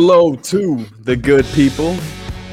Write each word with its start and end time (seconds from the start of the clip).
Hello 0.00 0.36
to 0.36 0.86
the 1.00 1.16
good 1.16 1.44
people. 1.46 1.96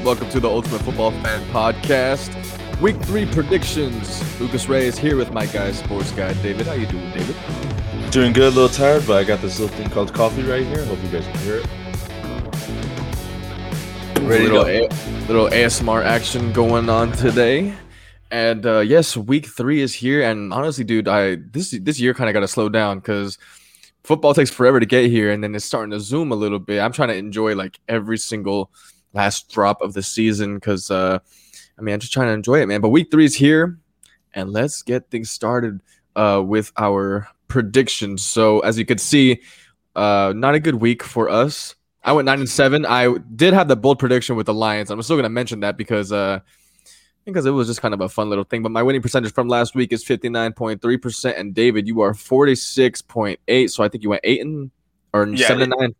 Welcome 0.02 0.28
to 0.30 0.40
the 0.40 0.48
Ultimate 0.50 0.80
Football 0.80 1.12
Fan 1.12 1.48
Podcast. 1.52 2.34
Week 2.80 2.96
three 3.02 3.24
predictions. 3.24 4.40
Lucas 4.40 4.68
Reyes 4.68 4.94
is 4.94 4.98
here 4.98 5.16
with 5.16 5.30
my 5.30 5.46
guy, 5.46 5.70
sports 5.70 6.10
guy 6.10 6.32
David. 6.42 6.66
How 6.66 6.72
you 6.72 6.86
doing, 6.86 7.08
David? 7.12 7.36
Doing 8.10 8.32
good, 8.32 8.52
a 8.52 8.56
little 8.56 8.68
tired, 8.68 9.06
but 9.06 9.18
I 9.18 9.22
got 9.22 9.40
this 9.42 9.60
little 9.60 9.76
thing 9.76 9.88
called 9.90 10.12
coffee 10.12 10.42
right 10.42 10.66
here. 10.66 10.84
Hope 10.86 11.00
you 11.04 11.08
guys 11.08 11.24
can 11.24 11.38
hear 11.38 11.58
it. 11.58 11.66
Ready 14.22 14.48
little, 14.48 14.66
a- 14.66 14.88
little 15.28 15.48
ASMR 15.48 16.04
action 16.04 16.52
going 16.52 16.88
on 16.88 17.12
today. 17.12 17.72
And 18.32 18.66
uh, 18.66 18.80
yes, 18.80 19.16
week 19.16 19.46
three 19.46 19.82
is 19.82 19.94
here. 19.94 20.28
And 20.28 20.52
honestly, 20.52 20.82
dude, 20.82 21.06
I 21.06 21.36
this 21.36 21.70
this 21.70 22.00
year 22.00 22.12
kind 22.12 22.28
of 22.28 22.34
got 22.34 22.40
to 22.40 22.48
slow 22.48 22.68
down 22.68 22.98
because 22.98 23.38
football 24.06 24.34
takes 24.34 24.50
forever 24.50 24.78
to 24.78 24.86
get 24.86 25.10
here, 25.10 25.32
and 25.32 25.42
then 25.42 25.54
it's 25.54 25.64
starting 25.64 25.90
to 25.90 26.00
zoom 26.00 26.30
a 26.30 26.36
little 26.36 26.60
bit. 26.60 26.80
I'm 26.80 26.92
trying 26.92 27.08
to 27.08 27.16
enjoy 27.16 27.54
like 27.54 27.80
every 27.88 28.18
single 28.18 28.70
last 29.12 29.50
drop 29.50 29.82
of 29.82 29.94
the 29.94 30.02
season 30.02 30.54
because 30.54 30.90
uh, 30.90 31.18
I 31.76 31.82
mean 31.82 31.94
I'm 31.94 32.00
just 32.00 32.12
trying 32.12 32.28
to 32.28 32.32
enjoy 32.32 32.62
it, 32.62 32.66
man. 32.66 32.80
But 32.80 32.90
week 32.90 33.10
three 33.10 33.24
is 33.24 33.34
here, 33.34 33.78
and 34.32 34.52
let's 34.52 34.82
get 34.82 35.10
things 35.10 35.30
started 35.30 35.80
uh, 36.14 36.42
with 36.46 36.72
our 36.76 37.28
predictions. 37.48 38.24
So 38.24 38.60
as 38.60 38.78
you 38.78 38.86
could 38.86 39.00
see, 39.00 39.42
uh, 39.96 40.32
not 40.36 40.54
a 40.54 40.60
good 40.60 40.76
week 40.76 41.02
for 41.02 41.28
us. 41.28 41.74
I 42.04 42.12
went 42.12 42.26
nine 42.26 42.38
and 42.38 42.48
seven. 42.48 42.86
I 42.86 43.12
did 43.34 43.54
have 43.54 43.66
the 43.66 43.74
bold 43.74 43.98
prediction 43.98 44.36
with 44.36 44.46
the 44.46 44.54
Lions. 44.54 44.90
I'm 44.90 45.02
still 45.02 45.16
going 45.16 45.24
to 45.24 45.28
mention 45.28 45.60
that 45.60 45.76
because 45.76 46.12
uh, 46.12 46.38
because 47.26 47.44
it 47.44 47.50
was 47.50 47.66
just 47.66 47.82
kind 47.82 47.92
of 47.92 48.00
a 48.00 48.08
fun 48.08 48.30
little 48.30 48.44
thing. 48.44 48.62
But 48.62 48.72
my 48.72 48.82
winning 48.82 49.02
percentage 49.02 49.32
from 49.32 49.48
last 49.48 49.74
week 49.74 49.92
is 49.92 50.04
59.3%. 50.04 51.38
And 51.38 51.54
David, 51.54 51.86
you 51.86 52.00
are 52.00 52.12
46.8. 52.12 53.70
So 53.70 53.82
I 53.82 53.88
think 53.88 54.04
you 54.04 54.10
went 54.10 54.22
eight 54.24 54.40
and 54.40 54.70
or 55.12 55.26
yeah, 55.26 55.48
seven 55.48 55.64
and 55.64 55.74
nine. 55.78 55.94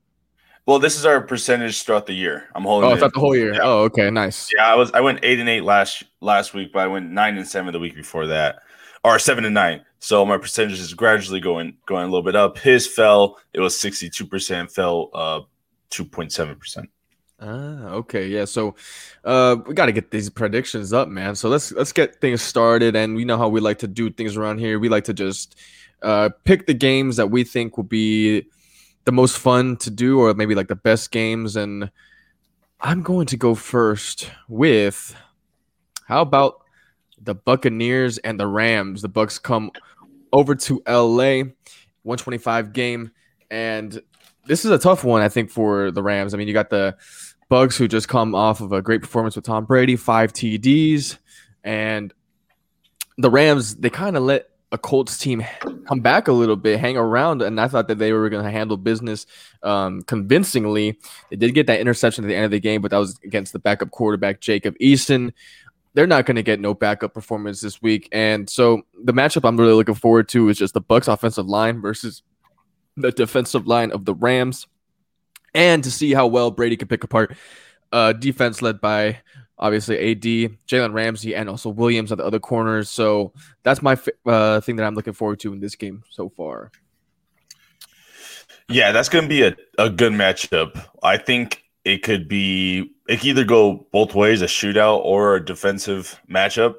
Well, 0.67 0.79
this 0.79 0.97
is 0.97 1.07
our 1.07 1.21
percentage 1.21 1.83
throughout 1.83 2.07
the 2.07 2.13
year. 2.13 2.49
I'm 2.55 2.65
holding. 2.65 2.91
Oh, 2.91 2.97
throughout 2.97 3.15
the 3.15 3.21
whole 3.21 3.37
year. 3.37 3.55
Yeah. 3.55 3.61
Oh, 3.63 3.83
okay, 3.85 4.11
nice. 4.11 4.49
Yeah, 4.55 4.67
I 4.67 4.75
was. 4.75 4.91
I 4.93 5.01
went 5.01 5.21
eight 5.23 5.39
and 5.39 5.49
eight 5.49 5.63
last 5.63 6.03
last 6.21 6.55
week, 6.55 6.73
but 6.73 6.81
I 6.81 6.89
went 6.89 7.11
nine 7.11 7.37
and 7.37 7.47
seven 7.47 7.73
the 7.73 7.79
week 7.79 7.95
before 7.95 8.27
that, 8.27 8.59
or 9.05 9.19
seven 9.21 9.45
and 9.45 9.55
nine. 9.55 9.85
So 10.01 10.25
my 10.27 10.39
percentage 10.39 10.81
is 10.81 10.93
gradually 10.93 11.39
going 11.39 11.77
going 11.87 12.03
a 12.03 12.07
little 12.07 12.25
bit 12.25 12.35
up. 12.35 12.59
His 12.59 12.87
fell. 12.87 13.39
It 13.53 13.61
was 13.61 13.79
62 13.79 14.27
percent. 14.27 14.73
Fell 14.73 15.11
uh 15.15 15.41
2.7 15.91 16.59
percent. 16.59 16.91
Ah, 17.39 17.91
okay, 17.91 18.29
yeah. 18.29 18.47
So, 18.47 18.77
uh, 19.25 19.57
we 19.67 19.75
got 19.75 19.87
to 19.87 19.93
get 19.93 20.11
these 20.11 20.31
predictions 20.31 20.93
up, 20.93 21.09
man. 21.09 21.35
So 21.35 21.49
let's 21.51 21.71
let's 21.73 21.93
get 21.93 22.21
things 22.21 22.41
started. 22.41 22.97
And 22.97 23.15
we 23.15 23.25
know 23.27 23.37
how 23.37 23.49
we 23.49 23.61
like 23.61 23.79
to 23.81 23.89
do 23.89 24.11
things 24.11 24.37
around 24.37 24.59
here. 24.59 24.79
We 24.79 24.89
like 24.89 25.05
to 25.05 25.15
just 25.15 25.57
uh 26.03 26.31
pick 26.45 26.67
the 26.67 26.75
games 26.75 27.17
that 27.17 27.31
we 27.31 27.45
think 27.45 27.77
will 27.77 27.85
be 27.85 28.47
the 29.05 29.13
most 29.13 29.39
fun 29.39 29.77
to 29.79 29.91
do, 29.91 30.19
or 30.21 30.33
maybe 30.35 30.55
like 30.55 30.69
the 30.69 30.77
best 30.77 31.11
games. 31.11 31.57
And 31.57 31.91
I'm 32.81 33.03
going 33.03 33.27
to 33.27 33.37
go 33.37 33.55
first 33.55 34.31
with 34.49 35.15
how 36.07 36.23
about 36.23 36.63
the 37.21 37.35
Buccaneers 37.35 38.19
and 38.19 38.41
the 38.41 38.47
Rams? 38.47 39.03
The 39.03 39.09
Bucks 39.09 39.39
come 39.39 39.71
over 40.33 40.55
to 40.55 40.83
LA, 40.89 41.45
125 42.03 42.73
game, 42.73 43.11
and 43.51 44.01
this 44.47 44.65
is 44.65 44.71
a 44.71 44.79
tough 44.79 45.05
one, 45.05 45.23
I 45.23 45.29
think, 45.29 45.51
for 45.51 45.91
the 45.91 46.03
Rams. 46.03 46.35
I 46.35 46.37
mean, 46.37 46.49
you 46.49 46.55
got 46.55 46.71
the 46.71 46.97
Bucks 47.49 47.77
who 47.77 47.87
just 47.87 48.09
come 48.09 48.35
off 48.35 48.61
of 48.61 48.73
a 48.73 48.83
great 48.83 49.01
performance 49.01 49.37
with 49.37 49.45
Tom 49.45 49.65
Brady, 49.65 49.97
five 49.97 50.33
TDs, 50.33 51.19
and 51.63 52.13
the 53.19 53.31
Rams 53.31 53.77
they 53.77 53.91
kind 53.91 54.17
of 54.17 54.23
let 54.25 54.51
a 54.73 54.79
Colts 54.79 55.17
team 55.19 55.45
come 55.87 56.01
back 56.01 56.27
a 56.27 56.33
little 56.33 56.57
bit, 56.57 56.81
hang 56.81 56.97
around, 56.97 57.41
and 57.41 57.61
I 57.61 57.69
thought 57.69 57.87
that 57.89 57.99
they 57.99 58.13
were 58.13 58.29
going 58.29 58.45
to 58.45 58.51
handle 58.51 58.77
business 58.77 59.27
um, 59.63 60.03
convincingly. 60.03 60.99
They 61.31 61.37
did 61.37 61.55
get 61.55 61.69
that 61.69 61.81
interception 61.81 62.25
at 62.25 62.29
the 62.29 62.35
end 62.35 62.47
of 62.47 62.51
the 62.51 62.61
game, 62.61 62.83
but 62.83 62.91
that 62.91 62.99
was 62.99 63.19
against 63.25 63.53
the 63.53 63.61
backup 63.61 63.93
quarterback 63.93 64.41
Jacob 64.41 64.77
Eason. 64.79 65.33
They're 65.95 66.07
not 66.07 66.27
going 66.27 66.37
to 66.37 66.43
get 66.43 66.61
no 66.61 66.75
backup 66.75 67.15
performance 67.15 67.61
this 67.61 67.81
week, 67.81 68.09
and 68.11 68.51
so 68.51 68.83
the 69.05 69.13
matchup 69.13 69.49
I'm 69.49 69.57
really 69.57 69.73
looking 69.73 69.95
forward 69.95 70.29
to 70.31 70.49
is 70.49 70.59
just 70.59 70.75
the 70.75 70.81
Bucks 70.81 71.07
offensive 71.07 71.47
line 71.47 71.81
versus 71.81 72.23
the 72.97 73.13
defensive 73.13 73.67
line 73.67 73.93
of 73.93 74.05
the 74.05 74.15
Rams, 74.15 74.67
and 75.55 75.83
to 75.85 75.91
see 75.91 76.15
how 76.15 76.27
well 76.27 76.51
Brady 76.51 76.77
can 76.77 76.89
pick 76.89 77.05
apart 77.05 77.37
uh, 77.93 78.13
defense 78.13 78.63
led 78.63 78.81
by 78.81 79.19
obviously 79.59 80.11
AD, 80.11 80.23
Jalen 80.69 80.93
Ramsey, 80.93 81.35
and 81.35 81.49
also 81.49 81.71
Williams 81.71 82.13
at 82.13 82.19
the 82.19 82.25
other 82.25 82.39
corners. 82.39 82.91
So 82.91 83.33
that's 83.63 83.83
my 83.83 83.99
uh, 84.27 84.61
thing 84.61 84.77
that 84.77 84.85
I'm 84.85 84.95
looking 84.95 85.13
forward 85.13 85.41
to 85.41 85.53
in 85.53 85.61
this 85.61 85.75
game 85.75 86.05
so 86.11 86.29
far. 86.29 86.71
Yeah, 88.69 88.93
that's 88.93 89.09
going 89.09 89.25
to 89.25 89.29
be 89.29 89.43
a, 89.43 89.57
a 89.79 89.89
good 89.89 90.13
matchup. 90.13 90.85
I 91.03 91.17
think 91.19 91.63
it 91.85 92.03
could 92.03 92.29
be, 92.29 92.93
it 93.09 93.19
could 93.19 93.27
either 93.27 93.45
go 93.45 93.87
both 93.93 94.15
ways 94.15 94.43
a 94.43 94.47
shootout 94.47 95.05
or 95.05 95.37
a 95.37 95.45
defensive 95.45 96.21
matchup. 96.29 96.75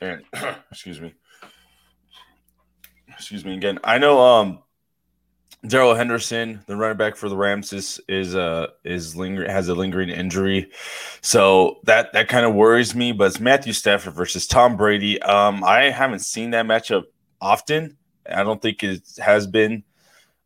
And 0.00 0.22
excuse 0.70 1.00
me. 1.00 1.14
Excuse 3.08 3.44
me 3.44 3.54
again. 3.54 3.78
I 3.84 3.98
know 3.98 4.18
um 4.20 4.58
Darrell 5.66 5.94
Henderson, 5.94 6.62
the 6.66 6.76
running 6.76 6.98
back 6.98 7.16
for 7.16 7.28
the 7.28 7.36
Rams, 7.36 7.72
is 7.72 8.00
is 8.08 8.34
uh 8.34 8.68
is 8.84 9.16
linger 9.16 9.50
has 9.50 9.68
a 9.68 9.74
lingering 9.74 10.10
injury, 10.10 10.70
so 11.22 11.78
that 11.84 12.12
that 12.12 12.28
kind 12.28 12.44
of 12.44 12.54
worries 12.54 12.94
me. 12.94 13.12
But 13.12 13.28
it's 13.28 13.40
Matthew 13.40 13.72
Stafford 13.72 14.14
versus 14.14 14.46
Tom 14.46 14.76
Brady. 14.76 15.20
Um, 15.22 15.64
I 15.64 15.90
haven't 15.90 16.20
seen 16.20 16.50
that 16.50 16.66
matchup 16.66 17.04
often. 17.40 17.96
I 18.30 18.42
don't 18.42 18.60
think 18.60 18.82
it 18.82 19.02
has 19.18 19.46
been 19.46 19.84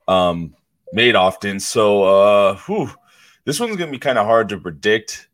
um 0.07 0.55
made 0.93 1.17
often. 1.17 1.59
So 1.61 2.05
uh, 2.05 2.57
whew, 2.67 2.91
this 3.45 3.59
one's 3.59 3.77
gonna 3.77 3.91
be 3.91 3.99
kind 3.99 4.19
of 4.19 4.27
hard 4.27 4.49
to 4.51 4.59
predict 4.59 5.28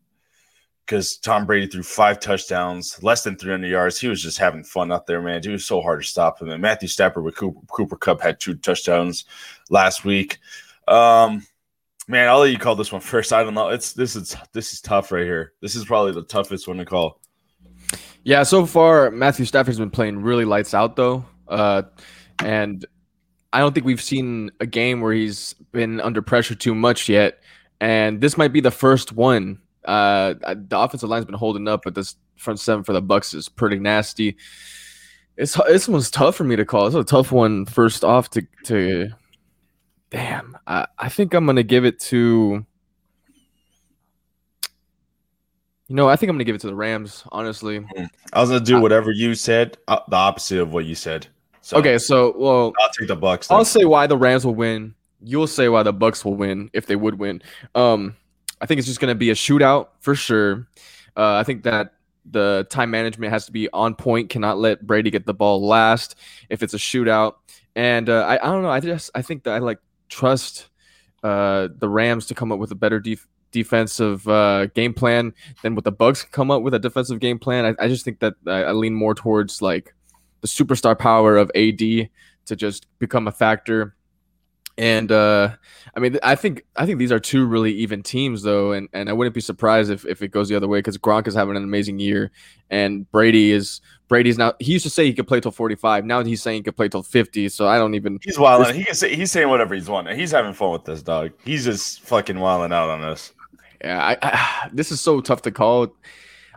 because 0.85 1.17
Tom 1.17 1.45
Brady 1.45 1.67
threw 1.67 1.81
five 1.81 2.19
touchdowns, 2.19 3.01
less 3.01 3.23
than 3.23 3.35
300 3.35 3.67
yards. 3.67 3.99
He 3.99 4.07
was 4.07 4.21
just 4.21 4.37
having 4.37 4.63
fun 4.63 4.91
out 4.91 5.07
there, 5.07 5.21
man. 5.21 5.41
It 5.43 5.47
was 5.47 5.65
so 5.65 5.81
hard 5.81 6.01
to 6.01 6.07
stop 6.07 6.41
him. 6.41 6.49
And 6.49 6.61
Matthew 6.61 6.87
Stafford 6.87 7.23
with 7.23 7.35
Cooper, 7.35 7.59
Cooper 7.67 7.95
Kupp 7.95 8.21
had 8.21 8.39
two 8.39 8.55
touchdowns 8.55 9.25
last 9.69 10.05
week. 10.05 10.37
Um, 10.87 11.45
man, 12.07 12.29
I'll 12.29 12.39
let 12.39 12.51
you 12.51 12.59
call 12.59 12.75
this 12.75 12.91
one 12.91 13.01
first. 13.01 13.33
I 13.33 13.43
don't 13.43 13.55
know. 13.55 13.69
It's 13.69 13.93
this 13.93 14.15
is 14.15 14.35
this 14.53 14.73
is 14.73 14.81
tough 14.81 15.11
right 15.11 15.23
here. 15.23 15.53
This 15.61 15.75
is 15.75 15.85
probably 15.85 16.11
the 16.11 16.23
toughest 16.23 16.67
one 16.67 16.77
to 16.77 16.85
call. 16.85 17.19
Yeah, 18.23 18.43
so 18.43 18.65
far 18.65 19.11
Matthew 19.11 19.45
Stafford's 19.45 19.77
been 19.77 19.91
playing 19.91 20.21
really 20.21 20.45
lights 20.45 20.73
out 20.73 20.95
though, 20.95 21.25
uh, 21.47 21.83
and 22.39 22.85
I 23.53 23.59
don't 23.59 23.73
think 23.73 23.85
we've 23.85 24.01
seen 24.01 24.51
a 24.59 24.65
game 24.65 25.01
where 25.01 25.13
he's 25.13 25.53
been 25.71 26.01
under 26.01 26.21
pressure 26.21 26.55
too 26.55 26.75
much 26.75 27.07
yet. 27.09 27.41
And 27.81 28.21
this 28.21 28.37
might 28.37 28.53
be 28.53 28.61
the 28.61 28.71
first 28.71 29.11
one 29.11 29.59
uh, 29.85 30.33
the 30.43 30.79
offensive 30.79 31.09
line's 31.09 31.25
been 31.25 31.35
holding 31.35 31.67
up, 31.67 31.81
but 31.83 31.95
this 31.95 32.15
front 32.37 32.59
seven 32.59 32.83
for 32.83 32.93
the 32.93 33.01
Bucks 33.01 33.33
is 33.33 33.49
pretty 33.49 33.79
nasty. 33.79 34.37
It's 35.37 35.53
this 35.67 35.87
one's 35.87 36.09
tough 36.09 36.35
for 36.35 36.43
me 36.43 36.55
to 36.55 36.65
call. 36.65 36.87
It's 36.87 36.95
a 36.95 37.03
tough 37.03 37.31
one. 37.31 37.65
First 37.65 38.03
off, 38.03 38.29
to 38.31 38.45
to 38.65 39.09
damn, 40.09 40.57
I, 40.65 40.87
I 40.97 41.09
think 41.09 41.33
I'm 41.33 41.45
gonna 41.45 41.63
give 41.63 41.85
it 41.85 41.99
to. 42.01 42.65
You 45.87 45.95
know, 45.95 46.09
I 46.09 46.15
think 46.15 46.29
I'm 46.29 46.35
gonna 46.35 46.45
give 46.45 46.55
it 46.55 46.61
to 46.61 46.67
the 46.67 46.75
Rams. 46.75 47.23
Honestly, 47.31 47.79
hmm. 47.79 48.05
I 48.33 48.39
was 48.39 48.49
gonna 48.49 48.63
do 48.63 48.79
whatever 48.79 49.11
you 49.11 49.35
said, 49.35 49.77
uh, 49.87 49.99
the 50.07 50.15
opposite 50.15 50.59
of 50.59 50.73
what 50.73 50.85
you 50.85 50.95
said. 50.95 51.27
So, 51.61 51.77
okay, 51.77 51.97
so 51.97 52.33
well, 52.37 52.73
I'll 52.79 52.89
take 52.97 53.07
the 53.07 53.15
Bucks. 53.15 53.47
Then. 53.47 53.57
I'll 53.57 53.65
say 53.65 53.85
why 53.85 54.07
the 54.07 54.17
Rams 54.17 54.45
will 54.45 54.55
win. 54.55 54.95
You'll 55.21 55.47
say 55.47 55.67
why 55.67 55.83
the 55.83 55.93
Bucks 55.93 56.23
will 56.23 56.35
win 56.35 56.69
if 56.73 56.85
they 56.85 56.95
would 56.95 57.19
win. 57.19 57.41
Um, 57.73 58.15
I 58.61 58.65
think 58.65 58.79
it's 58.79 58.87
just 58.87 58.99
going 58.99 59.11
to 59.11 59.15
be 59.15 59.29
a 59.29 59.35
shootout 59.35 59.89
for 59.99 60.15
sure. 60.15 60.67
Uh, 61.15 61.35
I 61.35 61.43
think 61.43 61.63
that 61.63 61.93
the 62.29 62.65
time 62.69 62.91
management 62.91 63.31
has 63.31 63.45
to 63.45 63.51
be 63.51 63.69
on 63.71 63.95
point. 63.95 64.29
Cannot 64.29 64.57
let 64.57 64.85
Brady 64.85 65.11
get 65.11 65.25
the 65.25 65.33
ball 65.33 65.65
last 65.65 66.15
if 66.49 66.63
it's 66.63 66.73
a 66.73 66.77
shootout. 66.77 67.35
And 67.75 68.09
uh, 68.09 68.25
I, 68.25 68.35
I 68.35 68.51
don't 68.51 68.63
know. 68.63 68.69
I 68.69 68.79
just 68.79 69.11
I 69.13 69.21
think 69.21 69.43
that 69.43 69.53
I 69.53 69.59
like 69.59 69.79
trust 70.09 70.69
uh, 71.23 71.67
the 71.77 71.89
Rams 71.89 72.25
to 72.27 72.35
come 72.35 72.51
up 72.51 72.59
with 72.59 72.71
a 72.71 72.75
better 72.75 72.99
def- 72.99 73.27
defensive 73.51 74.27
uh, 74.27 74.67
game 74.67 74.93
plan 74.93 75.33
than 75.61 75.75
what 75.75 75.83
the 75.83 75.91
Bucks 75.91 76.23
come 76.23 76.51
up 76.51 76.61
with 76.61 76.73
a 76.73 76.79
defensive 76.79 77.19
game 77.19 77.39
plan. 77.39 77.65
I, 77.65 77.85
I 77.85 77.87
just 77.87 78.05
think 78.05 78.19
that 78.19 78.35
I, 78.47 78.63
I 78.63 78.71
lean 78.71 78.93
more 78.93 79.13
towards 79.13 79.61
like 79.61 79.93
the 80.41 80.47
superstar 80.47 80.97
power 80.97 81.37
of 81.37 81.51
AD 81.55 81.79
to 81.79 82.55
just 82.55 82.87
become 82.99 83.27
a 83.27 83.31
factor 83.31 83.95
and 84.77 85.11
uh, 85.11 85.55
I 85.95 85.99
mean, 85.99 86.19
I 86.23 86.35
think 86.35 86.65
I 86.75 86.85
think 86.85 86.99
these 86.99 87.11
are 87.11 87.19
two 87.19 87.45
really 87.45 87.71
even 87.73 88.03
teams, 88.03 88.43
though, 88.43 88.73
and, 88.73 88.89
and 88.91 89.09
I 89.09 89.13
wouldn't 89.13 89.33
be 89.33 89.41
surprised 89.41 89.89
if, 89.89 90.05
if 90.05 90.21
it 90.21 90.29
goes 90.29 90.49
the 90.49 90.55
other 90.55 90.67
way 90.67 90.79
because 90.79 90.97
Gronk 90.97 91.27
is 91.27 91.33
having 91.33 91.55
an 91.55 91.63
amazing 91.63 91.99
year, 91.99 92.31
and 92.69 93.09
Brady 93.11 93.51
is 93.51 93.79
Brady's 94.09 94.37
now. 94.37 94.53
He 94.59 94.73
used 94.73 94.83
to 94.83 94.89
say 94.89 95.05
he 95.05 95.13
could 95.13 95.27
play 95.27 95.39
till 95.39 95.51
forty 95.51 95.75
five. 95.75 96.03
Now 96.03 96.23
he's 96.23 96.41
saying 96.41 96.57
he 96.57 96.63
could 96.63 96.75
play 96.75 96.89
till 96.89 97.03
fifty. 97.03 97.47
So 97.47 97.67
I 97.67 97.77
don't 97.77 97.95
even. 97.95 98.19
He's 98.21 98.37
wilding. 98.37 98.75
He 98.75 98.83
can 98.83 98.95
say 98.95 99.15
he's 99.15 99.31
saying 99.31 99.47
whatever 99.47 99.75
he's 99.75 99.89
wanting. 99.89 100.17
He's 100.19 100.31
having 100.31 100.53
fun 100.53 100.71
with 100.71 100.83
this 100.83 101.01
dog. 101.01 101.31
He's 101.45 101.63
just 101.63 102.01
fucking 102.01 102.39
wilding 102.39 102.73
out 102.73 102.89
on 102.89 103.01
us. 103.01 103.31
Yeah, 103.81 104.03
I, 104.03 104.17
I, 104.21 104.69
this 104.73 104.91
is 104.91 104.99
so 104.99 105.21
tough 105.21 105.41
to 105.43 105.51
call. 105.51 105.95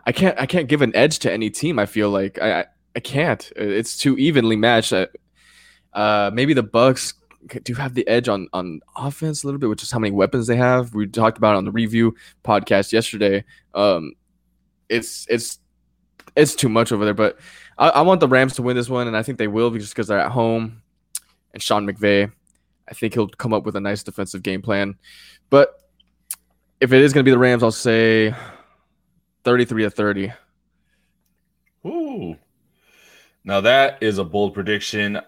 I 0.05 0.11
can't 0.11 0.37
I 0.39 0.45
can't 0.45 0.67
give 0.67 0.81
an 0.81 0.93
edge 0.95 1.19
to 1.19 1.31
any 1.31 1.49
team. 1.49 1.79
I 1.79 1.85
feel 1.85 2.09
like 2.09 2.37
I 2.41 2.59
I, 2.59 2.65
I 2.97 2.99
can't. 2.99 3.49
It's 3.55 3.97
too 3.97 4.17
evenly 4.17 4.57
matched. 4.57 4.93
Uh, 5.93 6.31
maybe 6.33 6.53
the 6.53 6.63
Bucks 6.63 7.13
do 7.63 7.73
have 7.73 7.93
the 7.93 8.07
edge 8.07 8.27
on 8.27 8.47
on 8.53 8.81
offense 8.95 9.43
a 9.43 9.47
little 9.47 9.59
bit, 9.59 9.69
which 9.69 9.83
is 9.83 9.91
how 9.91 9.99
many 9.99 10.11
weapons 10.11 10.47
they 10.47 10.55
have. 10.55 10.93
We 10.93 11.07
talked 11.07 11.37
about 11.37 11.55
on 11.55 11.65
the 11.65 11.71
review 11.71 12.15
podcast 12.43 12.91
yesterday. 12.91 13.43
Um, 13.73 14.13
it's 14.89 15.25
it's 15.29 15.59
it's 16.35 16.55
too 16.55 16.69
much 16.69 16.91
over 16.91 17.05
there, 17.05 17.13
but 17.13 17.39
I, 17.77 17.89
I 17.89 18.01
want 18.01 18.19
the 18.19 18.27
Rams 18.27 18.55
to 18.55 18.61
win 18.61 18.75
this 18.75 18.89
one, 18.89 19.07
and 19.07 19.15
I 19.15 19.23
think 19.23 19.37
they 19.37 19.47
will 19.47 19.71
just 19.71 19.93
because 19.93 20.07
they're 20.07 20.19
at 20.19 20.31
home. 20.31 20.81
And 21.53 21.63
Sean 21.63 21.87
McVay, 21.87 22.31
I 22.87 22.93
think 22.93 23.13
he'll 23.13 23.27
come 23.27 23.53
up 23.53 23.65
with 23.65 23.75
a 23.75 23.79
nice 23.79 24.03
defensive 24.03 24.43
game 24.43 24.61
plan. 24.61 24.95
But 25.49 25.73
if 26.79 26.93
it 26.93 27.01
is 27.01 27.11
going 27.11 27.25
to 27.25 27.27
be 27.27 27.31
the 27.31 27.39
Rams, 27.39 27.63
I'll 27.63 27.71
say 27.71 28.35
33 29.43 29.83
to 29.83 29.89
30. 29.89 30.33
Ooh. 31.85 32.35
Now 33.43 33.61
that 33.61 33.97
is 34.01 34.17
a 34.17 34.23
bold 34.23 34.53
prediction. 34.53 35.19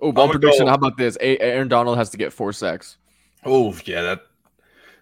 Oh, 0.00 0.12
bold 0.12 0.30
prediction. 0.32 0.64
Go. 0.64 0.70
How 0.70 0.76
about 0.76 0.96
this? 0.96 1.16
Aaron 1.20 1.68
Donald 1.68 1.98
has 1.98 2.10
to 2.10 2.16
get 2.16 2.32
four 2.32 2.52
sacks. 2.52 2.96
Oh, 3.44 3.76
yeah, 3.84 4.02
that 4.02 4.22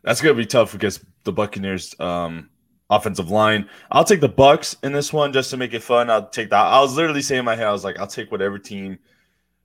that's 0.03 0.21
gonna 0.21 0.35
be 0.35 0.47
tough 0.47 0.75
against 0.75 1.03
the 1.25 1.33
Buccaneers 1.33 1.95
um 2.01 2.51
offensive 2.91 3.31
line. 3.31 3.69
I'll 3.91 4.05
take 4.05 4.21
the 4.21 4.29
Bucks 4.29 4.77
in 4.83 4.93
this 4.93 5.13
one 5.13 5.33
just 5.33 5.51
to 5.51 5.57
make 5.57 5.75
it 5.75 5.83
fun. 5.83 6.11
I'll 6.11 6.29
take 6.29 6.51
that. 6.51 6.65
I 6.65 6.81
was 6.81 6.97
literally 6.97 7.23
saying 7.23 7.41
in 7.41 7.45
my 7.45 7.55
head, 7.55 7.67
I 7.67 7.73
was 7.73 7.85
like, 7.85 7.99
I'll 7.99 8.07
take 8.07 8.33
whatever 8.33 8.59
team 8.59 8.99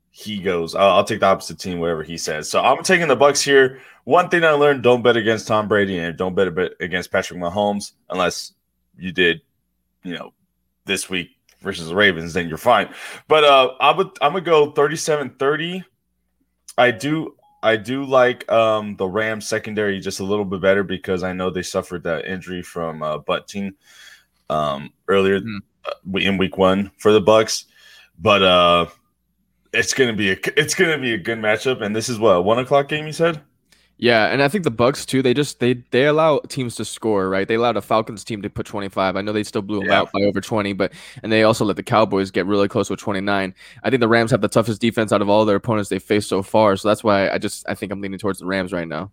he 0.10 0.40
goes. 0.40 0.76
I'll, 0.76 0.92
I'll 0.98 1.04
take 1.04 1.22
the 1.22 1.28
opposite 1.28 1.60
team, 1.60 1.80
whatever 1.80 2.04
he 2.04 2.18
says. 2.18 2.50
So 2.50 2.62
I'm 2.62 2.84
taking 2.84 3.08
the 3.08 3.16
Bucks 3.16 3.42
here. 3.42 3.80
One 4.04 4.30
thing 4.30 4.44
I 4.44 4.52
learned: 4.52 4.84
don't 4.84 5.02
bet 5.02 5.18
against 5.18 5.48
Tom 5.48 5.68
Brady 5.68 5.98
and 5.98 6.18
don't 6.18 6.36
bet 6.36 6.50
against 6.80 7.12
Patrick 7.12 7.40
Mahomes 7.40 7.94
unless 8.10 8.54
you 8.98 9.12
did, 9.12 9.42
you 10.04 10.14
know, 10.14 10.34
this 10.86 11.10
week 11.10 11.30
versus 11.64 11.88
the 11.88 11.96
Ravens. 11.96 12.34
Then 12.34 12.48
you're 12.48 12.58
fine. 12.58 12.94
But 13.28 13.44
uh, 13.44 13.74
I 13.80 13.96
would 13.96 14.10
I'm 14.22 14.34
gonna 14.34 14.42
go 14.42 14.72
37-30. 14.72 15.84
I 16.78 16.92
do 16.92 17.36
I 17.64 17.78
do 17.78 18.04
like 18.04 18.50
um, 18.52 18.96
the 18.98 19.08
Rams 19.08 19.48
secondary 19.48 20.00
just 20.00 20.20
a 20.20 20.24
little 20.24 20.46
bit 20.46 20.62
better 20.62 20.84
because 20.84 21.24
I 21.24 21.32
know 21.32 21.50
they 21.50 21.64
suffered 21.64 22.04
that 22.04 22.26
injury 22.26 22.62
from 22.62 23.02
uh, 23.02 23.20
Bunting 23.20 23.74
um, 24.50 24.92
earlier 25.08 25.40
mm. 25.40 25.62
in 26.16 26.38
week 26.38 26.58
one 26.58 26.92
for 26.98 27.14
the 27.14 27.22
Bucks, 27.22 27.66
but 28.20 28.44
uh, 28.44 28.88
it's 29.72 29.94
gonna 29.94 30.14
be 30.14 30.32
a 30.32 30.38
it's 30.58 30.76
gonna 30.76 31.00
be 31.00 31.14
a 31.14 31.18
good 31.18 31.40
matchup. 31.40 31.82
And 31.82 31.96
this 31.96 32.10
is 32.10 32.20
what 32.20 32.36
a 32.36 32.42
one 32.42 32.60
o'clock 32.60 32.90
game 32.90 33.08
you 33.08 33.14
said. 33.14 33.42
Yeah, 34.04 34.26
and 34.26 34.44
I 34.44 34.50
think 34.50 34.66
the 34.66 34.70
Bucks 34.70 35.06
too. 35.06 35.22
They 35.22 35.34
just 35.34 35.62
they 35.62 35.76
they 35.92 36.08
allow 36.08 36.40
teams 36.50 36.76
to 36.76 36.84
score, 36.84 37.30
right? 37.30 37.48
They 37.48 37.54
allowed 37.54 37.78
a 37.78 37.82
Falcons 37.82 38.26
team 38.26 38.42
to 38.42 38.50
put 38.50 38.66
25. 38.66 39.16
I 39.16 39.22
know 39.22 39.32
they 39.32 39.46
still 39.46 39.62
blew 39.62 39.80
them 39.80 39.88
yeah. 39.88 40.00
out 40.00 40.12
by 40.12 40.24
over 40.24 40.42
20, 40.42 40.74
but 40.74 40.92
and 41.24 41.32
they 41.32 41.44
also 41.44 41.64
let 41.64 41.78
the 41.78 41.84
Cowboys 41.84 42.30
get 42.30 42.46
really 42.46 42.68
close 42.68 42.90
with 42.90 43.00
29. 43.00 43.56
I 43.82 43.90
think 43.90 44.02
the 44.02 44.10
Rams 44.10 44.32
have 44.32 44.42
the 44.42 44.50
toughest 44.50 44.82
defense 44.82 45.14
out 45.14 45.22
of 45.22 45.30
all 45.30 45.46
their 45.46 45.56
opponents 45.56 45.90
they 45.90 46.00
faced 46.00 46.28
so 46.28 46.44
far. 46.44 46.76
So 46.76 46.90
that's 46.90 47.02
why 47.02 47.30
I 47.30 47.38
just 47.38 47.64
I 47.70 47.76
think 47.76 47.94
I'm 47.94 48.02
leaning 48.02 48.20
towards 48.20 48.40
the 48.40 48.46
Rams 48.46 48.74
right 48.74 48.90
now. 48.90 49.10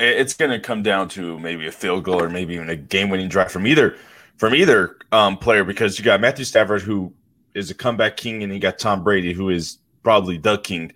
It's 0.00 0.34
going 0.34 0.50
to 0.50 0.58
come 0.58 0.82
down 0.82 1.08
to 1.10 1.38
maybe 1.38 1.68
a 1.68 1.72
field 1.72 2.02
goal 2.02 2.20
or 2.20 2.28
maybe 2.28 2.54
even 2.54 2.70
a 2.70 2.74
game-winning 2.74 3.28
drive 3.28 3.52
from 3.52 3.68
either 3.68 3.96
from 4.36 4.52
either 4.52 4.96
um, 5.12 5.38
player 5.38 5.62
because 5.62 5.96
you 5.96 6.04
got 6.04 6.20
Matthew 6.20 6.44
Stafford 6.44 6.82
who 6.82 7.14
is 7.54 7.70
a 7.70 7.74
comeback 7.74 8.16
king, 8.16 8.42
and 8.42 8.52
you 8.52 8.58
got 8.58 8.80
Tom 8.80 9.04
Brady 9.04 9.32
who 9.32 9.48
is 9.48 9.78
probably 10.02 10.38
the 10.38 10.58
king 10.58 10.92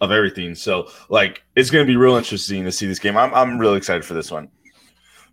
of 0.00 0.12
everything. 0.12 0.54
So 0.54 0.90
like 1.08 1.42
it's 1.56 1.70
going 1.70 1.86
to 1.86 1.90
be 1.90 1.96
real 1.96 2.16
interesting 2.16 2.64
to 2.64 2.72
see 2.72 2.86
this 2.86 2.98
game. 2.98 3.16
I'm 3.16 3.32
I'm 3.34 3.58
really 3.58 3.78
excited 3.78 4.04
for 4.04 4.14
this 4.14 4.30
one. 4.30 4.48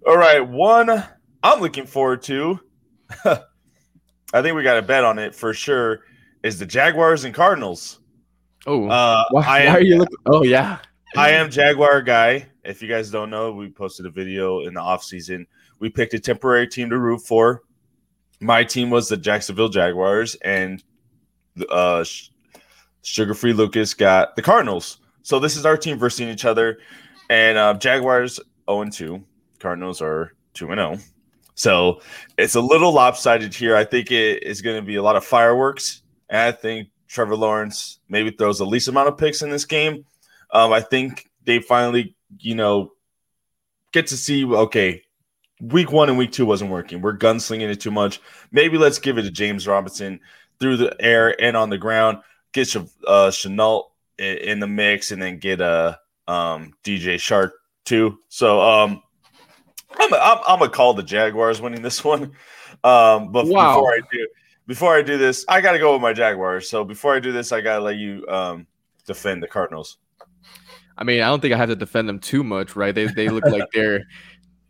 All 0.08 0.18
right, 0.18 0.40
one 0.40 1.04
I'm 1.44 1.62
looking 1.62 1.86
forward 1.86 2.22
to. 2.24 2.60
I 3.26 4.42
think 4.42 4.56
we 4.56 4.64
got 4.64 4.78
a 4.78 4.82
bet 4.82 5.04
on 5.04 5.20
it 5.20 5.36
for 5.36 5.54
sure. 5.54 6.02
Is 6.44 6.60
the 6.60 6.66
Jaguars 6.66 7.24
and 7.24 7.34
Cardinals? 7.34 8.00
Oh, 8.68 8.88
uh, 8.88 9.24
why, 9.30 9.62
am, 9.62 9.74
why, 9.74 9.80
are 9.80 9.82
you 9.82 9.98
looking? 9.98 10.18
Oh 10.26 10.44
yeah, 10.44 10.80
I 11.16 11.32
am 11.32 11.50
Jaguar 11.52 12.02
guy. 12.02 12.48
If 12.64 12.82
you 12.82 12.88
guys 12.88 13.12
don't 13.12 13.30
know, 13.30 13.52
we 13.52 13.70
posted 13.70 14.08
a 14.08 14.10
video 14.10 14.62
in 14.62 14.74
the 14.74 14.80
off 14.80 15.04
season. 15.04 15.46
We 15.80 15.90
picked 15.90 16.14
a 16.16 16.20
temporary 16.20 16.68
team 16.68 16.90
to 16.90 16.98
root 16.98 17.20
for. 17.20 17.62
My 18.40 18.64
team 18.64 18.90
was 18.90 19.08
the 19.08 19.18
Jacksonville 19.18 19.70
Jaguars, 19.70 20.36
and 20.36 20.84
uh, 21.70 22.04
Sugar 23.06 23.36
Free 23.36 23.54
Lucas 23.54 23.94
got 23.94 24.36
the 24.36 24.42
Cardinals. 24.42 24.98
So 25.22 25.40
this 25.40 25.56
is 25.56 25.66
our 25.66 25.78
team 25.78 26.00
versus 26.00 26.22
each 26.22 26.44
other. 26.44 26.80
And 27.30 27.58
uh, 27.58 27.76
Jaguars 27.76 28.40
0 28.70 28.90
2. 28.90 29.24
Cardinals 29.60 30.02
are 30.02 30.34
2 30.56 30.68
0. 30.68 30.98
So 31.54 32.02
it's 32.38 32.56
a 32.56 32.62
little 32.62 32.92
lopsided 32.92 33.54
here. 33.54 33.76
I 33.76 33.86
think 33.86 34.12
it 34.12 34.44
is 34.44 34.62
going 34.62 34.78
to 34.78 34.82
be 34.82 34.96
a 34.96 35.04
lot 35.04 35.16
of 35.16 35.24
fireworks. 35.24 36.02
And 36.30 36.42
I 36.42 36.52
think 36.52 36.90
Trevor 37.08 37.36
Lawrence 37.36 38.00
maybe 38.10 38.32
throws 38.32 38.58
the 38.58 38.66
least 38.66 38.88
amount 38.88 39.08
of 39.08 39.18
picks 39.18 39.44
in 39.44 39.50
this 39.52 39.66
game. 39.66 40.06
Um, 40.52 40.74
I 40.74 40.82
think 40.82 41.30
they 41.44 41.60
finally, 41.60 42.16
you 42.40 42.56
know, 42.56 42.92
get 43.92 44.08
to 44.08 44.18
see, 44.18 44.46
okay, 44.46 45.04
week 45.62 45.92
one 45.92 46.10
and 46.10 46.18
week 46.18 46.32
two 46.32 46.46
wasn't 46.46 46.72
working. 46.72 47.02
We're 47.02 47.18
gunslinging 47.18 47.70
it 47.70 47.80
too 47.80 47.92
much. 47.92 48.20
Maybe 48.52 48.78
let's 48.78 49.00
give 49.00 49.18
it 49.20 49.24
to 49.24 49.32
James 49.32 49.68
Robinson 49.68 50.20
through 50.60 50.78
the 50.78 50.96
air 51.00 51.40
and 51.42 51.56
on 51.56 51.70
the 51.70 51.78
ground 51.78 52.18
get 52.56 52.76
uh, 52.76 53.30
Shenault 53.30 53.84
in 54.18 54.60
the 54.60 54.68
mix, 54.68 55.12
and 55.12 55.22
then 55.22 55.38
get 55.38 55.62
a 55.62 56.00
uh, 56.28 56.32
um, 56.32 56.74
DJ 56.84 57.16
Chark 57.16 57.52
too. 57.84 58.18
So 58.30 58.62
um, 58.62 59.04
I'm 60.00 60.14
a, 60.14 60.18
I'm, 60.18 60.38
I'm 60.48 60.60
gonna 60.60 60.72
call 60.72 60.94
the 60.94 61.04
Jaguars 61.04 61.62
winning 61.62 61.82
this 61.82 62.04
one. 62.04 62.32
Um, 62.84 63.32
but 63.32 63.46
wow. 63.46 63.76
before 63.76 63.94
I 63.94 64.00
do, 64.12 64.28
before 64.68 64.96
I 64.96 65.02
do 65.02 65.18
this, 65.18 65.46
I 65.48 65.62
gotta 65.62 65.80
go 65.80 65.94
with 65.94 66.02
my 66.02 66.14
Jaguars. 66.14 66.70
So 66.70 66.84
before 66.84 67.16
I 67.16 67.20
do 67.20 67.32
this, 67.32 67.52
I 67.52 67.62
gotta 67.62 67.84
let 67.84 67.98
you 67.98 68.26
um, 68.28 68.68
defend 69.06 69.44
the 69.44 69.48
Cardinals. 69.48 69.98
I 70.98 71.04
mean, 71.04 71.22
I 71.22 71.28
don't 71.28 71.42
think 71.42 71.54
I 71.54 71.58
have 71.58 71.70
to 71.70 71.76
defend 71.76 72.08
them 72.08 72.20
too 72.20 72.44
much, 72.44 72.76
right? 72.76 72.96
They 72.96 73.06
they 73.08 73.30
look 73.30 73.46
like 73.46 73.64
they're 73.74 74.06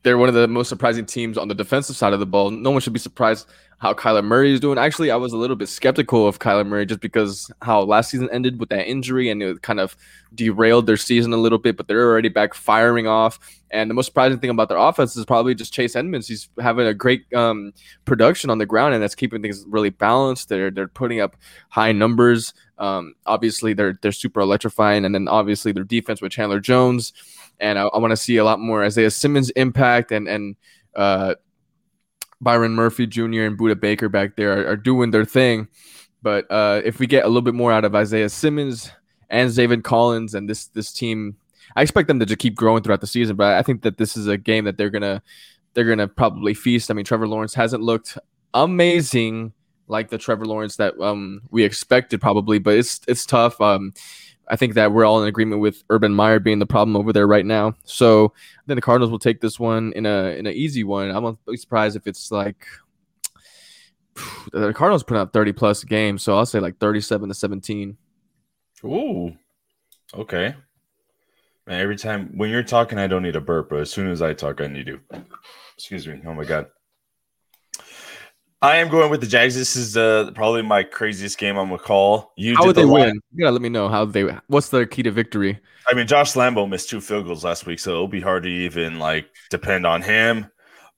they're 0.01 0.17
one 0.17 0.29
of 0.29 0.35
the 0.35 0.47
most 0.47 0.69
surprising 0.69 1.05
teams 1.05 1.37
on 1.37 1.47
the 1.47 1.55
defensive 1.55 1.95
side 1.95 2.13
of 2.13 2.19
the 2.19 2.25
ball. 2.25 2.51
No 2.51 2.71
one 2.71 2.81
should 2.81 2.93
be 2.93 2.99
surprised 2.99 3.47
how 3.79 3.93
Kyler 3.93 4.23
Murray 4.23 4.53
is 4.53 4.59
doing. 4.59 4.77
Actually, 4.77 5.11
I 5.11 5.15
was 5.15 5.33
a 5.33 5.37
little 5.37 5.55
bit 5.55 5.67
skeptical 5.67 6.27
of 6.27 6.39
Kyler 6.39 6.65
Murray 6.65 6.85
just 6.85 7.01
because 7.01 7.51
how 7.61 7.81
last 7.81 8.09
season 8.09 8.29
ended 8.31 8.59
with 8.59 8.69
that 8.69 8.87
injury 8.87 9.29
and 9.29 9.43
it 9.43 9.61
kind 9.61 9.79
of 9.79 9.95
derailed 10.33 10.85
their 10.85 10.97
season 10.97 11.33
a 11.33 11.37
little 11.37 11.57
bit, 11.57 11.77
but 11.77 11.87
they're 11.87 12.09
already 12.09 12.29
back 12.29 12.53
firing 12.53 13.07
off. 13.07 13.39
And 13.71 13.89
the 13.89 13.93
most 13.93 14.05
surprising 14.07 14.39
thing 14.39 14.49
about 14.49 14.69
their 14.69 14.77
offense 14.77 15.17
is 15.17 15.25
probably 15.25 15.55
just 15.55 15.73
Chase 15.73 15.95
Edmonds. 15.95 16.27
He's 16.27 16.49
having 16.59 16.87
a 16.87 16.93
great 16.93 17.31
um, 17.33 17.73
production 18.05 18.49
on 18.49 18.57
the 18.57 18.65
ground, 18.65 18.93
and 18.93 19.03
that's 19.03 19.15
keeping 19.15 19.41
things 19.41 19.65
really 19.67 19.89
balanced. 19.89 20.49
They're 20.49 20.71
they're 20.71 20.87
putting 20.87 21.19
up 21.19 21.35
high 21.69 21.91
numbers. 21.91 22.53
Um, 22.77 23.15
obviously, 23.25 23.73
they're 23.73 23.99
they're 24.01 24.13
super 24.13 24.39
electrifying, 24.39 25.03
and 25.03 25.13
then 25.13 25.27
obviously 25.27 25.73
their 25.73 25.83
defense 25.83 26.21
with 26.21 26.31
Chandler 26.31 26.59
Jones. 26.59 27.11
And 27.59 27.77
I, 27.77 27.83
I 27.87 27.97
want 27.97 28.11
to 28.11 28.17
see 28.17 28.37
a 28.37 28.45
lot 28.45 28.59
more 28.59 28.83
Isaiah 28.83 29.11
Simmons 29.11 29.49
impact 29.51 30.11
and 30.11 30.27
and 30.27 30.55
uh, 30.95 31.35
Byron 32.45 32.75
Murphy 32.75 33.07
Jr. 33.07 33.41
and 33.41 33.57
Budda 33.57 33.79
Baker 33.79 34.07
back 34.07 34.35
there 34.35 34.61
are, 34.61 34.73
are 34.73 34.77
doing 34.77 35.09
their 35.09 35.25
thing. 35.25 35.67
But 36.21 36.49
uh, 36.51 36.81
if 36.85 36.99
we 36.99 37.07
get 37.07 37.25
a 37.25 37.27
little 37.27 37.41
bit 37.41 37.55
more 37.55 37.71
out 37.71 37.85
of 37.85 37.95
Isaiah 37.95 38.29
Simmons 38.29 38.91
and 39.31 39.49
Zaven 39.49 39.83
Collins 39.83 40.35
and 40.35 40.47
this 40.47 40.67
this 40.67 40.93
team, 40.93 41.37
I 41.75 41.81
expect 41.81 42.07
them 42.07 42.19
to 42.19 42.25
just 42.25 42.39
keep 42.39 42.55
growing 42.55 42.83
throughout 42.83 43.01
the 43.01 43.07
season. 43.07 43.35
But 43.35 43.55
I 43.55 43.63
think 43.63 43.81
that 43.81 43.97
this 43.97 44.15
is 44.15 44.27
a 44.27 44.37
game 44.37 44.65
that 44.65 44.77
they're 44.77 44.91
gonna 44.91 45.23
they're 45.73 45.89
gonna 45.89 46.07
probably 46.07 46.53
feast. 46.53 46.91
I 46.91 46.93
mean, 46.93 47.03
Trevor 47.03 47.27
Lawrence 47.27 47.55
hasn't 47.55 47.81
looked 47.81 48.17
amazing 48.53 49.51
like 49.87 50.09
the 50.09 50.17
Trevor 50.19 50.45
Lawrence 50.45 50.75
that 50.75 50.99
um, 51.01 51.41
we 51.49 51.63
expected 51.63 52.21
probably, 52.21 52.59
but 52.59 52.75
it's 52.75 53.01
it's 53.07 53.25
tough. 53.25 53.59
Um, 53.59 53.93
I 54.47 54.55
think 54.55 54.75
that 54.75 54.91
we're 54.91 55.05
all 55.05 55.21
in 55.21 55.27
agreement 55.27 55.61
with 55.61 55.83
Urban 55.89 56.13
Meyer 56.13 56.39
being 56.39 56.59
the 56.59 56.65
problem 56.65 56.95
over 56.95 57.11
there 57.11 57.27
right 57.27 57.45
now. 57.45 57.73
So 57.83 58.33
then 58.67 58.75
the 58.75 58.81
Cardinals 58.81 59.11
will 59.11 59.19
take 59.19 59.41
this 59.41 59.59
one 59.59 59.93
in 59.93 60.05
a 60.05 60.37
in 60.37 60.45
an 60.45 60.53
easy 60.53 60.83
one. 60.83 61.09
I'm 61.09 61.37
be 61.47 61.57
surprised 61.57 61.95
if 61.95 62.07
it's 62.07 62.31
like 62.31 62.65
the 64.51 64.73
Cardinals 64.73 65.03
put 65.03 65.17
out 65.17 65.33
30 65.33 65.53
plus 65.53 65.83
games, 65.83 66.23
so 66.23 66.37
I'll 66.37 66.45
say 66.45 66.59
like 66.59 66.77
37 66.77 67.29
to 67.29 67.35
17. 67.35 67.97
Ooh, 68.83 69.35
okay. 70.13 70.55
Man, 71.65 71.81
every 71.81 71.97
time 71.97 72.31
when 72.35 72.51
you're 72.51 72.61
talking, 72.61 72.99
I 72.99 73.07
don't 73.07 73.23
need 73.23 73.35
a 73.35 73.41
burp, 73.41 73.69
but 73.69 73.79
as 73.79 73.91
soon 73.91 74.09
as 74.09 74.21
I 74.21 74.33
talk, 74.33 74.61
I 74.61 74.67
need 74.67 74.85
to. 74.85 74.99
Excuse 75.75 76.07
me. 76.07 76.21
Oh 76.25 76.33
my 76.33 76.45
god. 76.45 76.67
I 78.65 78.77
am 78.77 78.89
going 78.89 79.11
with 79.11 79.21
the 79.21 79.27
Jags. 79.27 79.53
This 79.53 79.75
is 79.75 79.95
uh, 79.95 80.31
probably 80.33 80.63
my 80.63 80.81
craziest 80.81 81.37
game 81.37 81.55
I'm 81.55 81.67
gonna 81.67 81.77
call. 81.77 82.33
You 82.35 82.55
how 82.55 82.65
would 82.65 82.75
the 82.75 82.81
they 82.81 82.87
line. 82.87 83.01
win? 83.01 83.21
You 83.31 83.43
gotta 83.43 83.51
let 83.51 83.61
me 83.61 83.69
know 83.69 83.87
how 83.87 84.05
they. 84.05 84.23
What's 84.47 84.69
their 84.69 84.87
key 84.87 85.03
to 85.03 85.11
victory? 85.11 85.59
I 85.87 85.93
mean, 85.93 86.07
Josh 86.07 86.33
Lambo 86.33 86.67
missed 86.67 86.89
two 86.89 86.99
field 86.99 87.27
goals 87.27 87.43
last 87.43 87.67
week, 87.67 87.77
so 87.77 87.91
it'll 87.91 88.07
be 88.07 88.21
hard 88.21 88.41
to 88.41 88.49
even 88.49 88.97
like 88.97 89.27
depend 89.51 89.85
on 89.85 90.01
him. 90.01 90.47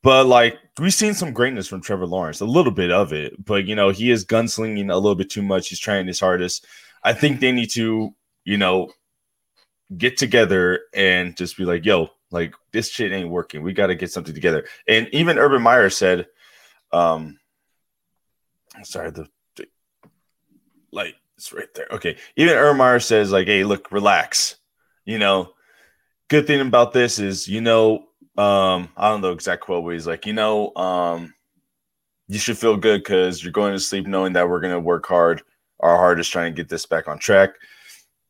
But 0.02 0.28
like 0.28 0.58
we've 0.80 0.94
seen 0.94 1.14
some 1.14 1.34
greatness 1.34 1.68
from 1.68 1.82
Trevor 1.82 2.06
Lawrence, 2.06 2.40
a 2.40 2.46
little 2.46 2.72
bit 2.72 2.90
of 2.90 3.12
it, 3.12 3.34
but 3.44 3.66
you 3.66 3.76
know 3.76 3.90
he 3.90 4.12
is 4.12 4.26
gunslinging 4.26 4.90
a 4.90 4.96
little 4.96 5.16
bit 5.16 5.30
too 5.30 5.44
much. 5.44 5.68
He's 5.68 5.80
trying 5.80 6.08
his 6.08 6.22
hardest. 6.22 6.66
I 7.04 7.12
think 7.12 7.42
they 7.42 7.52
need 7.52 7.72
to, 7.72 8.16
you 8.46 8.58
know, 8.58 8.94
get 9.98 10.16
together 10.16 10.84
and 10.96 11.36
just 11.36 11.58
be 11.58 11.66
like, 11.66 11.86
"Yo, 11.86 12.12
like 12.32 12.54
this 12.72 12.90
shit 12.90 13.12
ain't 13.12 13.30
working. 13.30 13.62
We 13.62 13.74
got 13.74 13.88
to 13.88 13.96
get 13.96 14.10
something 14.10 14.34
together." 14.34 14.66
And 14.88 15.10
even 15.12 15.38
Urban 15.38 15.62
Meyer 15.62 15.90
said, 15.90 16.28
um, 16.94 17.38
sorry, 18.84 19.12
the, 19.12 19.28
the 19.56 19.68
like 20.92 21.16
It's 21.38 21.54
right 21.54 21.72
there. 21.76 21.88
Okay. 21.92 22.18
Even 22.36 22.56
Ermar 22.56 23.04
says, 23.04 23.32
like, 23.32 23.48
hey, 23.48 23.64
look, 23.64 23.92
relax. 23.92 24.56
You 25.06 25.20
know, 25.20 25.54
good 26.30 26.48
thing 26.48 26.62
about 26.62 26.94
this 26.94 27.20
is, 27.20 27.48
you 27.48 27.62
know, 27.62 28.08
um, 28.38 28.90
I 28.98 29.10
don't 29.10 29.22
know 29.22 29.32
exact 29.32 29.62
quote, 29.62 29.84
but 29.84 29.94
he's 29.94 30.08
like, 30.08 30.26
you 30.26 30.34
know, 30.34 30.76
um, 30.76 31.34
you 32.28 32.40
should 32.40 32.58
feel 32.58 32.76
good 32.76 33.04
because 33.04 33.44
you're 33.44 33.54
going 33.54 33.74
to 33.74 33.80
sleep 33.80 34.06
knowing 34.06 34.34
that 34.34 34.50
we're 34.50 34.60
gonna 34.60 34.80
work 34.80 35.06
hard, 35.06 35.42
our 35.80 35.96
hardest 35.96 36.32
trying 36.32 36.54
to 36.54 36.56
get 36.56 36.70
this 36.70 36.86
back 36.86 37.08
on 37.08 37.20
track. 37.20 37.52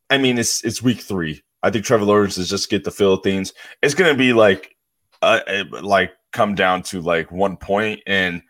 I 0.08 0.18
mean, 0.18 0.38
it's 0.38 0.64
it's 0.64 0.82
week 0.82 1.00
three. 1.00 1.42
I 1.62 1.70
think 1.70 1.84
Trevor 1.84 2.04
Lawrence 2.04 2.38
is 2.38 2.48
just 2.48 2.70
get 2.70 2.84
the 2.84 2.90
feel 2.90 3.14
of 3.14 3.22
things. 3.22 3.52
It's 3.82 3.94
gonna 3.94 4.14
be 4.14 4.32
like, 4.32 4.76
uh, 5.20 5.40
like 5.82 6.12
come 6.32 6.54
down 6.54 6.82
to 6.84 7.00
like 7.00 7.32
one 7.32 7.56
point, 7.56 8.00
and 8.06 8.42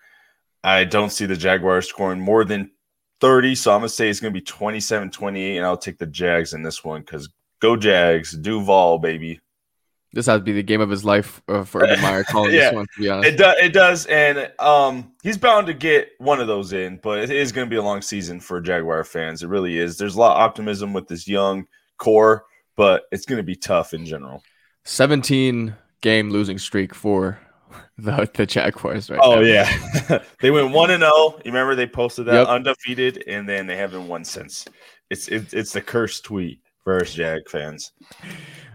I 0.64 0.84
don't 0.84 1.10
see 1.10 1.26
the 1.26 1.36
Jaguars 1.36 1.88
scoring 1.88 2.20
more 2.20 2.44
than 2.44 2.70
30. 3.20 3.54
So 3.54 3.72
I'm 3.72 3.80
going 3.80 3.88
to 3.88 3.94
say 3.94 4.08
it's 4.08 4.20
going 4.20 4.32
to 4.32 4.38
be 4.38 4.44
27 4.44 5.10
28, 5.10 5.56
and 5.56 5.66
I'll 5.66 5.76
take 5.76 5.98
the 5.98 6.06
Jags 6.06 6.52
in 6.52 6.62
this 6.62 6.84
one 6.84 7.00
because 7.00 7.28
go 7.60 7.76
Jags, 7.76 8.32
Duval, 8.32 8.98
baby. 8.98 9.40
This 10.12 10.26
has 10.26 10.38
to 10.38 10.44
be 10.44 10.52
the 10.52 10.62
game 10.62 10.80
of 10.80 10.88
his 10.88 11.04
life 11.04 11.42
uh, 11.48 11.64
for 11.64 11.82
Urban 11.82 12.00
Meyer 12.02 12.24
calling 12.24 12.52
yeah, 12.52 12.70
this 12.70 12.74
one, 12.74 12.86
to 12.94 13.00
be 13.00 13.08
honest. 13.10 13.28
It, 13.28 13.36
do, 13.36 13.52
it 13.62 13.72
does. 13.74 14.06
And 14.06 14.50
um, 14.58 15.12
he's 15.22 15.36
bound 15.36 15.66
to 15.66 15.74
get 15.74 16.12
one 16.18 16.40
of 16.40 16.46
those 16.46 16.72
in, 16.72 16.98
but 17.02 17.18
it 17.18 17.30
is 17.30 17.52
going 17.52 17.66
to 17.66 17.70
be 17.70 17.76
a 17.76 17.82
long 17.82 18.00
season 18.00 18.40
for 18.40 18.60
Jaguar 18.60 19.04
fans. 19.04 19.42
It 19.42 19.48
really 19.48 19.76
is. 19.76 19.98
There's 19.98 20.14
a 20.14 20.18
lot 20.18 20.36
of 20.36 20.42
optimism 20.42 20.94
with 20.94 21.08
this 21.08 21.28
young 21.28 21.66
core, 21.98 22.46
but 22.74 23.02
it's 23.12 23.26
going 23.26 23.36
to 23.36 23.42
be 23.42 23.54
tough 23.54 23.92
in 23.92 24.06
general. 24.06 24.42
17 24.84 25.74
game 26.00 26.30
losing 26.30 26.56
streak 26.56 26.94
for 26.94 27.38
the 27.98 28.28
the 28.34 28.46
Jaguars 28.46 29.10
right 29.10 29.20
oh 29.22 29.36
now. 29.36 29.40
yeah 29.40 30.22
they 30.40 30.50
went 30.50 30.70
1 30.70 30.90
and 30.90 31.02
0 31.02 31.12
you 31.12 31.42
remember 31.46 31.74
they 31.74 31.86
posted 31.86 32.26
that 32.26 32.34
yep. 32.34 32.48
undefeated 32.48 33.24
and 33.26 33.48
then 33.48 33.66
they 33.66 33.76
haven't 33.76 34.06
won 34.06 34.24
since 34.24 34.66
it's 35.10 35.28
it, 35.28 35.52
it's 35.54 35.72
the 35.72 35.80
cursed 35.80 36.24
tweet 36.24 36.60
for 36.84 37.00
us 37.00 37.14
jag 37.14 37.48
fans 37.48 37.92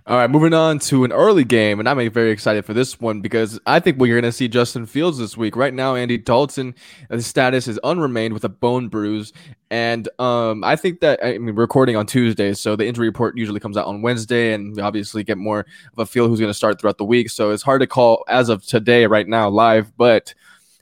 all 0.05 0.17
right, 0.17 0.29
moving 0.29 0.53
on 0.53 0.79
to 0.79 1.05
an 1.05 1.13
early 1.13 1.45
game, 1.45 1.79
and 1.79 1.87
I'm 1.87 2.11
very 2.11 2.31
excited 2.31 2.65
for 2.65 2.73
this 2.73 2.99
one 2.99 3.21
because 3.21 3.57
I 3.65 3.79
think 3.79 3.97
we're 3.97 4.13
going 4.19 4.29
to 4.29 4.33
see 4.33 4.49
Justin 4.49 4.85
Fields 4.85 5.17
this 5.17 5.37
week. 5.37 5.55
Right 5.55 5.73
now, 5.73 5.95
Andy 5.95 6.17
Dalton, 6.17 6.75
his 7.09 7.25
status 7.25 7.69
is 7.69 7.79
unremained 7.85 8.33
with 8.33 8.43
a 8.43 8.49
bone 8.49 8.89
bruise, 8.89 9.31
and 9.71 10.09
um, 10.19 10.61
I 10.61 10.75
think 10.75 10.99
that 10.99 11.21
I 11.23 11.37
mean 11.37 11.55
recording 11.55 11.95
on 11.95 12.05
Tuesday, 12.05 12.53
so 12.53 12.75
the 12.75 12.85
injury 12.85 13.07
report 13.07 13.37
usually 13.37 13.61
comes 13.61 13.77
out 13.77 13.87
on 13.87 14.01
Wednesday, 14.01 14.53
and 14.53 14.75
we 14.75 14.81
obviously 14.81 15.23
get 15.23 15.37
more 15.37 15.59
of 15.93 15.99
a 15.99 16.05
feel 16.05 16.27
who's 16.27 16.39
going 16.39 16.49
to 16.49 16.53
start 16.53 16.81
throughout 16.81 16.97
the 16.97 17.05
week. 17.05 17.29
So 17.29 17.51
it's 17.51 17.63
hard 17.63 17.79
to 17.79 17.87
call 17.87 18.25
as 18.27 18.49
of 18.49 18.65
today, 18.65 19.05
right 19.07 19.27
now, 19.27 19.47
live, 19.47 19.95
but 19.95 20.33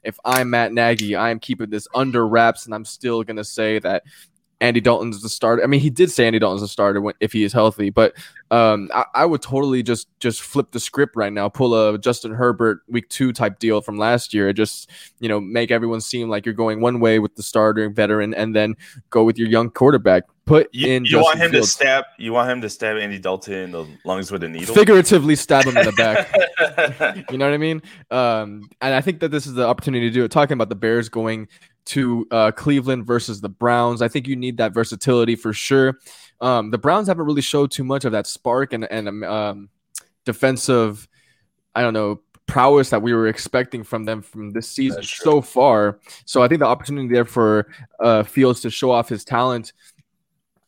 if 0.03 0.17
I'm 0.25 0.49
Matt 0.49 0.73
Nagy, 0.73 1.15
I'm 1.15 1.39
keeping 1.39 1.69
this 1.69 1.87
under 1.93 2.27
wraps, 2.27 2.65
and 2.65 2.73
I'm 2.73 2.85
still 2.85 3.23
going 3.23 3.37
to 3.37 3.43
say 3.43 3.77
that 3.79 4.03
Andy 4.61 4.79
Dalton's 4.79 5.21
the 5.21 5.27
starter. 5.27 5.63
I 5.63 5.67
mean, 5.67 5.81
he 5.81 5.89
did 5.89 6.11
say 6.11 6.27
Andy 6.27 6.37
Dalton's 6.37 6.61
the 6.61 6.67
starter 6.67 7.01
when, 7.01 7.15
if 7.19 7.33
he 7.33 7.43
is 7.43 7.51
healthy, 7.51 7.89
but 7.89 8.13
um, 8.51 8.89
I, 8.93 9.05
I, 9.15 9.25
would 9.25 9.41
totally 9.41 9.81
just 9.81 10.07
just 10.19 10.41
flip 10.41 10.71
the 10.71 10.79
script 10.79 11.15
right 11.15 11.33
now, 11.33 11.49
pull 11.49 11.73
a 11.73 11.97
Justin 11.97 12.33
Herbert 12.33 12.81
week 12.87 13.09
two 13.09 13.33
type 13.33 13.57
deal 13.59 13.81
from 13.81 13.97
last 13.97 14.33
year, 14.33 14.53
just 14.53 14.89
you 15.19 15.27
know 15.27 15.41
make 15.41 15.71
everyone 15.71 15.99
seem 15.99 16.29
like 16.29 16.45
you're 16.45 16.53
going 16.53 16.79
one 16.79 16.99
way 16.99 17.17
with 17.17 17.35
the 17.35 17.43
starter 17.43 17.89
veteran, 17.89 18.33
and 18.35 18.55
then 18.55 18.75
go 19.09 19.23
with 19.23 19.37
your 19.37 19.47
young 19.47 19.71
quarterback. 19.71 20.23
Put 20.45 20.73
you, 20.73 20.87
in. 20.87 21.05
You 21.05 21.21
want 21.21 21.39
him 21.39 21.51
Fields. 21.51 21.67
to 21.67 21.73
stab. 21.73 22.05
You 22.17 22.33
want 22.33 22.49
him 22.49 22.61
to 22.61 22.69
stab 22.69 22.97
Andy 22.97 23.19
Dalton 23.19 23.53
in 23.53 23.71
the 23.71 23.85
lungs 24.03 24.31
with 24.31 24.43
a 24.43 24.49
needle. 24.49 24.75
Figuratively 24.75 25.35
stab 25.35 25.65
him 25.65 25.77
in 25.77 25.85
the 25.85 25.91
back. 25.93 27.25
you 27.31 27.37
know 27.37 27.45
what 27.45 27.53
I 27.53 27.57
mean? 27.57 27.81
Um, 28.09 28.69
and 28.81 28.93
I 28.93 29.01
think 29.01 29.21
that 29.21 29.29
this 29.29 29.47
is 29.47 29.53
the 29.53 29.65
opportunity 29.65 30.09
to 30.09 30.13
do 30.13 30.23
it. 30.23 30.31
Talking 30.31 30.53
about 30.53 30.69
the 30.69 30.75
Bears 30.75 31.09
going 31.09 31.47
to 31.85 32.27
uh, 32.31 32.51
Cleveland 32.51 33.05
versus 33.05 33.41
the 33.41 33.49
Browns. 33.49 34.01
I 34.01 34.07
think 34.07 34.27
you 34.27 34.35
need 34.35 34.57
that 34.57 34.73
versatility 34.73 35.35
for 35.35 35.53
sure. 35.53 35.99
Um, 36.39 36.71
the 36.71 36.77
Browns 36.77 37.07
haven't 37.07 37.25
really 37.25 37.41
showed 37.41 37.71
too 37.71 37.83
much 37.83 38.05
of 38.05 38.11
that 38.11 38.27
spark 38.27 38.73
and 38.73 38.89
and 38.91 39.07
um, 39.07 39.23
um, 39.23 39.69
defensive, 40.25 41.07
I 41.75 41.81
don't 41.81 41.93
know, 41.93 42.21
prowess 42.45 42.89
that 42.89 43.01
we 43.01 43.13
were 43.13 43.27
expecting 43.27 43.83
from 43.83 44.05
them 44.05 44.21
from 44.21 44.51
this 44.51 44.67
season 44.67 45.03
so 45.03 45.41
far. 45.41 45.99
So 46.25 46.43
I 46.43 46.47
think 46.47 46.59
the 46.59 46.65
opportunity 46.65 47.07
there 47.07 47.25
for 47.25 47.71
uh, 47.99 48.23
Fields 48.23 48.61
to 48.61 48.69
show 48.69 48.91
off 48.91 49.09
his 49.09 49.23
talent 49.23 49.73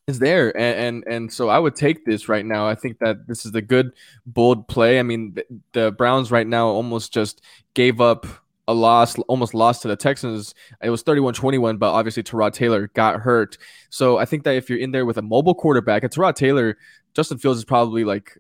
is 0.08 0.20
there 0.20 0.56
and, 0.58 1.06
and, 1.06 1.08
and 1.08 1.32
so 1.32 1.48
i 1.48 1.58
would 1.58 1.76
take 1.76 2.06
this 2.06 2.28
right 2.28 2.46
now 2.46 2.68
i 2.68 2.76
think 2.76 3.00
that 3.00 3.26
this 3.26 3.46
is 3.46 3.56
a 3.56 3.62
good 3.62 3.92
bold 4.26 4.68
play 4.68 5.00
i 5.00 5.04
mean 5.04 5.34
the, 5.34 5.46
the 5.72 5.92
browns 5.94 6.30
right 6.30 6.48
now 6.48 6.68
almost 6.68 7.14
just 7.14 7.42
gave 7.74 8.02
up 8.02 8.28
a 8.68 8.74
loss, 8.74 9.18
almost 9.28 9.54
lost 9.54 9.82
to 9.82 9.88
the 9.88 9.96
Texans. 9.96 10.54
It 10.82 10.90
was 10.90 11.02
31 11.02 11.34
21, 11.34 11.78
but 11.78 11.92
obviously 11.92 12.24
Tyrod 12.24 12.54
Taylor 12.54 12.88
got 12.94 13.22
hurt. 13.22 13.58
So 13.90 14.18
I 14.18 14.26
think 14.26 14.44
that 14.44 14.56
if 14.56 14.70
you're 14.70 14.80
in 14.80 14.92
there 14.92 15.06
with 15.06 15.18
a 15.18 15.22
mobile 15.22 15.56
quarterback, 15.56 16.04
and 16.04 16.12
Tyrod 16.12 16.36
Taylor, 16.36 16.78
Justin 17.14 17.38
Fields 17.38 17.60
is 17.60 17.66
probably 17.66 18.04
like 18.04 18.38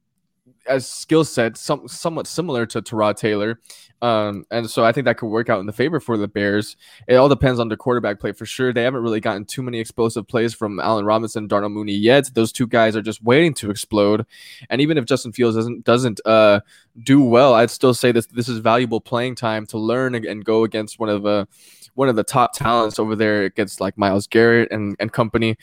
as 0.67 0.87
skill 0.87 1.23
set, 1.23 1.57
some, 1.57 1.87
somewhat 1.87 2.27
similar 2.27 2.65
to 2.67 2.81
Tyrod 2.81 3.17
Taylor. 3.17 3.59
Um, 4.03 4.43
and 4.51 4.69
so 4.69 4.83
I 4.83 4.91
think 4.91 5.05
that 5.05 5.17
could 5.17 5.29
work 5.29 5.49
out 5.49 5.61
in 5.61 5.65
the 5.65 5.71
favor 5.71 6.01
for 6.01 6.17
the 6.17 6.27
Bears. 6.27 6.75
It 7.07 7.15
all 7.15 7.29
depends 7.29 7.57
on 7.57 7.69
the 7.69 7.77
quarterback 7.77 8.19
play 8.19 8.33
for 8.33 8.45
sure. 8.45 8.73
They 8.73 8.83
haven't 8.83 9.01
really 9.01 9.21
gotten 9.21 9.45
too 9.45 9.63
many 9.63 9.79
explosive 9.79 10.27
plays 10.27 10.53
from 10.53 10.81
Allen 10.81 11.05
Robinson, 11.05 11.47
Darnell 11.47 11.69
Mooney 11.69 11.93
yet. 11.93 12.29
Those 12.33 12.51
two 12.51 12.67
guys 12.67 12.97
are 12.97 13.01
just 13.01 13.23
waiting 13.23 13.53
to 13.55 13.71
explode. 13.71 14.25
And 14.69 14.81
even 14.81 14.97
if 14.97 15.05
Justin 15.05 15.31
Fields 15.31 15.55
doesn't 15.55 15.85
doesn't 15.85 16.19
uh, 16.25 16.59
do 17.01 17.23
well, 17.23 17.53
I'd 17.53 17.71
still 17.71 17.93
say 17.93 18.11
this 18.11 18.25
this 18.25 18.49
is 18.49 18.59
valuable 18.59 18.99
playing 18.99 19.35
time 19.35 19.65
to 19.67 19.77
learn 19.77 20.15
and 20.15 20.43
go 20.43 20.65
against 20.65 20.99
one 20.99 21.07
of 21.07 21.23
the 21.23 21.47
one 21.93 22.09
of 22.09 22.17
the 22.17 22.25
top 22.25 22.53
talents 22.53 22.99
over 22.99 23.15
there 23.15 23.43
against 23.45 23.79
like 23.79 23.97
Myles 23.97 24.27
Garrett 24.27 24.69
and 24.69 24.97
and 24.99 25.13
company. 25.13 25.55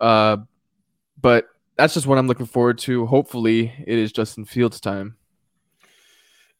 Uh, 0.00 0.38
but 1.20 1.46
that's 1.76 1.94
just 1.94 2.06
what 2.06 2.18
I'm 2.18 2.26
looking 2.26 2.46
forward 2.46 2.78
to. 2.78 3.06
Hopefully, 3.06 3.72
it 3.86 3.98
is 3.98 4.12
Justin 4.12 4.44
Fields' 4.44 4.80
time. 4.80 5.16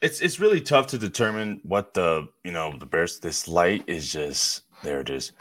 It's 0.01 0.21
it's 0.21 0.41
really 0.41 0.61
tough 0.61 0.89
to 0.89 0.99
determine 0.99 1.61
what 1.63 1.95
the 1.95 2.27
you 2.45 2.51
know 2.51 2.75
the 2.77 2.87
bears 2.87 3.21
this 3.21 3.47
light 3.47 3.85
is 3.87 4.13
just 4.13 4.63
there 4.83 5.01
it 5.01 5.11
is. 5.11 5.33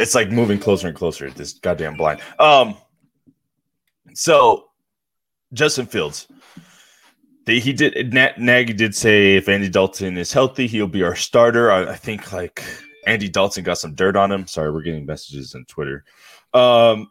It's 0.00 0.14
like 0.14 0.30
moving 0.30 0.58
closer 0.58 0.88
and 0.88 0.96
closer 0.96 1.30
this 1.30 1.54
goddamn 1.54 1.96
blind. 1.96 2.20
Um 2.38 2.76
so 4.14 4.64
justin 5.54 5.86
fields 5.86 6.26
he 7.46 7.72
did 7.72 8.12
nagy 8.12 8.72
did 8.74 8.94
say 8.94 9.36
if 9.36 9.48
andy 9.48 9.68
dalton 9.68 10.18
is 10.18 10.32
healthy 10.32 10.66
he'll 10.66 10.88
be 10.88 11.02
our 11.02 11.14
starter. 11.14 11.70
I, 11.70 11.92
I 11.92 11.94
think 11.94 12.32
like 12.32 12.62
andy 13.06 13.28
dalton 13.28 13.62
got 13.64 13.78
some 13.78 13.94
dirt 13.94 14.16
on 14.16 14.32
him. 14.32 14.46
Sorry 14.46 14.72
we're 14.72 14.82
getting 14.82 15.06
messages 15.06 15.54
on 15.54 15.64
twitter. 15.66 16.04
Um 16.52 17.10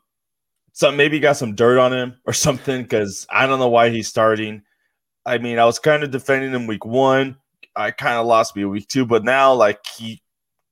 so 0.78 0.92
maybe 0.92 1.20
got 1.20 1.38
some 1.38 1.56
dirt 1.56 1.80
on 1.80 1.92
him 1.92 2.16
or 2.26 2.34
something 2.34 2.82
because 2.82 3.26
i 3.30 3.46
don't 3.46 3.60
know 3.60 3.70
why 3.70 3.90
he's 3.90 4.08
starting 4.08 4.62
I 5.28 5.40
mean, 5.40 5.60
I 5.60 5.66
was 5.66 5.78
kind 5.78 6.04
of 6.04 6.10
defending 6.10 6.54
him 6.54 6.68
week 6.68 6.86
one. 6.86 7.36
I 7.76 7.92
kind 7.92 8.16
of 8.16 8.26
lost 8.26 8.56
me 8.56 8.64
week 8.64 8.88
two, 8.88 9.06
but 9.06 9.26
now 9.26 9.54
like 9.54 9.86
he 9.86 10.22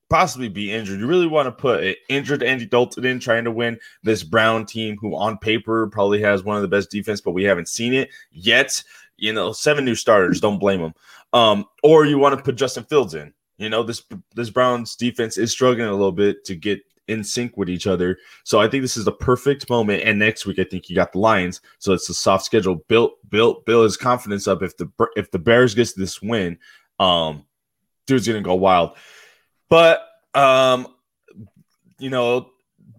possibly 0.09 0.47
be 0.47 0.71
injured. 0.71 1.01
You 1.01 1.07
really 1.07 1.27
want 1.27 1.47
to 1.47 1.51
put 1.51 1.83
an 1.83 1.95
injured 2.07 2.41
Andy 2.41 2.65
Dalton 2.65 3.03
in 3.03 3.19
trying 3.19 3.43
to 3.43 3.51
win 3.51 3.77
this 4.01 4.23
Brown 4.23 4.65
team, 4.65 4.95
who 4.97 5.13
on 5.13 5.37
paper 5.37 5.87
probably 5.87 6.21
has 6.21 6.43
one 6.43 6.55
of 6.55 6.61
the 6.61 6.69
best 6.69 6.89
defense, 6.89 7.19
but 7.19 7.33
we 7.33 7.43
haven't 7.43 7.67
seen 7.67 7.93
it 7.93 8.09
yet. 8.31 8.81
You 9.17 9.33
know, 9.33 9.51
seven 9.51 9.83
new 9.83 9.93
starters. 9.93 10.39
Don't 10.39 10.57
blame 10.57 10.81
them. 10.81 10.93
Um, 11.33 11.65
or 11.83 12.05
you 12.05 12.17
want 12.17 12.37
to 12.37 12.43
put 12.43 12.55
Justin 12.55 12.85
Fields 12.85 13.13
in. 13.13 13.33
You 13.57 13.67
know, 13.67 13.83
this 13.83 14.03
this 14.35 14.49
Browns 14.49 14.95
defense 14.95 15.37
is 15.37 15.51
struggling 15.51 15.89
a 15.89 15.91
little 15.91 16.13
bit 16.13 16.45
to 16.45 16.55
get 16.55 16.79
in 17.07 17.23
sync 17.23 17.57
with 17.57 17.69
each 17.69 17.87
other. 17.87 18.17
So 18.43 18.59
I 18.59 18.67
think 18.67 18.81
this 18.81 18.97
is 18.97 19.05
the 19.05 19.11
perfect 19.11 19.69
moment. 19.69 20.03
And 20.03 20.19
next 20.19 20.45
week, 20.45 20.59
I 20.59 20.63
think 20.63 20.89
you 20.89 20.95
got 20.95 21.11
the 21.11 21.19
Lions. 21.19 21.61
So 21.79 21.93
it's 21.93 22.09
a 22.09 22.13
soft 22.13 22.45
schedule. 22.45 22.75
Built, 22.87 23.13
built, 23.29 23.65
build 23.65 23.83
his 23.83 23.97
confidence 23.97 24.47
up. 24.47 24.61
If 24.61 24.77
the 24.77 24.89
if 25.15 25.31
the 25.31 25.39
Bears 25.39 25.75
gets 25.75 25.93
this 25.93 26.21
win, 26.21 26.57
um, 26.99 27.45
dude's 28.07 28.27
gonna 28.27 28.41
go 28.41 28.55
wild. 28.55 28.97
But 29.69 30.07
um, 30.33 30.87
you 31.99 32.09
know, 32.09 32.49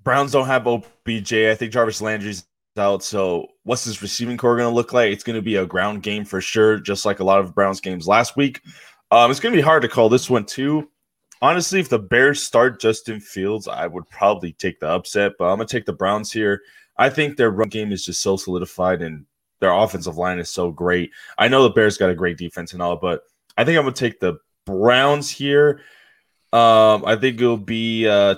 Browns 0.02 0.32
don't 0.32 0.46
have 0.46 0.66
OBJ. 0.66 1.32
I 1.32 1.54
think 1.54 1.72
Jarvis 1.72 2.00
Landry's 2.00 2.44
out. 2.78 3.02
So 3.02 3.48
what's 3.64 3.84
his 3.84 4.02
receiving 4.02 4.36
core 4.36 4.56
to 4.56 4.68
look 4.68 4.92
like? 4.92 5.12
It's 5.12 5.24
to 5.24 5.42
be 5.42 5.56
a 5.56 5.66
ground 5.66 6.02
game 6.02 6.24
for 6.24 6.40
sure, 6.40 6.78
just 6.78 7.06
like 7.06 7.20
a 7.20 7.24
lot 7.24 7.40
of 7.40 7.54
Browns 7.54 7.80
games 7.80 8.06
last 8.06 8.36
week. 8.36 8.60
Um, 9.10 9.30
it's 9.30 9.40
to 9.40 9.50
be 9.58 9.62
hard 9.62 9.82
to 9.82 9.88
call 9.88 10.08
this 10.08 10.28
one 10.28 10.44
too 10.44 10.88
honestly, 11.42 11.80
if 11.80 11.88
the 11.88 11.98
Bears 11.98 12.42
start 12.42 12.80
Justin 12.80 13.20
Fields, 13.20 13.68
I 13.68 13.86
would 13.86 14.08
probably 14.08 14.52
take 14.52 14.80
the 14.80 14.88
upset, 14.88 15.32
but 15.38 15.46
I'm 15.46 15.58
gonna 15.58 15.66
take 15.66 15.86
the 15.86 15.92
Browns 15.92 16.32
here. 16.32 16.62
I 16.96 17.10
think 17.10 17.36
their 17.36 17.50
run 17.50 17.68
game 17.68 17.92
is 17.92 18.04
just 18.04 18.22
so 18.22 18.36
solidified 18.36 19.02
and 19.02 19.26
their 19.60 19.72
offensive 19.72 20.16
line 20.16 20.38
is 20.38 20.50
so 20.50 20.70
great. 20.70 21.10
I 21.38 21.48
know 21.48 21.62
the 21.62 21.70
Bears 21.70 21.98
got 21.98 22.10
a 22.10 22.14
great 22.14 22.38
defense 22.38 22.72
and 22.72 22.82
all, 22.82 22.96
but 22.96 23.22
I 23.56 23.64
think 23.64 23.78
I'm 23.78 23.84
gonna 23.84 23.94
take 23.94 24.20
the 24.20 24.38
Browns 24.64 25.30
here. 25.30 25.80
Um, 26.52 27.04
I 27.04 27.16
think 27.16 27.40
it'll 27.40 27.56
be 27.56 28.06
uh 28.06 28.36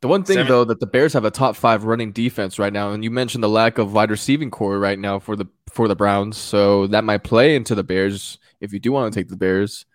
the 0.00 0.08
one 0.08 0.22
thing 0.22 0.34
Seven. 0.34 0.48
though 0.52 0.64
that 0.64 0.80
the 0.80 0.86
Bears 0.86 1.14
have 1.14 1.24
a 1.24 1.30
top 1.30 1.56
five 1.56 1.84
running 1.84 2.12
defense 2.12 2.58
right 2.58 2.72
now, 2.72 2.92
and 2.92 3.02
you 3.02 3.10
mentioned 3.10 3.42
the 3.42 3.48
lack 3.48 3.78
of 3.78 3.94
wide 3.94 4.10
receiving 4.10 4.50
core 4.50 4.78
right 4.78 4.98
now 4.98 5.18
for 5.18 5.36
the 5.36 5.46
for 5.72 5.88
the 5.88 5.96
Browns, 5.96 6.36
so 6.36 6.86
that 6.88 7.04
might 7.04 7.24
play 7.24 7.56
into 7.56 7.74
the 7.74 7.82
Bears 7.82 8.38
if 8.60 8.72
you 8.72 8.78
do 8.78 8.92
want 8.92 9.12
to 9.12 9.18
take 9.18 9.28
the 9.28 9.36
Bears. 9.36 9.86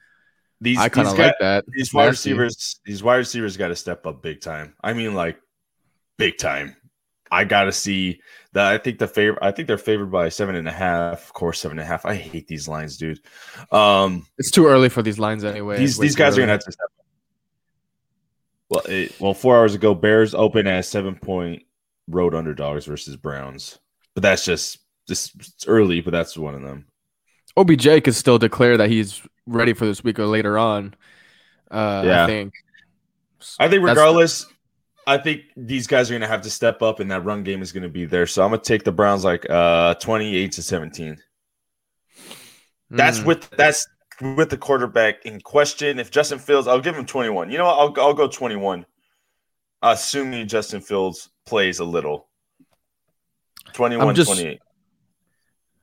These 0.62 0.78
I 0.78 0.90
kind 0.90 1.08
of 1.08 1.18
like 1.18 1.36
that. 1.40 1.66
These 1.68 1.94
wide 1.94 2.08
receivers, 2.08 2.80
these 2.86 3.02
wide 3.02 3.18
receivers 3.18 3.56
got 3.56 3.70
to 3.70 3.76
step 3.76 4.06
up 4.06 4.22
big 4.22 4.42
time. 4.42 4.76
I 4.84 4.94
mean, 4.94 5.14
like 5.14 5.40
big 6.18 6.38
time. 6.38 6.76
I 7.32 7.44
gotta 7.44 7.72
see 7.72 8.22
that. 8.54 8.66
I 8.66 8.78
think 8.78 9.00
the 9.00 9.08
favor. 9.08 9.38
I 9.42 9.52
think 9.52 9.68
they're 9.68 9.78
favored 9.78 10.12
by 10.12 10.30
seven 10.30 10.56
and 10.56 10.68
a 10.68 10.72
half. 10.72 11.26
Of 11.26 11.34
course, 11.34 11.60
seven 11.60 11.78
and 11.78 11.86
a 11.86 11.90
half. 11.90 12.06
I 12.06 12.16
hate 12.16 12.48
these 12.48 12.68
lines, 12.68 12.98
dude. 12.98 13.20
Um, 13.72 14.26
it's 14.38 14.52
too 14.52 14.66
early 14.66 14.90
for 14.90 15.02
these 15.04 15.20
lines 15.20 15.44
anyway. 15.44 15.78
These 15.78 15.98
these 15.98 16.16
guys 16.16 16.34
early. 16.34 16.44
are 16.44 16.46
gonna 16.48 16.52
have 16.54 16.66
to 16.66 16.72
step. 16.72 16.86
up. 16.86 16.92
Well, 18.70 18.82
it, 18.88 19.20
well, 19.20 19.34
four 19.34 19.58
hours 19.58 19.76
ago, 19.76 19.96
Bears 19.96 20.34
open 20.34 20.68
as 20.68 20.88
seven 20.88 21.16
point 21.16 21.64
road 22.08 22.34
underdogs 22.34 22.86
versus 22.86 23.16
Browns, 23.16 23.78
but 24.16 24.24
that's 24.24 24.44
just 24.44 24.80
just 25.08 25.66
early. 25.68 26.02
But 26.02 26.12
that's 26.12 26.38
one 26.38 26.56
of 26.56 26.62
them. 26.62 26.88
OBJ 27.58 28.04
could 28.04 28.16
still 28.16 28.38
declare 28.38 28.78
that 28.78 28.90
he's 28.90 29.22
ready 29.50 29.74
for 29.74 29.86
this 29.86 30.04
week 30.04 30.20
or 30.20 30.26
later 30.26 30.58
on. 30.58 30.94
Uh, 31.70 32.04
yeah. 32.06 32.24
I 32.24 32.28
think. 32.28 32.54
I 33.60 33.70
think 33.70 33.84
regardless, 33.84 34.46
I 35.08 35.18
think 35.18 35.44
these 35.56 35.88
guys 35.88 36.10
are 36.10 36.14
going 36.14 36.22
to 36.22 36.28
have 36.28 36.42
to 36.42 36.50
step 36.50 36.82
up, 36.82 37.00
and 37.00 37.10
that 37.12 37.24
run 37.24 37.44
game 37.44 37.62
is 37.62 37.72
going 37.72 37.84
to 37.84 37.90
be 37.90 38.06
there. 38.06 38.28
So 38.28 38.44
I'm 38.44 38.50
going 38.50 38.62
to 38.62 38.66
take 38.66 38.84
the 38.84 38.92
Browns 38.92 39.24
like 39.24 39.50
uh 39.50 39.96
28 39.96 40.52
to 40.54 40.64
17. 40.64 41.18
That's 42.92 43.20
mm. 43.20 43.26
with 43.26 43.50
that's 43.52 43.88
with 44.22 44.50
the 44.50 44.58
quarterback 44.58 45.26
in 45.26 45.40
question. 45.42 46.00
If 46.00 46.12
Justin 46.12 46.40
Fields, 46.40 46.68
I'll 46.68 46.82
give 46.82 46.96
him 46.96 47.06
21. 47.06 47.50
You 47.50 47.58
know 47.58 47.66
what? 47.66 48.00
I'll 48.00 48.08
I'll 48.08 48.14
go 48.14 48.28
21, 48.28 48.86
assuming 49.82 50.48
Justin 50.48 50.82
Fields 50.82 51.30
plays 51.46 51.80
a 51.80 51.86
little. 51.86 52.28
21, 53.74 54.16
just, 54.16 54.32
28. 54.32 54.60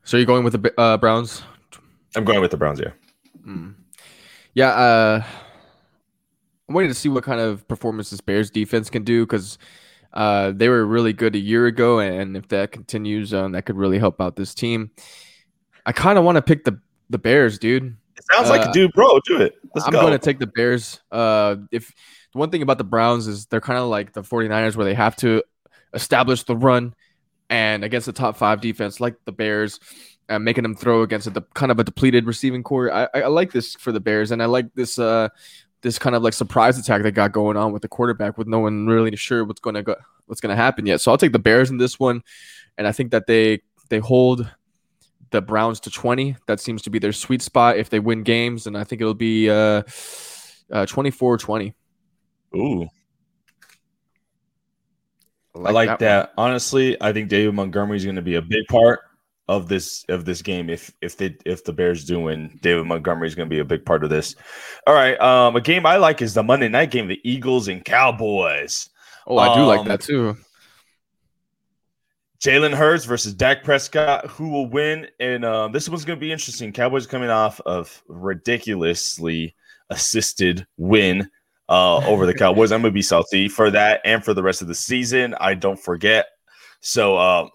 So 0.02 0.16
you're 0.16 0.26
going 0.26 0.44
with 0.44 0.60
the 0.60 0.80
uh, 0.80 0.96
Browns? 0.96 1.42
I'm 2.14 2.24
going 2.24 2.40
with 2.40 2.50
the 2.50 2.56
Browns. 2.56 2.80
Yeah. 2.80 2.90
Mm. 3.46 3.74
Yeah. 4.54 4.68
Uh, 4.70 5.24
I'm 6.68 6.74
waiting 6.74 6.90
to 6.90 6.98
see 6.98 7.08
what 7.08 7.24
kind 7.24 7.40
of 7.40 7.66
performance 7.68 8.10
this 8.10 8.20
Bears 8.20 8.50
defense 8.50 8.90
can 8.90 9.04
do 9.04 9.24
because 9.24 9.58
uh, 10.12 10.52
they 10.54 10.68
were 10.68 10.84
really 10.84 11.12
good 11.12 11.34
a 11.34 11.38
year 11.38 11.66
ago, 11.66 12.00
and 12.00 12.36
if 12.36 12.48
that 12.48 12.72
continues, 12.72 13.32
um, 13.32 13.52
that 13.52 13.66
could 13.66 13.76
really 13.76 13.98
help 13.98 14.20
out 14.20 14.34
this 14.34 14.54
team. 14.54 14.90
I 15.84 15.92
kind 15.92 16.18
of 16.18 16.24
want 16.24 16.36
to 16.36 16.42
pick 16.42 16.64
the 16.64 16.80
the 17.10 17.18
Bears, 17.18 17.58
dude. 17.58 17.96
It 18.16 18.24
sounds 18.32 18.48
uh, 18.48 18.56
like 18.56 18.68
a 18.68 18.72
dude, 18.72 18.92
bro. 18.92 19.20
Do 19.26 19.40
it. 19.40 19.54
Let's 19.74 19.86
I'm 19.86 19.92
go. 19.92 20.00
going 20.00 20.12
to 20.12 20.18
take 20.18 20.38
the 20.38 20.46
Bears. 20.46 21.00
Uh, 21.12 21.56
if 21.70 21.92
the 22.32 22.38
one 22.38 22.50
thing 22.50 22.62
about 22.62 22.78
the 22.78 22.84
Browns 22.84 23.28
is 23.28 23.46
they're 23.46 23.60
kind 23.60 23.78
of 23.78 23.88
like 23.88 24.12
the 24.12 24.22
49ers 24.22 24.74
where 24.74 24.84
they 24.84 24.94
have 24.94 25.16
to 25.16 25.42
establish 25.94 26.42
the 26.42 26.56
run 26.56 26.94
and 27.48 27.84
against 27.84 28.06
the 28.06 28.12
top 28.12 28.36
five 28.36 28.60
defense 28.60 29.00
like 29.00 29.16
the 29.26 29.32
Bears, 29.32 29.78
uh, 30.28 30.38
making 30.38 30.62
them 30.62 30.74
throw 30.74 31.02
against 31.02 31.26
a 31.26 31.30
de- 31.30 31.46
kind 31.54 31.70
of 31.70 31.78
a 31.78 31.84
depleted 31.84 32.26
receiving 32.26 32.62
core. 32.62 32.92
I, 32.92 33.08
I, 33.14 33.26
like 33.26 33.52
this 33.52 33.74
for 33.74 33.92
the 33.92 34.00
Bears, 34.00 34.30
and 34.30 34.42
I 34.42 34.46
like 34.46 34.74
this 34.74 34.98
uh, 34.98 35.28
this 35.82 35.98
kind 35.98 36.16
of 36.16 36.22
like 36.22 36.32
surprise 36.32 36.78
attack 36.78 37.02
they 37.02 37.10
got 37.10 37.32
going 37.32 37.56
on 37.56 37.72
with 37.72 37.82
the 37.82 37.88
quarterback, 37.88 38.36
with 38.36 38.48
no 38.48 38.58
one 38.58 38.86
really 38.86 39.14
sure 39.16 39.44
what's 39.44 39.60
going 39.60 39.74
to 39.74 39.82
go 39.82 39.96
what's 40.26 40.40
going 40.40 40.50
to 40.50 40.60
happen 40.60 40.86
yet. 40.86 41.00
So 41.00 41.10
I'll 41.10 41.18
take 41.18 41.32
the 41.32 41.38
Bears 41.38 41.70
in 41.70 41.78
this 41.78 41.98
one, 41.98 42.22
and 42.76 42.86
I 42.86 42.92
think 42.92 43.12
that 43.12 43.26
they 43.26 43.62
they 43.88 43.98
hold 43.98 44.50
the 45.30 45.42
Browns 45.42 45.80
to 45.80 45.90
20. 45.90 46.36
That 46.46 46.60
seems 46.60 46.82
to 46.82 46.90
be 46.90 46.98
their 46.98 47.12
sweet 47.12 47.42
spot 47.42 47.78
if 47.78 47.90
they 47.90 48.00
win 48.00 48.22
games, 48.22 48.66
and 48.66 48.76
I 48.76 48.84
think 48.84 49.00
it'll 49.00 49.14
be 49.14 49.48
uh, 49.48 49.82
uh 50.72 50.86
24-20. 50.86 51.74
Ooh. 52.56 52.88
I 55.54 55.58
like, 55.58 55.68
I 55.68 55.72
like 55.72 55.88
that. 55.88 55.98
that. 56.00 56.32
Honestly, 56.36 57.00
I 57.00 57.12
think 57.12 57.30
David 57.30 57.54
Montgomery 57.54 57.96
is 57.96 58.04
going 58.04 58.16
to 58.16 58.22
be 58.22 58.34
a 58.34 58.42
big 58.42 58.66
part 58.68 59.00
of 59.48 59.68
this 59.68 60.04
of 60.08 60.24
this 60.24 60.42
game 60.42 60.68
if 60.68 60.92
if 61.00 61.16
they 61.16 61.36
if 61.44 61.64
the 61.64 61.72
Bears 61.72 62.04
do 62.04 62.20
win, 62.20 62.58
David 62.62 62.86
Montgomery 62.86 63.28
is 63.28 63.34
going 63.34 63.48
to 63.48 63.54
be 63.54 63.60
a 63.60 63.64
big 63.64 63.84
part 63.84 64.04
of 64.04 64.10
this. 64.10 64.34
All 64.86 64.94
right, 64.94 65.18
um, 65.20 65.56
a 65.56 65.60
game 65.60 65.86
I 65.86 65.96
like 65.96 66.20
is 66.22 66.34
the 66.34 66.42
Monday 66.42 66.68
night 66.68 66.90
game, 66.90 67.08
the 67.08 67.20
Eagles 67.24 67.68
and 67.68 67.84
Cowboys. 67.84 68.88
Oh, 69.26 69.38
I 69.38 69.54
do 69.54 69.62
um, 69.62 69.66
like 69.66 69.86
that 69.86 70.00
too. 70.00 70.36
Jalen 72.40 72.74
Hurts 72.74 73.04
versus 73.04 73.34
Dak 73.34 73.64
Prescott, 73.64 74.26
who 74.26 74.50
will 74.50 74.68
win? 74.68 75.08
And 75.18 75.44
um, 75.44 75.72
this 75.72 75.88
one's 75.88 76.04
going 76.04 76.18
to 76.18 76.20
be 76.20 76.32
interesting. 76.32 76.72
Cowboys 76.72 77.06
coming 77.06 77.30
off 77.30 77.60
of 77.60 78.02
ridiculously 78.08 79.54
assisted 79.90 80.66
win 80.76 81.30
uh, 81.68 81.96
over 82.06 82.26
the 82.26 82.34
Cowboys. 82.38 82.72
I'm 82.72 82.82
going 82.82 82.92
to 82.92 82.94
be 82.94 83.02
salty 83.02 83.48
for 83.48 83.70
that 83.70 84.00
and 84.04 84.24
for 84.24 84.34
the 84.34 84.42
rest 84.42 84.60
of 84.60 84.68
the 84.68 84.74
season. 84.74 85.34
I 85.40 85.54
don't 85.54 85.80
forget. 85.80 86.26
So 86.80 87.16
uh, 87.16 87.48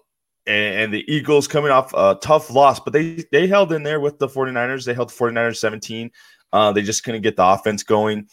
and, 0.46 0.74
and, 0.80 0.94
the 0.94 1.04
Eagles 1.12 1.46
coming 1.46 1.70
off 1.70 1.92
a 1.94 2.18
tough 2.20 2.50
loss, 2.50 2.80
but 2.80 2.92
they 2.92 3.24
they 3.30 3.46
held 3.46 3.72
in 3.72 3.82
there 3.82 4.00
with 4.00 4.18
the 4.18 4.28
49ers. 4.28 4.84
They 4.84 4.94
held 4.94 5.10
the 5.10 5.14
49ers 5.14 5.56
17. 5.56 6.10
Uh, 6.52 6.72
they 6.72 6.82
just 6.82 7.04
couldn't 7.04 7.22
get 7.22 7.36
the 7.36 7.44
offense 7.44 7.82
going. 7.82 8.26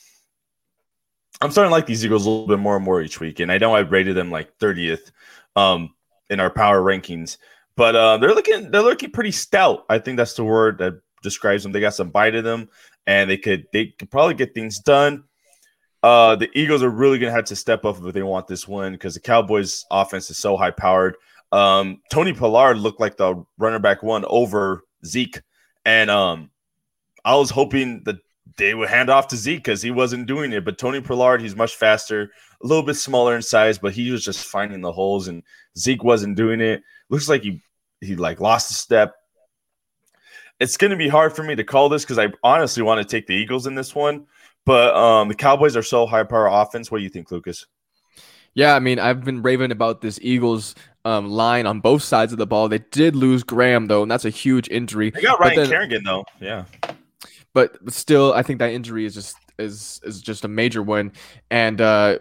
I'm 1.41 1.51
starting 1.51 1.69
to 1.69 1.73
like 1.73 1.85
these 1.85 2.03
Eagles 2.03 2.25
a 2.25 2.29
little 2.29 2.47
bit 2.47 2.59
more 2.59 2.75
and 2.75 2.83
more 2.83 3.01
each 3.01 3.19
week, 3.19 3.39
and 3.39 3.51
I 3.51 3.57
know 3.57 3.75
I 3.75 3.81
rated 3.81 4.15
them 4.15 4.31
like 4.31 4.57
30th 4.57 5.11
um, 5.55 5.93
in 6.29 6.39
our 6.39 6.49
power 6.49 6.81
rankings, 6.81 7.37
but 7.75 7.95
uh, 7.95 8.17
they're 8.17 8.33
looking 8.33 8.71
they're 8.71 8.81
looking 8.81 9.11
pretty 9.11 9.31
stout. 9.31 9.85
I 9.89 9.99
think 9.99 10.17
that's 10.17 10.33
the 10.33 10.43
word 10.43 10.79
that 10.79 10.99
describes 11.23 11.63
them. 11.63 11.71
They 11.71 11.79
got 11.79 11.93
some 11.93 12.09
bite 12.09 12.35
in 12.35 12.43
them, 12.43 12.69
and 13.07 13.29
they 13.29 13.37
could 13.37 13.65
they 13.71 13.87
could 13.87 14.11
probably 14.11 14.33
get 14.33 14.53
things 14.53 14.79
done. 14.79 15.23
Uh, 16.01 16.35
the 16.35 16.49
Eagles 16.57 16.81
are 16.81 16.89
really 16.89 17.19
going 17.19 17.29
to 17.29 17.35
have 17.35 17.45
to 17.45 17.55
step 17.55 17.83
up 17.83 17.97
if 18.01 18.13
they 18.13 18.23
want 18.23 18.47
this 18.47 18.67
win 18.67 18.93
because 18.93 19.15
the 19.15 19.19
Cowboys' 19.19 19.85
offense 19.91 20.29
is 20.29 20.37
so 20.37 20.55
high 20.55 20.71
powered. 20.71 21.15
Um, 21.51 22.01
Tony 22.11 22.33
Pollard 22.33 22.77
looked 22.77 22.99
like 22.99 23.17
the 23.17 23.43
runner 23.57 23.79
back 23.79 24.03
one 24.03 24.25
over 24.27 24.83
Zeke, 25.05 25.41
and 25.85 26.09
um, 26.09 26.51
I 27.25 27.35
was 27.35 27.49
hoping 27.49 28.03
that 28.03 28.17
they 28.57 28.73
would 28.73 28.89
hand 28.89 29.09
off 29.09 29.27
to 29.29 29.37
Zeke 29.37 29.59
because 29.59 29.81
he 29.81 29.91
wasn't 29.91 30.27
doing 30.27 30.51
it. 30.51 30.65
But 30.65 30.77
Tony 30.77 31.01
Pollard, 31.01 31.41
he's 31.41 31.55
much 31.55 31.75
faster, 31.75 32.31
a 32.61 32.67
little 32.67 32.83
bit 32.83 32.95
smaller 32.95 33.35
in 33.35 33.41
size, 33.41 33.79
but 33.79 33.93
he 33.93 34.11
was 34.11 34.23
just 34.23 34.45
finding 34.45 34.81
the 34.81 34.91
holes, 34.91 35.27
and 35.27 35.43
Zeke 35.77 36.03
wasn't 36.03 36.37
doing 36.37 36.61
it. 36.61 36.83
Looks 37.09 37.29
like 37.29 37.43
he 37.43 37.61
he 38.01 38.15
like 38.15 38.39
lost 38.39 38.71
a 38.71 38.73
step. 38.75 39.15
It's 40.59 40.77
going 40.77 40.91
to 40.91 40.97
be 40.97 41.07
hard 41.07 41.35
for 41.35 41.43
me 41.43 41.55
to 41.55 41.63
call 41.63 41.89
this 41.89 42.03
because 42.03 42.19
I 42.19 42.27
honestly 42.43 42.83
want 42.83 43.01
to 43.01 43.09
take 43.09 43.27
the 43.27 43.33
Eagles 43.33 43.65
in 43.65 43.75
this 43.75 43.95
one, 43.95 44.27
but 44.65 44.93
um, 44.93 45.29
the 45.29 45.35
Cowboys 45.35 45.77
are 45.77 45.83
so 45.83 46.05
high 46.05 46.23
power 46.23 46.47
offense. 46.47 46.91
What 46.91 46.97
do 46.97 47.03
you 47.03 47.09
think, 47.09 47.31
Lucas? 47.31 47.65
Yeah, 48.55 48.75
I 48.75 48.79
mean, 48.79 48.99
I've 48.99 49.23
been 49.23 49.41
raving 49.41 49.71
about 49.71 50.01
this 50.01 50.19
Eagles 50.21 50.75
um, 51.05 51.29
line 51.29 51.65
on 51.65 51.79
both 51.79 52.03
sides 52.03 52.31
of 52.31 52.37
the 52.37 52.47
ball. 52.47 52.67
They 52.67 52.79
did 52.79 53.15
lose 53.15 53.43
Graham 53.43 53.87
though, 53.87 54.01
and 54.01 54.11
that's 54.11 54.25
a 54.25 54.29
huge 54.29 54.69
injury. 54.69 55.11
They 55.11 55.21
got 55.21 55.39
Ryan 55.39 55.55
then, 55.55 55.69
Kerrigan 55.69 56.03
though, 56.03 56.25
yeah. 56.39 56.65
But 57.53 57.77
still, 57.91 58.33
I 58.33 58.43
think 58.43 58.59
that 58.59 58.71
injury 58.71 59.05
is 59.05 59.13
just 59.13 59.35
is 59.57 59.99
is 60.03 60.21
just 60.21 60.45
a 60.45 60.47
major 60.47 60.81
one. 60.81 61.11
And 61.51 61.81
uh, 61.81 62.19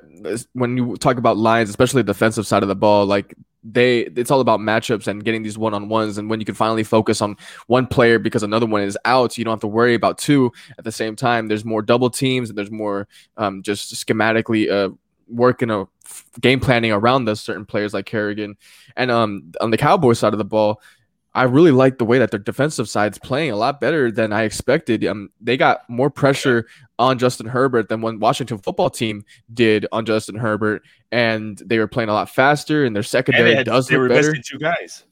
when 0.53 0.77
you 0.77 0.97
talk 0.97 1.19
about 1.19 1.37
lines, 1.37 1.71
especially 1.71 2.03
the 2.03 2.13
defensive 2.13 2.47
side 2.47 2.63
of 2.63 2.69
the 2.69 2.77
ball, 2.77 3.07
like 3.07 3.35
they 3.65 4.01
it's 4.01 4.31
all 4.31 4.41
about 4.41 4.61
matchups 4.61 5.07
and 5.07 5.25
getting 5.25 5.43
these 5.43 5.59
one 5.59 5.75
on 5.75 5.89
ones. 5.89 6.19
And 6.19 6.31
when 6.31 6.41
you 6.41 6.47
can 6.47 6.55
finally 6.55 6.85
focus 6.85 7.21
on 7.21 7.37
one 7.67 7.87
player 7.87 8.19
because 8.19 8.43
another 8.43 8.67
one 8.67 8.83
is 8.83 8.99
out, 9.05 9.37
you 9.37 9.45
don't 9.45 9.53
have 9.53 9.61
to 9.61 9.69
worry 9.69 9.95
about 9.95 10.19
two 10.19 10.53
at 10.79 10.85
the 10.85 10.93
same 10.93 11.17
time. 11.17 11.49
There's 11.49 11.65
more 11.65 11.83
double 11.83 12.11
teams 12.11 12.49
and 12.49 12.59
there's 12.59 12.71
more 12.71 13.09
um, 13.37 13.63
just 13.63 13.95
schematically 13.95 14.71
uh, 14.71 14.95
working 15.29 15.71
a 15.71 15.87
game 16.41 16.61
planning 16.61 16.93
around 16.93 17.25
those 17.25 17.41
certain 17.41 17.65
players 17.65 17.95
like 17.95 18.07
Kerrigan. 18.07 18.57
And 18.97 19.11
um, 19.11 19.53
on 19.61 19.71
the 19.71 19.77
Cowboys 19.77 20.19
side 20.19 20.35
of 20.35 20.39
the 20.39 20.45
ball, 20.45 20.81
I 21.35 21.45
really 21.45 21.71
like 21.71 21.99
the 21.99 22.05
way 22.05 22.19
that 22.19 22.31
their 22.31 22.41
defensive 22.41 22.89
side's 22.89 23.19
playing 23.19 23.53
a 23.53 23.57
lot 23.57 23.81
better 23.81 24.11
than 24.11 24.33
I 24.33 24.43
expected. 24.43 25.05
Um, 25.05 25.31
they 25.41 25.57
got 25.57 25.89
more 25.89 26.11
pressure 26.11 26.67
on 26.99 27.19
Justin 27.19 27.47
Herbert 27.47 27.89
than 27.89 28.01
when 28.01 28.19
Washington 28.19 28.59
football 28.59 28.91
team 28.91 29.25
did 29.53 29.87
on 29.93 30.05
Justin 30.05 30.35
Herbert, 30.35 30.83
and 31.13 31.61
they 31.65 31.79
were 31.79 31.87
playing 31.87 32.09
a 32.09 32.15
lot 32.15 32.31
faster. 32.31 32.85
And 32.85 32.97
their 32.97 33.03
secondary 33.03 33.51
and 33.51 33.59
had, 33.59 33.67
does 33.67 33.87
they 33.87 33.97
look 33.97 34.09
were 34.09 34.09
better. 34.09 34.35
Two 34.43 34.59
guys 34.59 35.05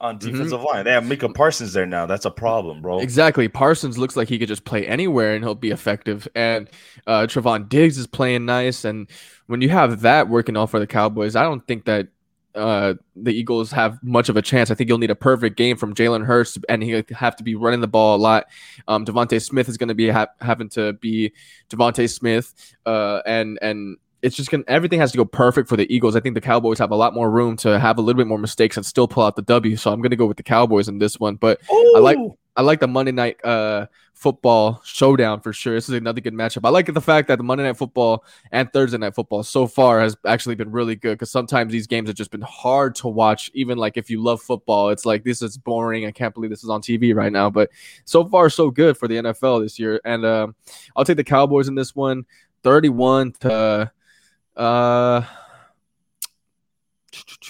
on 0.00 0.18
mm-hmm. 0.18 0.30
defensive 0.30 0.58
mm-hmm. 0.60 0.66
line. 0.66 0.84
They 0.84 0.92
have 0.92 1.06
Micah 1.06 1.28
Parsons 1.28 1.72
there 1.72 1.86
now. 1.86 2.06
That's 2.06 2.24
a 2.24 2.30
problem, 2.30 2.82
bro. 2.82 2.98
Exactly. 3.00 3.48
Parsons 3.48 3.98
looks 3.98 4.16
like 4.16 4.28
he 4.28 4.38
could 4.38 4.48
just 4.48 4.64
play 4.64 4.86
anywhere 4.86 5.34
and 5.34 5.44
he'll 5.44 5.54
be 5.54 5.70
effective. 5.70 6.28
And 6.34 6.68
uh, 7.06 7.22
Trevon 7.22 7.68
Diggs 7.68 7.98
is 7.98 8.06
playing 8.06 8.44
nice. 8.44 8.84
And 8.84 9.08
when 9.46 9.60
you 9.60 9.68
have 9.70 10.02
that 10.02 10.28
working 10.28 10.56
all 10.56 10.66
for 10.66 10.78
the 10.78 10.86
Cowboys, 10.86 11.36
I 11.36 11.42
don't 11.42 11.66
think 11.66 11.86
that 11.86 12.08
uh, 12.56 12.94
the 13.14 13.32
Eagles 13.32 13.70
have 13.72 14.02
much 14.02 14.28
of 14.28 14.36
a 14.36 14.42
chance. 14.42 14.70
I 14.70 14.74
think 14.74 14.88
you'll 14.88 14.98
need 14.98 15.10
a 15.10 15.14
perfect 15.16 15.56
game 15.56 15.76
from 15.76 15.94
Jalen 15.94 16.24
Hurts, 16.24 16.56
and 16.68 16.82
he'll 16.82 17.02
have 17.10 17.36
to 17.36 17.44
be 17.44 17.54
running 17.54 17.82
the 17.82 17.86
ball 17.86 18.16
a 18.16 18.18
lot. 18.18 18.46
Um, 18.88 19.04
DeVonta 19.04 19.42
Smith 19.42 19.68
is 19.68 19.76
going 19.76 19.90
to 19.90 19.94
be 19.94 20.08
ha- 20.08 20.28
having 20.40 20.70
to 20.70 20.94
be 20.94 21.32
DeVonta 21.68 22.10
Smith, 22.10 22.74
uh, 22.86 23.20
and 23.26 23.58
and 23.60 23.98
it's 24.22 24.36
just 24.36 24.50
gonna 24.50 24.64
everything 24.68 24.98
has 25.00 25.12
to 25.12 25.18
go 25.18 25.24
perfect 25.24 25.68
for 25.68 25.76
the 25.76 25.92
Eagles. 25.94 26.16
I 26.16 26.20
think 26.20 26.34
the 26.34 26.40
Cowboys 26.40 26.78
have 26.78 26.90
a 26.90 26.96
lot 26.96 27.14
more 27.14 27.30
room 27.30 27.56
to 27.58 27.78
have 27.78 27.98
a 27.98 28.00
little 28.00 28.18
bit 28.18 28.26
more 28.26 28.38
mistakes 28.38 28.76
and 28.76 28.84
still 28.84 29.08
pull 29.08 29.22
out 29.22 29.36
the 29.36 29.42
W. 29.42 29.76
So 29.76 29.92
I'm 29.92 30.00
gonna 30.00 30.16
go 30.16 30.26
with 30.26 30.36
the 30.36 30.42
Cowboys 30.42 30.88
in 30.88 30.98
this 30.98 31.20
one. 31.20 31.36
But 31.36 31.60
Ooh. 31.72 31.94
I 31.96 32.00
like 32.00 32.18
I 32.56 32.62
like 32.62 32.80
the 32.80 32.88
Monday 32.88 33.12
night 33.12 33.44
uh, 33.44 33.86
football 34.14 34.80
showdown 34.82 35.40
for 35.40 35.52
sure. 35.52 35.74
This 35.74 35.90
is 35.90 35.94
another 35.94 36.22
good 36.22 36.32
matchup. 36.32 36.62
I 36.64 36.70
like 36.70 36.92
the 36.92 37.00
fact 37.02 37.28
that 37.28 37.36
the 37.36 37.44
Monday 37.44 37.64
night 37.64 37.76
football 37.76 38.24
and 38.50 38.72
Thursday 38.72 38.96
night 38.96 39.14
football 39.14 39.42
so 39.42 39.66
far 39.66 40.00
has 40.00 40.16
actually 40.26 40.54
been 40.54 40.72
really 40.72 40.96
good 40.96 41.18
because 41.18 41.30
sometimes 41.30 41.70
these 41.70 41.86
games 41.86 42.08
have 42.08 42.16
just 42.16 42.30
been 42.30 42.40
hard 42.40 42.94
to 42.96 43.08
watch. 43.08 43.50
Even 43.52 43.76
like 43.76 43.98
if 43.98 44.08
you 44.08 44.22
love 44.22 44.40
football, 44.40 44.88
it's 44.88 45.04
like 45.04 45.22
this 45.22 45.42
is 45.42 45.58
boring. 45.58 46.06
I 46.06 46.10
can't 46.12 46.32
believe 46.32 46.50
this 46.50 46.64
is 46.64 46.70
on 46.70 46.80
TV 46.80 47.14
right 47.14 47.30
now. 47.32 47.50
But 47.50 47.70
so 48.06 48.26
far 48.26 48.48
so 48.48 48.70
good 48.70 48.96
for 48.96 49.06
the 49.06 49.16
NFL 49.16 49.62
this 49.62 49.78
year. 49.78 50.00
And 50.04 50.24
uh, 50.24 50.48
I'll 50.96 51.04
take 51.04 51.18
the 51.18 51.24
Cowboys 51.24 51.68
in 51.68 51.74
this 51.74 51.94
one, 51.94 52.24
31 52.62 53.32
to 53.40 53.92
uh 54.56 55.22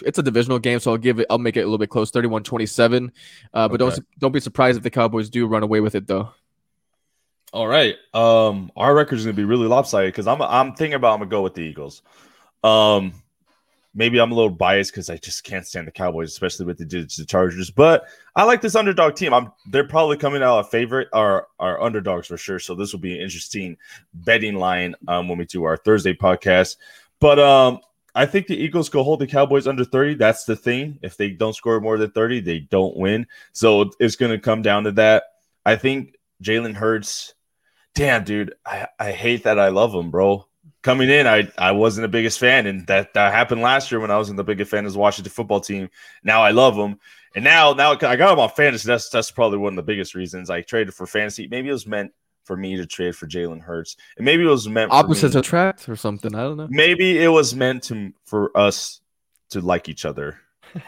it's 0.03 0.19
a 0.19 0.23
divisional 0.23 0.59
game, 0.59 0.79
so 0.79 0.92
I'll 0.92 0.99
give 0.99 1.19
it. 1.21 1.27
I'll 1.31 1.38
make 1.38 1.57
it 1.57 1.61
a 1.61 1.64
little 1.64 1.79
bit 1.79 1.90
close, 1.90 2.11
31-27. 2.12 3.11
Uh, 3.53 3.69
but 3.69 3.81
Okay. 3.81 3.97
don't 3.97 4.07
don't 4.19 4.33
be 4.33 4.40
surprised 4.40 4.77
if 4.77 4.83
the 4.83 4.90
Cowboys 4.90 5.31
do 5.31 5.47
run 5.47 5.62
away 5.62 5.81
with 5.81 5.95
it, 5.95 6.07
though. 6.07 6.31
All 7.53 7.66
right. 7.66 7.97
Um, 8.12 8.71
our 8.77 8.95
record 8.95 9.19
is 9.19 9.25
gonna 9.25 9.35
be 9.35 9.45
really 9.45 9.66
lopsided 9.66 10.12
because 10.12 10.27
I'm 10.27 10.42
I'm 10.42 10.75
thinking 10.75 10.95
about 10.95 11.14
I'm 11.14 11.21
gonna 11.21 11.31
go 11.31 11.42
with 11.42 11.55
the 11.55 11.62
Eagles. 11.62 12.03
Um, 12.62 13.14
maybe 13.97 14.21
I'm 14.21 14.31
a 14.31 14.35
little 14.35 14.51
biased 14.51 14.93
because 14.93 15.11
I 15.11 15.17
just 15.17 15.43
can't 15.43 15.67
stand 15.67 15.89
the 15.89 15.93
Cowboys, 15.93 16.29
especially 16.29 16.67
with 16.67 16.79
the, 16.79 16.85
the 16.85 17.25
Chargers. 17.27 17.71
But 17.71 18.05
I 18.37 18.45
like 18.45 18.61
this 18.61 18.77
underdog 18.77 19.17
team. 19.17 19.33
I'm 19.35 19.51
they're 19.71 19.89
probably 19.89 20.19
coming 20.19 20.43
out 20.43 20.59
a 20.59 20.65
favorite 20.65 21.09
or 21.13 21.49
are 21.59 21.83
underdogs 21.83 22.29
for 22.29 22.37
sure. 22.37 22.59
So 22.59 22.75
this 22.75 22.93
will 22.93 23.01
be 23.01 23.15
an 23.15 23.23
interesting 23.23 23.77
betting 24.15 24.57
line 24.57 24.95
um, 25.09 25.29
when 25.29 25.39
we 25.39 25.47
do 25.47 25.65
our 25.65 25.79
Thursday 25.79 26.15
podcast. 26.15 26.77
But 27.19 27.39
um, 27.39 27.81
I 28.15 28.27
think 28.27 28.47
the 28.47 28.57
Eagles 28.57 28.91
go 28.91 29.03
hold 29.03 29.21
the 29.21 29.27
Cowboys 29.27 29.67
under 29.67 29.85
30. 29.85 30.15
That's 30.15 30.45
the 30.45 30.57
thing. 30.57 30.99
If 31.03 31.17
they 31.17 31.31
don't 31.31 31.55
score 31.55 31.81
more 31.81 31.99
than 31.99 32.11
30, 32.11 32.41
they 32.41 32.61
don't 32.61 32.97
win. 32.97 33.27
So 33.53 33.91
it's 33.99 34.17
going 34.17 34.33
to 34.33 34.39
come 34.39 34.63
down 34.63 34.85
to 34.85 34.93
that. 34.93 35.25
I 35.65 35.77
think 35.77 36.17
Jalen 36.43 36.75
Hurts. 36.75 37.35
Damn, 37.95 38.25
dude, 38.25 38.55
I, 38.67 38.89
I 39.01 39.13
hate 39.13 39.45
that 39.45 39.59
I 39.59 39.69
love 39.69 39.95
him, 39.95 40.11
bro. 40.11 40.47
Coming 40.83 41.11
in, 41.11 41.27
I, 41.27 41.51
I 41.59 41.73
wasn't 41.73 42.05
the 42.05 42.09
biggest 42.09 42.39
fan, 42.39 42.67
and 42.67 42.87
that, 42.87 43.15
that 43.15 43.33
happened 43.33 43.61
last 43.61 43.91
year 43.91 44.01
when 44.01 44.11
I 44.11 44.17
wasn't 44.17 44.37
the 44.37 44.45
biggest 44.45 44.71
fan 44.71 44.87
of 44.87 44.93
the 44.93 44.99
Washington 44.99 45.33
football 45.33 45.61
team. 45.61 45.89
Now 46.23 46.43
I 46.43 46.53
love 46.53 46.77
them, 46.77 47.01
and 47.35 47.43
now 47.43 47.73
now 47.73 47.93
I 47.93 48.17
got 48.17 48.33
him 48.33 48.39
on 48.39 48.51
fantasy. 48.51 48.87
That's 48.87 49.09
that's 49.09 49.31
probably 49.31 49.59
one 49.59 49.73
of 49.73 49.77
the 49.77 49.83
biggest 49.83 50.15
reasons 50.15 50.49
I 50.49 50.62
traded 50.62 50.95
for 50.95 51.07
fantasy. 51.07 51.49
Maybe 51.49 51.69
it 51.71 51.73
was 51.73 51.87
meant 51.87 52.12
for 52.45 52.57
me 52.57 52.77
to 52.77 52.87
trade 52.87 53.17
for 53.17 53.27
Jalen 53.27 53.61
Hurts, 53.61 53.97
and 54.17 54.25
maybe 54.25 54.45
it 54.45 54.49
was 54.49 54.69
meant 54.69 54.91
for 54.91 54.97
Opposites 54.97 55.35
attract 55.35 55.89
or 55.89 55.97
something. 55.97 56.35
I 56.35 56.43
don't 56.43 56.57
know. 56.57 56.69
maybe 56.71 57.19
it 57.19 57.29
was 57.29 57.55
meant 57.55 57.83
to 57.85 58.12
for 58.25 58.57
us 58.57 59.01
to 59.51 59.61
like 59.61 59.89
each 59.89 60.05
other. 60.05 60.39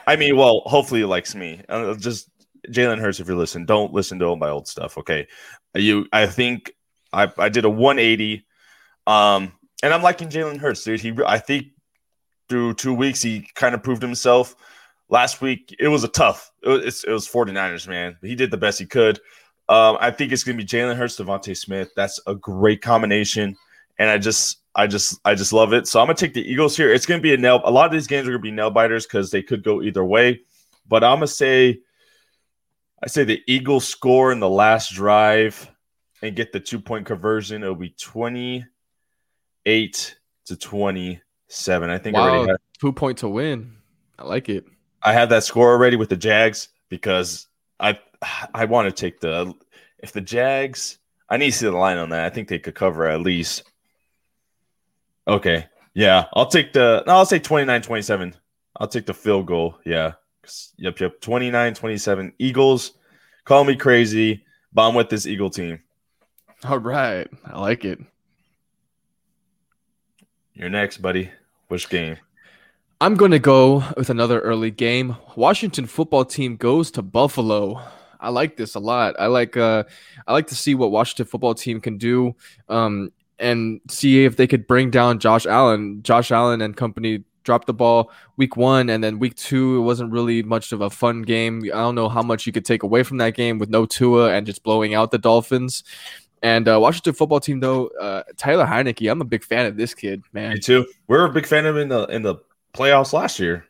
I 0.07 0.17
mean, 0.17 0.37
well, 0.37 0.63
hopefully 0.67 1.01
he 1.01 1.07
likes 1.07 1.35
me. 1.35 1.63
Uh, 1.69 1.95
just 1.95 2.31
Jalen 2.69 3.01
Hurts, 3.01 3.21
if 3.21 3.27
you're 3.27 3.37
listening, 3.37 3.67
don't 3.67 3.93
listen 3.93 4.19
to 4.21 4.27
all 4.27 4.37
my 4.37 4.51
old 4.51 4.69
stuff. 4.69 4.99
Okay, 4.99 5.27
you. 5.75 6.07
I 6.13 6.27
think 6.27 6.73
I 7.13 7.31
I 7.37 7.49
did 7.49 7.65
a 7.65 7.71
180, 7.71 8.47
um, 9.07 9.53
and 9.83 9.93
I'm 9.93 10.03
liking 10.03 10.29
Jalen 10.29 10.59
Hurts, 10.59 10.85
dude. 10.85 11.01
He 11.01 11.15
I 11.27 11.39
think 11.39 11.69
through 12.49 12.75
two 12.75 12.95
weeks 12.95 13.23
he 13.23 13.49
kind 13.55 13.75
of 13.75 13.83
proved 13.83 14.03
himself. 14.03 14.55
Last 15.09 15.41
week 15.41 15.75
it 15.79 15.89
was 15.89 16.05
a 16.05 16.09
tough. 16.09 16.51
It 16.63 16.69
was, 16.69 17.05
it 17.05 17.11
was 17.11 17.29
49ers, 17.29 17.89
man. 17.89 18.17
He 18.23 18.35
did 18.35 18.51
the 18.51 18.57
best 18.57 18.79
he 18.79 18.87
could. 18.87 19.21
Um, 19.69 19.99
I 20.01 20.11
think 20.11 20.33
it's 20.33 20.45
gonna 20.45 20.59
be 20.59 20.65
Jalen 20.65 20.97
Hurts, 20.97 21.19
DeVonta 21.19 21.57
Smith. 21.57 21.91
That's 21.95 22.21
a 22.27 22.35
great 22.35 22.83
combination 22.83 23.57
and 23.99 24.11
I 24.11 24.19
just 24.19 24.59
I 24.75 24.87
just 24.87 25.21
I 25.25 25.35
just 25.35 25.53
love 25.53 25.73
it. 25.73 25.87
So 25.87 26.01
I'm 26.01 26.07
gonna 26.07 26.17
take 26.17 26.35
the 26.35 26.49
Eagles 26.49 26.77
here. 26.77 26.93
It's 26.93 27.07
gonna 27.07 27.21
be 27.21 27.35
a 27.35 27.37
nail. 27.37 27.61
A 27.65 27.71
lot 27.71 27.87
of 27.87 27.93
these 27.93 28.07
games 28.07 28.29
are 28.29 28.33
gonna 28.33 28.43
be 28.43 28.51
nail 28.51 28.71
biters 28.71 29.07
because 29.07 29.31
they 29.31 29.43
could 29.43 29.65
go 29.65 29.83
either 29.83 30.05
way. 30.05 30.41
But 30.87 31.05
I'm 31.05 31.17
gonna 31.17 31.27
say 31.27 31.81
I 33.03 33.09
say 33.09 33.25
the 33.25 33.43
Eagles 33.47 33.87
score 33.87 34.33
in 34.33 34.41
the 34.41 34.49
last 34.49 34.93
drive 34.93 35.71
and 36.23 36.37
get 36.37 36.53
the 36.53 36.61
two 36.61 36.81
point 36.81 37.07
conversion. 37.07 37.63
It'll 37.63 37.75
be 37.75 37.95
28 39.69 40.17
to 40.47 40.57
27. 40.57 41.91
I 41.91 41.99
think 41.99 42.17
I 42.17 42.21
Wow, 42.21 42.25
already 42.27 42.51
have, 42.51 42.61
two 42.81 42.93
point 42.93 43.19
to 43.19 43.29
win. 43.29 43.77
I 44.19 44.25
like 44.25 44.49
it. 44.49 44.65
I 45.03 45.13
have 45.13 45.29
that 45.29 45.45
score 45.45 45.71
already 45.71 45.97
with 45.97 46.09
the 46.09 46.17
Jags 46.17 46.69
because 46.89 47.47
I 47.79 47.99
I 48.55 48.65
want 48.65 48.89
to 48.89 48.93
take 48.93 49.21
the 49.21 49.53
if 49.99 50.13
the 50.13 50.23
Jags 50.23 50.99
I 51.29 51.37
need 51.37 51.51
to 51.51 51.57
see 51.57 51.67
the 51.67 51.73
line 51.73 51.99
on 51.99 52.09
that. 52.11 52.25
I 52.25 52.31
think 52.31 52.49
they 52.49 52.59
could 52.59 52.75
cover 52.75 53.07
at 53.07 53.21
least. 53.21 53.65
Okay. 55.29 55.67
Yeah. 55.93 56.25
I'll 56.33 56.47
take 56.47 56.73
the 56.73 57.05
no, 57.07 57.13
I'll 57.13 57.27
say 57.27 57.39
29-27. 57.39 58.33
I'll 58.81 58.89
take 58.89 59.05
the 59.05 59.13
field 59.13 59.47
goal. 59.47 59.79
Yeah. 59.85 60.13
Yep, 60.79 61.01
yep. 61.01 61.21
29-27. 61.21 62.33
Eagles. 62.39 62.93
Call 63.45 63.65
me 63.65 63.77
crazy, 63.77 64.45
but 64.73 64.89
I'm 64.89 64.95
with 64.95 65.11
this 65.11 65.27
Eagle 65.27 65.51
team. 65.51 65.81
All 66.65 66.79
right, 66.79 67.29
I 67.45 67.61
like 67.61 67.85
it. 67.85 67.99
You're 70.59 70.69
next, 70.69 70.99
buddy. 70.99 71.31
Which 71.69 71.89
game? 71.89 72.17
I'm 73.01 73.15
going 73.15 73.31
to 73.31 73.39
go 73.39 73.85
with 73.97 74.11
another 74.11 74.41
early 74.41 74.73
game. 74.73 75.17
Washington 75.37 75.87
football 75.87 76.25
team 76.25 76.57
goes 76.57 76.91
to 76.93 77.03
Buffalo. 77.03 77.81
I 78.19 78.31
like 78.31 78.57
this 78.57 78.75
a 78.75 78.81
lot. 78.81 79.15
I 79.21 79.27
like 79.27 79.57
uh 79.57 79.85
I 80.27 80.33
like 80.33 80.49
to 80.49 80.57
see 80.57 80.75
what 80.75 80.91
Washington 80.91 81.27
football 81.27 81.55
team 81.55 81.81
can 81.81 81.97
do 81.97 82.35
um 82.69 83.13
and 83.39 83.81
see 83.89 84.25
if 84.25 84.37
they 84.37 84.49
could 84.49 84.67
bring 84.67 84.91
down 84.91 85.21
Josh 85.21 85.47
Allen. 85.47 86.03
Josh 86.03 86.33
Allen 86.33 86.61
and 86.61 86.77
company 86.77 87.23
dropped 87.45 87.69
the 87.69 87.73
ball 87.73 88.11
week 88.37 88.57
1 88.57 88.91
and 88.91 89.05
then 89.05 89.21
week 89.21 89.37
2 89.37 89.77
it 89.77 89.83
wasn't 89.83 90.11
really 90.11 90.43
much 90.43 90.73
of 90.73 90.81
a 90.81 90.91
fun 90.91 91.23
game. 91.23 91.63
I 91.67 91.79
don't 91.79 91.95
know 91.95 92.09
how 92.09 92.23
much 92.23 92.45
you 92.45 92.53
could 92.53 92.65
take 92.65 92.83
away 92.83 93.05
from 93.05 93.19
that 93.19 93.37
game 93.37 93.59
with 93.59 93.71
no 93.71 93.87
Tua 93.87 94.33
and 94.33 94.45
just 94.45 94.65
blowing 94.65 94.95
out 94.95 95.13
the 95.13 95.19
Dolphins. 95.19 95.85
And 96.43 96.69
uh, 96.69 96.79
Washington 96.81 97.15
football 97.15 97.41
team 97.41 97.61
though, 97.61 97.89
uh, 98.01 98.23
Tyler 98.37 98.67
Heinicke, 98.67 99.11
I'm 99.11 99.21
a 99.21 99.25
big 99.25 99.45
fan 99.45 99.67
of 99.67 99.77
this 99.77 99.95
kid, 99.95 100.23
man. 100.33 100.55
Me 100.55 100.61
too. 100.61 100.87
We 101.09 101.17
are 101.17 101.25
a 101.25 101.33
big 101.33 101.47
fan 101.47 101.67
of 101.67 101.77
him 101.77 101.83
in 101.83 101.89
the 101.89 102.05
in 102.07 102.23
the 102.23 102.37
playoffs 102.75 103.13
last 103.13 103.39
year. 103.39 103.65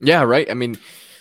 Yeah, 0.00 0.22
right. 0.22 0.50
I 0.50 0.54
mean, 0.54 0.76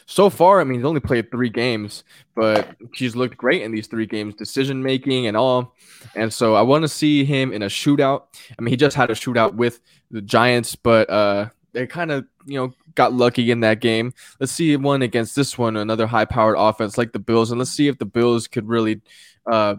so 0.05 0.31
far, 0.31 0.59
I 0.59 0.63
mean, 0.63 0.79
he's 0.79 0.85
only 0.85 1.01
played 1.01 1.29
three 1.29 1.49
games, 1.49 2.03
but 2.33 2.75
he's 2.95 3.15
looked 3.15 3.37
great 3.37 3.61
in 3.61 3.71
these 3.71 3.85
three 3.85 4.07
games, 4.07 4.33
decision 4.33 4.81
making 4.81 5.27
and 5.27 5.37
all. 5.37 5.75
And 6.15 6.33
so 6.33 6.55
I 6.55 6.63
want 6.63 6.83
to 6.83 6.87
see 6.87 7.23
him 7.25 7.53
in 7.53 7.61
a 7.61 7.67
shootout. 7.67 8.23
I 8.57 8.61
mean, 8.61 8.71
he 8.71 8.77
just 8.77 8.95
had 8.95 9.11
a 9.11 9.13
shootout 9.13 9.53
with 9.53 9.81
the 10.09 10.21
Giants, 10.21 10.75
but 10.75 11.09
uh, 11.11 11.49
they 11.73 11.85
kind 11.85 12.09
of, 12.11 12.25
you 12.45 12.57
know, 12.57 12.73
got 12.95 13.13
lucky 13.13 13.51
in 13.51 13.59
that 13.59 13.81
game. 13.81 14.13
Let's 14.39 14.51
see 14.51 14.75
one 14.77 15.03
against 15.03 15.35
this 15.35 15.57
one, 15.59 15.77
another 15.77 16.07
high 16.07 16.25
powered 16.25 16.55
offense 16.57 16.97
like 16.97 17.11
the 17.11 17.19
Bills, 17.19 17.51
and 17.51 17.59
let's 17.59 17.71
see 17.71 17.87
if 17.87 17.99
the 17.99 18.05
Bills 18.05 18.47
could 18.47 18.67
really 18.67 19.01
uh, 19.45 19.75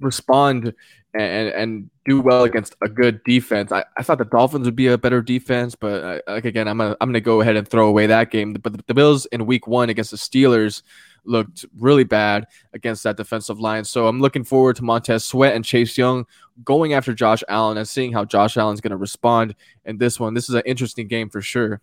respond 0.00 0.74
and, 1.14 1.48
and 1.48 1.90
do 2.04 2.20
well 2.20 2.44
against 2.44 2.74
a 2.82 2.88
good 2.88 3.22
defense. 3.24 3.72
I, 3.72 3.84
I 3.96 4.02
thought 4.02 4.18
the 4.18 4.24
Dolphins 4.24 4.66
would 4.66 4.76
be 4.76 4.88
a 4.88 4.98
better 4.98 5.22
defense, 5.22 5.74
but 5.74 6.04
I, 6.04 6.32
like 6.32 6.44
again, 6.44 6.68
I'm 6.68 6.78
gonna 6.78 6.96
I'm 7.00 7.08
gonna 7.08 7.20
go 7.20 7.40
ahead 7.40 7.56
and 7.56 7.66
throw 7.66 7.88
away 7.88 8.06
that 8.06 8.30
game. 8.30 8.52
But 8.54 8.72
the, 8.72 8.84
the 8.86 8.94
Bills 8.94 9.26
in 9.26 9.46
Week 9.46 9.66
One 9.66 9.90
against 9.90 10.10
the 10.10 10.16
Steelers 10.16 10.82
looked 11.24 11.64
really 11.78 12.04
bad 12.04 12.46
against 12.74 13.02
that 13.04 13.16
defensive 13.16 13.58
line. 13.58 13.84
So 13.84 14.08
I'm 14.08 14.20
looking 14.20 14.44
forward 14.44 14.76
to 14.76 14.84
Montez 14.84 15.24
Sweat 15.24 15.54
and 15.54 15.64
Chase 15.64 15.96
Young 15.96 16.26
going 16.64 16.92
after 16.92 17.14
Josh 17.14 17.42
Allen 17.48 17.78
and 17.78 17.88
seeing 17.88 18.12
how 18.12 18.24
Josh 18.24 18.56
Allen's 18.56 18.80
gonna 18.80 18.96
respond 18.96 19.54
in 19.84 19.98
this 19.98 20.18
one. 20.20 20.34
This 20.34 20.48
is 20.48 20.54
an 20.54 20.62
interesting 20.66 21.08
game 21.08 21.30
for 21.30 21.40
sure. 21.40 21.80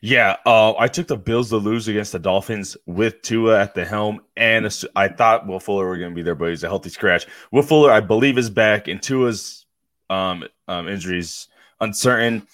Yeah, 0.00 0.36
uh, 0.44 0.74
I 0.78 0.88
took 0.88 1.06
the 1.06 1.16
Bills 1.16 1.48
to 1.50 1.56
lose 1.56 1.88
against 1.88 2.12
the 2.12 2.18
Dolphins 2.18 2.76
with 2.86 3.22
Tua 3.22 3.60
at 3.60 3.74
the 3.74 3.84
helm, 3.84 4.20
and 4.36 4.66
I 4.94 5.08
thought 5.08 5.46
Will 5.46 5.60
Fuller 5.60 5.86
were 5.86 5.96
going 5.98 6.10
to 6.10 6.14
be 6.14 6.22
there, 6.22 6.34
but 6.34 6.50
he's 6.50 6.64
a 6.64 6.68
healthy 6.68 6.90
scratch. 6.90 7.26
Will 7.52 7.62
Fuller, 7.62 7.90
I 7.90 8.00
believe, 8.00 8.36
is 8.38 8.50
back, 8.50 8.88
and 8.88 9.02
Tua's 9.02 9.66
um, 10.10 10.44
um, 10.68 10.88
injuries 10.88 11.48
uncertain. 11.80 12.46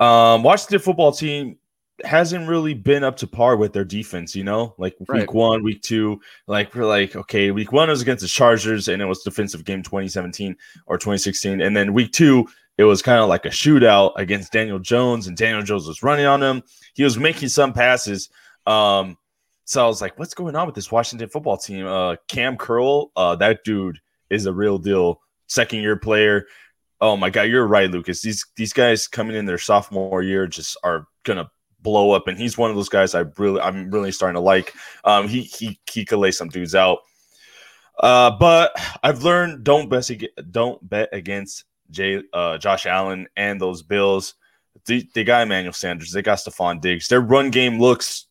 Um, 0.00 0.42
Washington 0.42 0.78
football 0.78 1.12
team 1.12 1.58
hasn't 2.04 2.48
really 2.48 2.74
been 2.74 3.02
up 3.02 3.16
to 3.16 3.26
par 3.26 3.56
with 3.56 3.72
their 3.72 3.84
defense, 3.84 4.36
you 4.36 4.44
know, 4.44 4.74
like 4.78 4.94
week 5.00 5.08
Right. 5.08 5.34
one, 5.34 5.64
week 5.64 5.82
two, 5.82 6.20
like 6.46 6.72
we're 6.74 6.86
like, 6.86 7.16
okay, 7.16 7.50
week 7.50 7.72
one 7.72 7.88
was 7.88 8.02
against 8.02 8.22
the 8.22 8.28
Chargers, 8.28 8.86
and 8.86 9.02
it 9.02 9.06
was 9.06 9.22
defensive 9.22 9.64
game 9.64 9.82
2017 9.82 10.54
or 10.86 10.96
2016, 10.96 11.60
and 11.60 11.76
then 11.76 11.92
week 11.92 12.12
two, 12.12 12.46
it 12.78 12.84
was 12.84 13.02
kind 13.02 13.20
of 13.20 13.28
like 13.28 13.44
a 13.44 13.50
shootout 13.50 14.12
against 14.16 14.52
Daniel 14.52 14.78
Jones, 14.78 15.26
and 15.26 15.36
Daniel 15.36 15.62
Jones 15.62 15.86
was 15.86 16.02
running 16.02 16.26
on 16.26 16.42
him. 16.42 16.62
He 16.94 17.02
was 17.02 17.18
making 17.18 17.48
some 17.48 17.72
passes. 17.72 18.30
Um, 18.66 19.18
so 19.64 19.84
I 19.84 19.88
was 19.88 20.00
like, 20.00 20.18
what's 20.18 20.32
going 20.32 20.54
on 20.56 20.64
with 20.64 20.76
this 20.76 20.90
Washington 20.90 21.28
football 21.28 21.56
team? 21.56 21.86
Uh, 21.86 22.16
Cam 22.28 22.56
Curl, 22.56 23.10
uh, 23.16 23.34
that 23.36 23.64
dude 23.64 23.98
is 24.30 24.46
a 24.46 24.52
real 24.52 24.78
deal. 24.78 25.20
Second 25.48 25.80
year 25.80 25.96
player. 25.96 26.46
Oh 27.00 27.16
my 27.16 27.30
god, 27.30 27.42
you're 27.42 27.66
right, 27.66 27.90
Lucas. 27.90 28.22
These 28.22 28.46
these 28.56 28.72
guys 28.72 29.08
coming 29.08 29.36
in 29.36 29.44
their 29.44 29.58
sophomore 29.58 30.22
year 30.22 30.46
just 30.46 30.76
are 30.84 31.06
gonna 31.24 31.50
blow 31.80 32.12
up, 32.12 32.28
and 32.28 32.38
he's 32.38 32.58
one 32.58 32.70
of 32.70 32.76
those 32.76 32.88
guys 32.88 33.14
I 33.14 33.24
really 33.38 33.60
I'm 33.60 33.90
really 33.90 34.12
starting 34.12 34.34
to 34.34 34.40
like. 34.40 34.72
Um, 35.04 35.26
he 35.26 35.42
he 35.42 35.80
he 35.90 36.04
could 36.04 36.18
lay 36.18 36.30
some 36.30 36.48
dudes 36.48 36.74
out. 36.74 36.98
Uh, 37.98 38.30
but 38.38 38.72
I've 39.02 39.22
learned 39.22 39.64
don't 39.64 39.88
bet 39.88 40.10
don't 40.50 40.86
bet 40.88 41.08
against 41.12 41.64
Jay 41.90 42.22
uh, 42.32 42.58
Josh 42.58 42.86
Allen 42.86 43.26
and 43.36 43.60
those 43.60 43.82
Bills. 43.82 44.34
They, 44.86 45.08
they 45.14 45.24
got 45.24 45.42
Emmanuel 45.42 45.72
Sanders. 45.72 46.12
They 46.12 46.22
got 46.22 46.38
Stefon 46.38 46.80
Diggs. 46.80 47.08
Their 47.08 47.20
run 47.20 47.50
game 47.50 47.78
looks 47.78 48.28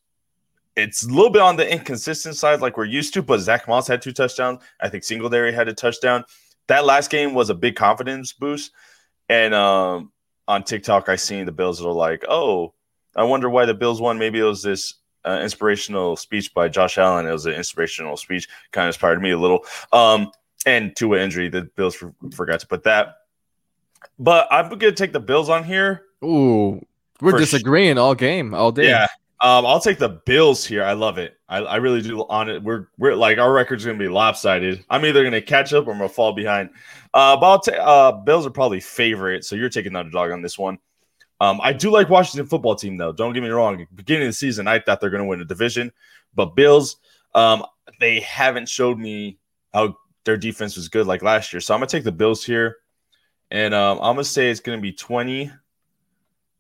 it's 0.78 1.04
a 1.04 1.10
little 1.10 1.32
bit 1.32 1.42
on 1.42 1.56
the 1.56 1.70
inconsistent 1.70 2.36
side, 2.36 2.62
like 2.62 2.78
we're 2.78 2.86
used 2.86 3.14
to. 3.16 3.24
But 3.24 3.40
Zack 3.40 3.68
Moss 3.68 3.88
had 3.88 4.02
two 4.02 4.14
touchdowns. 4.14 4.62
I 4.80 4.90
think 4.90 5.04
Singletary 5.04 5.52
had 5.52 5.68
a 5.68 5.74
touchdown. 5.74 6.24
That 6.68 6.86
last 6.86 7.10
game 7.10 7.34
was 7.34 7.50
a 7.50 7.56
big 7.56 7.76
confidence 7.76 8.32
boost. 8.32 8.72
And 9.28 9.54
um, 9.54 10.12
on 10.48 10.64
TikTok, 10.64 11.10
I 11.10 11.16
seen 11.16 11.46
the 11.46 11.52
Bills 11.52 11.84
are 11.84 11.92
like, 11.92 12.24
"Oh, 12.30 12.74
I 13.16 13.24
wonder 13.24 13.50
why 13.50 13.66
the 13.66 13.74
Bills 13.74 14.00
won. 14.00 14.20
Maybe 14.20 14.40
it 14.40 14.44
was 14.44 14.62
this 14.62 14.94
uh, 15.26 15.40
inspirational 15.42 16.16
speech 16.16 16.54
by 16.54 16.70
Josh 16.70 16.98
Allen. 16.98 17.26
It 17.26 17.32
was 17.32 17.48
an 17.48 17.54
inspirational 17.54 18.16
speech, 18.16 18.48
kind 18.72 18.86
of 18.86 18.90
inspired 18.90 19.22
me 19.22 19.32
a 19.32 19.38
little. 19.38 19.66
Um, 19.92 20.32
and 20.66 20.96
to 20.98 21.16
an 21.16 21.22
injury, 21.22 21.50
the 21.50 21.64
Bills 21.64 21.96
for, 21.96 22.14
forgot 22.34 22.60
to 22.60 22.68
put 22.68 22.84
that. 22.84 23.16
But 24.20 24.48
I'm 24.52 24.70
gonna 24.70 24.92
take 24.92 25.14
the 25.14 25.20
Bills 25.20 25.50
on 25.50 25.64
here. 25.64 26.04
Ooh, 26.24 26.86
We're 27.22 27.38
disagreeing 27.38 27.98
all 27.98 28.16
game, 28.16 28.54
all 28.54 28.72
day. 28.72 28.88
Yeah. 28.90 29.08
Um, 29.40 29.68
I'll 29.68 29.80
take 29.80 30.00
the 30.00 30.10
Bills 30.26 30.66
here. 30.66 30.84
I 30.84 30.94
love 30.94 31.20
it. 31.20 31.38
I, 31.48 31.60
I 31.60 31.76
really 31.76 32.02
do 32.02 32.22
on 32.22 32.50
it. 32.50 32.64
We're 32.64 32.88
we're 32.98 33.14
like 33.14 33.38
our 33.38 33.54
record's 33.54 33.86
gonna 33.86 33.98
be 33.98 34.08
lopsided. 34.08 34.84
I'm 34.90 35.06
either 35.06 35.24
gonna 35.24 35.42
catch 35.42 35.74
up 35.74 35.88
or 35.88 35.92
I'm 35.92 35.98
gonna 35.98 36.10
fall 36.10 36.34
behind. 36.34 36.72
Uh, 37.14 37.38
but 37.38 37.46
I'll 37.46 37.60
ta- 37.60 37.72
uh, 37.74 38.12
Bills 38.14 38.48
are 38.48 38.52
probably 38.52 38.80
favorite, 38.80 39.46
so 39.46 39.56
you're 39.56 39.70
taking 39.70 39.94
the 39.94 40.00
underdog 40.00 40.32
on 40.32 40.42
this 40.42 40.58
one. 40.58 40.80
Um, 41.40 41.60
I 41.62 41.72
do 41.72 41.92
like 41.92 42.10
Washington 42.10 42.48
football 42.48 42.76
team 42.76 42.98
though. 42.98 43.12
Don't 43.14 43.34
get 43.34 43.44
me 43.44 43.50
wrong. 43.50 43.86
Beginning 43.94 44.24
of 44.24 44.30
the 44.30 44.34
season, 44.34 44.68
I 44.68 44.80
thought 44.80 45.00
they're 45.00 45.12
gonna 45.12 45.26
win 45.26 45.38
the 45.40 45.46
division, 45.46 45.92
but 46.34 46.56
Bills, 46.56 46.98
um, 47.36 47.64
they 48.00 48.22
haven't 48.22 48.68
showed 48.68 48.98
me 48.98 49.38
how 49.72 49.96
their 50.26 50.38
defense 50.38 50.76
was 50.76 50.90
good 50.90 51.06
like 51.06 51.22
last 51.22 51.54
year. 51.54 51.60
So 51.60 51.76
I'm 51.76 51.80
gonna 51.80 51.88
take 51.88 52.04
the 52.04 52.12
Bills 52.12 52.44
here, 52.44 52.78
and 53.52 53.74
um, 53.74 53.98
I'm 54.00 54.16
gonna 54.16 54.24
say 54.24 54.50
it's 54.50 54.60
gonna 54.60 54.82
be 54.82 54.94
20 54.94 55.52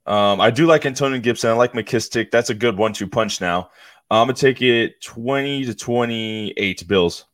um, 0.07 0.39
I 0.39 0.51
do 0.51 0.65
like 0.65 0.85
Antonio 0.85 1.19
Gibson. 1.19 1.49
I 1.49 1.53
like 1.53 1.73
McKissic. 1.73 2.31
That's 2.31 2.49
a 2.49 2.53
good 2.53 2.77
one-two 2.77 3.07
punch. 3.07 3.41
Now 3.41 3.69
I'm 4.09 4.27
gonna 4.27 4.33
take 4.33 4.61
it 4.61 5.01
twenty 5.01 5.65
to 5.65 5.75
twenty-eight 5.75 6.87
Bills. 6.87 7.25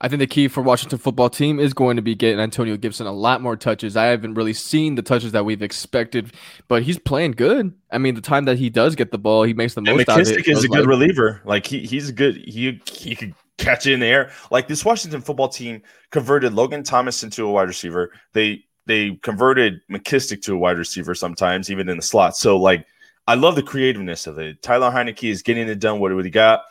I 0.00 0.08
think 0.08 0.20
the 0.20 0.26
key 0.26 0.48
for 0.48 0.62
Washington 0.62 0.98
football 0.98 1.28
team 1.28 1.60
is 1.60 1.74
going 1.74 1.96
to 1.96 2.02
be 2.02 2.14
getting 2.14 2.40
Antonio 2.40 2.78
Gibson 2.78 3.06
a 3.06 3.12
lot 3.12 3.42
more 3.42 3.54
touches. 3.54 3.98
I 3.98 4.06
haven't 4.06 4.32
really 4.32 4.54
seen 4.54 4.94
the 4.94 5.02
touches 5.02 5.32
that 5.32 5.44
we've 5.44 5.60
expected, 5.60 6.32
but 6.68 6.84
he's 6.84 6.98
playing 6.98 7.32
good. 7.32 7.74
I 7.90 7.98
mean, 7.98 8.14
the 8.14 8.22
time 8.22 8.46
that 8.46 8.56
he 8.56 8.70
does 8.70 8.94
get 8.94 9.10
the 9.10 9.18
ball, 9.18 9.42
he 9.42 9.52
makes 9.52 9.74
the 9.74 9.82
most 9.82 10.08
out 10.08 10.20
of 10.20 10.26
it. 10.26 10.38
McKissic 10.38 10.48
is 10.48 10.64
a 10.64 10.68
good 10.68 10.78
like. 10.78 10.88
reliever. 10.88 11.42
Like 11.44 11.66
he, 11.66 11.80
he's 11.80 12.12
good. 12.12 12.36
He 12.36 12.80
he 12.90 13.14
could 13.14 13.34
catch 13.60 13.86
it 13.86 13.92
in 13.92 14.00
the 14.00 14.06
air. 14.06 14.32
Like 14.50 14.66
this 14.66 14.84
Washington 14.84 15.20
football 15.20 15.48
team 15.48 15.82
converted 16.10 16.54
Logan 16.54 16.82
Thomas 16.82 17.22
into 17.22 17.46
a 17.46 17.50
wide 17.50 17.68
receiver. 17.68 18.12
They 18.32 18.64
they 18.86 19.16
converted 19.22 19.80
McKissic 19.90 20.42
to 20.42 20.54
a 20.54 20.58
wide 20.58 20.78
receiver 20.78 21.14
sometimes, 21.14 21.70
even 21.70 21.88
in 21.88 21.96
the 21.96 22.02
slot. 22.02 22.36
So 22.36 22.56
like 22.56 22.86
I 23.26 23.34
love 23.34 23.54
the 23.54 23.62
creativeness 23.62 24.26
of 24.26 24.38
it. 24.38 24.62
Tyler 24.62 24.90
Heinicke 24.90 25.30
is 25.30 25.42
getting 25.42 25.68
it 25.68 25.78
done. 25.78 26.00
What, 26.00 26.12
what 26.14 26.24
he 26.24 26.30
got? 26.30 26.62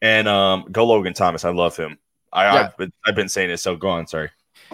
And 0.00 0.26
um, 0.28 0.66
go 0.72 0.86
Logan 0.86 1.12
Thomas. 1.12 1.44
I 1.44 1.50
love 1.50 1.76
him. 1.76 1.98
I, 2.32 2.44
yeah. 2.44 2.62
I've, 2.62 2.76
been, 2.76 2.92
I've 3.06 3.14
been 3.14 3.28
saying 3.28 3.50
it. 3.50 3.58
So 3.58 3.76
go 3.76 3.88
on. 3.88 4.06
Sorry. 4.06 4.30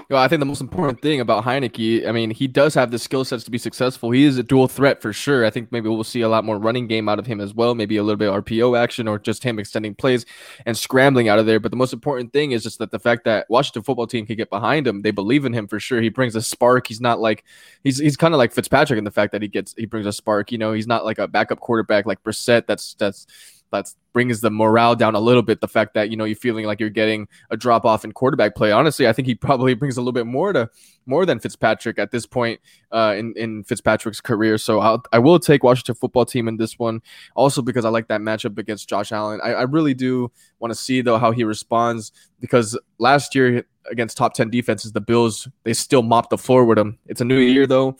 Know, 0.08 0.16
I 0.16 0.28
think 0.28 0.40
the 0.40 0.46
most 0.46 0.60
important 0.60 1.00
thing 1.00 1.20
about 1.20 1.44
Heinicke, 1.44 2.06
I 2.06 2.12
mean, 2.12 2.30
he 2.30 2.46
does 2.46 2.74
have 2.74 2.90
the 2.90 2.98
skill 2.98 3.24
sets 3.24 3.42
to 3.44 3.50
be 3.50 3.58
successful. 3.58 4.12
He 4.12 4.24
is 4.24 4.38
a 4.38 4.42
dual 4.42 4.68
threat 4.68 5.02
for 5.02 5.12
sure. 5.12 5.44
I 5.44 5.50
think 5.50 5.72
maybe 5.72 5.88
we'll 5.88 6.04
see 6.04 6.20
a 6.20 6.28
lot 6.28 6.44
more 6.44 6.58
running 6.58 6.86
game 6.86 7.08
out 7.08 7.18
of 7.18 7.26
him 7.26 7.40
as 7.40 7.54
well. 7.54 7.74
Maybe 7.74 7.96
a 7.96 8.04
little 8.04 8.16
bit 8.16 8.28
of 8.28 8.44
RPO 8.44 8.78
action 8.78 9.08
or 9.08 9.18
just 9.18 9.42
him 9.42 9.58
extending 9.58 9.94
plays 9.94 10.24
and 10.64 10.76
scrambling 10.76 11.28
out 11.28 11.38
of 11.38 11.46
there. 11.46 11.58
But 11.58 11.72
the 11.72 11.76
most 11.76 11.92
important 11.92 12.32
thing 12.32 12.52
is 12.52 12.62
just 12.62 12.78
that 12.78 12.92
the 12.92 13.00
fact 13.00 13.24
that 13.24 13.50
Washington 13.50 13.82
football 13.82 14.06
team 14.06 14.26
can 14.26 14.36
get 14.36 14.48
behind 14.48 14.86
him, 14.86 15.02
they 15.02 15.10
believe 15.10 15.44
in 15.44 15.52
him 15.52 15.66
for 15.66 15.80
sure. 15.80 16.00
He 16.00 16.08
brings 16.08 16.36
a 16.36 16.42
spark. 16.42 16.86
He's 16.86 17.00
not 17.00 17.18
like 17.18 17.44
he's 17.82 17.98
he's 17.98 18.16
kind 18.16 18.32
of 18.32 18.38
like 18.38 18.52
Fitzpatrick 18.52 18.98
in 18.98 19.04
the 19.04 19.10
fact 19.10 19.32
that 19.32 19.42
he 19.42 19.48
gets 19.48 19.74
he 19.76 19.86
brings 19.86 20.06
a 20.06 20.12
spark. 20.12 20.52
You 20.52 20.58
know, 20.58 20.72
he's 20.72 20.86
not 20.86 21.04
like 21.04 21.18
a 21.18 21.26
backup 21.26 21.58
quarterback 21.58 22.06
like 22.06 22.22
Brissett. 22.22 22.66
That's 22.66 22.94
that's 22.94 23.26
that 23.70 23.92
brings 24.12 24.40
the 24.40 24.50
morale 24.50 24.94
down 24.94 25.14
a 25.14 25.20
little 25.20 25.42
bit. 25.42 25.60
The 25.60 25.68
fact 25.68 25.94
that 25.94 26.10
you 26.10 26.16
know 26.16 26.24
you're 26.24 26.36
feeling 26.36 26.64
like 26.64 26.80
you're 26.80 26.90
getting 26.90 27.28
a 27.50 27.56
drop 27.56 27.84
off 27.84 28.04
in 28.04 28.12
quarterback 28.12 28.54
play. 28.54 28.72
Honestly, 28.72 29.08
I 29.08 29.12
think 29.12 29.26
he 29.26 29.34
probably 29.46 29.74
brings 29.74 29.96
a 29.96 30.00
little 30.00 30.12
bit 30.12 30.26
more 30.26 30.52
to 30.52 30.68
more 31.06 31.24
than 31.24 31.38
Fitzpatrick 31.38 31.98
at 31.98 32.10
this 32.10 32.26
point 32.26 32.60
uh, 32.92 33.14
in 33.16 33.34
in 33.36 33.64
Fitzpatrick's 33.64 34.20
career. 34.20 34.58
So 34.58 34.80
I'll, 34.80 35.02
I 35.12 35.18
will 35.18 35.38
take 35.38 35.62
Washington 35.62 35.94
football 35.94 36.24
team 36.24 36.48
in 36.48 36.56
this 36.56 36.78
one, 36.78 37.02
also 37.34 37.62
because 37.62 37.84
I 37.84 37.90
like 37.90 38.08
that 38.08 38.20
matchup 38.20 38.58
against 38.58 38.88
Josh 38.88 39.12
Allen. 39.12 39.40
I, 39.42 39.52
I 39.52 39.62
really 39.62 39.94
do 39.94 40.30
want 40.58 40.72
to 40.72 40.78
see 40.78 41.00
though 41.00 41.18
how 41.18 41.32
he 41.32 41.44
responds 41.44 42.12
because 42.40 42.78
last 42.98 43.34
year 43.34 43.64
against 43.90 44.16
top 44.16 44.34
ten 44.34 44.50
defenses, 44.50 44.92
the 44.92 45.00
Bills 45.00 45.48
they 45.64 45.74
still 45.74 46.02
mopped 46.02 46.30
the 46.30 46.38
floor 46.38 46.64
with 46.64 46.78
him. 46.78 46.98
It's 47.06 47.20
a 47.20 47.24
new 47.24 47.38
year 47.38 47.66
though. 47.66 47.96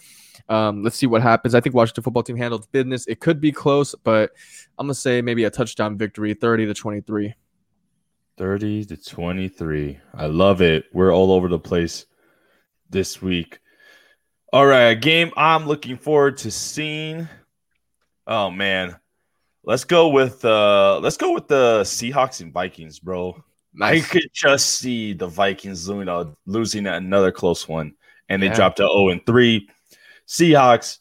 Um, 0.48 0.82
let's 0.82 0.96
see 0.96 1.06
what 1.06 1.22
happens. 1.22 1.54
I 1.54 1.60
think 1.60 1.74
Washington 1.74 2.04
football 2.04 2.22
team 2.22 2.36
handled 2.36 2.70
business. 2.72 3.06
It 3.06 3.20
could 3.20 3.40
be 3.40 3.52
close, 3.52 3.94
but 4.04 4.32
I'm 4.78 4.86
gonna 4.86 4.94
say 4.94 5.20
maybe 5.22 5.44
a 5.44 5.50
touchdown 5.50 5.96
victory, 5.98 6.34
30 6.34 6.66
to 6.66 6.74
23. 6.74 7.34
30 8.38 8.84
to 8.84 8.96
23. 8.96 9.98
I 10.14 10.26
love 10.26 10.60
it. 10.60 10.84
We're 10.92 11.12
all 11.12 11.32
over 11.32 11.48
the 11.48 11.58
place 11.58 12.06
this 12.90 13.20
week. 13.20 13.60
All 14.52 14.66
right, 14.66 14.88
a 14.88 14.94
game 14.94 15.32
I'm 15.36 15.66
looking 15.66 15.96
forward 15.96 16.38
to 16.38 16.50
seeing. 16.50 17.28
Oh 18.26 18.50
man. 18.50 18.96
Let's 19.64 19.84
go 19.84 20.08
with 20.08 20.44
uh 20.44 21.00
let's 21.00 21.16
go 21.16 21.32
with 21.32 21.48
the 21.48 21.80
Seahawks 21.82 22.40
and 22.40 22.52
Vikings, 22.52 23.00
bro. 23.00 23.42
Nice. 23.74 24.04
I 24.04 24.08
could 24.08 24.30
just 24.32 24.76
see 24.76 25.12
the 25.12 25.26
Vikings 25.26 25.88
losing, 25.88 26.36
losing 26.46 26.86
another 26.86 27.32
close 27.32 27.68
one, 27.68 27.94
and 28.28 28.40
they 28.40 28.46
yeah. 28.46 28.54
dropped 28.54 28.76
to 28.78 28.84
0 28.84 29.08
and 29.08 29.26
3. 29.26 29.68
Seahawks, 30.26 30.98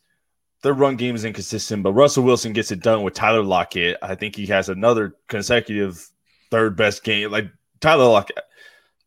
their 0.63 0.73
run 0.73 0.95
game 0.95 1.15
is 1.15 1.25
inconsistent, 1.25 1.83
but 1.83 1.93
Russell 1.93 2.23
Wilson 2.23 2.53
gets 2.53 2.71
it 2.71 2.81
done 2.81 3.03
with 3.03 3.13
Tyler 3.13 3.43
Lockett. 3.43 3.97
I 4.01 4.15
think 4.15 4.35
he 4.35 4.45
has 4.47 4.69
another 4.69 5.15
consecutive 5.27 6.07
third 6.51 6.75
best 6.75 7.03
game. 7.03 7.31
Like 7.31 7.49
Tyler 7.81 8.05
Lockett, 8.05 8.39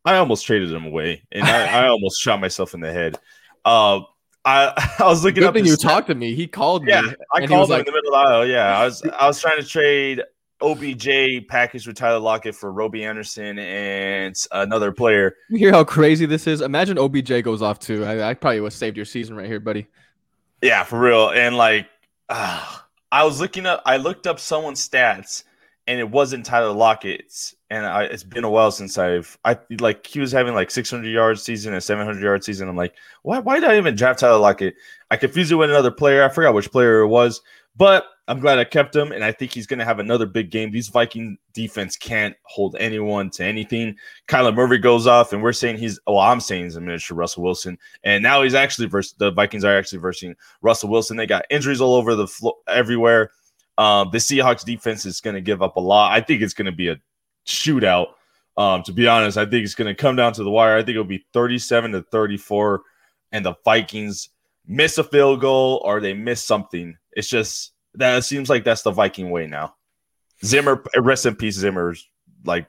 I 0.05 0.17
almost 0.17 0.47
traded 0.47 0.73
him 0.73 0.87
away, 0.87 1.23
and 1.33 1.45
I, 1.45 1.85
I 1.85 1.89
almost 1.89 2.21
shot 2.21 2.41
myself 2.41 2.75
in 2.75 2.81
the 2.81 2.93
head. 2.93 3.19
Uh, 3.65 4.01
I, 4.45 4.95
I 4.99 5.05
was 5.05 5.23
looking 5.23 5.41
Good 5.41 5.49
up. 5.49 5.55
Thing 5.55 5.67
you 5.67 5.77
talked 5.77 6.09
to 6.09 6.15
me. 6.15 6.35
He 6.35 6.47
called 6.47 6.85
me. 6.85 6.93
Yeah, 6.93 7.03
I 7.35 7.47
called 7.47 7.71
him 7.71 7.79
like, 7.79 7.87
in 7.87 7.93
the 7.93 7.93
middle 7.93 8.15
of 8.15 8.25
the 8.25 8.31
aisle. 8.31 8.47
Yeah, 8.47 8.79
I 8.79 8.85
was 8.85 9.03
I 9.21 9.27
was 9.27 9.41
trying 9.41 9.59
to 9.59 9.67
trade 9.67 10.23
OBJ 10.61 11.47
package 11.49 11.87
with 11.87 11.97
Tyler 11.97 12.18
Lockett 12.18 12.55
for 12.55 12.73
Robby 12.73 13.05
Anderson 13.05 13.59
and 13.59 14.35
another 14.51 14.92
player. 14.92 15.37
You 15.49 15.59
hear 15.59 15.73
how 15.73 15.85
crazy 15.85 16.27
this 16.27 16.47
is? 16.47 16.61
Imagine 16.61 16.99
OBJ 16.99 17.42
goes 17.42 17.62
off 17.62 17.79
too. 17.79 18.05
I, 18.05 18.31
I 18.31 18.35
probably 18.35 18.61
would 18.61 18.73
have 18.73 18.79
saved 18.79 18.97
your 18.97 19.07
season 19.07 19.37
right 19.37 19.47
here, 19.47 19.61
buddy. 19.61 19.87
Yeah, 20.62 20.83
for 20.83 20.99
real. 20.99 21.31
And 21.31 21.57
like, 21.57 21.87
uh, 22.29 22.79
I 23.11 23.25
was 23.25 23.40
looking 23.40 23.66
up, 23.66 23.83
I 23.87 23.97
looked 23.97 24.27
up 24.27 24.40
someone's 24.40 24.87
stats, 24.87 25.44
and 25.87 25.99
it 25.99 26.11
wasn't 26.11 26.44
Tyler 26.44 26.73
Lockett's. 26.73 27.55
And 27.71 27.87
I, 27.87 28.05
it's 28.05 28.25
been 28.25 28.44
a 28.44 28.51
while 28.51 28.71
since 28.71 28.99
I've, 28.99 29.38
I 29.44 29.59
like, 29.81 30.07
he 30.07 30.21
was 30.21 30.33
having 30.33 30.55
like 30.55 30.71
600 30.71 31.09
yards 31.09 31.42
season 31.42 31.73
and 31.73 31.83
700 31.83 32.23
yard 32.23 32.44
season. 32.44 32.68
I'm 32.68 32.77
like, 32.77 32.94
why, 33.23 33.38
why 33.38 33.61
did 33.61 33.71
I 33.71 33.79
even 33.79 33.94
draft 33.94 34.21
Tyler 34.21 34.38
Lockett? 34.38 34.75
I 35.11 35.16
confused 35.16 35.53
it 35.53 35.57
with 35.57 35.71
another 35.71 35.90
player. 35.90 36.25
I 36.25 36.29
forgot 36.29 36.55
which 36.55 36.71
player 36.71 37.01
it 37.01 37.09
was, 37.09 37.40
but 37.79 38.07
I'm 38.27 38.41
glad 38.41 38.59
I 38.59 38.64
kept 38.64 38.95
him, 38.95 39.12
and 39.12 39.25
I 39.25 39.33
think 39.33 39.55
he's 39.55 39.67
going 39.67 39.79
to 39.79 39.85
have 39.85 40.01
another 40.01 40.27
big 40.27 40.51
game. 40.51 40.71
These 40.71 40.88
Viking 40.88 41.38
defense 41.55 41.97
can't 41.97 42.37
hold 42.43 42.77
anyone 42.79 43.31
to 43.31 43.45
anything. 43.45 43.97
Kyler 44.29 44.55
Murray 44.55 44.79
goes 44.79 45.07
off, 45.07 45.33
and 45.33 45.43
we're 45.43 45.53
saying 45.55 45.79
he's. 45.79 45.99
Well, 46.07 46.19
I'm 46.19 46.41
saying 46.41 46.64
he's 46.64 46.77
a 46.77 46.81
miniature 46.81 47.17
Russell 47.17 47.45
Wilson, 47.45 47.79
and 48.05 48.23
now 48.23 48.43
he's 48.43 48.55
actually 48.55 48.88
versus 48.88 49.14
the 49.17 49.31
Vikings 49.31 49.64
are 49.64 49.79
actually 49.79 50.01
versing 50.01 50.35
Russell 50.61 50.91
Wilson. 50.91 51.17
They 51.17 51.27
got 51.27 51.47
injuries 51.49 51.81
all 51.81 51.95
over 51.95 52.14
the 52.14 52.27
floor, 52.27 52.57
everywhere. 52.67 53.31
Um, 53.79 54.11
the 54.11 54.19
Seahawks 54.19 54.64
defense 54.64 55.07
is 55.07 55.21
going 55.21 55.37
to 55.37 55.41
give 55.41 55.62
up 55.62 55.77
a 55.77 55.81
lot. 55.81 56.12
I 56.12 56.21
think 56.21 56.43
it's 56.43 56.55
going 56.55 56.67
to 56.67 56.73
be 56.73 56.88
a 56.88 57.01
shootout. 57.47 58.09
Um, 58.57 58.83
to 58.83 58.93
be 58.93 59.07
honest, 59.07 59.38
I 59.38 59.47
think 59.47 59.64
it's 59.64 59.77
going 59.77 59.87
to 59.87 59.95
come 59.95 60.17
down 60.17 60.33
to 60.33 60.43
the 60.43 60.51
wire. 60.51 60.77
I 60.77 60.81
think 60.81 60.91
it'll 60.97 61.05
be 61.05 61.25
37 61.33 61.93
to 61.93 62.03
34, 62.03 62.83
and 63.31 63.47
the 63.47 63.55
Vikings 63.64 64.31
miss 64.67 64.99
a 64.99 65.05
field 65.05 65.41
goal 65.41 65.81
or 65.85 66.01
they 66.01 66.12
miss 66.12 66.45
something. 66.45 66.97
It's 67.19 67.29
just 67.29 67.73
that 67.95 68.17
it 68.17 68.23
seems 68.23 68.49
like 68.49 68.63
that's 68.63 68.83
the 68.83 68.93
Viking 68.93 69.31
way 69.31 69.49
now. 69.49 69.75
Zimmer, 70.45 70.85
rest 70.97 71.27
in 71.27 71.35
peace, 71.35 71.57
Zimmer's 71.57 72.09
like 72.45 72.69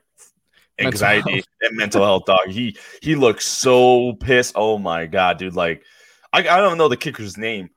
anxiety 0.79 1.31
mental 1.31 1.47
and 1.61 1.77
mental 1.77 2.03
health 2.03 2.25
dog. 2.25 2.47
He 2.47 2.75
he 2.99 3.13
looks 3.15 3.45
so 3.45 4.13
pissed. 4.13 4.53
Oh 4.55 4.79
my 4.79 5.05
god, 5.05 5.37
dude! 5.37 5.55
Like 5.55 5.83
I, 6.33 6.39
I 6.39 6.57
don't 6.61 6.79
know 6.79 6.87
the 6.87 6.97
kicker's 6.97 7.37
name. 7.37 7.69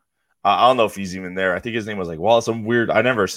I 0.42 0.66
don't 0.66 0.78
know 0.78 0.86
if 0.86 0.96
he's 0.96 1.14
even 1.14 1.34
there. 1.34 1.54
I 1.54 1.60
think 1.60 1.76
his 1.76 1.86
name 1.86 1.98
was 1.98 2.08
like 2.08 2.18
Wallace. 2.18 2.46
Some 2.46 2.64
weird. 2.64 2.90
I 2.90 3.02
never 3.02 3.28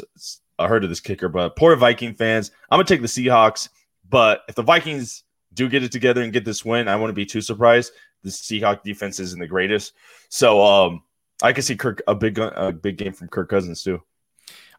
heard 0.58 0.86
of 0.86 0.90
this 0.90 1.02
kicker, 1.02 1.28
but 1.28 1.58
poor 1.58 1.76
Viking 1.76 2.14
fans. 2.14 2.52
I'm 2.72 2.78
gonna 2.78 2.86
take 2.86 3.02
the 3.02 3.08
Seahawks. 3.08 3.68
But 4.08 4.44
if 4.48 4.56
the 4.56 4.64
Vikings 4.64 5.24
do 5.54 5.68
get 5.68 5.84
it 5.84 5.92
together 5.92 6.22
and 6.22 6.32
get 6.32 6.46
this 6.46 6.64
win, 6.64 6.88
I 6.88 6.96
wouldn't 6.96 7.18
be 7.18 7.26
too 7.26 7.42
surprised. 7.42 7.92
The 8.24 8.30
Seahawk 8.30 8.84
defense 8.84 9.20
isn't 9.20 9.40
the 9.40 9.48
greatest, 9.48 9.94
so 10.30 10.64
um, 10.64 11.04
I 11.42 11.54
can 11.54 11.64
see 11.64 11.76
Kirk 11.76 12.02
a 12.08 12.16
big 12.16 12.40
a 12.40 12.72
big 12.72 12.98
game 12.98 13.14
from 13.14 13.28
Kirk 13.28 13.50
Cousins 13.50 13.84
too. 13.84 14.02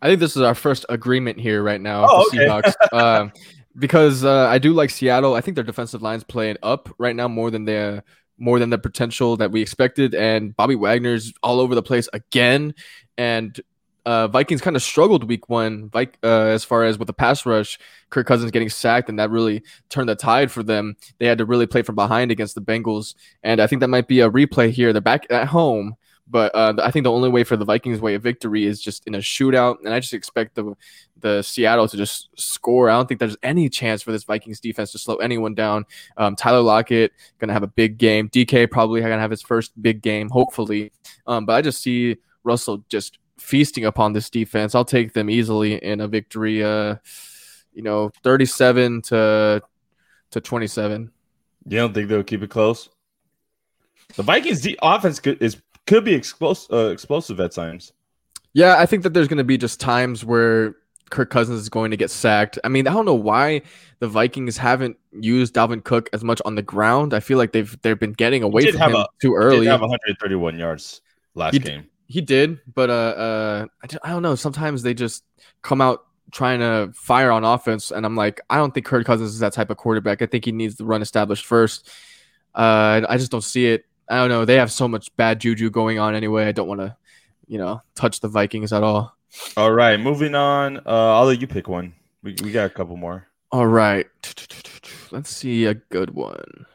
I 0.01 0.09
think 0.09 0.21
this 0.21 0.37
is 0.37 0.43
our 0.43 0.55
first 0.55 0.85
agreement 0.89 1.39
here 1.39 1.63
right 1.63 1.81
now. 1.81 2.07
Oh, 2.09 2.27
okay. 2.29 2.39
Seahawks, 2.39 2.75
uh, 2.93 3.29
because 3.79 4.25
uh, 4.25 4.47
I 4.47 4.59
do 4.59 4.73
like 4.73 4.91
Seattle. 4.91 5.35
I 5.35 5.41
think 5.41 5.55
their 5.55 5.65
defensive 5.65 6.03
line's 6.03 6.25
playing 6.25 6.57
up 6.63 6.95
right 6.99 7.17
now 7.17 7.29
more 7.29 7.51
than 7.51 7.65
the 7.65 8.05
more 8.39 8.59
than 8.59 8.71
the 8.71 8.79
potential 8.79 9.37
that 9.39 9.51
we 9.51 9.63
expected. 9.63 10.15
And 10.15 10.55
Bobby 10.57 10.75
Wagner's 10.75 11.33
all 11.43 11.61
over 11.61 11.75
the 11.75 11.83
place 11.83 12.09
again. 12.13 12.75
And 13.17 13.59
uh, 14.05 14.29
Vikings 14.29 14.61
kind 14.61 14.77
of 14.77 14.83
struggled 14.83 15.25
week 15.25 15.49
one, 15.49 15.91
uh, 15.95 16.07
as 16.23 16.65
far 16.65 16.85
as 16.85 16.99
with 16.99 17.07
the 17.07 17.13
pass 17.13 17.45
rush. 17.45 17.79
Kirk 18.11 18.27
Cousins 18.27 18.53
getting 18.53 18.69
sacked, 18.69 19.09
and 19.09 19.19
that 19.19 19.31
really 19.31 19.63
turned 19.89 20.09
the 20.09 20.15
tide 20.15 20.53
for 20.53 20.63
them. 20.63 20.97
They 21.19 21.27
had 21.27 21.39
to 21.39 21.45
really 21.45 21.67
play 21.67 21.83
from 21.83 21.97
behind 21.97 22.31
against 22.31 22.55
the 22.55 22.61
Bengals, 22.61 23.15
and 23.43 23.61
I 23.61 23.67
think 23.67 23.81
that 23.81 23.89
might 23.89 24.07
be 24.07 24.21
a 24.21 24.31
replay 24.31 24.71
here. 24.71 24.93
They're 24.93 25.03
back 25.03 25.27
at 25.29 25.49
home 25.49 25.97
but 26.29 26.55
uh, 26.55 26.75
I 26.83 26.91
think 26.91 27.05
the 27.05 27.13
only 27.13 27.29
way 27.29 27.45
for 27.45 27.57
the 27.57 27.65
Vikings' 27.65 28.01
way 28.01 28.15
of 28.15 28.23
victory 28.23 28.65
is 28.65 28.81
just 28.81 29.07
in 29.07 29.15
a 29.15 29.19
shootout, 29.19 29.77
and 29.85 29.95
I 29.95 30.01
just 30.01 30.15
expect 30.15 30.55
the 30.57 30.75
the 31.19 31.43
Seattle 31.43 31.89
to 31.89 31.97
just 31.97 32.29
score. 32.37 32.91
I 32.91 32.95
don't 32.95 33.07
think 33.07 33.21
there's 33.21 33.37
any 33.43 33.69
chance 33.69 34.03
for 34.03 34.13
this 34.13 34.25
Vikings 34.25 34.61
defense 34.61 34.93
to 34.93 34.99
slow 34.99 35.17
anyone 35.17 35.55
down. 35.55 35.85
Um, 36.17 36.35
Tyler 36.35 36.61
Lockett 36.61 37.13
gonna 37.39 37.53
have 37.53 37.63
a 37.63 37.69
big 37.69 37.97
game. 37.99 38.29
DK 38.29 38.71
probably 38.71 39.01
gonna 39.01 39.19
have 39.19 39.31
his 39.31 39.43
first 39.43 39.81
big 39.81 40.03
game, 40.03 40.29
hopefully. 40.29 40.93
Um, 41.27 41.47
but 41.47 41.55
I 41.55 41.63
just 41.63 41.81
see 41.81 42.17
Russell 42.43 42.85
just 42.89 43.19
feasting 43.39 43.85
upon 43.85 44.13
this 44.13 44.29
defense. 44.29 44.75
I'll 44.75 44.85
take 44.85 45.13
them 45.13 45.31
easily 45.31 45.75
in 45.77 46.01
a 46.01 46.09
victory. 46.09 46.63
Uh, 46.65 46.97
you 47.73 47.83
know, 47.83 48.11
thirty-seven 48.25 49.03
to 49.03 49.63
to 50.33 50.41
twenty-seven. 50.41 51.13
You 51.69 51.79
don't 51.79 51.95
think 51.95 52.09
they'll 52.09 52.25
keep 52.25 52.43
it 52.43 52.51
close? 52.51 52.89
The 54.15 54.23
Vikings' 54.23 54.67
offense 54.81 55.21
is 55.41 55.57
could 55.87 56.05
be 56.05 56.15
explosive, 56.15 56.73
uh, 56.73 56.89
explosive 56.89 57.41
at 57.41 57.53
times. 57.53 57.93
Yeah, 58.53 58.77
I 58.79 58.87
think 58.87 59.03
that 59.03 59.13
there's 59.13 59.29
going 59.29 59.39
to 59.39 59.45
be 59.45 59.59
just 59.59 59.81
times 59.81 60.25
where 60.25 60.75
Kirk 61.11 61.31
Cousins 61.31 61.61
is 61.61 61.69
going 61.69 61.91
to 61.91 61.97
get 61.97 62.11
sacked. 62.11 62.59
I 62.65 62.69
mean, 62.69 62.89
I 62.89 62.93
don't 62.93 63.05
know 63.05 63.15
why 63.15 63.63
the 64.01 64.09
Vikings 64.09 64.57
haven't 64.57 64.97
used 65.13 65.55
Dalvin 65.55 65.85
Cook 65.85 66.09
as 66.13 66.25
much 66.25 66.43
on 66.45 66.55
the 66.55 66.63
ground. 66.63 67.15
I 67.15 67.21
feel 67.21 67.39
like 67.39 67.53
they've 67.53 67.81
they've 67.83 67.99
been 67.99 68.13
getting 68.13 68.43
away 68.43 68.71
from 68.71 68.81
him 68.81 68.97
a, 68.97 69.07
too 69.21 69.35
early. 69.35 69.61
He 69.61 69.67
have 69.67 69.81
131 69.81 70.59
yards 70.59 71.01
last 71.35 71.55
he, 71.55 71.61
game. 71.61 71.87
He 72.09 72.21
did, 72.21 72.61
but 72.73 72.91
uh, 72.91 72.93
uh, 72.93 73.67
I, 73.83 74.09
I 74.09 74.11
don't 74.11 74.23
know. 74.23 74.35
Sometimes 74.35 74.83
they 74.83 74.95
just 74.95 75.25
come 75.63 75.81
out 75.81 76.05
trying 76.33 76.61
to 76.61 76.91
fire 76.95 77.31
on 77.31 77.45
offense, 77.45 77.91
and 77.91 78.05
I'm 78.05 78.17
like, 78.17 78.41
I 78.51 78.57
don't 78.57 78.75
think 78.75 78.87
Kirk 78.87 79.07
Cousins 79.07 79.33
is 79.33 79.41
that 79.41 79.53
type 79.53 79.71
of 79.71 79.77
quarterback. 79.77 80.23
I 80.23 80.27
think 80.27 80.45
he 80.45 80.53
needs 80.53 80.77
the 80.77 80.85
run 80.85 81.03
established 81.03 81.47
first. 81.47 81.89
Uh, 82.55 83.03
I 83.09 83.17
just 83.17 83.31
don't 83.31 83.45
see 83.45 83.67
it. 83.67 83.85
I 84.09 84.17
don't 84.17 84.29
know. 84.29 84.45
They 84.45 84.55
have 84.57 84.71
so 84.71 84.87
much 84.87 85.15
bad 85.17 85.41
juju 85.41 85.71
going 85.71 85.99
on 85.99 86.15
anyway. 86.15 86.47
I 86.47 86.53
don't 86.53 86.69
want 86.69 86.81
to, 86.81 86.97
you 87.47 87.59
know, 87.59 87.83
touch 87.95 88.21
the 88.21 88.29
Vikings 88.29 88.73
at 88.73 88.83
all. 88.83 89.17
All 89.57 89.73
right, 89.73 89.99
moving 89.99 90.35
on. 90.35 90.79
Uh, 90.79 90.83
I'll 90.87 91.27
let 91.27 91.41
you 91.41 91.47
pick 91.47 91.69
one. 91.69 91.95
We, 92.23 92.37
we 92.43 92.53
got 92.53 92.67
a 92.67 92.71
couple 92.71 92.97
more. 92.97 93.27
All 93.53 93.67
right. 93.67 94.07
Let's 95.11 95.31
see 95.31 95.67
a 95.67 95.75
good 95.75 96.11
one. 96.11 96.67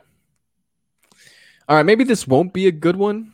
All 1.67 1.77
right, 1.77 1.85
maybe 1.85 2.03
this 2.03 2.27
won't 2.27 2.53
be 2.53 2.67
a 2.67 2.71
good 2.71 2.95
one, 2.95 3.33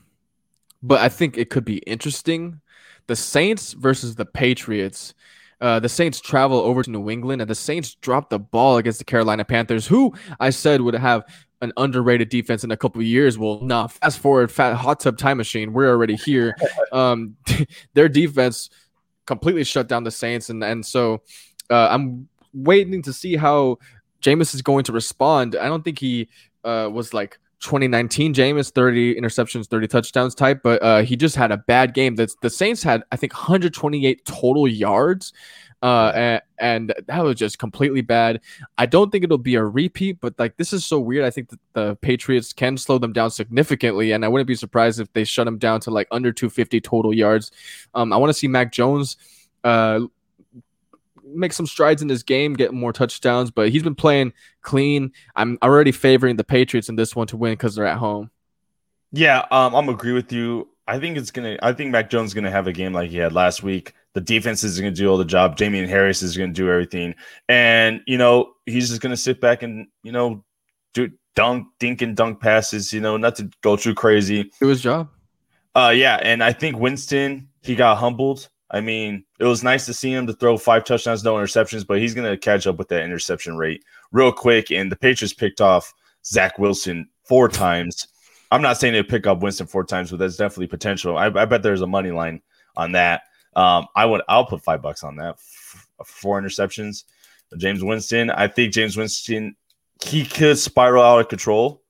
but 0.84 1.02
I 1.02 1.10
think 1.10 1.38
it 1.38 1.50
could 1.50 1.66
be 1.66 1.78
interesting. 1.78 2.62
The 3.08 3.16
Saints 3.16 3.74
versus 3.74 4.16
the 4.16 4.26
Patriots. 4.26 5.14
Uh, 5.60 5.80
the 5.80 5.90
Saints 5.90 6.22
travel 6.22 6.60
over 6.60 6.84
to 6.84 6.92
New 6.92 7.10
England, 7.10 7.42
and 7.42 7.50
the 7.50 7.56
Saints 7.56 7.96
drop 7.96 8.30
the 8.30 8.38
ball 8.38 8.78
against 8.78 9.00
the 9.00 9.06
Carolina 9.06 9.44
Panthers, 9.44 9.88
who 9.88 10.14
I 10.40 10.52
said 10.52 10.82
would 10.82 10.94
have 10.94 11.24
an 11.62 11.74
underrated 11.78 12.30
defense 12.30 12.64
in 12.64 12.72
a 12.72 12.78
couple 12.78 13.02
of 13.02 13.08
years. 13.08 13.38
Well, 13.38 13.60
nah, 13.62 13.88
fast 13.88 14.20
forward, 14.20 14.52
fat 14.52 14.76
hot 14.76 15.00
tub 15.00 15.18
time 15.18 15.38
machine. 15.38 15.74
We're 15.74 15.90
already 15.90 16.16
here. 16.16 16.56
um, 16.92 17.36
their 17.94 18.10
defense 18.10 18.70
completely 19.26 19.64
shut 19.64 19.88
down 19.88 20.04
the 20.04 20.12
Saints, 20.12 20.50
and 20.50 20.64
and 20.64 20.86
so 20.86 21.22
uh, 21.70 21.88
I'm 21.90 22.28
waiting 22.54 23.02
to 23.04 23.14
see 23.14 23.36
how 23.36 23.78
Jameis 24.22 24.54
is 24.56 24.62
going 24.62 24.84
to 24.86 24.92
respond. 24.92 25.56
I 25.56 25.68
don't 25.68 25.84
think 25.84 26.00
he 26.00 26.30
uh, 26.64 26.90
was 26.92 27.14
like 27.14 27.40
2019 27.60 28.34
Jameis, 28.34 28.72
30 28.72 29.16
interceptions, 29.16 29.68
30 29.68 29.88
touchdowns 29.88 30.36
type, 30.36 30.62
but 30.64 30.82
uh, 30.82 31.02
he 31.02 31.16
just 31.16 31.36
had 31.36 31.52
a 31.52 31.58
bad 31.58 31.94
game. 31.94 32.16
The, 32.16 32.34
the 32.42 32.50
Saints 32.50 32.84
had, 32.84 33.04
I 33.12 33.16
think, 33.16 33.34
128 33.34 34.26
total 34.26 34.68
yards. 34.68 35.34
Uh, 35.82 36.12
and, 36.16 36.42
and, 36.58 36.94
that 37.06 37.24
was 37.24 37.36
just 37.36 37.60
completely 37.60 38.02
bad. 38.02 38.42
I 38.80 38.88
don't 38.88 39.12
think 39.12 39.24
it'll 39.24 39.38
be 39.38 39.56
a 39.56 39.64
repeat, 39.64 40.20
but 40.20 40.34
like 40.40 40.58
this 40.58 40.74
is 40.74 40.84
so 40.84 41.00
weird. 41.00 41.24
I 41.24 41.30
think 41.30 41.50
that 41.50 41.60
the 41.74 41.96
Patriots 41.98 42.52
can 42.52 42.78
slow 42.78 42.98
them 42.98 43.14
down 43.14 43.30
significantly, 43.30 44.12
and 44.12 44.26
I 44.26 44.28
wouldn't 44.28 44.48
be 44.48 44.56
surprised 44.56 45.00
if 45.00 45.14
they 45.14 45.24
shut 45.24 45.46
them 45.46 45.60
down 45.60 45.80
to 45.82 45.92
like 45.92 46.08
under 46.10 46.32
250 46.32 46.82
total 46.82 47.14
yards. 47.14 47.52
Um, 47.94 48.12
I 48.12 48.18
want 48.18 48.32
to 48.32 48.34
see 48.34 48.48
Mac 48.48 48.72
Jones 48.72 49.18
uh, 49.64 50.00
make 51.24 51.54
some 51.54 51.68
strides 51.68 52.02
in 52.02 52.08
this 52.08 52.24
game, 52.24 52.54
get 52.54 52.74
more 52.74 52.94
touchdowns, 52.94 53.52
but 53.52 53.70
he's 53.70 53.84
been 53.84 53.96
playing 53.96 54.34
clean. 54.62 55.12
I'm 55.36 55.58
already 55.62 55.92
favoring 55.92 56.38
the 56.38 56.44
Patriots 56.44 56.90
in 56.90 56.96
this 56.96 57.16
one 57.16 57.28
to 57.28 57.38
win 57.38 57.54
because 57.54 57.76
they're 57.76 57.86
at 57.86 57.98
home. 57.98 58.32
Yeah, 59.12 59.46
um, 59.52 59.76
I'm 59.76 59.90
agree 59.90 60.14
with 60.14 60.32
you. 60.32 60.70
I 60.88 61.00
think 61.00 61.18
it's 61.18 61.32
gonna. 61.32 61.58
I 61.62 61.74
think 61.74 61.92
Mac 61.92 62.10
Jones 62.10 62.32
is 62.32 62.34
gonna 62.34 62.52
have 62.52 62.68
a 62.68 62.74
game 62.74 62.94
like 62.94 63.10
he 63.10 63.18
had 63.18 63.34
last 63.34 63.62
week. 63.62 63.94
The 64.14 64.22
defense 64.22 64.64
is 64.64 64.80
gonna 64.80 64.92
do 64.92 65.10
all 65.10 65.18
the 65.18 65.26
job. 65.26 65.58
Damien 65.58 65.88
Harris 65.88 66.24
is 66.24 66.38
gonna 66.38 66.54
do 66.54 66.70
everything, 66.70 67.16
and 67.50 68.02
you 68.08 68.18
know 68.18 68.54
he's 68.66 68.90
just 68.90 69.02
gonna 69.02 69.18
sit 69.18 69.40
back 69.40 69.64
and 69.64 69.88
you 70.04 70.12
know 70.12 70.44
do 70.94 71.12
dunk, 71.36 71.68
dink, 71.80 72.02
and 72.02 72.16
dunk 72.16 72.40
passes. 72.40 72.92
You 72.92 73.02
know, 73.02 73.18
not 73.18 73.36
to 73.36 73.50
go 73.62 73.76
too 73.76 73.94
crazy. 73.94 74.52
Do 74.60 74.68
his 74.68 74.82
job. 74.82 75.10
Uh, 75.76 75.94
yeah, 75.96 76.20
and 76.24 76.44
I 76.44 76.54
think 76.54 76.78
Winston 76.78 77.50
he 77.62 77.76
got 77.76 77.98
humbled 77.98 78.50
I 78.70 78.82
mean, 78.82 79.24
it 79.40 79.46
was 79.46 79.64
nice 79.64 79.86
to 79.86 79.94
see 79.94 80.12
him 80.12 80.28
to 80.28 80.34
throw 80.34 80.58
five 80.58 80.84
touchdowns, 80.84 81.24
no 81.24 81.36
interceptions, 81.36 81.88
but 81.88 82.00
he's 82.00 82.14
going 82.14 82.30
to 82.30 82.38
catch 82.38 82.68
up 82.68 82.78
with 82.78 82.90
that 82.90 83.04
interception 83.04 83.56
rate 83.56 83.84
real 84.12 84.32
quick. 84.32 84.72
And 84.72 84.92
the 84.92 84.98
Patriots 84.98 85.34
picked 85.34 85.62
off 85.62 85.94
Zach 86.26 86.60
Wilson 86.60 87.08
four 87.24 87.48
times. 87.48 88.08
I'm 88.52 88.62
not 88.62 88.78
saying 88.78 88.94
they 88.94 89.04
pick 89.04 89.26
up 89.26 89.42
Winston 89.42 89.68
four 89.68 89.86
times, 89.86 90.12
but 90.12 90.20
that's 90.20 90.38
definitely 90.38 90.68
potential. 90.68 91.18
I, 91.18 91.28
I 91.28 91.46
bet 91.46 91.64
there's 91.64 91.82
a 91.82 91.88
money 91.88 92.12
line 92.12 92.42
on 92.76 92.94
that. 92.94 93.24
Um, 93.58 93.88
I 93.96 94.06
would, 94.06 94.22
I'll 94.30 94.46
put 94.46 94.64
five 94.64 94.82
bucks 94.82 95.04
on 95.04 95.18
that. 95.18 95.40
Four 96.06 96.42
interceptions. 96.42 97.04
Jameis 97.56 97.86
Winston. 97.86 98.30
I 98.30 98.48
think 98.48 98.74
Jameis 98.74 98.96
Winston 98.96 99.56
he 100.04 100.26
could 100.26 100.58
spiral 100.58 101.04
out 101.04 101.20
of 101.20 101.28
control. 101.28 101.82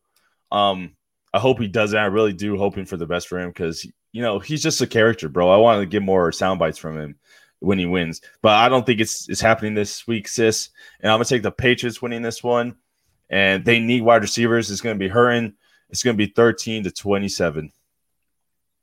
Um, 0.52 0.96
I 1.34 1.40
hope 1.40 1.60
he 1.60 1.68
doesn't. 1.68 1.98
I 1.98 2.06
really 2.06 2.34
do, 2.34 2.58
hoping 2.58 2.86
for 2.86 2.98
the 2.98 3.06
best 3.06 3.28
for 3.28 3.40
him 3.40 3.50
because 3.50 3.86
you 4.12 4.22
know, 4.22 4.40
he's 4.40 4.64
just 4.64 4.82
a 4.82 4.88
character, 4.88 5.30
bro. 5.30 5.50
I 5.50 5.58
want 5.58 5.82
to 5.82 5.86
get 5.86 6.02
more 6.02 6.32
sound 6.32 6.60
bites 6.60 6.78
from 6.78 6.98
him 6.98 7.16
when 7.60 7.78
he 7.78 7.86
wins, 7.86 8.22
but 8.42 8.54
I 8.54 8.70
don't 8.70 8.86
think 8.86 9.00
it's 9.00 9.30
it's 9.30 9.42
happening 9.42 9.74
this 9.74 10.08
week, 10.08 10.28
sis. 10.28 10.70
And 11.02 11.12
I'm 11.12 11.18
gonna 11.18 11.26
take 11.26 11.44
the 11.44 11.52
Patriots 11.52 12.02
winning 12.02 12.22
this 12.22 12.44
one, 12.44 12.76
and 13.30 13.66
they 13.66 13.80
need 13.80 14.02
wide 14.02 14.22
receivers. 14.22 14.72
It's 14.72 14.82
gonna 14.82 14.96
be 14.96 15.08
hurting. 15.08 15.54
It's 15.90 16.04
gonna 16.04 16.18
be 16.18 16.28
13 16.28 16.84
to 16.86 16.92
27. 16.92 17.72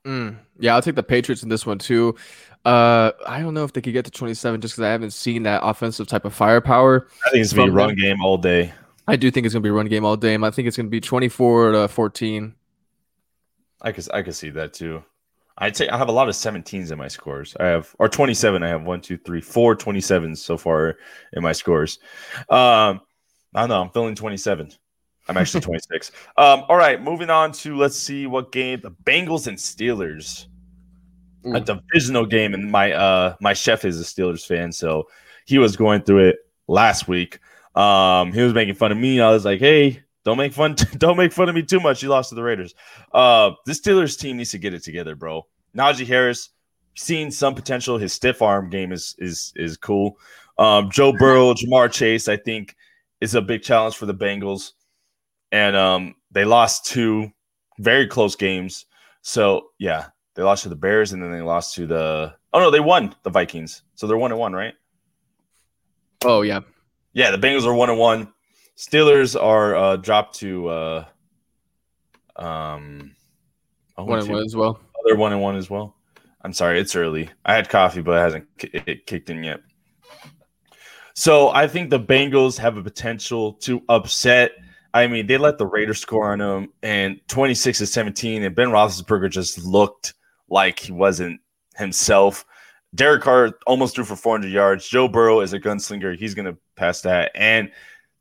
Mm, 0.04 0.36
yeah, 0.58 0.74
I'll 0.74 0.82
take 0.82 0.94
the 0.94 1.02
Patriots 1.02 1.42
in 1.42 1.48
this 1.48 1.64
one 1.66 1.78
too. 1.78 2.14
Uh, 2.64 3.12
I 3.26 3.40
don't 3.40 3.54
know 3.54 3.64
if 3.64 3.72
they 3.72 3.80
could 3.80 3.92
get 3.92 4.04
to 4.06 4.10
27 4.10 4.60
just 4.60 4.74
because 4.74 4.84
I 4.84 4.92
haven't 4.92 5.12
seen 5.12 5.42
that 5.42 5.60
offensive 5.62 6.06
type 6.06 6.24
of 6.24 6.34
firepower. 6.34 7.08
I 7.26 7.30
think 7.30 7.42
it's 7.42 7.52
gonna 7.52 7.70
be 7.70 7.76
run 7.76 7.88
them. 7.88 7.96
game 7.96 8.22
all 8.22 8.38
day. 8.38 8.72
I 9.06 9.16
do 9.16 9.30
think 9.30 9.44
it's 9.44 9.54
gonna 9.54 9.62
be 9.62 9.70
run 9.70 9.86
game 9.86 10.04
all 10.04 10.16
day. 10.16 10.34
I 10.34 10.50
think 10.50 10.68
it's 10.68 10.76
gonna 10.76 10.88
be 10.88 11.00
24 11.00 11.72
to 11.72 11.88
14. 11.88 12.54
I 13.82 13.92
could 13.92 14.08
I 14.14 14.22
could 14.22 14.34
see 14.34 14.50
that 14.50 14.72
too. 14.72 15.04
I'd 15.56 15.76
say 15.76 15.88
I 15.88 15.96
have 15.96 16.08
a 16.08 16.12
lot 16.12 16.28
of 16.28 16.34
17s 16.34 16.90
in 16.90 16.98
my 16.98 17.08
scores. 17.08 17.54
I 17.60 17.66
have 17.66 17.94
or 17.98 18.08
27. 18.08 18.62
I 18.62 18.68
have 18.68 18.82
one, 18.82 19.00
two, 19.00 19.18
three, 19.18 19.40
four 19.40 19.76
27s 19.76 20.38
so 20.38 20.56
far 20.56 20.96
in 21.32 21.42
my 21.42 21.52
scores. 21.52 21.98
Um, 22.50 23.00
I 23.54 23.60
don't 23.60 23.68
know. 23.68 23.82
I'm 23.82 23.90
feeling 23.90 24.14
27. 24.16 24.70
I'm 25.28 25.36
actually 25.36 25.60
26. 25.62 26.12
Um, 26.36 26.64
all 26.68 26.76
right, 26.76 27.02
moving 27.02 27.30
on 27.30 27.52
to 27.52 27.76
let's 27.76 27.96
see 27.96 28.26
what 28.26 28.52
game 28.52 28.80
the 28.80 28.90
Bengals 28.90 29.46
and 29.46 29.56
Steelers. 29.58 30.46
Ooh. 31.46 31.54
A 31.56 31.60
divisional 31.60 32.24
game, 32.24 32.54
and 32.54 32.70
my 32.70 32.92
uh 32.92 33.36
my 33.40 33.52
chef 33.52 33.84
is 33.84 34.00
a 34.00 34.04
Steelers 34.04 34.46
fan, 34.46 34.72
so 34.72 35.06
he 35.44 35.58
was 35.58 35.76
going 35.76 36.02
through 36.02 36.28
it 36.28 36.36
last 36.68 37.06
week. 37.06 37.38
Um, 37.74 38.32
he 38.32 38.40
was 38.40 38.54
making 38.54 38.76
fun 38.76 38.92
of 38.92 38.98
me. 38.98 39.20
I 39.20 39.30
was 39.30 39.44
like, 39.44 39.60
hey, 39.60 40.04
don't 40.24 40.38
make 40.38 40.54
fun. 40.54 40.74
Don't 40.98 41.18
make 41.18 41.32
fun 41.32 41.48
of 41.48 41.54
me 41.54 41.62
too 41.62 41.80
much. 41.80 42.02
You 42.02 42.08
lost 42.08 42.30
to 42.30 42.34
the 42.34 42.42
Raiders. 42.42 42.74
Uh, 43.12 43.50
this 43.66 43.80
Steelers 43.80 44.18
team 44.18 44.38
needs 44.38 44.52
to 44.52 44.58
get 44.58 44.72
it 44.72 44.82
together, 44.82 45.14
bro. 45.14 45.46
Najee 45.76 46.06
Harris, 46.06 46.50
seeing 46.96 47.30
some 47.30 47.54
potential. 47.54 47.98
His 47.98 48.12
stiff 48.12 48.40
arm 48.40 48.70
game 48.70 48.90
is 48.90 49.14
is 49.18 49.52
is 49.56 49.76
cool. 49.76 50.16
Um, 50.58 50.90
Joe 50.90 51.12
Burrow, 51.12 51.52
Ja'Marr 51.52 51.92
Chase, 51.92 52.28
I 52.28 52.36
think 52.36 52.74
is 53.20 53.34
a 53.34 53.42
big 53.42 53.62
challenge 53.62 53.96
for 53.96 54.06
the 54.06 54.14
Bengals, 54.14 54.72
and 55.54 55.76
um, 55.76 56.16
they 56.32 56.44
lost 56.44 56.84
two 56.84 57.30
very 57.78 58.08
close 58.08 58.34
games. 58.34 58.86
So 59.22 59.68
yeah, 59.78 60.06
they 60.34 60.42
lost 60.42 60.64
to 60.64 60.68
the 60.68 60.74
Bears, 60.74 61.12
and 61.12 61.22
then 61.22 61.30
they 61.30 61.42
lost 61.42 61.76
to 61.76 61.86
the. 61.86 62.34
Oh 62.52 62.58
no, 62.58 62.72
they 62.72 62.80
won 62.80 63.14
the 63.22 63.30
Vikings. 63.30 63.82
So 63.94 64.08
they're 64.08 64.16
one 64.16 64.32
and 64.32 64.40
one, 64.40 64.52
right? 64.52 64.74
Oh 66.24 66.42
yeah, 66.42 66.60
yeah. 67.12 67.30
The 67.30 67.38
Bengals 67.38 67.64
are 67.64 67.72
one 67.72 67.88
and 67.88 67.98
one. 67.98 68.32
Steelers 68.76 69.40
are 69.40 69.76
uh, 69.76 69.96
dropped 69.96 70.34
to 70.40 70.68
uh, 70.68 71.04
um, 72.34 73.14
oh, 73.96 74.04
one 74.04 74.18
and 74.18 74.28
one 74.28 74.44
as 74.44 74.56
well. 74.56 74.80
They're 75.04 75.14
one 75.14 75.32
and 75.32 75.40
one 75.40 75.54
as 75.54 75.70
well. 75.70 75.94
I'm 76.42 76.52
sorry, 76.52 76.80
it's 76.80 76.96
early. 76.96 77.30
I 77.44 77.54
had 77.54 77.68
coffee, 77.68 78.02
but 78.02 78.16
it 78.16 78.20
hasn't 78.20 78.46
it 78.58 79.06
kicked 79.06 79.30
in 79.30 79.44
yet. 79.44 79.60
So 81.14 81.50
I 81.50 81.68
think 81.68 81.90
the 81.90 82.00
Bengals 82.00 82.58
have 82.58 82.76
a 82.76 82.82
potential 82.82 83.52
to 83.52 83.82
upset. 83.88 84.50
I 84.94 85.08
mean, 85.08 85.26
they 85.26 85.38
let 85.38 85.58
the 85.58 85.66
Raiders 85.66 85.98
score 85.98 86.32
on 86.32 86.38
them, 86.38 86.72
and 86.82 87.20
26 87.26 87.78
to 87.78 87.86
17, 87.86 88.44
and 88.44 88.54
Ben 88.54 88.68
Roethlisberger 88.68 89.28
just 89.28 89.58
looked 89.58 90.14
like 90.48 90.78
he 90.78 90.92
wasn't 90.92 91.40
himself. 91.76 92.44
Derek 92.94 93.22
Carr 93.22 93.58
almost 93.66 93.96
threw 93.96 94.04
for 94.04 94.14
400 94.14 94.48
yards. 94.48 94.88
Joe 94.88 95.08
Burrow 95.08 95.40
is 95.40 95.52
a 95.52 95.58
gunslinger; 95.58 96.16
he's 96.16 96.34
going 96.34 96.46
to 96.46 96.56
pass 96.76 97.00
that, 97.02 97.32
and 97.34 97.72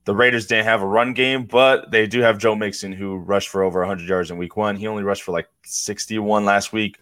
the 0.05 0.15
Raiders 0.15 0.47
didn't 0.47 0.65
have 0.65 0.81
a 0.81 0.87
run 0.87 1.13
game, 1.13 1.45
but 1.45 1.91
they 1.91 2.07
do 2.07 2.21
have 2.21 2.39
Joe 2.39 2.55
Mixon, 2.55 2.91
who 2.91 3.17
rushed 3.17 3.49
for 3.49 3.63
over 3.63 3.79
100 3.79 4.09
yards 4.09 4.31
in 4.31 4.37
week 4.37 4.57
one. 4.57 4.75
He 4.75 4.87
only 4.87 5.03
rushed 5.03 5.21
for 5.21 5.31
like 5.31 5.47
61 5.63 6.43
last 6.43 6.73
week. 6.73 6.99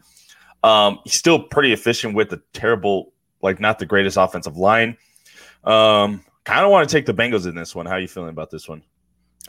Um, 0.63 0.99
he's 1.05 1.15
still 1.15 1.41
pretty 1.41 1.71
efficient 1.71 2.13
with 2.13 2.29
the 2.29 2.41
terrible, 2.53 3.13
like 3.41 3.61
not 3.61 3.79
the 3.79 3.85
greatest 3.85 4.17
offensive 4.17 4.57
line. 4.57 4.97
Um, 5.63 6.23
kind 6.43 6.65
of 6.65 6.71
want 6.71 6.87
to 6.87 6.93
take 6.93 7.05
the 7.05 7.13
Bengals 7.13 7.47
in 7.47 7.55
this 7.55 7.73
one. 7.73 7.85
How 7.85 7.93
are 7.93 7.99
you 7.99 8.07
feeling 8.07 8.29
about 8.29 8.51
this 8.51 8.67
one? 8.67 8.83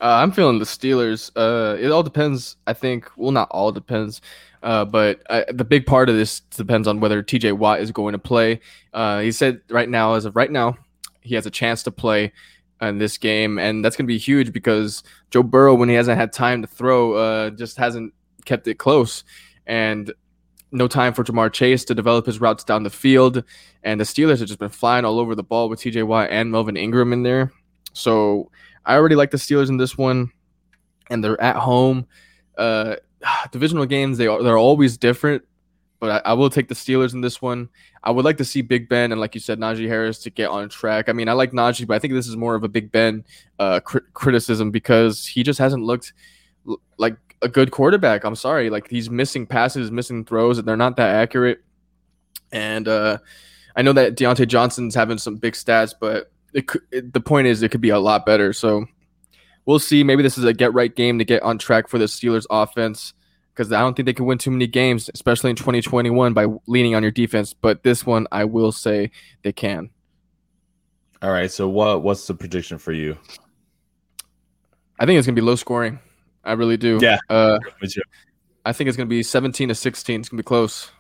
Uh, 0.01 0.17
I'm 0.17 0.33
feeling 0.33 0.59
the 0.59 0.65
Steelers. 0.65 1.31
Uh, 1.37 1.77
it 1.77 1.91
all 1.91 2.03
depends. 2.03 2.57
I 2.67 2.73
think. 2.73 3.09
Well, 3.17 3.31
not 3.31 3.49
all 3.51 3.73
depends, 3.73 4.21
uh, 4.63 4.85
but 4.85 5.23
uh, 5.31 5.45
the 5.53 5.65
big 5.65 5.87
part 5.87 6.09
of 6.09 6.17
this 6.17 6.41
depends 6.41 6.89
on 6.89 7.01
whether 7.01 7.23
T.J. 7.23 7.53
Watt 7.53 7.81
is 7.81 7.93
going 7.93 8.13
to 8.13 8.19
play. 8.19 8.61
Uh, 8.93 9.21
he 9.21 9.33
said 9.33 9.61
right 9.69 9.89
now, 9.89 10.15
as 10.15 10.25
of 10.25 10.35
right 10.35 10.51
now, 10.51 10.77
he 11.21 11.35
has 11.35 11.47
a 11.47 11.51
chance 11.51 11.83
to 11.85 11.91
play 11.91 12.33
in 12.81 12.99
this 12.99 13.17
game, 13.17 13.59
and 13.59 13.85
that's 13.85 13.97
going 13.97 14.07
to 14.07 14.13
be 14.13 14.19
huge 14.19 14.53
because 14.53 15.05
Joe 15.31 15.45
Burrow, 15.45 15.75
when 15.75 15.89
he 15.89 15.95
hasn't 15.95 16.19
had 16.19 16.33
time 16.33 16.63
to 16.63 16.69
throw, 16.69 17.15
uh, 17.15 17.51
just 17.51 17.77
hasn't 17.77 18.13
kept 18.45 18.67
it 18.67 18.75
close, 18.79 19.23
and 19.67 20.13
no 20.73 20.89
time 20.89 21.13
for 21.13 21.23
Ja'Marr 21.23 21.53
Chase 21.53 21.85
to 21.85 21.95
develop 21.95 22.27
his 22.27 22.41
routes 22.41 22.65
down 22.65 22.83
the 22.83 22.91
field. 22.91 23.45
And 23.83 24.01
the 24.01 24.05
Steelers 24.05 24.39
have 24.39 24.49
just 24.49 24.59
been 24.59 24.71
flying 24.71 25.05
all 25.05 25.21
over 25.21 25.35
the 25.35 25.43
ball 25.43 25.69
with 25.69 25.81
T.J. 25.81 26.03
Watt 26.03 26.31
and 26.31 26.51
Melvin 26.51 26.77
Ingram 26.77 27.13
in 27.13 27.23
there. 27.23 27.53
So 27.93 28.51
I 28.85 28.97
already 28.97 29.15
like 29.15 29.31
the 29.31 29.37
Steelers 29.37 29.69
in 29.69 29.77
this 29.77 29.97
one, 29.97 30.31
and 31.11 31.23
they're 31.23 31.41
at 31.41 31.57
home. 31.57 32.07
Uh, 32.57 32.97
divisional 33.53 33.87
games 33.87 34.19
they 34.19 34.27
are 34.27 34.43
they're 34.43 34.59
always 34.59 34.97
different, 34.97 35.43
but 36.01 36.25
I, 36.27 36.31
I, 36.31 36.33
will 36.35 36.51
take 36.51 36.69
the 36.69 36.75
Steelers 36.75 37.15
in 37.15 37.21
this 37.21 37.41
one. 37.41 37.69
I 38.03 38.11
would 38.11 38.25
like 38.25 38.39
to 38.39 38.45
see 38.45 38.63
Big 38.63 38.89
Ben 38.89 39.13
and 39.13 39.21
like 39.21 39.35
you 39.35 39.41
said, 39.41 39.59
Najee 39.59 39.89
Harris 39.89 40.19
to 40.21 40.31
get 40.31 40.49
on 40.51 40.69
track. 40.69 41.09
I 41.09 41.13
mean, 41.13 41.29
I 41.29 41.33
like 41.33 41.53
Najee, 41.53 41.87
but 41.87 41.95
I 41.95 41.99
think 41.99 42.15
this 42.15 42.27
is 42.27 42.37
more 42.37 42.55
of 42.55 42.65
a 42.65 42.69
Big 42.69 42.91
Ben 42.91 43.25
uh, 43.59 43.81
criticism 43.81 44.71
because 44.71 45.27
he 45.27 45.43
just 45.43 45.59
hasn't 45.59 45.85
looked 45.85 46.13
l- 46.69 46.81
like 46.99 47.17
a 47.43 47.49
good 47.49 47.71
quarterback. 47.71 48.25
I'm 48.25 48.37
sorry, 48.37 48.71
like 48.71 48.89
he's 48.89 49.11
missing 49.11 49.47
passes, 49.47 49.91
missing 49.91 50.25
throws, 50.25 50.59
and 50.59 50.67
they're 50.67 50.77
not 50.77 50.97
that 50.97 51.15
accurate. 51.15 51.63
And 52.51 52.87
uh, 52.87 53.19
I 53.77 53.83
know 53.83 53.93
that 53.95 54.17
Diontae 54.17 54.49
Johnson's 54.49 54.95
having 54.95 55.19
some 55.19 55.37
big 55.37 55.55
stats, 55.55 55.95
but 55.99 56.31
it, 56.53 56.71
it, 56.91 57.13
the 57.13 57.21
point 57.21 57.47
is 57.47 57.63
it 57.63 57.71
could 57.71 57.81
be 57.81 57.91
a 57.91 57.99
lot 57.99 58.27
better. 58.27 58.53
So 58.53 58.87
we'll 59.65 59.79
see. 59.79 60.03
Maybe 60.05 60.23
this 60.23 60.39
is 60.39 60.45
a 60.45 60.53
get 60.53 60.75
right 60.75 60.95
game 60.95 61.19
to 61.19 61.25
get 61.25 61.43
on 61.43 61.59
track 61.59 61.89
for 61.89 61.99
the 61.99 62.07
Steelers 62.07 62.47
offense 62.51 63.15
because 63.55 63.73
I 63.73 63.81
don't 63.81 63.95
think 63.95 64.07
they 64.07 64.13
can 64.13 64.27
win 64.27 64.39
too 64.39 64.51
many 64.51 64.67
games, 64.67 65.11
especially 65.15 65.51
in 65.51 65.57
2021, 65.57 66.33
by 66.33 66.47
leaning 66.67 66.95
on 66.95 67.03
your 67.03 67.13
defense. 67.13 67.53
But 67.53 67.83
this 67.83 68.07
one, 68.07 68.27
I 68.33 68.45
will 68.45 68.73
say 68.73 69.11
they 69.43 69.53
can. 69.53 69.91
All 71.21 71.31
right. 71.31 71.51
So 71.51 71.69
what 71.69 72.03
what's 72.03 72.27
the 72.27 72.35
prediction 72.35 72.79
for 72.79 72.93
you? 72.93 73.17
I 74.99 75.07
think 75.07 75.19
it's 75.19 75.27
gonna 75.27 75.37
be 75.37 75.43
low 75.43 75.57
scoring. 75.57 75.99
I 76.45 76.53
really 76.53 76.77
do. 76.77 76.99
Yeah. 77.01 77.19
Uh, 77.29 77.59
I 78.65 78.73
think 78.73 78.89
it's 78.89 78.97
gonna 78.97 79.09
be 79.09 79.23
17 79.23 79.69
to 79.69 79.75
16. 79.75 80.21
It's 80.21 80.29
gonna 80.29 80.43
be 80.43 80.45
close. 80.45 80.91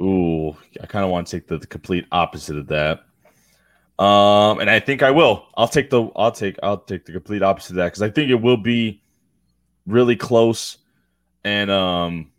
Ooh, 0.00 0.56
I 0.80 0.86
kind 0.86 1.04
of 1.04 1.10
want 1.10 1.26
to 1.26 1.36
take 1.36 1.48
the, 1.48 1.58
the 1.58 1.66
complete 1.66 2.06
opposite 2.12 2.56
of 2.56 2.68
that. 2.68 3.00
Um, 3.98 4.60
and 4.60 4.70
I 4.70 4.78
think 4.78 5.02
I 5.02 5.10
will. 5.10 5.46
I'll 5.56 5.68
take 5.68 5.90
the 5.90 6.08
I'll 6.14 6.30
take 6.30 6.56
I'll 6.62 6.78
take 6.78 7.04
the 7.04 7.12
complete 7.12 7.42
opposite 7.42 7.70
of 7.70 7.76
that 7.76 7.86
because 7.86 8.02
I 8.02 8.10
think 8.10 8.30
it 8.30 8.36
will 8.36 8.56
be 8.56 9.02
really 9.86 10.14
close. 10.14 10.78
And 11.44 11.70
um, 11.70 12.30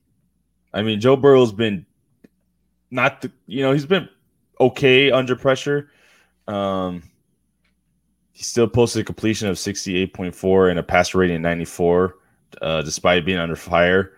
I 0.73 0.83
mean 0.83 1.01
Joe 1.01 1.17
Burrow's 1.17 1.51
been 1.51 1.85
not 2.91 3.21
the 3.21 3.31
you 3.45 3.61
know 3.61 3.73
he's 3.73 3.85
been 3.85 4.07
okay 4.59 5.11
under 5.11 5.35
pressure. 5.35 5.91
Um, 6.47 7.03
he 8.31 8.43
still 8.43 8.67
posted 8.67 9.01
a 9.01 9.05
completion 9.05 9.49
of 9.49 9.59
sixty 9.59 9.97
eight 9.97 10.13
point 10.13 10.33
four 10.33 10.69
and 10.69 10.79
a 10.79 10.83
passer 10.83 11.17
rating 11.17 11.35
of 11.35 11.41
ninety 11.41 11.65
four, 11.65 12.15
uh, 12.61 12.81
despite 12.83 13.25
being 13.25 13.37
under 13.37 13.57
fire. 13.57 14.13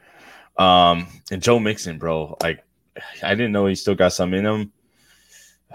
Um, 0.60 1.08
and 1.32 1.42
Joe 1.42 1.60
Mixon, 1.60 1.98
bro, 1.98 2.38
like 2.44 2.64
I 3.24 3.34
didn't 3.34 3.52
know 3.52 3.66
he 3.66 3.74
still 3.74 3.96
got 3.96 4.14
some 4.14 4.36
in 4.36 4.46
him. 4.46 4.72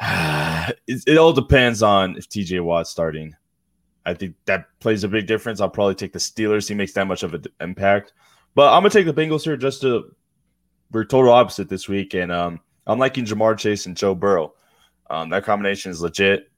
It, 0.01 0.79
it, 1.07 1.19
all 1.19 1.33
depends 1.33 1.83
on 1.83 2.17
if 2.17 2.29
TJ 2.29 2.63
Watt's 2.63 2.91
starting. 2.91 3.35
I 4.05 4.15
think 4.15 4.37
that 4.45 4.67
plays 4.81 5.05
a 5.05 5.09
big 5.09 5.27
difference. 5.27 5.61
I'll 5.61 5.69
probably 5.69 5.97
take 5.97 6.13
the 6.13 6.19
Steelers. 6.19 6.69
He 6.69 6.75
makes 6.75 6.93
that 6.93 7.07
much 7.07 7.23
of 7.23 7.35
an 7.35 7.45
impact. 7.61 8.13
But 8.55 8.73
I'm 8.73 8.81
gonna 8.81 8.91
take 8.91 9.07
the 9.07 9.13
Bengals 9.13 9.45
here 9.45 9.57
just 9.57 9.81
to 9.83 10.15
we're 10.93 11.05
total 11.05 11.33
opposite 11.33 11.69
this 11.69 11.89
week, 11.89 12.15
and 12.15 12.31
um, 12.31 12.61
I'm 12.87 12.99
liking 12.99 13.25
Ja'Marr 13.25 13.59
Chase 13.59 13.87
and 13.87 13.97
Joe 13.97 14.15
Burrow. 14.15 14.55
Um, 15.11 15.31
that 15.31 15.45
combination 15.45 15.91
is 15.91 16.01
legit, 16.01 16.51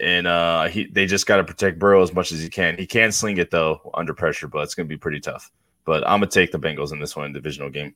and 0.00 0.26
uh, 0.26 0.68
he 0.68 0.86
they 0.86 1.06
just 1.06 1.26
got 1.26 1.36
to 1.36 1.44
protect 1.44 1.78
Burrow 1.78 2.02
as 2.02 2.12
much 2.12 2.32
as 2.32 2.40
he 2.40 2.48
can. 2.48 2.76
He 2.76 2.86
can 2.86 3.12
sling 3.12 3.38
it 3.38 3.50
though 3.50 3.90
under 3.94 4.12
pressure, 4.12 4.48
but 4.48 4.62
it's 4.62 4.74
gonna 4.74 4.88
be 4.88 4.96
pretty 4.96 5.20
tough. 5.20 5.50
But 5.84 6.02
I'm 6.04 6.20
gonna 6.20 6.26
take 6.26 6.52
the 6.52 6.58
Bengals 6.58 6.92
in 6.92 7.00
this 7.00 7.16
one 7.16 7.32
divisional 7.32 7.70
game. 7.70 7.94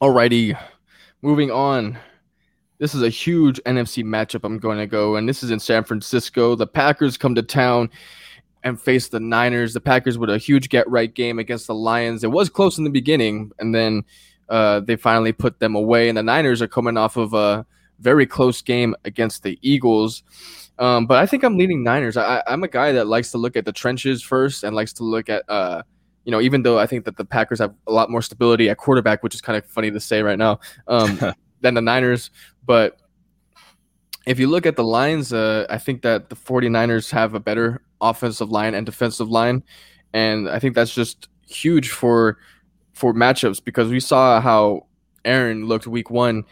Alrighty, 0.00 0.58
moving 1.22 1.50
on. 1.50 1.98
This 2.82 2.96
is 2.96 3.02
a 3.02 3.08
huge 3.08 3.60
NFC 3.62 4.02
matchup. 4.02 4.42
I'm 4.42 4.58
going 4.58 4.78
to 4.78 4.88
go, 4.88 5.14
and 5.14 5.28
this 5.28 5.44
is 5.44 5.52
in 5.52 5.60
San 5.60 5.84
Francisco. 5.84 6.56
The 6.56 6.66
Packers 6.66 7.16
come 7.16 7.32
to 7.36 7.42
town 7.42 7.88
and 8.64 8.80
face 8.80 9.06
the 9.06 9.20
Niners. 9.20 9.72
The 9.72 9.80
Packers 9.80 10.18
with 10.18 10.30
a 10.30 10.36
huge 10.36 10.68
get 10.68 10.90
right 10.90 11.14
game 11.14 11.38
against 11.38 11.68
the 11.68 11.76
Lions. 11.76 12.24
It 12.24 12.32
was 12.32 12.50
close 12.50 12.78
in 12.78 12.82
the 12.82 12.90
beginning, 12.90 13.52
and 13.60 13.72
then 13.72 14.02
uh, 14.48 14.80
they 14.80 14.96
finally 14.96 15.30
put 15.30 15.60
them 15.60 15.76
away. 15.76 16.08
And 16.08 16.18
the 16.18 16.24
Niners 16.24 16.60
are 16.60 16.66
coming 16.66 16.96
off 16.96 17.16
of 17.16 17.34
a 17.34 17.64
very 18.00 18.26
close 18.26 18.60
game 18.60 18.96
against 19.04 19.44
the 19.44 19.60
Eagles. 19.62 20.24
Um, 20.76 21.06
but 21.06 21.18
I 21.18 21.26
think 21.26 21.44
I'm 21.44 21.56
leading 21.56 21.84
Niners. 21.84 22.16
I, 22.16 22.42
am 22.48 22.64
a 22.64 22.68
guy 22.68 22.90
that 22.90 23.06
likes 23.06 23.30
to 23.30 23.38
look 23.38 23.56
at 23.56 23.64
the 23.64 23.72
trenches 23.72 24.24
first 24.24 24.64
and 24.64 24.74
likes 24.74 24.92
to 24.94 25.04
look 25.04 25.28
at, 25.28 25.48
uh, 25.48 25.84
you 26.24 26.32
know, 26.32 26.40
even 26.40 26.64
though 26.64 26.80
I 26.80 26.88
think 26.88 27.04
that 27.04 27.16
the 27.16 27.24
Packers 27.24 27.60
have 27.60 27.76
a 27.86 27.92
lot 27.92 28.10
more 28.10 28.22
stability 28.22 28.68
at 28.70 28.76
quarterback, 28.76 29.22
which 29.22 29.36
is 29.36 29.40
kind 29.40 29.56
of 29.56 29.64
funny 29.66 29.92
to 29.92 30.00
say 30.00 30.20
right 30.20 30.36
now. 30.36 30.58
Um, 30.88 31.20
than 31.62 31.74
the 31.74 31.80
Niners. 31.80 32.30
But 32.64 32.98
if 34.26 34.38
you 34.38 34.48
look 34.48 34.66
at 34.66 34.76
the 34.76 34.84
lines, 34.84 35.32
uh, 35.32 35.66
I 35.68 35.78
think 35.78 36.02
that 36.02 36.28
the 36.28 36.36
49ers 36.36 37.10
have 37.10 37.34
a 37.34 37.40
better 37.40 37.82
offensive 38.00 38.50
line 38.50 38.74
and 38.74 38.84
defensive 38.84 39.30
line. 39.30 39.62
And 40.12 40.48
I 40.48 40.58
think 40.58 40.74
that's 40.74 40.94
just 40.94 41.28
huge 41.46 41.90
for 41.90 42.38
for 42.92 43.14
matchups 43.14 43.64
because 43.64 43.88
we 43.88 44.00
saw 44.00 44.40
how 44.40 44.86
Aaron 45.24 45.66
looked 45.66 45.86
week 45.86 46.10
one. 46.10 46.44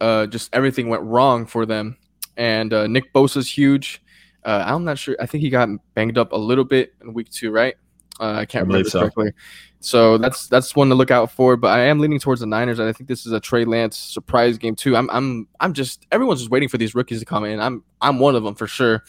Uh, 0.00 0.26
just 0.26 0.54
everything 0.54 0.88
went 0.88 1.02
wrong 1.02 1.44
for 1.44 1.66
them. 1.66 1.96
And 2.36 2.72
uh, 2.72 2.86
Nick 2.86 3.12
Bosa's 3.12 3.50
huge. 3.50 4.00
Uh, 4.44 4.62
I'm 4.64 4.84
not 4.84 4.96
sure. 4.96 5.16
I 5.20 5.26
think 5.26 5.42
he 5.42 5.50
got 5.50 5.68
banged 5.94 6.16
up 6.16 6.32
a 6.32 6.36
little 6.36 6.64
bit 6.64 6.94
in 7.02 7.12
week 7.12 7.30
two, 7.30 7.50
right? 7.50 7.74
Uh, 8.20 8.32
I 8.32 8.46
can't 8.46 8.64
I 8.64 8.66
remember 8.66 8.90
so. 8.90 9.00
correctly. 9.00 9.32
So 9.80 10.18
that's 10.18 10.48
that's 10.48 10.74
one 10.74 10.88
to 10.88 10.94
look 10.94 11.10
out 11.10 11.30
for. 11.30 11.56
But 11.56 11.68
I 11.68 11.80
am 11.80 12.00
leaning 12.00 12.18
towards 12.18 12.40
the 12.40 12.46
Niners, 12.46 12.78
and 12.78 12.88
I 12.88 12.92
think 12.92 13.08
this 13.08 13.26
is 13.26 13.32
a 13.32 13.40
Trey 13.40 13.64
Lance 13.64 13.96
surprise 13.96 14.58
game 14.58 14.74
too. 14.74 14.96
I'm 14.96 15.08
I'm 15.10 15.48
I'm 15.60 15.72
just 15.72 16.06
everyone's 16.10 16.40
just 16.40 16.50
waiting 16.50 16.68
for 16.68 16.78
these 16.78 16.94
rookies 16.94 17.20
to 17.20 17.24
come 17.24 17.44
in. 17.44 17.60
I'm 17.60 17.84
I'm 18.00 18.18
one 18.18 18.34
of 18.34 18.42
them 18.42 18.54
for 18.54 18.66
sure. 18.66 19.04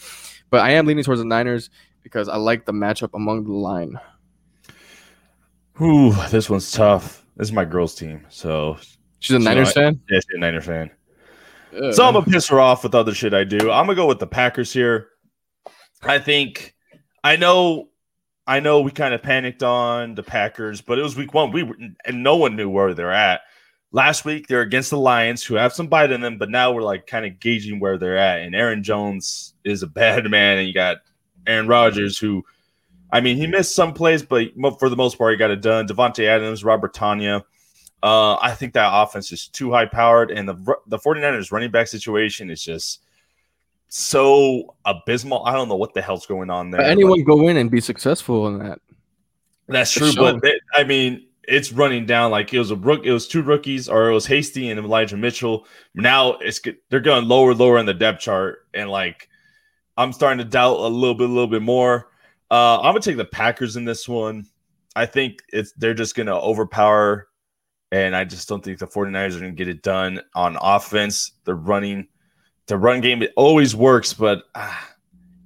But 0.50 0.60
I 0.60 0.70
am 0.70 0.86
leaning 0.86 1.04
towards 1.04 1.20
the 1.20 1.26
Niners 1.26 1.70
because 2.02 2.28
I 2.28 2.36
like 2.36 2.66
the 2.66 2.72
matchup 2.72 3.10
among 3.14 3.44
the 3.44 3.52
line. 3.52 3.98
Ooh, 5.80 6.12
this 6.30 6.50
one's 6.50 6.70
tough. 6.70 7.24
This 7.36 7.48
is 7.48 7.52
my 7.52 7.64
girl's 7.64 7.94
team, 7.94 8.26
so 8.28 8.78
she's 9.18 9.36
a 9.36 9.38
Niners 9.38 9.72
fan. 9.72 10.00
Yeah, 10.10 10.18
she's 10.18 10.36
a 10.36 10.38
Niners 10.38 10.66
fan. 10.66 10.90
So 11.72 12.04
I'm 12.04 12.14
gonna 12.14 12.22
piss 12.22 12.48
her 12.48 12.60
off 12.60 12.82
with 12.82 12.94
other 12.94 13.14
shit 13.14 13.32
I 13.32 13.44
do. 13.44 13.70
I'm 13.70 13.86
gonna 13.86 13.94
go 13.94 14.06
with 14.06 14.18
the 14.18 14.26
Packers 14.26 14.72
here. 14.72 15.08
I 16.02 16.18
think 16.18 16.74
I 17.22 17.36
know 17.36 17.89
I 18.50 18.58
know 18.58 18.80
we 18.80 18.90
kind 18.90 19.14
of 19.14 19.22
panicked 19.22 19.62
on 19.62 20.16
the 20.16 20.24
Packers, 20.24 20.80
but 20.80 20.98
it 20.98 21.02
was 21.02 21.14
week 21.14 21.32
one. 21.32 21.52
We 21.52 21.62
were, 21.62 21.76
and 22.04 22.24
no 22.24 22.34
one 22.34 22.56
knew 22.56 22.68
where 22.68 22.94
they're 22.94 23.12
at. 23.12 23.42
Last 23.92 24.24
week 24.24 24.48
they're 24.48 24.60
against 24.60 24.90
the 24.90 24.98
Lions, 24.98 25.44
who 25.44 25.54
have 25.54 25.72
some 25.72 25.86
bite 25.86 26.10
in 26.10 26.20
them, 26.20 26.36
but 26.36 26.50
now 26.50 26.72
we're 26.72 26.82
like 26.82 27.06
kind 27.06 27.24
of 27.24 27.38
gauging 27.38 27.78
where 27.78 27.96
they're 27.96 28.18
at. 28.18 28.40
And 28.40 28.56
Aaron 28.56 28.82
Jones 28.82 29.54
is 29.62 29.84
a 29.84 29.86
bad 29.86 30.24
man, 30.30 30.58
and 30.58 30.66
you 30.66 30.74
got 30.74 30.96
Aaron 31.46 31.68
Rodgers, 31.68 32.18
who, 32.18 32.44
I 33.12 33.20
mean, 33.20 33.36
he 33.36 33.46
missed 33.46 33.72
some 33.72 33.94
plays, 33.94 34.24
but 34.24 34.48
for 34.80 34.88
the 34.88 34.96
most 34.96 35.16
part, 35.16 35.30
he 35.30 35.36
got 35.36 35.52
it 35.52 35.62
done. 35.62 35.86
Davante 35.86 36.26
Adams, 36.26 36.64
Robert 36.64 36.92
Tonyan. 36.92 37.44
Uh, 38.02 38.34
I 38.34 38.56
think 38.56 38.72
that 38.72 38.90
offense 38.92 39.30
is 39.30 39.46
too 39.46 39.70
high 39.70 39.86
powered, 39.86 40.32
and 40.32 40.48
the 40.48 40.74
the 40.88 40.98
49ers 40.98 41.52
running 41.52 41.70
back 41.70 41.86
situation 41.86 42.50
is 42.50 42.64
just 42.64 43.00
so 43.90 44.76
abysmal. 44.84 45.44
I 45.44 45.52
don't 45.52 45.68
know 45.68 45.76
what 45.76 45.94
the 45.94 46.00
hell's 46.00 46.24
going 46.24 46.48
on 46.48 46.70
there. 46.70 46.80
But 46.80 46.90
anyone 46.90 47.22
go 47.24 47.48
in 47.48 47.56
and 47.56 47.70
be 47.70 47.80
successful 47.80 48.46
in 48.46 48.58
that. 48.60 48.80
That's 49.66 49.92
true, 49.92 50.12
but 50.16 50.42
it, 50.44 50.60
I 50.74 50.84
mean, 50.84 51.26
it's 51.44 51.72
running 51.72 52.06
down 52.06 52.30
like 52.30 52.54
it 52.54 52.58
was 52.58 52.70
a 52.70 52.76
rook. 52.76 53.04
It 53.04 53.12
was 53.12 53.28
two 53.28 53.42
rookies, 53.42 53.88
or 53.88 54.08
it 54.08 54.14
was 54.14 54.26
Hasty 54.26 54.70
and 54.70 54.80
Elijah 54.80 55.16
Mitchell. 55.16 55.66
Now 55.94 56.34
it's 56.34 56.60
they're 56.88 57.00
going 57.00 57.26
lower, 57.26 57.52
lower 57.54 57.78
in 57.78 57.86
the 57.86 57.94
depth 57.94 58.20
chart, 58.20 58.66
and 58.74 58.88
like 58.88 59.28
I'm 59.96 60.12
starting 60.12 60.38
to 60.38 60.44
doubt 60.44 60.78
a 60.78 60.88
little 60.88 61.14
bit, 61.14 61.28
a 61.28 61.32
little 61.32 61.48
bit 61.48 61.62
more. 61.62 62.08
Uh, 62.50 62.78
I'm 62.78 62.92
gonna 62.92 63.00
take 63.00 63.16
the 63.16 63.24
Packers 63.24 63.76
in 63.76 63.84
this 63.84 64.08
one. 64.08 64.46
I 64.94 65.06
think 65.06 65.42
it's 65.48 65.72
they're 65.72 65.94
just 65.94 66.14
gonna 66.14 66.38
overpower, 66.38 67.28
and 67.90 68.14
I 68.14 68.24
just 68.24 68.48
don't 68.48 68.64
think 68.64 68.78
the 68.78 68.86
49ers 68.86 69.36
are 69.36 69.40
gonna 69.40 69.52
get 69.52 69.68
it 69.68 69.82
done 69.82 70.20
on 70.34 70.56
offense. 70.60 71.32
They're 71.44 71.54
running 71.54 72.08
the 72.70 72.78
run 72.78 73.00
game 73.00 73.22
it 73.22 73.32
always 73.36 73.76
works, 73.76 74.12
but 74.12 74.44
uh, 74.54 74.74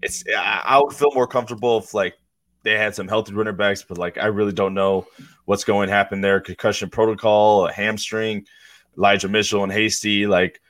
it's 0.02 0.22
I 0.38 0.80
would 0.82 0.94
feel 0.94 1.10
more 1.14 1.26
comfortable 1.26 1.78
if 1.78 1.94
like 1.94 2.14
they 2.62 2.72
had 2.72 2.94
some 2.94 3.08
healthy 3.08 3.34
running 3.34 3.56
backs, 3.56 3.82
but 3.82 3.98
like 3.98 4.18
I 4.18 4.26
really 4.26 4.52
don't 4.52 4.74
know 4.74 5.06
what's 5.46 5.64
going 5.64 5.88
to 5.88 5.94
happen 5.94 6.20
there. 6.20 6.40
Concussion 6.40 6.90
protocol, 6.90 7.66
a 7.66 7.72
hamstring, 7.72 8.46
Elijah 8.96 9.28
Mitchell 9.28 9.62
and 9.62 9.72
Hasty, 9.72 10.26
like 10.26 10.60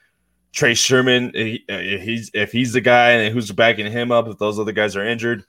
Trey 0.53 0.75
Sermon. 0.75 1.33
He, 1.35 1.65
if 1.69 2.03
he's 2.03 2.31
if 2.35 2.53
he's 2.53 2.73
the 2.73 2.81
guy 2.81 3.11
and 3.11 3.35
who's 3.35 3.51
backing 3.51 3.91
him 3.91 4.13
up, 4.13 4.29
if 4.29 4.39
those 4.39 4.59
other 4.59 4.73
guys 4.73 4.97
are 4.97 5.05
injured. 5.05 5.45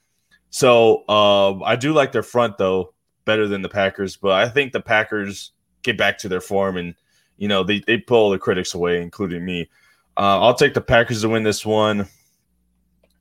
So 0.50 1.04
uh, 1.08 1.62
I 1.64 1.76
do 1.76 1.94
like 1.94 2.12
their 2.12 2.24
front 2.24 2.58
though 2.58 2.94
better 3.26 3.48
than 3.48 3.62
the 3.62 3.70
Packers, 3.70 4.18
but 4.18 4.32
I 4.32 4.50
think 4.50 4.74
the 4.74 4.82
Packers 4.82 5.52
get 5.84 5.98
back 5.98 6.18
to 6.20 6.30
their 6.30 6.42
form 6.42 6.78
and 6.78 6.96
you 7.38 7.48
know 7.48 7.64
they 7.64 7.80
they 7.86 7.98
pull 7.98 8.32
the 8.32 8.40
critics 8.40 8.74
away, 8.74 9.02
including 9.02 9.46
me. 9.46 9.70
Uh, 10.18 10.40
I'll 10.42 10.54
take 10.54 10.74
the 10.74 10.82
Packers 10.82 11.22
to 11.22 11.30
win 11.30 11.44
this 11.44 11.66
one. 11.66 12.08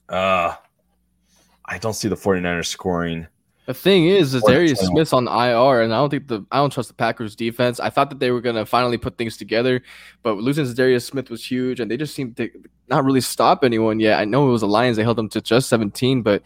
Uh, 0.09 0.55
I 1.65 1.79
don't 1.79 1.95
see 1.95 2.09
the 2.09 2.17
49ers 2.17 2.67
scoring. 2.67 3.27
The 3.67 3.75
thing 3.75 4.07
is, 4.07 4.35
is 4.35 4.43
Darius 4.43 4.79
Smith's 4.81 5.15
on 5.15 5.27
IR, 5.27 5.81
and 5.81 5.95
I 5.95 5.97
don't 5.97 6.11
think 6.11 6.29
the 6.29 6.45
I 6.53 6.59
don't 6.59 6.71
trust 6.71 6.89
the 6.89 6.95
Packers 6.95 7.35
defense. 7.35 7.81
I 7.81 7.89
thought 7.89 8.11
that 8.11 8.19
they 8.19 8.31
were 8.31 8.43
gonna 8.43 8.67
finally 8.67 8.99
put 8.99 9.17
things 9.17 9.39
together, 9.39 9.83
but 10.23 10.37
losing 10.37 10.71
Darius 10.75 11.07
Smith 11.07 11.31
was 11.31 11.43
huge, 11.43 11.81
and 11.81 11.91
they 11.91 11.97
just 11.97 12.15
seemed 12.15 12.37
to 12.37 12.51
not 12.89 13.07
really 13.07 13.23
stop 13.23 13.65
anyone 13.65 14.01
yet. 14.01 14.19
I 14.19 14.27
know 14.27 14.47
it 14.49 14.51
was 14.51 14.61
the 14.61 14.69
Lions; 14.69 14.99
they 14.99 15.03
held 15.03 15.17
them 15.17 15.31
to 15.31 15.41
just 15.41 15.71
17, 15.71 16.21
but 16.21 16.43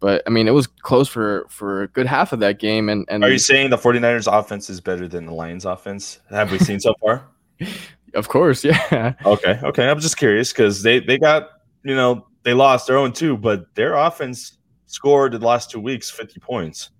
but 0.00 0.22
I 0.26 0.30
mean, 0.30 0.48
it 0.48 0.52
was 0.52 0.66
close 0.66 1.08
for 1.08 1.44
for 1.50 1.82
a 1.82 1.88
good 1.88 2.06
half 2.06 2.32
of 2.32 2.40
that 2.40 2.58
game. 2.58 2.88
And 2.88 3.04
and 3.10 3.22
are 3.22 3.30
you 3.30 3.38
saying 3.38 3.68
the 3.68 3.76
49ers 3.76 4.26
offense 4.26 4.70
is 4.70 4.80
better 4.80 5.06
than 5.06 5.26
the 5.26 5.32
Lions 5.34 5.66
offense? 5.66 6.20
Have 6.30 6.50
we 6.50 6.58
seen 6.58 6.80
so 6.80 6.94
far? 7.02 7.24
of 8.14 8.28
course, 8.28 8.64
yeah. 8.64 9.14
Okay, 9.24 9.58
okay. 9.62 9.88
I'm 9.88 10.00
just 10.00 10.16
curious 10.16 10.52
because 10.52 10.82
they 10.82 11.00
they 11.00 11.18
got 11.18 11.48
you 11.84 11.94
know 11.94 12.26
they 12.42 12.54
lost 12.54 12.86
their 12.86 12.98
own 12.98 13.12
two, 13.12 13.36
but 13.36 13.74
their 13.74 13.94
offense 13.94 14.58
scored 14.86 15.32
the 15.32 15.38
last 15.38 15.70
two 15.70 15.80
weeks 15.80 16.10
50 16.10 16.38
points 16.40 16.90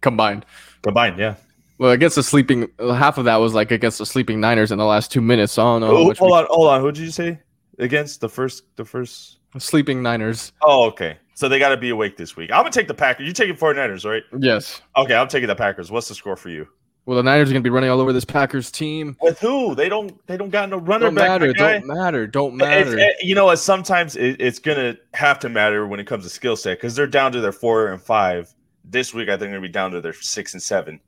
combined. 0.00 0.44
Combined, 0.82 1.18
yeah. 1.18 1.34
Well, 1.78 1.92
against 1.92 2.16
the 2.16 2.22
sleeping, 2.22 2.68
half 2.78 3.18
of 3.18 3.24
that 3.26 3.36
was 3.36 3.54
like 3.54 3.70
against 3.70 3.98
the 3.98 4.06
sleeping 4.06 4.40
Niners 4.40 4.72
in 4.72 4.78
the 4.78 4.84
last 4.84 5.12
two 5.12 5.20
minutes. 5.20 5.52
So 5.52 5.62
I 5.62 5.64
don't 5.64 5.80
know. 5.82 5.96
Oh, 5.96 6.14
hold 6.14 6.32
on, 6.32 6.46
hold 6.48 6.68
on. 6.68 6.80
Who 6.80 6.90
did 6.90 7.02
you 7.02 7.10
say 7.10 7.38
against 7.78 8.20
the 8.20 8.28
first? 8.28 8.64
The 8.76 8.84
first 8.84 9.38
sleeping 9.58 10.02
Niners. 10.02 10.52
Oh, 10.62 10.86
okay. 10.86 11.18
So 11.34 11.48
they 11.48 11.60
got 11.60 11.68
to 11.68 11.76
be 11.76 11.90
awake 11.90 12.16
this 12.16 12.34
week. 12.34 12.50
I'm 12.50 12.60
gonna 12.62 12.70
take 12.70 12.88
the 12.88 12.94
Packers. 12.94 13.28
You 13.28 13.32
taking 13.32 13.54
49ers, 13.54 14.04
right? 14.04 14.24
Yes. 14.40 14.82
Okay, 14.96 15.14
I'm 15.14 15.28
taking 15.28 15.46
the 15.46 15.54
Packers. 15.54 15.90
What's 15.90 16.08
the 16.08 16.16
score 16.16 16.36
for 16.36 16.48
you? 16.48 16.66
Well, 17.08 17.16
the 17.16 17.22
Niners 17.22 17.48
are 17.48 17.54
gonna 17.54 17.62
be 17.62 17.70
running 17.70 17.88
all 17.88 18.02
over 18.02 18.12
this 18.12 18.26
Packers 18.26 18.70
team. 18.70 19.16
With 19.22 19.38
who? 19.38 19.74
They 19.74 19.88
don't. 19.88 20.14
They 20.26 20.36
don't 20.36 20.50
got 20.50 20.68
no 20.68 20.76
runner 20.76 21.06
don't 21.06 21.14
back. 21.14 21.40
Matter, 21.40 21.54
don't 21.54 21.86
matter. 21.86 22.26
Don't 22.26 22.54
matter. 22.54 22.98
It, 22.98 23.16
you 23.22 23.34
know? 23.34 23.54
Sometimes 23.54 24.14
it, 24.14 24.38
it's 24.38 24.58
gonna 24.58 24.94
have 25.14 25.38
to 25.38 25.48
matter 25.48 25.86
when 25.86 26.00
it 26.00 26.06
comes 26.06 26.24
to 26.24 26.28
skill 26.28 26.54
set 26.54 26.76
because 26.76 26.94
they're 26.94 27.06
down 27.06 27.32
to 27.32 27.40
their 27.40 27.50
four 27.50 27.90
and 27.90 28.02
five 28.02 28.54
this 28.84 29.14
week. 29.14 29.30
I 29.30 29.32
think 29.32 29.40
they're 29.40 29.52
gonna 29.52 29.62
be 29.62 29.68
down 29.68 29.92
to 29.92 30.02
their 30.02 30.12
six 30.12 30.52
and 30.52 30.62
seven. 30.62 31.00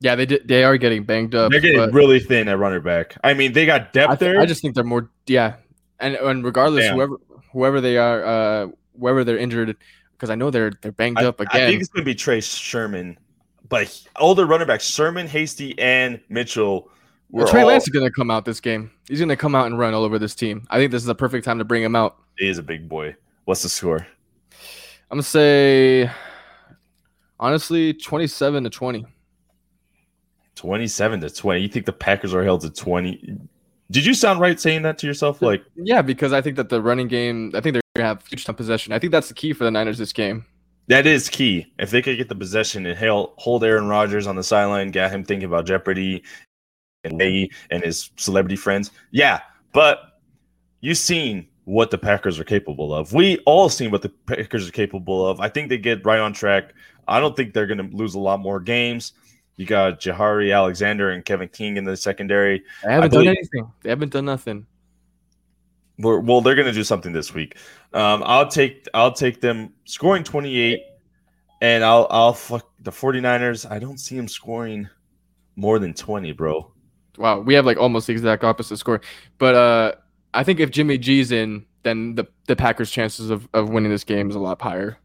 Yeah, 0.00 0.16
they 0.16 0.26
did. 0.26 0.48
They 0.48 0.64
are 0.64 0.76
getting 0.76 1.04
banged 1.04 1.32
up. 1.32 1.52
They're 1.52 1.60
getting 1.60 1.92
really 1.92 2.18
thin 2.18 2.48
at 2.48 2.58
runner 2.58 2.80
back. 2.80 3.16
I 3.22 3.34
mean, 3.34 3.52
they 3.52 3.66
got 3.66 3.92
depth 3.92 4.10
I 4.10 4.16
th- 4.16 4.18
there. 4.18 4.40
I 4.40 4.46
just 4.46 4.62
think 4.62 4.74
they're 4.74 4.82
more. 4.82 5.08
Yeah, 5.28 5.58
and 6.00 6.16
and 6.16 6.44
regardless, 6.44 6.86
Damn. 6.86 6.96
whoever 6.96 7.16
whoever 7.52 7.80
they 7.80 7.98
are, 7.98 8.24
uh, 8.24 8.66
wherever 8.94 9.22
they're 9.22 9.38
injured, 9.38 9.76
because 10.10 10.28
I 10.28 10.34
know 10.34 10.50
they're 10.50 10.72
they're 10.82 10.90
banged 10.90 11.20
I, 11.20 11.26
up 11.26 11.38
again. 11.38 11.62
I 11.62 11.66
think 11.66 11.82
it's 11.82 11.88
gonna 11.88 12.04
be 12.04 12.16
Trey 12.16 12.40
Sermon 12.40 13.16
but 13.68 14.02
older 14.16 14.46
running 14.46 14.66
backs, 14.66 14.84
Sermon, 14.84 15.26
Hasty, 15.26 15.78
and 15.78 16.20
Mitchell. 16.28 16.90
Well, 17.30 17.46
Trey 17.46 17.62
all... 17.62 17.68
Lance 17.68 17.84
is 17.84 17.90
going 17.90 18.06
to 18.06 18.12
come 18.12 18.30
out 18.30 18.44
this 18.44 18.60
game. 18.60 18.90
He's 19.08 19.18
going 19.18 19.28
to 19.28 19.36
come 19.36 19.54
out 19.54 19.66
and 19.66 19.78
run 19.78 19.94
all 19.94 20.04
over 20.04 20.18
this 20.18 20.34
team. 20.34 20.66
I 20.70 20.78
think 20.78 20.90
this 20.90 21.02
is 21.02 21.06
the 21.06 21.14
perfect 21.14 21.44
time 21.44 21.58
to 21.58 21.64
bring 21.64 21.82
him 21.82 21.94
out. 21.94 22.16
He 22.38 22.48
is 22.48 22.58
a 22.58 22.62
big 22.62 22.88
boy. 22.88 23.16
What's 23.44 23.62
the 23.62 23.68
score? 23.68 24.06
I'm 25.10 25.16
going 25.16 25.22
to 25.22 25.28
say, 25.28 26.10
honestly, 27.40 27.94
27 27.94 28.64
to 28.64 28.70
20. 28.70 29.06
27 30.54 31.20
to 31.20 31.30
20. 31.30 31.60
You 31.60 31.68
think 31.68 31.86
the 31.86 31.92
Packers 31.92 32.34
are 32.34 32.42
held 32.42 32.62
to 32.62 32.70
20? 32.70 33.38
Did 33.90 34.04
you 34.04 34.12
sound 34.12 34.40
right 34.40 34.60
saying 34.60 34.82
that 34.82 34.98
to 34.98 35.06
yourself? 35.06 35.40
Like, 35.40 35.64
yeah, 35.74 36.02
because 36.02 36.32
I 36.32 36.42
think 36.42 36.56
that 36.56 36.68
the 36.68 36.82
running 36.82 37.08
game, 37.08 37.52
I 37.54 37.60
think 37.60 37.72
they're 37.72 37.82
going 37.96 38.02
to 38.02 38.06
have 38.06 38.26
huge 38.26 38.44
time 38.44 38.54
possession. 38.54 38.92
I 38.92 38.98
think 38.98 39.12
that's 39.12 39.28
the 39.28 39.34
key 39.34 39.52
for 39.52 39.64
the 39.64 39.70
Niners 39.70 39.98
this 39.98 40.12
game. 40.12 40.44
That 40.88 41.06
is 41.06 41.28
key. 41.28 41.72
If 41.78 41.90
they 41.90 42.02
could 42.02 42.16
get 42.16 42.28
the 42.28 42.34
possession 42.34 42.86
and 42.86 42.98
hold 42.98 43.62
Aaron 43.62 43.88
Rodgers 43.88 44.26
on 44.26 44.36
the 44.36 44.42
sideline, 44.42 44.90
get 44.90 45.10
him 45.10 45.22
thinking 45.22 45.46
about 45.46 45.66
Jeopardy 45.66 46.22
and 47.04 47.16
May 47.16 47.50
and 47.70 47.82
his 47.82 48.10
celebrity 48.16 48.56
friends. 48.56 48.90
Yeah, 49.10 49.40
but 49.72 50.20
you've 50.80 50.98
seen 50.98 51.46
what 51.64 51.90
the 51.90 51.98
Packers 51.98 52.38
are 52.38 52.44
capable 52.44 52.94
of. 52.94 53.12
We 53.12 53.38
all 53.40 53.68
seen 53.68 53.90
what 53.90 54.00
the 54.00 54.08
Packers 54.08 54.66
are 54.66 54.72
capable 54.72 55.26
of. 55.26 55.40
I 55.40 55.50
think 55.50 55.68
they 55.68 55.76
get 55.76 56.06
right 56.06 56.20
on 56.20 56.32
track. 56.32 56.72
I 57.06 57.20
don't 57.20 57.36
think 57.36 57.52
they're 57.52 57.66
going 57.66 57.90
to 57.90 57.96
lose 57.96 58.14
a 58.14 58.18
lot 58.18 58.40
more 58.40 58.58
games. 58.58 59.12
You 59.56 59.66
got 59.66 60.00
Jaire 60.00 60.54
Alexander 60.54 61.10
and 61.10 61.22
Kevin 61.24 61.48
King 61.48 61.76
in 61.76 61.84
the 61.84 61.96
secondary. 61.96 62.62
They 62.82 62.92
haven't 62.92 63.12
done 63.12 63.26
anything. 63.26 63.70
They 63.82 63.90
haven't 63.90 64.12
done 64.12 64.24
nothing. 64.24 64.66
Well, 65.98 66.40
they're 66.40 66.54
going 66.54 66.66
to 66.66 66.72
do 66.72 66.84
something 66.84 67.12
this 67.12 67.34
week. 67.34 67.56
Um, 67.92 68.22
I'll 68.24 68.48
take 68.48 68.86
I'll 68.94 69.12
take 69.12 69.40
them 69.40 69.72
scoring 69.84 70.24
28 70.24 70.80
and 71.60 71.84
I'll 71.84 72.06
I'll 72.10 72.32
fuck 72.32 72.68
the 72.80 72.90
49ers. 72.90 73.70
I 73.70 73.78
don't 73.78 73.98
see 73.98 74.16
them 74.16 74.28
scoring 74.28 74.88
more 75.56 75.78
than 75.78 75.94
20, 75.94 76.32
bro. 76.32 76.72
Wow, 77.16 77.40
we 77.40 77.54
have 77.54 77.66
like 77.66 77.78
almost 77.78 78.06
the 78.06 78.12
exact 78.12 78.44
opposite 78.44 78.76
score. 78.76 79.00
But 79.38 79.54
uh 79.54 79.92
I 80.34 80.44
think 80.44 80.60
if 80.60 80.70
Jimmy 80.70 80.98
G's 80.98 81.32
in, 81.32 81.64
then 81.82 82.14
the 82.14 82.26
the 82.46 82.54
Packers' 82.54 82.90
chances 82.90 83.30
of, 83.30 83.48
of 83.54 83.70
winning 83.70 83.90
this 83.90 84.04
game 84.04 84.30
is 84.30 84.36
a 84.36 84.40
lot 84.40 84.60
higher. 84.60 84.98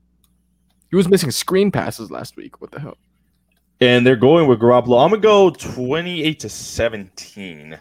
He 0.90 0.96
was 0.96 1.10
missing 1.10 1.32
screen 1.32 1.72
passes 1.72 2.12
last 2.12 2.36
week. 2.38 2.62
What 2.62 2.72
the 2.72 2.80
hell? 2.80 2.98
And 3.82 4.06
they're 4.06 4.16
going 4.16 4.48
with 4.48 4.60
Garoppolo. 4.60 5.04
I'm 5.04 5.10
gonna 5.10 5.22
go 5.22 5.50
28 5.50 6.40
to 6.42 6.50
17. 6.50 7.80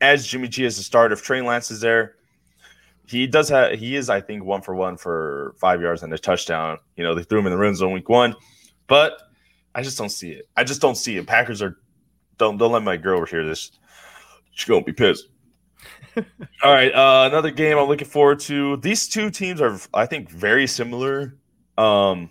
As 0.00 0.26
Jimmy 0.26 0.48
G 0.48 0.64
is 0.64 0.76
the 0.76 0.82
start, 0.82 1.12
if 1.12 1.22
Trey 1.22 1.40
Lance 1.40 1.70
is 1.70 1.80
there, 1.80 2.16
he 3.10 3.26
does 3.26 3.48
have 3.48 3.78
he 3.78 3.96
is 3.96 4.08
I 4.08 4.20
think 4.20 4.44
one 4.44 4.62
for 4.62 4.74
one 4.74 4.96
for 4.96 5.54
five 5.60 5.80
yards 5.80 6.02
and 6.02 6.12
a 6.12 6.18
touchdown. 6.18 6.78
You 6.96 7.04
know 7.04 7.14
they 7.14 7.24
threw 7.24 7.40
him 7.40 7.46
in 7.46 7.52
the 7.52 7.58
red 7.58 7.74
zone 7.74 7.92
week 7.92 8.08
one, 8.08 8.36
but 8.86 9.20
I 9.74 9.82
just 9.82 9.98
don't 9.98 10.10
see 10.10 10.30
it. 10.30 10.48
I 10.56 10.64
just 10.64 10.80
don't 10.80 10.96
see 10.96 11.16
it. 11.16 11.26
Packers 11.26 11.60
are 11.60 11.76
don't 12.38 12.56
don't 12.56 12.72
let 12.72 12.82
my 12.82 12.96
girl 12.96 13.24
hear 13.24 13.44
this. 13.44 13.72
She's 14.52 14.68
gonna 14.68 14.84
be 14.84 14.92
pissed. 14.92 15.28
All 16.16 16.72
right, 16.72 16.92
uh, 16.92 17.28
another 17.30 17.50
game 17.50 17.78
I'm 17.78 17.88
looking 17.88 18.08
forward 18.08 18.40
to. 18.40 18.76
These 18.78 19.08
two 19.08 19.30
teams 19.30 19.60
are 19.60 19.78
I 19.92 20.06
think 20.06 20.30
very 20.30 20.66
similar. 20.66 21.36
Um, 21.76 22.30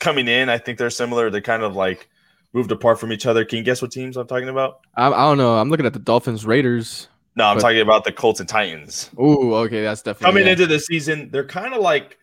coming 0.00 0.28
in, 0.28 0.48
I 0.48 0.58
think 0.58 0.78
they're 0.78 0.90
similar. 0.90 1.30
They're 1.30 1.40
kind 1.40 1.62
of 1.62 1.76
like 1.76 2.08
moved 2.52 2.72
apart 2.72 2.98
from 2.98 3.12
each 3.12 3.26
other. 3.26 3.44
Can 3.44 3.58
you 3.58 3.64
guess 3.64 3.82
what 3.82 3.92
teams 3.92 4.16
I'm 4.16 4.26
talking 4.26 4.48
about? 4.48 4.80
I, 4.96 5.08
I 5.08 5.28
don't 5.28 5.38
know. 5.38 5.56
I'm 5.58 5.70
looking 5.70 5.86
at 5.86 5.92
the 5.92 5.98
Dolphins 5.98 6.46
Raiders. 6.46 7.08
No, 7.36 7.44
I'm 7.44 7.56
but, 7.56 7.62
talking 7.62 7.80
about 7.80 8.04
the 8.04 8.12
Colts 8.12 8.40
and 8.40 8.48
Titans. 8.48 9.10
Oh, 9.16 9.54
okay, 9.54 9.82
that's 9.82 10.02
definitely 10.02 10.26
coming 10.26 10.46
yeah. 10.46 10.52
into 10.52 10.66
the 10.66 10.80
season. 10.80 11.30
They're 11.30 11.46
kind 11.46 11.74
of 11.74 11.80
like 11.80 12.18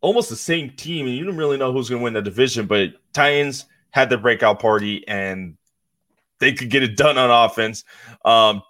almost 0.00 0.28
the 0.28 0.36
same 0.36 0.70
team, 0.70 1.06
and 1.06 1.14
you 1.14 1.24
don't 1.24 1.36
really 1.36 1.56
know 1.56 1.72
who's 1.72 1.88
going 1.88 2.00
to 2.00 2.04
win 2.04 2.14
the 2.14 2.22
division. 2.22 2.66
But 2.66 2.94
Titans 3.12 3.66
had 3.90 4.10
their 4.10 4.18
breakout 4.18 4.60
party, 4.60 5.06
and 5.06 5.56
they 6.40 6.52
could 6.52 6.70
get 6.70 6.82
it 6.82 6.96
done 6.96 7.18
on 7.18 7.30
offense. 7.30 7.84
Um, 8.24 8.62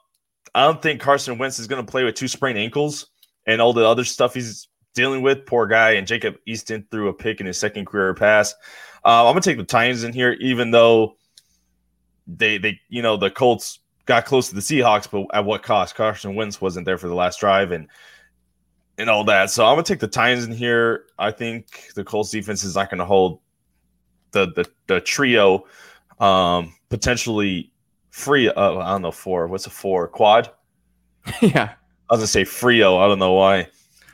I 0.55 0.65
don't 0.65 0.83
think 0.83 1.01
Carson 1.01 1.39
Wentz 1.39 1.59
is 1.59 1.67
going 1.67 1.85
to 1.85 1.91
play 1.91 2.05
with 2.05 2.15
two 2.15 2.29
sprained 2.29 2.59
ankles 2.59 3.07
and 3.47 3.61
all 3.61 3.73
the 3.73 3.87
other 3.87 4.05
stuff 4.05 4.35
he's 4.35 4.69
dealing 4.95 5.23
with. 5.23 5.47
Poor 5.47 5.67
guy. 5.67 5.93
And 5.93 6.07
Jacob 6.07 6.37
Eason 6.49 6.85
threw 6.91 7.09
a 7.09 7.13
pick 7.13 7.41
in 7.41 7.47
his 7.47 7.59
second 7.59 7.87
career 7.87 8.15
pass. 8.15 8.53
Uh, 9.05 9.27
I'm 9.27 9.33
going 9.33 9.43
to 9.43 9.51
take 9.51 9.59
the 9.59 9.65
Titans 9.65 10.05
in 10.05 10.13
here, 10.13 10.33
even 10.41 10.71
though 10.71 11.17
they 12.27 12.59
they 12.59 12.81
you 12.89 13.03
know 13.03 13.17
the 13.17 13.31
Colts 13.31 13.80
got 14.11 14.25
close 14.25 14.49
to 14.49 14.57
the 14.57 14.61
Seahawks, 14.61 15.09
but 15.09 15.25
at 15.33 15.45
what 15.45 15.63
cost? 15.63 15.95
Carson 15.95 16.35
Wentz 16.35 16.61
wasn't 16.61 16.85
there 16.85 16.99
for 16.99 17.07
the 17.07 17.15
last 17.15 17.39
drive 17.39 17.71
and 17.71 17.87
and 18.99 19.09
all 19.09 19.23
that. 19.23 19.51
So 19.51 19.65
I'm 19.65 19.75
gonna 19.75 19.85
take 19.85 20.01
the 20.01 20.09
Titans 20.09 20.45
in 20.45 20.51
here. 20.51 21.05
I 21.17 21.31
think 21.31 21.93
the 21.95 22.03
Colts 22.03 22.31
defense 22.31 22.65
is 22.65 22.75
not 22.75 22.91
gonna 22.91 23.05
hold 23.05 23.39
the 24.33 24.47
the, 24.53 24.69
the 24.89 25.01
trio 25.01 25.65
um 26.19 26.75
potentially 26.89 27.71
free 28.11 28.49
uh, 28.49 28.79
I 28.79 28.91
don't 28.91 29.03
know 29.03 29.13
four. 29.13 29.47
What's 29.47 29.67
a 29.67 29.71
four? 29.71 30.09
Quad? 30.09 30.51
yeah. 31.41 31.75
I 32.11 32.15
was 32.15 32.19
gonna 32.19 32.27
say 32.27 32.43
Frio. 32.43 32.99
I 32.99 33.07
don't 33.07 33.21
know 33.21 33.35
why. 33.35 33.69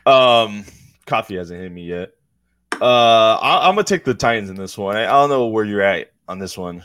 Um 0.04 0.66
coffee 1.06 1.36
hasn't 1.36 1.58
hit 1.58 1.72
me 1.72 1.84
yet. 1.84 2.12
Uh 2.82 3.36
I, 3.36 3.66
am 3.66 3.76
gonna 3.76 3.84
take 3.84 4.04
the 4.04 4.12
Titans 4.12 4.50
in 4.50 4.56
this 4.56 4.76
one. 4.76 4.94
I, 4.94 5.04
I, 5.04 5.12
don't 5.12 5.30
know 5.30 5.46
where 5.46 5.64
you're 5.64 5.80
at 5.80 6.12
on 6.28 6.38
this 6.38 6.58
one. 6.58 6.84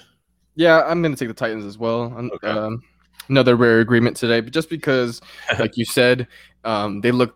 Yeah, 0.55 0.81
I'm 0.83 1.01
gonna 1.01 1.17
take 1.17 1.27
the 1.27 1.33
Titans 1.33 1.65
as 1.65 1.77
well. 1.77 2.03
Okay. 2.13 2.47
Um, 2.47 2.81
another 3.29 3.55
rare 3.55 3.79
agreement 3.79 4.17
today, 4.17 4.41
but 4.41 4.53
just 4.53 4.69
because, 4.69 5.21
like 5.59 5.77
you 5.77 5.85
said, 5.85 6.27
um, 6.63 7.01
they 7.01 7.11
look 7.11 7.35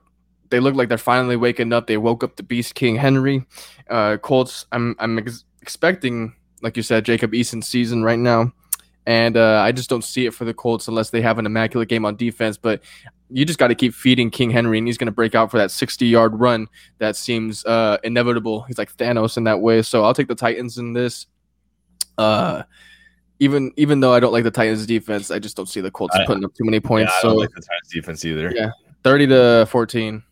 they 0.49 0.59
look 0.59 0.75
like 0.75 0.89
they're 0.89 0.97
finally 0.97 1.35
waking 1.35 1.73
up. 1.73 1.87
They 1.87 1.97
woke 1.97 2.23
up 2.23 2.35
the 2.35 2.43
beast 2.43 2.75
King 2.75 2.95
Henry. 2.95 3.45
Uh, 3.89 4.17
Colts. 4.17 4.65
I'm 4.71 4.95
I'm 4.99 5.17
ex- 5.17 5.45
expecting, 5.61 6.33
like 6.61 6.77
you 6.77 6.83
said, 6.83 7.05
Jacob 7.05 7.33
Eason's 7.33 7.67
season 7.67 8.03
right 8.03 8.19
now, 8.19 8.51
and 9.05 9.37
uh, 9.37 9.61
I 9.61 9.71
just 9.71 9.89
don't 9.89 10.03
see 10.03 10.25
it 10.25 10.33
for 10.33 10.45
the 10.45 10.53
Colts 10.53 10.87
unless 10.87 11.09
they 11.09 11.21
have 11.21 11.39
an 11.39 11.45
immaculate 11.45 11.89
game 11.89 12.05
on 12.05 12.15
defense. 12.15 12.57
But 12.57 12.81
you 13.29 13.43
just 13.43 13.59
got 13.59 13.69
to 13.69 13.75
keep 13.75 13.93
feeding 13.93 14.29
King 14.29 14.51
Henry, 14.51 14.77
and 14.77 14.87
he's 14.87 14.97
going 14.97 15.07
to 15.07 15.11
break 15.11 15.35
out 15.35 15.49
for 15.49 15.57
that 15.57 15.71
60 15.71 16.05
yard 16.05 16.39
run 16.39 16.67
that 16.99 17.15
seems 17.15 17.65
uh, 17.65 17.97
inevitable. 18.03 18.61
He's 18.63 18.77
like 18.77 18.95
Thanos 18.95 19.37
in 19.37 19.45
that 19.45 19.61
way. 19.61 19.81
So 19.81 20.03
I'll 20.03 20.13
take 20.13 20.27
the 20.27 20.35
Titans 20.35 20.77
in 20.77 20.93
this. 20.93 21.25
Uh, 22.17 22.63
even 23.39 23.71
even 23.75 23.99
though 23.99 24.13
I 24.13 24.19
don't 24.19 24.31
like 24.31 24.43
the 24.43 24.51
Titans 24.51 24.85
defense, 24.85 25.31
I 25.31 25.39
just 25.39 25.57
don't 25.57 25.67
see 25.67 25.81
the 25.81 25.91
Colts 25.91 26.15
I, 26.15 26.25
putting 26.25 26.45
up 26.45 26.53
too 26.53 26.63
many 26.63 26.79
points. 26.79 27.11
Yeah, 27.13 27.17
I 27.17 27.21
so, 27.21 27.27
don't 27.29 27.39
like 27.39 27.49
the 27.49 27.61
Titans 27.61 27.91
defense 27.91 28.25
either. 28.25 28.51
Yeah, 28.55 28.71
thirty 29.03 29.27
to 29.27 29.67
fourteen. 29.69 30.23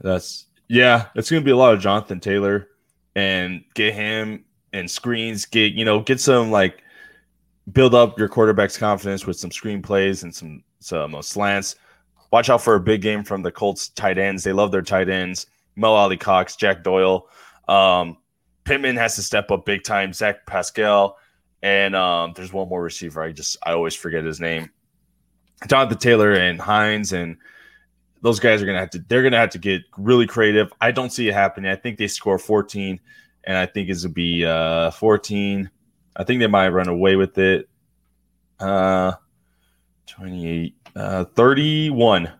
That's 0.00 0.46
Yeah, 0.68 1.06
it's 1.14 1.30
going 1.30 1.42
to 1.42 1.44
be 1.44 1.52
a 1.52 1.56
lot 1.56 1.74
of 1.74 1.80
Jonathan 1.80 2.20
Taylor 2.20 2.68
and 3.14 3.64
get 3.74 3.94
him 3.94 4.44
and 4.72 4.90
screens. 4.90 5.46
Get 5.46 5.72
you 5.72 5.84
know 5.84 6.00
get 6.00 6.20
some 6.20 6.50
like 6.50 6.82
build 7.72 7.94
up 7.94 8.18
your 8.18 8.28
quarterback's 8.28 8.76
confidence 8.76 9.26
with 9.26 9.36
some 9.36 9.50
screen 9.50 9.82
plays 9.82 10.22
and 10.22 10.34
some 10.34 10.62
some 10.80 11.14
uh, 11.14 11.22
slants. 11.22 11.76
Watch 12.32 12.50
out 12.50 12.62
for 12.62 12.74
a 12.74 12.80
big 12.80 13.02
game 13.02 13.24
from 13.24 13.42
the 13.42 13.52
Colts 13.52 13.88
tight 13.90 14.18
ends. 14.18 14.42
They 14.44 14.52
love 14.52 14.72
their 14.72 14.82
tight 14.82 15.08
ends. 15.08 15.46
Mo 15.76 15.92
Alie-Cox, 15.92 16.56
Jack 16.56 16.82
Doyle. 16.82 17.28
Um, 17.68 18.16
Pittman 18.64 18.96
has 18.96 19.14
to 19.16 19.22
step 19.22 19.50
up 19.50 19.64
big 19.64 19.84
time. 19.84 20.12
Zach 20.12 20.44
Pascal, 20.46 21.18
and 21.66 21.96
um, 21.96 22.32
there's 22.36 22.52
one 22.52 22.68
more 22.68 22.80
receiver. 22.80 23.20
I 23.20 23.32
just 23.32 23.56
I 23.60 23.72
always 23.72 23.96
forget 23.96 24.22
his 24.22 24.40
name. 24.40 24.70
Jonathan 25.66 25.98
Taylor 25.98 26.32
and 26.32 26.60
Hines 26.60 27.12
and 27.12 27.38
those 28.22 28.38
guys 28.38 28.62
are 28.62 28.66
gonna 28.66 28.78
have 28.78 28.90
to 28.90 29.04
they're 29.08 29.24
gonna 29.24 29.36
have 29.36 29.50
to 29.50 29.58
get 29.58 29.82
really 29.98 30.28
creative. 30.28 30.72
I 30.80 30.92
don't 30.92 31.10
see 31.10 31.28
it 31.28 31.34
happening. 31.34 31.68
I 31.68 31.74
think 31.74 31.98
they 31.98 32.06
score 32.06 32.38
14, 32.38 33.00
and 33.42 33.56
I 33.56 33.66
think 33.66 33.88
it's 33.88 34.04
gonna 34.04 34.14
be 34.14 34.44
uh 34.44 34.92
14. 34.92 35.68
I 36.14 36.22
think 36.22 36.38
they 36.38 36.46
might 36.46 36.68
run 36.68 36.86
away 36.86 37.16
with 37.16 37.36
it. 37.36 37.68
Uh 38.60 39.14
28, 40.06 40.76
uh 40.94 41.24
31. 41.24 42.30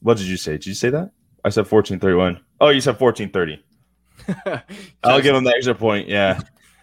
What 0.00 0.16
did 0.16 0.26
you 0.26 0.38
say? 0.38 0.52
Did 0.52 0.68
you 0.68 0.74
say 0.74 0.88
that? 0.88 1.10
I 1.44 1.50
said 1.50 1.68
14 1.68 2.00
31. 2.00 2.40
Oh, 2.62 2.70
you 2.70 2.80
said 2.80 2.98
14 2.98 3.30
30. 3.30 3.62
I'll 5.04 5.20
give 5.20 5.34
him 5.34 5.44
the 5.44 5.52
extra 5.54 5.74
point. 5.74 6.08
Yeah. 6.08 6.40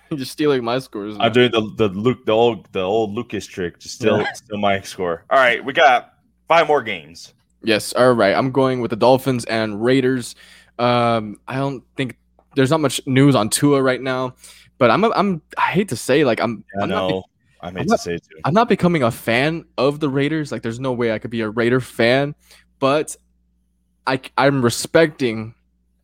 You're 0.10 0.20
just 0.20 0.32
stealing 0.32 0.64
my 0.64 0.80
scores. 0.80 1.16
I'm 1.20 1.32
doing 1.32 1.52
the 1.52 1.62
the 1.76 1.90
Luke 1.90 2.26
the 2.26 2.32
old 2.32 2.72
the 2.72 2.82
old 2.82 3.14
Lucas 3.14 3.46
trick. 3.46 3.80
Just 3.80 3.96
still 3.96 4.22
yeah. 4.22 4.32
still 4.34 4.58
my 4.58 4.82
score. 4.82 5.26
All 5.30 5.40
right, 5.40 5.64
we 5.64 5.74
got 5.74 6.14
five 6.48 6.68
more 6.68 6.82
games. 6.82 7.34
Yes. 7.66 7.94
All 7.94 8.14
right. 8.14 8.36
I'm 8.36 8.52
going 8.52 8.80
with 8.80 8.92
the 8.92 8.96
Dolphins 8.96 9.44
and 9.46 9.84
Raiders. 9.84 10.36
Um, 10.78 11.40
I 11.48 11.56
don't 11.56 11.84
think 11.98 12.18
there's 12.56 12.70
not 12.70 12.80
much 12.80 13.02
news 13.08 13.36
on 13.36 13.50
Tua 13.50 13.82
right 13.82 14.02
now, 14.02 14.36
but 14.78 14.92
I'm 14.92 15.04
I'm 15.06 15.42
I 15.58 15.72
hate 15.72 15.90
to 15.90 15.96
say 15.96 16.24
like 16.24 16.40
I'm. 16.40 16.64
I 16.80 16.84
I'm 16.84 16.90
know. 16.90 17.10
Not, 17.10 17.24
I 17.62 17.72
hate 17.72 17.78
I'm 17.80 17.86
to 17.86 17.90
not, 17.90 18.00
say 18.00 18.18
too. 18.18 18.40
I'm 18.44 18.54
not 18.54 18.70
becoming 18.70 19.04
a 19.04 19.12
fan 19.12 19.66
of 19.78 20.00
the 20.00 20.10
Raiders. 20.10 20.52
Like, 20.52 20.62
there's 20.62 20.80
no 20.80 20.94
way 20.94 21.12
I 21.12 21.20
could 21.20 21.32
be 21.32 21.42
a 21.42 21.50
Raider 21.50 21.80
fan, 21.80 22.36
but 22.80 23.16
I 24.06 24.22
I'm 24.38 24.62
respecting 24.62 25.55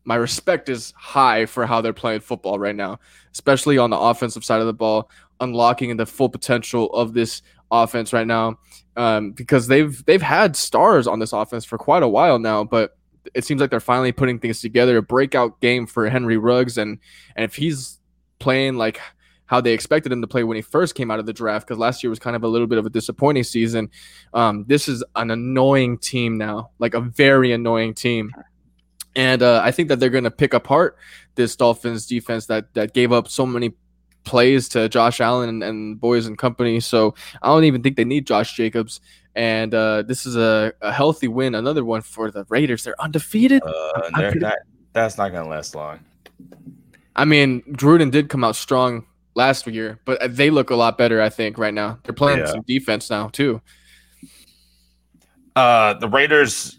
my 0.04 0.16
respect 0.16 0.68
is 0.68 0.92
high 0.96 1.46
for 1.46 1.66
how 1.66 1.80
they're 1.80 1.92
playing 1.92 2.20
football 2.20 2.58
right 2.58 2.74
now, 2.74 2.98
especially 3.32 3.78
on 3.78 3.90
the 3.90 3.98
offensive 3.98 4.44
side 4.44 4.60
of 4.60 4.66
the 4.66 4.72
ball, 4.72 5.10
unlocking 5.40 5.96
the 5.96 6.06
full 6.06 6.28
potential 6.28 6.92
of 6.92 7.14
this 7.14 7.42
offense 7.70 8.12
right 8.12 8.26
now. 8.26 8.58
Um, 8.96 9.32
because 9.32 9.68
they've 9.68 10.04
they've 10.04 10.22
had 10.22 10.54
stars 10.56 11.06
on 11.06 11.18
this 11.18 11.32
offense 11.32 11.64
for 11.64 11.78
quite 11.78 12.02
a 12.02 12.08
while 12.08 12.38
now, 12.38 12.64
but 12.64 12.96
it 13.34 13.44
seems 13.44 13.60
like 13.60 13.70
they're 13.70 13.80
finally 13.80 14.12
putting 14.12 14.38
things 14.38 14.60
together. 14.60 14.98
A 14.98 15.02
breakout 15.02 15.60
game 15.60 15.86
for 15.86 16.08
Henry 16.08 16.36
Ruggs, 16.36 16.76
and 16.76 16.98
and 17.36 17.44
if 17.44 17.54
he's 17.54 17.98
playing 18.38 18.76
like 18.76 19.00
how 19.46 19.60
they 19.60 19.72
expected 19.72 20.10
him 20.10 20.22
to 20.22 20.26
play 20.26 20.44
when 20.44 20.56
he 20.56 20.62
first 20.62 20.94
came 20.94 21.10
out 21.10 21.18
of 21.18 21.26
the 21.26 21.32
draft, 21.32 21.66
because 21.66 21.78
last 21.78 22.02
year 22.02 22.10
was 22.10 22.18
kind 22.18 22.34
of 22.34 22.42
a 22.42 22.48
little 22.48 22.66
bit 22.66 22.78
of 22.78 22.86
a 22.86 22.90
disappointing 22.90 23.44
season. 23.44 23.90
Um, 24.32 24.64
this 24.66 24.88
is 24.88 25.04
an 25.14 25.30
annoying 25.30 25.98
team 25.98 26.38
now, 26.38 26.70
like 26.78 26.94
a 26.94 27.00
very 27.00 27.52
annoying 27.52 27.94
team. 27.94 28.32
And 29.14 29.42
uh, 29.42 29.60
I 29.62 29.70
think 29.70 29.88
that 29.88 30.00
they're 30.00 30.10
going 30.10 30.24
to 30.24 30.30
pick 30.30 30.54
apart 30.54 30.96
this 31.34 31.54
Dolphins 31.56 32.06
defense 32.06 32.46
that 32.46 32.72
that 32.74 32.94
gave 32.94 33.12
up 33.12 33.28
so 33.28 33.44
many 33.44 33.74
plays 34.24 34.68
to 34.70 34.88
Josh 34.88 35.20
Allen 35.20 35.48
and, 35.48 35.62
and 35.62 36.00
boys 36.00 36.26
and 36.26 36.38
company. 36.38 36.80
So 36.80 37.14
I 37.42 37.48
don't 37.48 37.64
even 37.64 37.82
think 37.82 37.96
they 37.96 38.04
need 38.04 38.26
Josh 38.26 38.54
Jacobs. 38.56 39.00
And 39.34 39.74
uh, 39.74 40.02
this 40.02 40.26
is 40.26 40.36
a, 40.36 40.72
a, 40.82 40.92
healthy 40.92 41.26
win, 41.26 41.54
another 41.54 41.84
one 41.84 42.02
for 42.02 42.30
the 42.30 42.44
Raiders. 42.48 42.84
They're 42.84 43.00
undefeated. 43.00 43.62
Uh, 43.64 44.10
they're 44.16 44.34
not, 44.34 44.58
that's 44.92 45.16
not 45.16 45.32
going 45.32 45.44
to 45.44 45.50
last 45.50 45.74
long. 45.74 46.00
I 47.16 47.24
mean, 47.24 47.62
Gruden 47.62 48.10
did 48.10 48.28
come 48.28 48.44
out 48.44 48.56
strong 48.56 49.06
last 49.34 49.66
year, 49.66 49.98
but 50.04 50.36
they 50.36 50.50
look 50.50 50.70
a 50.70 50.74
lot 50.74 50.98
better, 50.98 51.20
I 51.20 51.30
think, 51.30 51.56
right 51.56 51.72
now. 51.72 51.98
They're 52.04 52.14
playing 52.14 52.40
yeah. 52.40 52.46
some 52.46 52.62
defense 52.62 53.08
now, 53.08 53.28
too. 53.28 53.62
Uh, 55.56 55.94
the 55.94 56.08
Raiders 56.08 56.78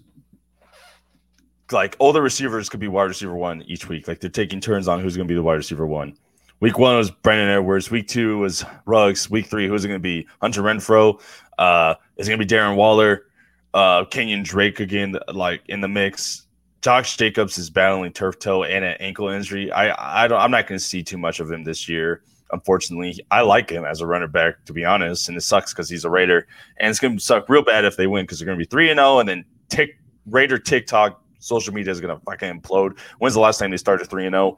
like 1.74 1.95
all 1.99 2.13
the 2.13 2.21
receivers 2.21 2.69
could 2.69 2.80
be 2.80 2.88
wide 2.88 3.03
receiver 3.03 3.36
one 3.36 3.63
each 3.63 3.89
week. 3.89 4.07
Like 4.07 4.19
they're 4.19 4.30
taking 4.30 4.61
turns 4.61 4.88
on 4.88 4.99
who's 4.99 5.15
going 5.15 5.28
to 5.28 5.32
be 5.32 5.36
the 5.36 5.43
wide 5.43 5.55
receiver 5.55 5.86
one. 5.86 6.15
Week 6.59 6.78
one 6.78 6.95
was 6.95 7.11
Brandon 7.11 7.49
Edwards. 7.49 7.91
Week 7.91 8.07
two 8.07 8.38
was 8.38 8.63
Ruggs. 8.86 9.30
Week 9.30 9.47
three, 9.47 9.67
who's 9.67 9.84
it 9.84 9.89
going 9.89 9.99
to 9.99 10.03
be? 10.03 10.28
Hunter 10.41 10.61
Renfrow. 10.61 11.21
Uh, 11.57 11.95
is 12.17 12.28
going 12.28 12.39
to 12.39 12.45
be 12.45 12.49
Darren 12.49 12.76
Waller. 12.76 13.26
Uh, 13.74 14.05
Kenyan 14.05 14.43
Drake 14.43 14.80
again, 14.80 15.17
like 15.34 15.61
in 15.67 15.82
the 15.82 15.88
mix. 15.88 16.47
Josh 16.82 17.15
Jacobs 17.17 17.57
is 17.57 17.69
battling 17.69 18.11
turf 18.11 18.39
toe 18.39 18.63
and 18.63 18.84
an 18.84 18.97
ankle 18.99 19.30
injury. 19.30 19.71
I, 19.71 20.24
I 20.24 20.28
don't, 20.28 20.39
I'm 20.39 20.51
not 20.51 20.67
going 20.67 20.78
to 20.78 20.84
see 20.84 21.01
too 21.01 21.17
much 21.17 21.39
of 21.39 21.51
him 21.51 21.63
this 21.63 21.88
year. 21.88 22.24
Unfortunately, 22.51 23.19
I 23.32 23.41
like 23.41 23.69
him 23.69 23.86
as 23.86 24.01
a 24.01 24.05
runner 24.05 24.28
back, 24.28 24.63
to 24.65 24.74
be 24.74 24.86
honest, 24.86 25.28
and 25.28 25.38
it 25.38 25.41
sucks 25.41 25.74
because 25.74 25.89
he's 25.89 26.05
a 26.05 26.09
Raider, 26.09 26.45
and 26.78 26.89
it's 26.89 26.99
going 26.99 27.17
to 27.17 27.24
suck 27.24 27.49
real 27.49 27.63
bad 27.63 27.86
if 27.86 27.95
they 27.95 28.05
win 28.05 28.26
because 28.26 28.38
they're 28.38 28.45
going 28.45 28.59
to 28.59 28.63
be 28.63 28.69
three 28.69 28.91
and 28.91 28.99
zero, 28.99 29.19
and 29.19 29.28
then 29.28 29.45
tick 29.69 29.97
Raider 30.28 30.59
TikTok 30.59 31.22
social 31.43 31.73
media 31.73 31.91
is 31.91 32.01
gonna 32.01 32.19
fucking 32.19 32.61
implode. 32.61 32.97
When's 33.19 33.33
the 33.33 33.41
last 33.41 33.59
time 33.59 33.71
they 33.71 33.77
started 33.77 34.09
three 34.09 34.25
and 34.25 34.33
zero? 34.33 34.57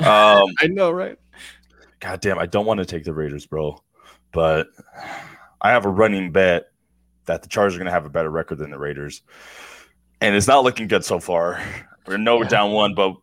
Um, 0.00 0.48
I 0.60 0.66
know, 0.68 0.90
right? 0.90 1.16
God 2.00 2.20
damn, 2.20 2.38
I 2.38 2.46
don't 2.46 2.66
want 2.66 2.78
to 2.78 2.86
take 2.86 3.04
the 3.04 3.12
Raiders, 3.12 3.46
bro, 3.46 3.80
but 4.32 4.68
I 5.60 5.70
have 5.70 5.84
a 5.84 5.90
running 5.90 6.32
bet 6.32 6.64
that 7.26 7.42
the 7.42 7.48
Chargers 7.48 7.76
are 7.76 7.78
gonna 7.78 7.90
have 7.90 8.06
a 8.06 8.10
better 8.10 8.30
record 8.30 8.58
than 8.58 8.70
the 8.70 8.78
Raiders, 8.78 9.22
and 10.20 10.34
it's 10.34 10.48
not 10.48 10.64
looking 10.64 10.88
good 10.88 11.04
so 11.04 11.20
far. 11.20 11.62
We're 12.06 12.16
no 12.16 12.42
yeah. 12.42 12.48
down 12.48 12.72
one, 12.72 12.94
but 12.94 13.14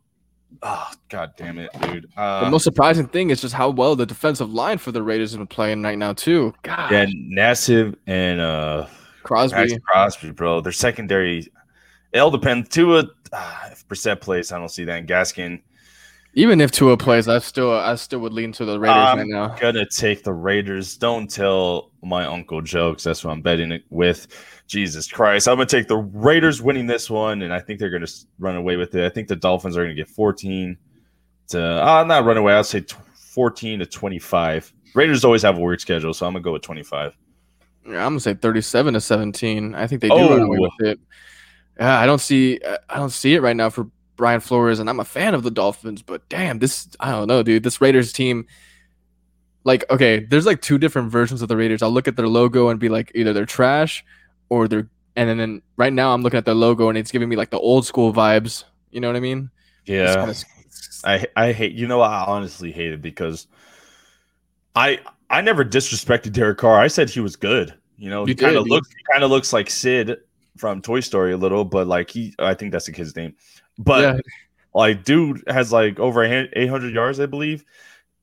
oh 0.64 0.92
god 1.10 1.32
damn 1.36 1.58
it, 1.58 1.70
dude. 1.82 2.08
Uh, 2.16 2.46
the 2.46 2.52
most 2.52 2.64
surprising 2.64 3.08
thing 3.08 3.32
is 3.32 3.42
just 3.42 3.54
how 3.54 3.70
well 3.70 3.96
the 3.96 4.06
defensive 4.06 4.54
line 4.54 4.78
for 4.78 4.92
the 4.92 5.04
Raiders 5.04 5.32
has 5.32 5.38
been 5.38 5.48
playing 5.48 5.82
right 5.82 5.98
now 5.98 6.14
too. 6.14 6.54
God, 6.64 6.92
yeah, 6.92 7.06
Nassib 7.06 7.96
and 8.08 8.40
uh 8.40 8.88
Crosby, 9.24 9.58
Maxx 9.58 9.74
Crosby, 9.86 10.32
bro. 10.32 10.62
Their 10.62 10.72
secondary 10.72 11.52
it 12.14 12.20
all 12.20 12.32
depends. 12.32 12.70
Tua, 12.70 13.06
uh, 13.32 13.60
if 13.72 13.88
Brissett 13.88 14.22
plays, 14.22 14.52
I 14.52 14.58
don't 14.58 14.70
see 14.70 14.86
that. 14.86 15.00
And 15.00 15.08
Gaskin, 15.08 15.62
even 16.34 16.62
if 16.62 16.72
Tua 16.72 16.96
plays, 16.96 17.28
I 17.28 17.40
still 17.40 17.72
I 17.72 17.96
still 17.96 18.20
would 18.20 18.34
lean 18.34 18.52
to 18.54 18.66
the 18.66 18.80
Raiders 18.80 18.98
I'm 18.98 19.18
right 19.18 19.28
now. 19.28 19.56
Gonna 19.60 19.86
take 19.86 20.24
the 20.24 20.34
Raiders. 20.34 20.96
Don't 20.98 21.30
tell 21.30 21.92
my 22.04 22.26
uncle 22.26 22.62
jokes. 22.62 23.04
That's 23.04 23.24
what 23.24 23.32
I'm 23.32 23.42
betting 23.42 23.72
it 23.72 23.84
with. 23.90 24.28
Jesus 24.68 25.12
Christ, 25.12 25.48
I'm 25.48 25.56
gonna 25.56 25.66
take 25.66 25.88
the 25.88 25.98
Raiders 25.98 26.62
winning 26.62 26.86
this 26.86 27.10
one, 27.10 27.42
and 27.42 27.52
I 27.54 27.60
think 27.60 27.80
they're 27.80 27.90
gonna 27.90 28.08
run 28.38 28.56
away 28.56 28.76
with 28.76 28.94
it. 28.94 29.06
I 29.06 29.10
think 29.10 29.28
the 29.28 29.36
Dolphins 29.36 29.76
are 29.76 29.84
gonna 29.84 29.96
get 29.96 30.10
14 30.10 30.78
to 31.50 31.64
uh, 31.64 32.04
not 32.04 32.26
run 32.26 32.38
away. 32.38 32.54
I'll 32.54 32.64
say 32.64 32.86
14 33.16 33.80
to 33.80 33.86
25. 33.86 34.74
Raiders 34.94 35.26
always 35.26 35.42
have 35.42 35.58
a 35.58 35.62
weird 35.62 35.82
schedule, 35.82 36.14
so 36.14 36.28
I'm 36.28 36.34
gonna 36.34 36.44
go 36.44 36.54
with 36.54 36.62
25. 36.62 37.14
Yeah, 37.86 38.06
I'm 38.06 38.12
gonna 38.12 38.20
say 38.20 38.36
37 38.36 38.94
to 38.94 39.02
17. 39.02 39.74
I 39.74 39.88
think 39.88 40.02
they 40.02 40.10
do 40.10 40.14
oh. 40.14 40.30
run 40.30 40.42
away 40.42 40.58
oh. 40.60 40.70
with 40.78 40.88
it. 40.88 41.00
Yeah, 41.80 42.00
I 42.00 42.06
don't 42.06 42.20
see 42.20 42.60
uh, 42.60 42.78
I 42.90 42.98
don't 42.98 43.10
see 43.12 43.36
it 43.36 43.42
right 43.42 43.56
now 43.56 43.70
for 43.70 43.90
Brian 44.18 44.42
Flores, 44.42 44.80
and 44.80 44.90
I'm 44.90 45.00
a 45.00 45.06
fan 45.06 45.34
of 45.34 45.44
the 45.44 45.52
Dolphins, 45.52 46.02
but 46.02 46.28
damn, 46.28 46.60
this 46.60 46.90
I 47.00 47.12
don't 47.12 47.28
know, 47.28 47.42
dude. 47.42 47.64
This 47.64 47.80
Raiders 47.80 48.12
team, 48.12 48.48
like, 49.64 49.90
okay, 49.90 50.20
there's 50.20 50.46
like 50.46 50.62
two 50.62 50.78
different 50.78 51.10
versions 51.10 51.42
of 51.42 51.48
the 51.48 51.56
Raiders. 51.56 51.82
I'll 51.82 51.92
look 51.92 52.08
at 52.08 52.18
their 52.18 52.28
logo 52.28 52.68
and 52.68 52.80
be 52.80 52.90
like, 52.90 53.14
either 53.16 53.32
they're 53.32 53.46
trash 53.46 54.04
or 54.50 54.68
they're, 54.68 54.90
and 55.16 55.30
then, 55.30 55.38
then 55.38 55.62
right 55.78 55.94
now 55.94 56.14
I'm 56.14 56.22
looking 56.22 56.38
at 56.38 56.44
their 56.44 56.54
logo 56.54 56.90
and 56.90 56.98
it's 56.98 57.12
giving 57.12 57.30
me 57.30 57.38
like 57.38 57.50
the 57.50 57.60
old 57.60 57.86
school 57.86 58.14
vibes. 58.14 58.66
You 58.92 59.00
know 59.00 59.08
what 59.08 59.16
I 59.16 59.22
mean? 59.22 59.50
Yeah. 59.86 60.34
I 61.06 61.26
I 61.38 61.54
hate. 61.54 61.74
You 61.74 61.88
know, 61.88 62.02
I 62.02 62.26
honestly 62.26 62.74
hate 62.74 62.92
it 62.92 63.02
because 63.02 63.48
I 64.76 65.00
I 65.30 65.40
never 65.40 65.64
disrespected 65.64 66.34
Derek 66.34 66.58
Carr. 66.58 66.80
I 66.80 66.88
said 66.88 67.10
he 67.10 67.22
was 67.22 67.38
good. 67.38 67.74
You 67.98 68.10
know, 68.10 68.22
you 68.22 68.34
he 68.34 68.36
kind 68.36 68.58
of 68.58 68.68
looks 68.68 68.90
he 68.90 69.04
kind 69.12 69.24
of 69.24 69.30
looks 69.30 69.54
like 69.54 69.70
Sid 69.70 70.18
from 70.60 70.82
Toy 70.82 71.00
Story 71.00 71.34
a 71.34 71.38
little, 71.38 71.64
but 71.64 71.88
like 71.88 72.10
he, 72.10 72.36
I 72.38 72.54
think 72.54 72.72
that's 72.72 72.86
the 72.86 72.92
kid's 72.92 73.16
name. 73.16 73.36
But 73.78 74.02
yeah. 74.02 74.20
like, 74.74 75.04
dude 75.04 75.44
has 75.48 75.72
like 75.72 76.00
over 76.00 76.24
800 76.24 76.94
yards, 76.94 77.20
I 77.20 77.26
believe, 77.26 77.64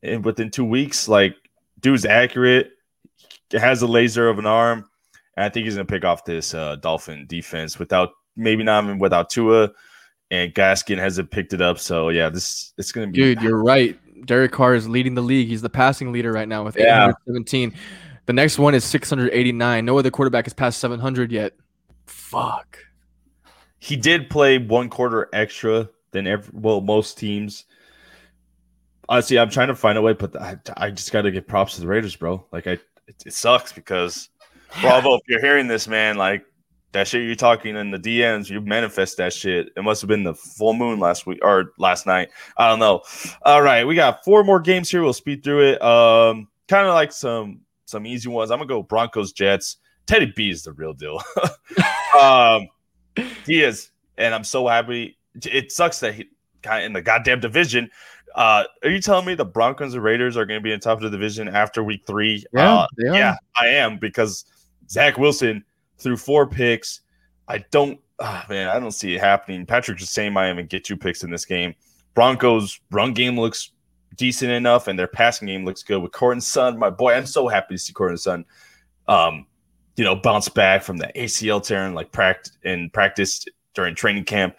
and 0.02 0.24
within 0.24 0.50
two 0.50 0.64
weeks, 0.64 1.08
like, 1.08 1.34
dude's 1.80 2.04
accurate, 2.04 2.72
has 3.52 3.82
a 3.82 3.86
laser 3.86 4.28
of 4.28 4.38
an 4.38 4.46
arm, 4.46 4.88
and 5.36 5.44
I 5.44 5.48
think 5.48 5.64
he's 5.64 5.74
gonna 5.74 5.86
pick 5.86 6.04
off 6.04 6.24
this 6.24 6.54
uh, 6.54 6.76
Dolphin 6.76 7.26
defense 7.26 7.78
without 7.78 8.10
maybe 8.36 8.62
not 8.62 8.84
even 8.84 8.98
without 8.98 9.30
Tua, 9.30 9.70
and 10.30 10.54
Gaskin 10.54 10.98
hasn't 10.98 11.30
picked 11.30 11.54
it 11.54 11.62
up. 11.62 11.78
So 11.78 12.10
yeah, 12.10 12.28
this 12.28 12.72
it's 12.76 12.92
gonna 12.92 13.06
be. 13.08 13.12
Dude, 13.12 13.42
you're 13.42 13.62
right. 13.62 13.98
Derek 14.26 14.52
Carr 14.52 14.74
is 14.74 14.88
leading 14.88 15.14
the 15.14 15.22
league. 15.22 15.48
He's 15.48 15.62
the 15.62 15.70
passing 15.70 16.12
leader 16.12 16.32
right 16.32 16.48
now 16.48 16.64
with 16.64 16.76
817. 16.76 17.70
Yeah. 17.70 17.76
The 18.26 18.32
next 18.32 18.58
one 18.58 18.74
is 18.74 18.84
689. 18.84 19.84
No 19.84 19.98
other 19.98 20.10
quarterback 20.10 20.46
has 20.46 20.52
passed 20.52 20.80
700 20.80 21.30
yet. 21.30 21.54
Fuck. 22.06 22.78
He 23.78 23.96
did 23.96 24.30
play 24.30 24.58
one 24.58 24.88
quarter 24.88 25.28
extra 25.32 25.88
than 26.12 26.26
every 26.26 26.50
well 26.52 26.80
most 26.80 27.18
teams. 27.18 27.64
Honestly, 29.08 29.38
I'm 29.38 29.50
trying 29.50 29.68
to 29.68 29.74
find 29.76 29.96
a 29.96 30.02
way, 30.02 30.14
but 30.14 30.34
I, 30.40 30.58
I 30.76 30.90
just 30.90 31.12
got 31.12 31.22
to 31.22 31.30
give 31.30 31.46
props 31.46 31.74
to 31.76 31.80
the 31.80 31.86
Raiders, 31.86 32.16
bro. 32.16 32.44
Like 32.50 32.66
I, 32.66 32.72
it, 33.06 33.24
it 33.24 33.32
sucks 33.32 33.72
because 33.72 34.30
Bravo, 34.80 35.14
if 35.14 35.20
you're 35.28 35.40
hearing 35.40 35.68
this, 35.68 35.86
man, 35.86 36.16
like 36.16 36.44
that 36.92 37.06
shit 37.06 37.24
you're 37.24 37.34
talking 37.34 37.76
in 37.76 37.90
the 37.90 37.98
DMs, 37.98 38.50
you 38.50 38.60
manifest 38.60 39.18
that 39.18 39.32
shit. 39.32 39.68
It 39.76 39.82
must 39.82 40.00
have 40.00 40.08
been 40.08 40.24
the 40.24 40.34
full 40.34 40.74
moon 40.74 40.98
last 40.98 41.26
week 41.26 41.38
or 41.42 41.72
last 41.78 42.06
night. 42.06 42.30
I 42.56 42.68
don't 42.68 42.78
know. 42.78 43.02
All 43.42 43.62
right, 43.62 43.86
we 43.86 43.94
got 43.94 44.24
four 44.24 44.42
more 44.42 44.60
games 44.60 44.90
here. 44.90 45.02
We'll 45.02 45.12
speed 45.12 45.44
through 45.44 45.72
it. 45.72 45.82
Um, 45.82 46.48
kind 46.68 46.86
of 46.86 46.94
like 46.94 47.12
some 47.12 47.60
some 47.84 48.06
easy 48.06 48.28
ones. 48.28 48.50
I'm 48.50 48.58
gonna 48.58 48.68
go 48.68 48.82
Broncos 48.82 49.32
Jets. 49.32 49.76
Teddy 50.06 50.32
B 50.34 50.50
is 50.50 50.62
the 50.62 50.72
real 50.72 50.92
deal. 50.92 51.20
um, 52.20 52.68
he 53.44 53.62
is, 53.62 53.90
and 54.16 54.34
I'm 54.34 54.44
so 54.44 54.66
happy. 54.66 55.18
It 55.44 55.72
sucks 55.72 56.00
that 56.00 56.14
he 56.14 56.28
kind 56.62 56.82
of 56.82 56.86
in 56.86 56.92
the 56.92 57.02
goddamn 57.02 57.40
division. 57.40 57.90
Uh, 58.34 58.64
are 58.84 58.90
you 58.90 59.00
telling 59.00 59.24
me 59.24 59.34
the 59.34 59.44
Broncos 59.44 59.94
and 59.94 60.02
Raiders 60.02 60.36
are 60.36 60.44
going 60.44 60.60
to 60.60 60.62
be 60.62 60.72
in 60.72 60.78
top 60.78 60.98
of 60.98 61.02
the 61.02 61.10
division 61.10 61.48
after 61.48 61.82
week 61.82 62.02
three? 62.06 62.44
Yeah, 62.52 62.74
uh, 62.74 62.86
yeah, 62.98 63.36
I 63.58 63.68
am 63.68 63.98
because 63.98 64.44
Zach 64.90 65.16
Wilson 65.16 65.64
threw 65.98 66.16
four 66.16 66.46
picks. 66.46 67.00
I 67.48 67.64
don't, 67.70 67.98
oh 68.18 68.42
man, 68.48 68.68
I 68.68 68.78
don't 68.78 68.92
see 68.92 69.14
it 69.14 69.20
happening. 69.20 69.64
Patrick 69.64 69.98
just 69.98 70.12
saying 70.12 70.32
Miami 70.32 70.64
get 70.64 70.84
two 70.84 70.96
picks 70.96 71.24
in 71.24 71.30
this 71.30 71.44
game. 71.44 71.74
Broncos 72.14 72.80
run 72.90 73.14
game 73.14 73.38
looks 73.38 73.72
decent 74.16 74.52
enough, 74.52 74.88
and 74.88 74.98
their 74.98 75.06
passing 75.06 75.48
game 75.48 75.64
looks 75.64 75.82
good 75.82 76.02
with 76.02 76.12
Courtland 76.12 76.44
Sutton. 76.44 76.78
My 76.78 76.90
boy, 76.90 77.14
I'm 77.14 77.26
so 77.26 77.48
happy 77.48 77.74
to 77.74 77.78
see 77.78 77.92
Courtland 77.92 78.20
Sutton. 78.20 78.44
Um, 79.08 79.46
you 79.96 80.04
know, 80.04 80.14
bounce 80.14 80.48
back 80.48 80.82
from 80.82 80.98
the 80.98 81.10
ACL 81.16 81.62
tear 81.62 81.84
and 81.84 81.94
like 81.94 82.12
practice 82.12 82.56
and 82.64 82.92
practice 82.92 83.44
during 83.74 83.94
training 83.94 84.24
camp. 84.24 84.56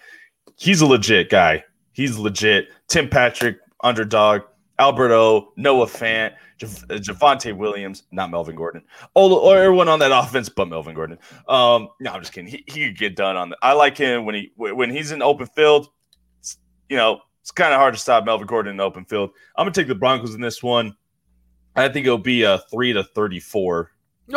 He's 0.58 0.82
a 0.82 0.86
legit 0.86 1.30
guy. 1.30 1.64
He's 1.94 2.18
legit. 2.18 2.70
Tim 2.88 3.10
Patrick, 3.10 3.58
underdog. 3.82 4.42
Alberto, 4.80 5.54
Noah 5.56 5.88
Fant, 5.88 6.34
Javonte 6.60 7.56
Williams, 7.56 8.04
not 8.12 8.30
Melvin 8.30 8.56
Gordon. 8.56 8.84
All 9.16 9.34
or 9.34 9.58
everyone 9.58 9.90
on 9.90 10.00
that 10.00 10.12
offense, 10.14 10.50
but 10.50 10.68
Melvin 10.68 10.94
Gordon. 10.94 11.18
Um, 11.48 11.90
no, 12.00 12.12
I'm 12.12 12.22
just 12.22 12.34
kidding. 12.34 12.50
He, 12.50 12.64
he 12.68 12.88
could 12.88 12.98
get 12.98 13.16
done 13.16 13.36
on. 13.36 13.50
The, 13.50 13.58
I 13.62 13.74
like 13.74 13.98
him 13.98 14.26
when 14.26 14.36
he 14.36 14.52
when 14.56 14.92
he's 14.92 15.12
in 15.12 15.22
open 15.22 15.48
field. 15.48 15.90
You 16.90 16.98
know, 16.98 17.22
it's 17.42 17.52
kind 17.52 17.74
of 17.74 17.80
hard 17.80 17.94
to 17.96 18.00
stop 18.00 18.26
Melvin 18.26 18.48
Gordon 18.48 18.74
in 18.74 18.80
open 18.80 19.06
field. 19.06 19.32
I'm 19.56 19.66
gonna 19.66 19.74
take 19.74 19.88
the 19.88 19.96
Broncos 19.96 20.36
in 20.36 20.42
this 20.42 20.62
one. 20.62 20.96
I 21.76 21.90
think 21.90 22.06
it'll 22.06 22.18
be 22.18 22.44
a 22.44 22.60
three 22.72 22.94
to 22.94 23.04
thirty-four. 23.04 23.92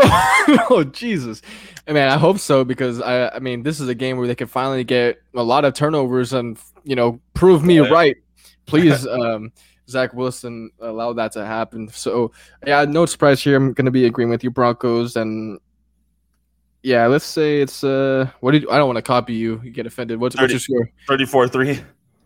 oh 0.70 0.84
Jesus! 0.92 1.42
I 1.88 1.92
mean, 1.92 2.04
I 2.04 2.16
hope 2.16 2.38
so 2.38 2.64
because 2.64 3.00
I, 3.00 3.28
I 3.28 3.38
mean, 3.40 3.62
this 3.62 3.80
is 3.80 3.88
a 3.88 3.94
game 3.94 4.16
where 4.18 4.26
they 4.26 4.34
can 4.34 4.46
finally 4.46 4.84
get 4.84 5.20
a 5.34 5.42
lot 5.42 5.64
of 5.64 5.74
turnovers 5.74 6.32
and 6.32 6.58
you 6.84 6.94
know 6.94 7.20
prove 7.34 7.64
me 7.64 7.80
yeah. 7.80 7.88
right. 7.88 8.16
Please, 8.66 9.06
um, 9.08 9.52
Zach 9.88 10.14
Wilson 10.14 10.70
allow 10.80 11.12
that 11.14 11.32
to 11.32 11.44
happen. 11.44 11.88
So 11.88 12.30
yeah, 12.66 12.84
no 12.84 13.06
surprise 13.06 13.42
here. 13.42 13.56
I'm 13.56 13.72
gonna 13.72 13.90
be 13.90 14.06
agreeing 14.06 14.30
with 14.30 14.44
you, 14.44 14.50
Broncos, 14.50 15.16
and 15.16 15.58
yeah, 16.82 17.06
let's 17.06 17.24
say 17.24 17.60
it's 17.60 17.82
uh, 17.82 18.30
what 18.40 18.52
did 18.52 18.68
I 18.70 18.78
don't 18.78 18.86
want 18.86 18.98
to 18.98 19.02
copy 19.02 19.34
you. 19.34 19.60
You 19.64 19.70
get 19.70 19.86
offended. 19.86 20.20
What's, 20.20 20.36
30, 20.36 20.54
what's 20.54 20.68
your 20.68 20.84
score? 20.84 20.90
34 21.08 21.48
3. 21.48 21.80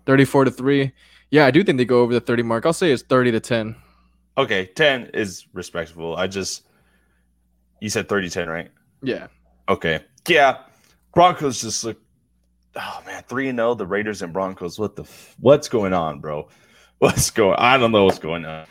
34 0.06 0.44
to 0.44 0.50
3. 0.50 0.92
Yeah, 1.30 1.46
I 1.46 1.50
do 1.50 1.64
think 1.64 1.78
they 1.78 1.84
go 1.84 2.02
over 2.02 2.12
the 2.12 2.20
30 2.20 2.42
mark. 2.42 2.66
I'll 2.66 2.72
say 2.72 2.92
it's 2.92 3.02
30 3.02 3.32
to 3.32 3.40
10. 3.40 3.74
Okay, 4.36 4.66
10 4.66 5.10
is 5.14 5.46
respectable. 5.52 6.16
I 6.16 6.26
just 6.26 6.64
you 7.84 7.90
said 7.90 8.08
30 8.08 8.30
10, 8.30 8.48
right? 8.48 8.70
Yeah. 9.02 9.26
Okay. 9.68 10.00
Yeah. 10.26 10.60
Broncos 11.12 11.60
just 11.60 11.84
look 11.84 11.98
oh 12.76 13.02
man, 13.04 13.22
3 13.28 13.50
and 13.50 13.58
0 13.58 13.74
the 13.74 13.86
Raiders 13.86 14.22
and 14.22 14.32
Broncos. 14.32 14.78
What 14.78 14.96
the 14.96 15.04
what's 15.38 15.68
going 15.68 15.92
on, 15.92 16.20
bro? 16.20 16.48
What's 16.98 17.30
going 17.30 17.56
I 17.58 17.76
don't 17.76 17.92
know 17.92 18.04
what's 18.04 18.20
going 18.20 18.46
on. 18.46 18.66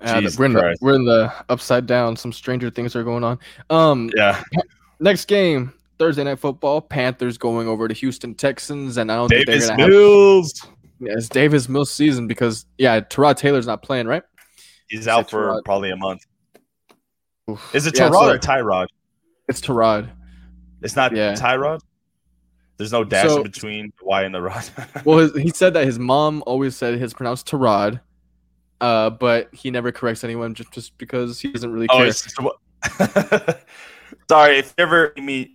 Uh, 0.00 0.20
we're, 0.36 0.44
in 0.44 0.52
the, 0.52 0.76
we're 0.82 0.96
in 0.96 1.04
the 1.06 1.32
upside 1.48 1.86
down. 1.86 2.16
Some 2.16 2.32
stranger 2.32 2.68
things 2.68 2.94
are 2.94 3.04
going 3.04 3.24
on. 3.24 3.38
Um 3.70 4.10
yeah. 4.14 4.42
Next 5.00 5.24
game, 5.24 5.72
Thursday 5.98 6.24
night 6.24 6.38
football. 6.38 6.82
Panthers 6.82 7.38
going 7.38 7.66
over 7.66 7.88
to 7.88 7.94
Houston 7.94 8.34
Texans, 8.34 8.98
and 8.98 9.10
I 9.10 9.16
don't 9.16 9.30
Davis 9.30 9.46
think 9.46 9.60
they're 9.60 9.76
gonna 9.76 9.88
Mills. 9.88 10.60
have. 10.60 10.70
Yeah, 11.00 11.12
it's 11.16 11.28
Davis 11.30 11.68
Mills 11.68 11.90
season 11.90 12.26
because 12.26 12.66
yeah, 12.76 13.00
Tyrod 13.00 13.36
Taylor's 13.36 13.66
not 13.66 13.82
playing, 13.82 14.06
right? 14.06 14.22
He's 14.88 15.08
out 15.08 15.30
for 15.30 15.62
probably 15.64 15.90
a 15.90 15.96
month. 15.96 16.26
Oof. 17.50 17.74
Is 17.74 17.86
it 17.86 17.94
Tyrod 17.94 17.98
yeah, 17.98 18.10
so, 18.10 18.30
or 18.30 18.38
Tyrod? 18.38 18.86
It's 19.48 19.60
Tyrod. 19.60 20.10
It's 20.82 20.96
not 20.96 21.14
yeah. 21.14 21.34
Tyrod. 21.34 21.80
There's 22.76 22.92
no 22.92 23.04
dash 23.04 23.28
so, 23.28 23.36
in 23.36 23.42
between 23.44 23.92
the 23.98 24.04
Y 24.04 24.22
and 24.22 24.34
the 24.34 24.42
rod. 24.42 24.64
well, 25.04 25.18
his, 25.18 25.34
he 25.36 25.50
said 25.50 25.74
that 25.74 25.84
his 25.84 25.98
mom 25.98 26.42
always 26.46 26.74
said 26.74 26.98
his 26.98 27.14
pronounced 27.14 27.46
Tyrod, 27.48 28.00
uh, 28.80 29.10
but 29.10 29.54
he 29.54 29.70
never 29.70 29.92
corrects 29.92 30.24
anyone 30.24 30.54
just, 30.54 30.72
just 30.72 30.96
because 30.98 31.38
he 31.38 31.52
doesn't 31.52 31.72
really 31.72 31.86
oh, 31.90 31.98
care. 31.98 33.60
Sorry, 34.28 34.58
if 34.58 34.74
you 34.76 34.82
ever 34.82 35.12
meet 35.16 35.52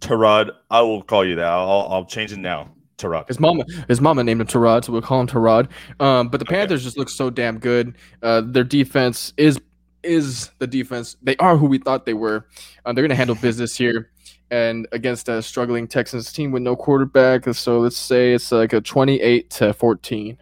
Tyrod, 0.00 0.50
I 0.70 0.80
will 0.80 1.02
call 1.02 1.24
you 1.24 1.36
that. 1.36 1.46
I'll, 1.46 1.86
I'll 1.90 2.04
change 2.04 2.32
it 2.32 2.38
now. 2.38 2.70
Tyrod. 2.98 3.28
His 3.28 3.40
mama, 3.40 3.64
his 3.88 4.00
mama 4.00 4.24
named 4.24 4.40
him 4.40 4.46
Tyrod, 4.46 4.84
so 4.84 4.92
we'll 4.92 5.02
call 5.02 5.20
him 5.20 5.26
Tyrod. 5.26 5.68
Um, 6.00 6.28
but 6.28 6.38
the 6.38 6.46
Panthers 6.46 6.80
okay. 6.80 6.84
just 6.84 6.98
look 6.98 7.08
so 7.08 7.28
damn 7.30 7.58
good. 7.58 7.96
Uh, 8.22 8.40
their 8.44 8.64
defense 8.64 9.32
is 9.36 9.60
is 10.04 10.50
the 10.58 10.66
defense. 10.66 11.16
They 11.22 11.36
are 11.36 11.56
who 11.56 11.66
we 11.66 11.78
thought 11.78 12.06
they 12.06 12.14
were. 12.14 12.46
Um, 12.84 12.94
they're 12.94 13.02
going 13.02 13.10
to 13.10 13.16
handle 13.16 13.36
business 13.36 13.76
here, 13.76 14.10
and 14.50 14.86
against 14.92 15.28
a 15.28 15.42
struggling 15.42 15.88
Texans 15.88 16.32
team 16.32 16.52
with 16.52 16.62
no 16.62 16.76
quarterback. 16.76 17.52
So 17.54 17.80
let's 17.80 17.96
say 17.96 18.34
it's 18.34 18.52
like 18.52 18.72
a 18.72 18.80
twenty-eight 18.80 19.50
to 19.50 19.72
fourteen. 19.72 20.38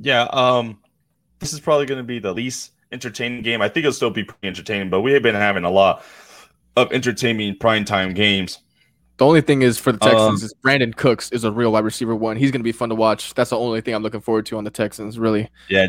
Yeah. 0.00 0.22
Um, 0.24 0.80
this 1.38 1.52
is 1.52 1.60
probably 1.60 1.86
going 1.86 1.98
to 1.98 2.04
be 2.04 2.18
the 2.18 2.32
least 2.32 2.72
entertaining 2.92 3.42
game. 3.42 3.62
I 3.62 3.68
think 3.68 3.84
it'll 3.84 3.92
still 3.92 4.10
be 4.10 4.24
pretty 4.24 4.48
entertaining, 4.48 4.90
but 4.90 5.00
we 5.00 5.12
have 5.12 5.22
been 5.22 5.34
having 5.34 5.64
a 5.64 5.70
lot 5.70 6.04
of 6.76 6.92
entertaining 6.92 7.56
primetime 7.56 8.14
games. 8.14 8.58
The 9.16 9.24
only 9.24 9.42
thing 9.42 9.62
is 9.62 9.78
for 9.78 9.92
the 9.92 9.98
Texans 9.98 10.42
um, 10.42 10.46
is 10.46 10.54
Brandin 10.64 10.96
Cooks 10.96 11.30
is 11.30 11.44
a 11.44 11.52
real 11.52 11.70
wide 11.70 11.84
receiver 11.84 12.16
one. 12.16 12.36
He's 12.36 12.50
going 12.50 12.60
to 12.60 12.64
be 12.64 12.72
fun 12.72 12.88
to 12.88 12.96
watch. 12.96 13.32
That's 13.34 13.50
the 13.50 13.58
only 13.58 13.80
thing 13.80 13.94
I'm 13.94 14.02
looking 14.02 14.20
forward 14.20 14.44
to 14.46 14.58
on 14.58 14.64
the 14.64 14.70
Texans, 14.70 15.20
really. 15.20 15.48
Yeah. 15.68 15.88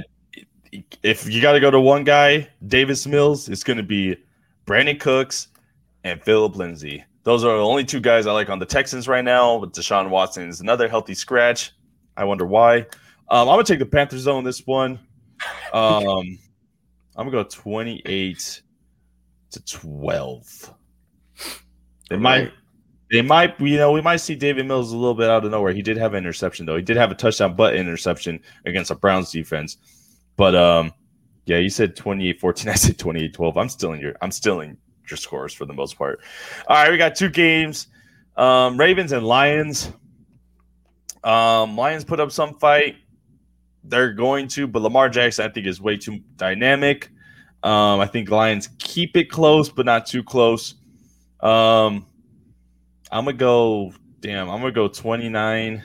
If 1.04 1.30
you 1.32 1.42
got 1.42 1.54
to 1.54 1.60
go 1.60 1.72
to 1.72 1.80
one 1.80 2.04
guy, 2.04 2.50
Davis 2.68 3.06
Mills, 3.08 3.50
it's 3.50 3.64
going 3.64 3.78
to 3.78 3.84
be 3.84 4.18
Brandin 4.66 5.00
Cooks 5.00 5.50
and 6.04 6.22
Phillip 6.24 6.56
Lindsay. 6.56 7.04
Those 7.24 7.44
are 7.44 7.58
the 7.58 7.64
only 7.64 7.84
two 7.84 8.00
guys 8.00 8.28
I 8.28 8.32
like 8.32 8.50
on 8.50 8.60
the 8.60 8.66
Texans 8.66 9.08
right 9.08 9.24
now. 9.24 9.60
But 9.60 9.74
Deshaun 9.74 10.10
Watson 10.10 10.50
is 10.50 10.62
another 10.62 10.88
healthy 10.88 11.16
scratch. 11.16 11.74
I 12.16 12.24
wonder 12.24 12.46
why. 12.46 12.80
Um, 13.30 13.50
I'm 13.50 13.56
gonna 13.56 13.64
take 13.64 13.80
the 13.80 13.86
Panthers 13.86 14.28
on 14.28 14.44
this 14.44 14.66
one. 14.66 15.00
Um, 15.74 16.40
I'm 17.16 17.30
gonna 17.30 17.32
go 17.32 17.44
28 17.44 18.62
to 19.52 19.66
12. 19.66 20.74
They 22.10 22.18
might 22.18 22.52
they 23.12 23.22
might 23.22 23.60
you 23.60 23.78
know 23.78 23.92
we 23.92 24.02
might 24.02 24.18
see 24.18 24.36
Davis 24.36 24.66
Mills 24.66 24.92
a 24.92 24.98
little 24.98 25.16
bit 25.16 25.30
out 25.30 25.46
of 25.46 25.52
nowhere. 25.52 25.74
He 25.74 25.82
did 25.82 25.98
have 25.98 26.14
an 26.14 26.20
interception 26.20 26.66
though. 26.66 26.76
He 26.76 26.82
did 26.82 26.98
have 26.98 27.12
a 27.12 27.16
touchdown 27.16 27.56
but 27.56 27.76
interception 27.76 28.40
against 28.66 28.90
the 28.90 28.96
Browns 28.96 29.32
defense. 29.32 29.78
But 30.38 30.56
um 30.56 30.94
yeah, 31.46 31.58
you 31.58 31.70
said 31.70 31.96
28-14. 31.96 32.68
I 32.72 32.74
said 32.74 32.98
28-12. 32.98 33.58
I'm 33.58 33.70
still 33.70 33.94
in 33.94 34.00
your 34.00 34.16
I'm 34.22 34.32
still 34.32 34.62
in 34.62 34.78
your 35.10 35.18
scores 35.18 35.54
for 35.54 35.66
the 35.66 35.74
most 35.74 35.98
part. 35.98 36.20
All 36.68 36.76
right, 36.76 36.92
we 36.92 36.98
got 36.98 37.16
two 37.16 37.30
games. 37.30 37.88
Um 38.38 38.78
Ravens 38.78 39.12
and 39.12 39.26
Lions. 39.26 39.92
Um 41.24 41.76
Lions 41.78 42.04
put 42.04 42.20
up 42.20 42.32
some 42.32 42.56
fight. 42.56 42.98
They're 43.84 44.14
going 44.14 44.48
to, 44.50 44.66
but 44.66 44.82
Lamar 44.82 45.10
Jackson 45.10 45.46
I 45.46 45.54
think 45.54 45.68
is 45.68 45.80
way 45.80 45.98
too 45.98 46.20
dynamic. 46.38 47.12
Um, 47.66 48.00
I 48.00 48.06
think 48.06 48.30
Lions 48.30 48.70
keep 48.78 49.18
it 49.18 49.32
close, 49.32 49.70
but 49.70 49.88
not 49.88 50.06
too 50.06 50.24
close. 50.24 50.76
Um, 51.40 52.06
I'm 53.12 53.26
gonna 53.26 53.34
go. 53.34 53.92
Damn, 54.20 54.52
I'm 54.52 54.60
gonna 54.60 54.72
go 54.72 54.88
29 54.88 55.84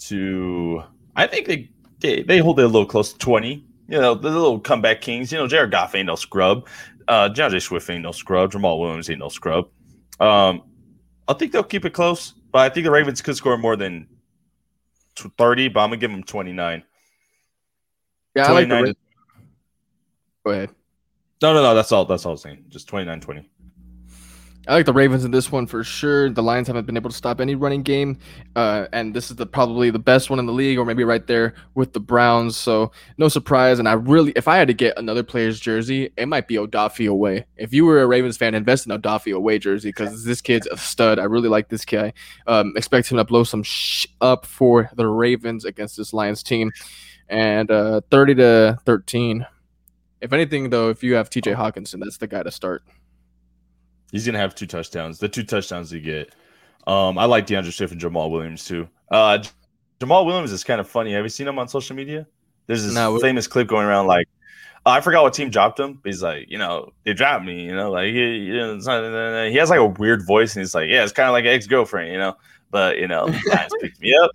to. 0.00 0.82
I 1.16 1.26
think 1.26 1.46
they 1.46 1.70
they, 2.00 2.22
they 2.22 2.38
hold 2.38 2.58
it 2.58 2.64
a 2.64 2.68
little 2.68 2.86
close 2.86 3.12
to 3.12 3.18
20. 3.18 3.64
You 3.88 4.00
know, 4.00 4.14
the 4.14 4.30
little 4.30 4.60
comeback 4.60 5.00
kings. 5.00 5.32
You 5.32 5.38
know, 5.38 5.46
Jared 5.46 5.70
Goff 5.70 5.94
ain't 5.94 6.06
no 6.06 6.16
scrub. 6.16 6.66
Uh, 7.08 7.28
D'Andre 7.28 7.58
Swift 7.58 7.88
ain't 7.90 8.02
no 8.02 8.12
scrub. 8.12 8.52
Jamaal 8.52 8.78
Williams 8.80 9.10
ain't 9.10 9.18
no 9.18 9.28
scrub. 9.28 9.68
Um, 10.20 10.62
I 11.26 11.32
think 11.34 11.52
they'll 11.52 11.64
keep 11.64 11.84
it 11.84 11.92
close, 11.92 12.34
but 12.52 12.60
I 12.60 12.68
think 12.68 12.84
the 12.84 12.90
Ravens 12.90 13.22
could 13.22 13.36
score 13.36 13.56
more 13.56 13.76
than 13.76 14.06
30. 15.16 15.68
But 15.68 15.80
I'm 15.80 15.90
gonna 15.90 15.96
give 15.96 16.10
them 16.10 16.22
29. 16.22 16.82
Yeah, 18.36 18.46
29 18.46 18.70
I 18.70 18.80
like 18.80 18.88
the, 18.88 18.96
Go 20.44 20.52
ahead. 20.52 20.70
No, 21.42 21.54
no, 21.54 21.62
no. 21.62 21.74
That's 21.74 21.90
all. 21.92 22.04
That's 22.04 22.24
all 22.24 22.32
I'm 22.32 22.38
saying. 22.38 22.64
Just 22.68 22.88
29 22.88 23.20
20. 23.20 23.50
I 24.68 24.74
like 24.74 24.84
the 24.84 24.92
Ravens 24.92 25.24
in 25.24 25.30
this 25.30 25.50
one 25.50 25.66
for 25.66 25.82
sure. 25.82 26.28
The 26.28 26.42
Lions 26.42 26.66
haven't 26.66 26.84
been 26.84 26.96
able 26.96 27.08
to 27.08 27.16
stop 27.16 27.40
any 27.40 27.54
running 27.54 27.82
game, 27.82 28.18
uh, 28.54 28.86
and 28.92 29.14
this 29.14 29.30
is 29.30 29.36
the 29.36 29.46
probably 29.46 29.90
the 29.90 29.98
best 29.98 30.28
one 30.28 30.38
in 30.38 30.44
the 30.44 30.52
league, 30.52 30.78
or 30.78 30.84
maybe 30.84 31.02
right 31.02 31.26
there 31.26 31.54
with 31.74 31.94
the 31.94 32.00
Browns. 32.00 32.58
So 32.58 32.92
no 33.16 33.28
surprise. 33.28 33.78
And 33.78 33.88
I 33.88 33.94
really, 33.94 34.32
if 34.36 34.48
I 34.48 34.56
had 34.56 34.68
to 34.68 34.74
get 34.74 34.98
another 34.98 35.22
player's 35.22 35.60
jersey, 35.60 36.12
it 36.16 36.26
might 36.26 36.46
be 36.46 36.56
Odafe 36.56 37.08
Oweh. 37.08 37.44
If 37.56 37.72
you 37.72 37.86
were 37.86 38.02
a 38.02 38.06
Ravens 38.06 38.36
fan, 38.36 38.54
invest 38.54 38.86
in 38.86 38.92
Odafe 38.92 39.34
Oweh 39.34 39.58
jersey 39.58 39.88
because 39.88 40.24
this 40.24 40.42
kid's 40.42 40.66
a 40.66 40.76
stud. 40.76 41.18
I 41.18 41.24
really 41.24 41.48
like 41.48 41.70
this 41.70 41.86
guy. 41.86 42.12
Um, 42.46 42.74
expect 42.76 43.10
him 43.10 43.16
to 43.16 43.24
blow 43.24 43.44
some 43.44 43.62
sh- 43.62 44.08
up 44.20 44.44
for 44.44 44.90
the 44.94 45.06
Ravens 45.06 45.64
against 45.64 45.96
this 45.96 46.12
Lions 46.12 46.42
team, 46.42 46.70
and 47.30 47.70
uh, 47.70 48.02
thirty 48.10 48.34
to 48.34 48.78
thirteen. 48.84 49.46
If 50.20 50.34
anything, 50.34 50.68
though, 50.68 50.90
if 50.90 51.02
you 51.02 51.14
have 51.14 51.30
T.J. 51.30 51.54
Hockenson, 51.54 52.00
that's 52.00 52.18
the 52.18 52.26
guy 52.26 52.42
to 52.42 52.50
start. 52.50 52.82
He's 54.12 54.26
gonna 54.26 54.38
have 54.38 54.54
two 54.54 54.66
touchdowns. 54.66 55.18
The 55.18 55.28
two 55.28 55.42
touchdowns 55.42 55.90
he 55.90 56.00
get. 56.00 56.34
Um, 56.86 57.18
I 57.18 57.26
like 57.26 57.46
D'Andre 57.46 57.70
Swift 57.70 57.92
and 57.92 58.00
Jamaal 58.00 58.30
Williams 58.30 58.64
too. 58.64 58.88
Uh, 59.10 59.42
Jamaal 60.00 60.26
Williams 60.26 60.52
is 60.52 60.64
kind 60.64 60.80
of 60.80 60.88
funny. 60.88 61.12
Have 61.12 61.24
you 61.24 61.28
seen 61.28 61.46
him 61.46 61.58
on 61.58 61.68
social 61.68 61.94
media? 61.94 62.26
There's 62.66 62.84
this 62.84 62.94
no, 62.94 63.18
famous 63.18 63.46
clip 63.46 63.68
going 63.68 63.86
around 63.86 64.06
like 64.06 64.28
I 64.86 65.00
forgot 65.00 65.22
what 65.22 65.34
team 65.34 65.50
dropped 65.50 65.78
him, 65.78 65.94
but 66.02 66.08
he's 66.10 66.22
like, 66.22 66.50
you 66.50 66.56
know, 66.56 66.92
they 67.04 67.12
dropped 67.12 67.44
me, 67.44 67.64
you 67.64 67.74
know, 67.74 67.90
like 67.90 68.06
he, 68.06 68.36
you 68.36 68.54
know, 68.54 69.48
he 69.50 69.56
has 69.56 69.68
like 69.68 69.78
a 69.78 69.86
weird 69.86 70.26
voice, 70.26 70.56
and 70.56 70.62
he's 70.62 70.74
like, 70.74 70.88
yeah, 70.88 71.04
it's 71.04 71.12
kind 71.12 71.28
of 71.28 71.32
like 71.32 71.44
ex 71.44 71.66
girlfriend, 71.66 72.12
you 72.12 72.18
know, 72.18 72.34
but 72.70 72.98
you 72.98 73.06
know, 73.06 73.24
Lions 73.46 73.72
picked 73.80 74.00
me 74.00 74.16
up. 74.16 74.30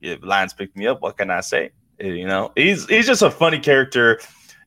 Yeah, 0.00 0.16
Lions 0.20 0.52
picked 0.52 0.76
me 0.76 0.86
up. 0.86 1.00
What 1.00 1.16
can 1.16 1.30
I 1.30 1.40
say? 1.40 1.70
Eh, 1.98 2.08
you 2.08 2.26
know, 2.26 2.52
he's 2.56 2.86
he's 2.88 3.06
just 3.06 3.22
a 3.22 3.30
funny 3.30 3.58
character, 3.58 4.20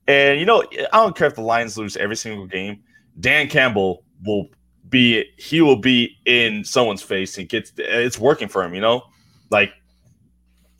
and 0.07 0.39
you 0.39 0.45
know, 0.47 0.63
I 0.91 0.97
don't 0.97 1.15
care 1.15 1.27
if 1.27 1.35
the 1.35 1.41
Lions 1.41 1.77
lose 1.77 1.95
every 1.95 2.15
single 2.15 2.47
game. 2.47 2.81
Dan 3.19 3.49
Campbell 3.49 4.03
will 4.25 4.49
be 4.89 5.25
he 5.37 5.61
will 5.61 5.75
be 5.75 6.17
in 6.25 6.63
someone's 6.63 7.01
face 7.01 7.37
and 7.37 7.47
gets 7.47 7.71
it's 7.77 8.19
working 8.19 8.47
for 8.47 8.63
him. 8.63 8.73
You 8.73 8.81
know, 8.81 9.03
like 9.49 9.71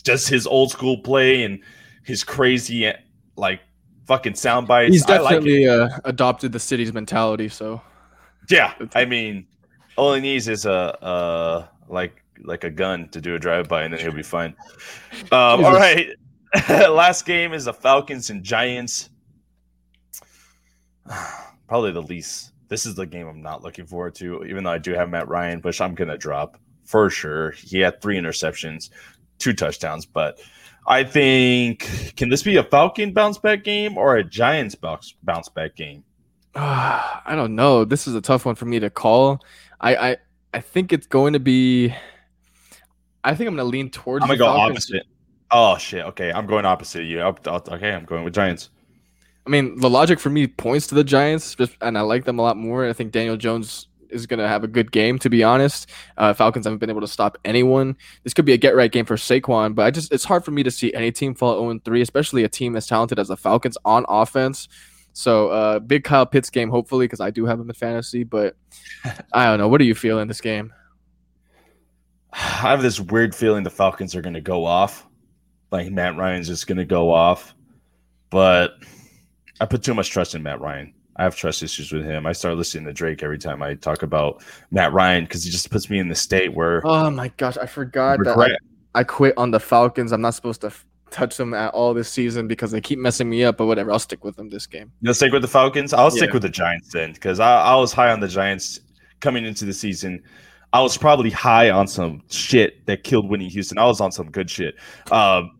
just 0.04 0.30
his 0.30 0.48
old 0.48 0.72
school 0.72 0.98
play 0.98 1.44
and 1.44 1.60
his 2.04 2.24
crazy 2.24 2.92
like 3.36 3.62
fucking 4.08 4.36
sound 4.36 4.68
bites. 4.68 4.94
He's 4.94 5.06
definitely 5.06 5.68
like 5.68 5.92
uh, 5.92 6.00
adopted 6.06 6.52
the 6.52 6.60
city's 6.60 6.94
mentality. 6.94 7.50
So 7.50 7.82
yeah, 8.50 8.74
I 8.96 9.06
mean, 9.06 9.48
all 9.96 10.14
he 10.14 10.22
needs 10.22 10.48
is 10.48 10.66
a 10.66 11.04
uh 11.04 11.68
like 11.88 12.24
like 12.44 12.64
a 12.64 12.70
gun 12.70 13.10
to 13.10 13.22
do 13.22 13.36
a 13.36 13.40
drive 13.40 13.68
by, 13.68 13.84
and 13.84 13.94
then 13.94 14.00
he'll 14.00 14.14
be 14.14 14.24
fine. 14.24 14.56
Um, 15.32 15.64
all 15.64 15.74
right, 15.74 16.10
last 16.70 17.26
game 17.26 17.54
is 17.54 17.66
the 17.66 17.74
Falcons 17.74 18.30
and 18.30 18.44
Giants. 18.44 19.10
Probably 21.68 21.92
the 21.92 22.02
least. 22.02 22.52
This 22.70 22.86
is 22.86 22.96
the 22.96 23.06
game 23.06 23.28
I'm 23.28 23.42
not 23.42 23.64
looking 23.64 23.86
forward 23.86 24.16
to, 24.16 24.46
even 24.46 24.64
though 24.64 24.72
I 24.72 24.78
do 24.78 24.94
have 24.94 25.10
Matt 25.10 25.28
Ryan, 25.28 25.60
which 25.62 25.82
I'm 25.82 25.96
gonna 25.96 26.18
drop 26.18 26.58
for 26.86 27.10
sure. 27.10 27.52
He 27.52 27.80
had 27.80 28.02
three 28.02 28.18
interceptions, 28.18 28.90
two 29.38 29.54
touchdowns, 29.54 30.06
but 30.06 30.40
I 30.88 31.04
think 31.04 31.88
can 32.16 32.30
this 32.30 32.44
be 32.44 32.58
a 32.58 32.64
Falcon 32.64 33.14
bounce 33.14 33.38
back 33.38 33.64
game 33.64 33.98
or 33.98 34.18
a 34.18 34.24
Giants 34.24 34.76
bounce 34.76 35.14
bounce 35.24 35.50
back 35.50 35.76
game? 35.76 36.04
Uh, 36.56 37.02
I 37.26 37.36
don't 37.36 37.56
know. 37.56 37.86
This 37.86 38.08
is 38.08 38.16
a 38.16 38.22
tough 38.22 38.46
one 38.46 38.56
for 38.56 38.66
me 38.66 38.80
to 38.80 38.90
call. 38.90 39.40
I 39.80 39.96
I, 39.96 40.18
I 40.54 40.62
think 40.62 40.94
it's 40.94 41.08
going 41.08 41.34
to 41.34 41.40
be. 41.40 41.94
I 43.24 43.36
think 43.36 43.50
I'm 43.50 43.56
going 43.56 43.66
to 43.68 43.72
lean 43.72 43.90
towards. 43.90 44.24
I'm 44.24 44.30
gonna 44.30 44.38
go 44.38 44.46
Falcons. 44.46 44.86
opposite. 44.86 45.04
Oh 45.52 45.78
shit! 45.78 46.06
Okay, 46.06 46.32
I'm 46.32 46.46
going 46.46 46.66
opposite 46.66 47.04
you. 47.04 47.22
Okay, 47.22 47.92
I'm 47.92 48.06
going 48.06 48.24
with 48.24 48.34
Giants. 48.34 48.70
I 49.50 49.52
mean, 49.52 49.80
the 49.80 49.90
logic 49.90 50.20
for 50.20 50.30
me 50.30 50.46
points 50.46 50.86
to 50.88 50.96
the 50.96 51.04
Giants, 51.04 51.56
just, 51.56 51.76
and 51.82 51.98
I 51.98 52.02
like 52.02 52.26
them 52.26 52.38
a 52.38 52.42
lot 52.44 52.56
more. 52.56 52.88
I 52.88 52.94
think 52.94 53.12
Daniel 53.12 53.36
Jones 53.36 53.88
is 54.12 54.28
going 54.28 54.40
to 54.40 54.48
have 54.48 54.64
a 54.64 54.68
good 54.68 54.92
game. 54.92 55.18
To 55.18 55.28
be 55.28 55.44
honest, 55.44 55.90
uh, 56.18 56.36
Falcons 56.36 56.68
haven't 56.68 56.78
been 56.78 56.92
able 56.92 57.02
to 57.02 57.08
stop 57.08 57.36
anyone. 57.44 57.98
This 58.24 58.36
could 58.36 58.46
be 58.46 58.54
a 58.54 58.58
get 58.58 58.76
right 58.76 58.92
game 58.92 59.06
for 59.06 59.16
Saquon, 59.16 59.74
but 59.74 59.88
I 59.88 59.90
just 59.90 60.14
it's 60.14 60.24
hard 60.24 60.46
for 60.46 60.52
me 60.52 60.62
to 60.62 60.70
see 60.70 60.94
any 60.94 61.12
team 61.12 61.34
fall 61.34 61.60
0 61.60 61.80
3, 61.84 62.00
especially 62.00 62.44
a 62.44 62.48
team 62.48 62.76
as 62.76 62.86
talented 62.86 63.18
as 63.18 63.30
the 63.30 63.38
Falcons 63.38 63.76
on 63.86 64.06
offense. 64.08 64.70
So 65.14 65.50
uh, 65.50 65.80
big 65.80 66.04
Kyle 66.04 66.28
Pitts 66.28 66.52
game, 66.52 66.70
hopefully, 66.70 67.06
because 67.06 67.20
I 67.20 67.32
do 67.32 67.48
have 67.48 67.60
him 67.60 67.72
in 67.72 67.74
fantasy. 67.74 68.24
But 68.24 68.56
I 69.34 69.46
don't 69.46 69.58
know. 69.58 69.68
What 69.68 69.80
do 69.80 69.86
you 69.86 69.96
feel 69.96 70.20
in 70.20 70.28
this 70.28 70.42
game? 70.42 70.72
I 72.34 72.38
have 72.38 72.84
this 72.84 73.00
weird 73.00 73.34
feeling 73.34 73.64
the 73.64 73.72
Falcons 73.72 74.14
are 74.14 74.22
going 74.22 74.36
to 74.36 74.42
go 74.42 74.64
off. 74.64 75.08
Like 75.72 75.92
Matt 75.92 76.18
Ryan's 76.18 76.46
just 76.46 76.68
going 76.68 76.78
to 76.78 76.86
go 76.86 77.12
off, 77.12 77.56
but 78.30 78.74
I 79.60 79.66
put 79.66 79.84
too 79.84 79.94
much 79.94 80.10
trust 80.10 80.36
in 80.36 80.44
Matt 80.44 80.62
Ryan. 80.62 80.94
I 81.16 81.24
have 81.24 81.36
trust 81.36 81.62
issues 81.64 81.92
with 81.92 82.06
him. 82.06 82.26
I 82.26 82.32
start 82.32 82.56
listening 82.56 82.86
to 82.86 82.94
Drake 82.94 83.24
every 83.24 83.38
time 83.38 83.62
I 83.62 83.74
talk 83.74 84.04
about 84.04 84.42
Matt 84.72 84.94
Ryan 84.94 85.26
because 85.26 85.44
he 85.44 85.52
just 85.52 85.70
puts 85.70 85.90
me 85.90 86.00
in 86.00 86.08
the 86.08 86.16
state 86.16 86.54
where. 86.54 86.82
Oh 86.86 87.12
my 87.12 87.28
gosh, 87.36 87.58
I 87.58 87.66
forgot 87.66 88.20
regret. 88.20 88.38
that 88.38 88.60
I, 88.96 89.02
I, 89.02 89.04
quit 89.04 89.38
on 89.38 89.52
the 89.52 89.60
Falcons. 89.60 90.14
I'm 90.14 90.22
not 90.22 90.34
supposed 90.34 90.62
to 90.62 90.68
f- 90.68 90.86
touch 91.12 91.36
them 91.36 91.54
at 91.54 91.74
all 91.74 91.94
this 91.94 92.10
season 92.10 92.48
because 92.48 92.72
they 92.72 92.80
keep 92.80 93.00
messing 93.00 93.30
me 93.30 93.44
up. 93.44 93.58
But 93.58 93.66
whatever, 93.66 93.92
I'll 93.92 94.00
stick 94.00 94.24
with 94.24 94.38
them 94.38 94.50
this 94.50 94.66
game. 94.66 94.94
You'll 95.02 95.14
stick 95.14 95.34
with 95.34 95.42
the 95.42 95.50
Falcons. 95.50 95.92
I'll 95.92 96.06
yeah. 96.06 96.18
stick 96.18 96.32
with 96.32 96.44
the 96.44 96.50
Giants 96.50 96.94
then 96.94 97.12
because 97.12 97.42
I, 97.42 97.64
I 97.64 97.76
was 97.76 97.92
high 97.92 98.12
on 98.12 98.22
the 98.22 98.30
Giants 98.30 98.80
coming 99.20 99.46
into 99.46 99.66
the 99.66 99.74
season. 99.74 100.24
I 100.72 100.82
was 100.82 100.98
probably 100.98 101.32
high 101.32 101.70
on 101.70 101.88
some 101.88 102.22
shit 102.30 102.86
that 102.86 103.04
killed 103.04 103.28
Whitney 103.28 103.50
Houston. 103.50 103.78
I 103.78 103.86
was 103.86 104.00
on 104.00 104.14
some 104.14 104.32
good 104.32 104.50
shit. 104.50 104.76
Um, 105.12 105.59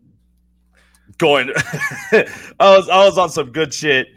going, 1.18 1.50
I 2.12 2.26
was 2.60 2.88
I 2.88 3.04
was 3.04 3.18
on 3.18 3.30
some 3.30 3.52
good 3.52 3.72
shit 3.72 4.08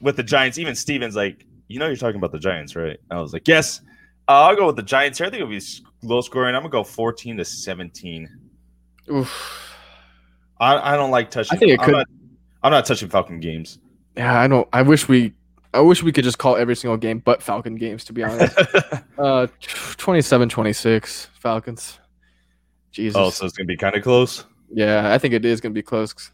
with 0.00 0.16
the 0.16 0.22
Giants. 0.22 0.58
Even 0.58 0.74
Stevens, 0.74 1.16
like, 1.16 1.44
you 1.68 1.78
know, 1.78 1.86
you're 1.86 1.96
talking 1.96 2.16
about 2.16 2.32
the 2.32 2.38
Giants, 2.38 2.76
right? 2.76 2.98
I 3.10 3.20
was 3.20 3.32
like, 3.32 3.48
yes. 3.48 3.80
Uh, 4.28 4.42
I'll 4.42 4.56
go 4.56 4.66
with 4.66 4.76
the 4.76 4.82
Giants 4.82 5.18
here. 5.18 5.26
I 5.28 5.30
think 5.30 5.42
it'll 5.42 5.52
be 5.52 5.62
low 6.02 6.20
scoring. 6.20 6.54
I'm 6.54 6.62
gonna 6.62 6.72
go 6.72 6.82
14 6.82 7.36
to 7.36 7.44
17. 7.44 8.28
Oof. 9.10 9.72
I, 10.58 10.94
I 10.94 10.96
don't 10.96 11.10
like 11.10 11.30
touching. 11.30 11.56
I 11.56 11.58
think 11.58 11.72
it 11.72 11.80
I'm 11.80 11.84
could. 11.84 11.92
Not, 11.92 12.06
I'm 12.62 12.72
not 12.72 12.86
touching 12.86 13.08
Falcon 13.08 13.40
games. 13.40 13.78
Yeah, 14.16 14.40
I 14.40 14.48
don't. 14.48 14.68
I 14.72 14.82
wish 14.82 15.08
we. 15.08 15.32
I 15.74 15.80
wish 15.80 16.02
we 16.02 16.10
could 16.10 16.24
just 16.24 16.38
call 16.38 16.56
every 16.56 16.74
single 16.74 16.96
game 16.96 17.18
but 17.18 17.42
Falcon 17.42 17.76
games. 17.76 18.04
To 18.06 18.12
be 18.12 18.24
honest, 18.24 18.58
uh, 19.18 19.46
27-26 19.60 21.28
Falcons. 21.38 22.00
Jesus. 22.90 23.16
Oh, 23.16 23.28
so 23.28 23.44
it's 23.44 23.56
gonna 23.56 23.66
be 23.66 23.76
kind 23.76 23.94
of 23.94 24.02
close. 24.02 24.46
Yeah, 24.72 25.12
I 25.12 25.18
think 25.18 25.34
it 25.34 25.44
is 25.44 25.60
gonna 25.60 25.72
be 25.72 25.82
close. 25.82 26.30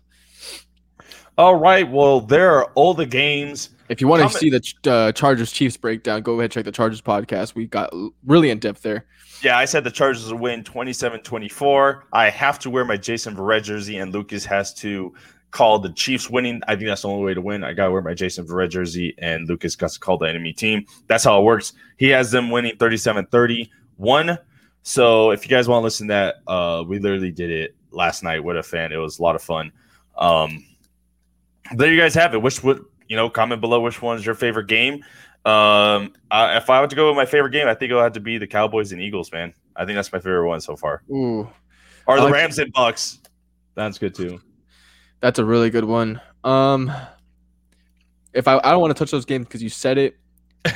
All 1.38 1.56
right. 1.56 1.90
Well, 1.90 2.20
there 2.20 2.54
are 2.56 2.66
all 2.74 2.92
the 2.92 3.06
games. 3.06 3.70
If 3.88 4.00
you 4.00 4.08
want 4.08 4.30
to 4.30 4.38
see 4.38 4.50
the 4.50 4.62
uh, 4.90 5.12
Chargers 5.12 5.50
Chiefs 5.50 5.76
breakdown, 5.76 6.22
go 6.22 6.38
ahead 6.38 6.50
check 6.50 6.64
the 6.64 6.72
Chargers 6.72 7.00
podcast. 7.00 7.54
We 7.54 7.66
got 7.66 7.90
really 8.26 8.50
in 8.50 8.58
depth 8.58 8.82
there. 8.82 9.06
Yeah, 9.42 9.58
I 9.58 9.64
said 9.64 9.82
the 9.82 9.90
Chargers 9.90 10.30
will 10.30 10.38
win 10.38 10.62
27-24. 10.62 12.02
I 12.12 12.30
have 12.30 12.58
to 12.60 12.70
wear 12.70 12.84
my 12.84 12.96
Jason 12.96 13.34
Verrett 13.34 13.64
jersey, 13.64 13.96
and 13.96 14.12
Lucas 14.12 14.44
has 14.44 14.72
to 14.74 15.12
call 15.50 15.78
the 15.78 15.92
Chiefs 15.92 16.30
winning. 16.30 16.60
I 16.68 16.76
think 16.76 16.86
that's 16.86 17.02
the 17.02 17.08
only 17.08 17.24
way 17.24 17.34
to 17.34 17.40
win. 17.40 17.64
I 17.64 17.72
got 17.72 17.86
to 17.86 17.90
wear 17.90 18.02
my 18.02 18.14
Jason 18.14 18.46
Verrett 18.46 18.70
jersey, 18.70 19.14
and 19.18 19.48
Lucas 19.48 19.74
got 19.74 19.90
to 19.90 19.98
call 19.98 20.16
the 20.16 20.26
enemy 20.26 20.52
team. 20.52 20.86
That's 21.08 21.24
how 21.24 21.40
it 21.40 21.44
works. 21.44 21.72
He 21.96 22.08
has 22.10 22.30
them 22.30 22.50
winning 22.50 22.76
37-31. 22.76 24.38
So 24.82 25.30
if 25.32 25.44
you 25.44 25.50
guys 25.50 25.66
want 25.66 25.80
to 25.80 25.84
listen 25.84 26.08
to 26.08 26.12
that, 26.12 26.36
uh, 26.46 26.84
we 26.86 26.98
literally 26.98 27.32
did 27.32 27.50
it 27.50 27.74
last 27.92 28.22
night 28.22 28.42
with 28.42 28.56
a 28.56 28.62
fan. 28.62 28.92
It 28.92 28.96
was 28.96 29.18
a 29.18 29.22
lot 29.22 29.36
of 29.36 29.42
fun. 29.42 29.72
Um, 30.16 30.64
there 31.74 31.92
you 31.92 32.00
guys 32.00 32.14
have 32.14 32.34
it. 32.34 32.42
Which 32.42 32.62
would 32.62 32.84
you 33.08 33.16
know? 33.16 33.30
Comment 33.30 33.60
below 33.60 33.80
which 33.80 34.02
one's 34.02 34.24
your 34.24 34.34
favorite 34.34 34.66
game. 34.66 35.04
Um, 35.44 36.12
uh, 36.30 36.54
if 36.56 36.70
I 36.70 36.80
were 36.80 36.86
to 36.86 36.96
go 36.96 37.08
with 37.08 37.16
my 37.16 37.26
favorite 37.26 37.50
game, 37.50 37.66
I 37.66 37.74
think 37.74 37.90
it'll 37.90 38.02
have 38.02 38.12
to 38.12 38.20
be 38.20 38.38
the 38.38 38.46
Cowboys 38.46 38.92
and 38.92 39.00
Eagles. 39.00 39.32
Man, 39.32 39.52
I 39.76 39.84
think 39.84 39.96
that's 39.96 40.12
my 40.12 40.18
favorite 40.18 40.46
one 40.48 40.60
so 40.60 40.76
far. 40.76 41.02
Ooh, 41.10 41.48
or 42.06 42.16
the 42.16 42.24
like 42.24 42.32
Rams 42.32 42.58
and 42.58 42.72
Bucks. 42.72 43.18
That's 43.74 43.98
good 43.98 44.14
too. 44.14 44.40
That's 45.20 45.38
a 45.38 45.44
really 45.44 45.70
good 45.70 45.84
one. 45.84 46.20
Um, 46.44 46.92
if 48.32 48.48
I 48.48 48.58
I 48.58 48.70
don't 48.70 48.80
want 48.80 48.96
to 48.96 48.98
touch 48.98 49.10
those 49.10 49.24
games 49.24 49.46
because 49.46 49.62
you 49.62 49.68
said 49.68 49.98
it. 49.98 50.16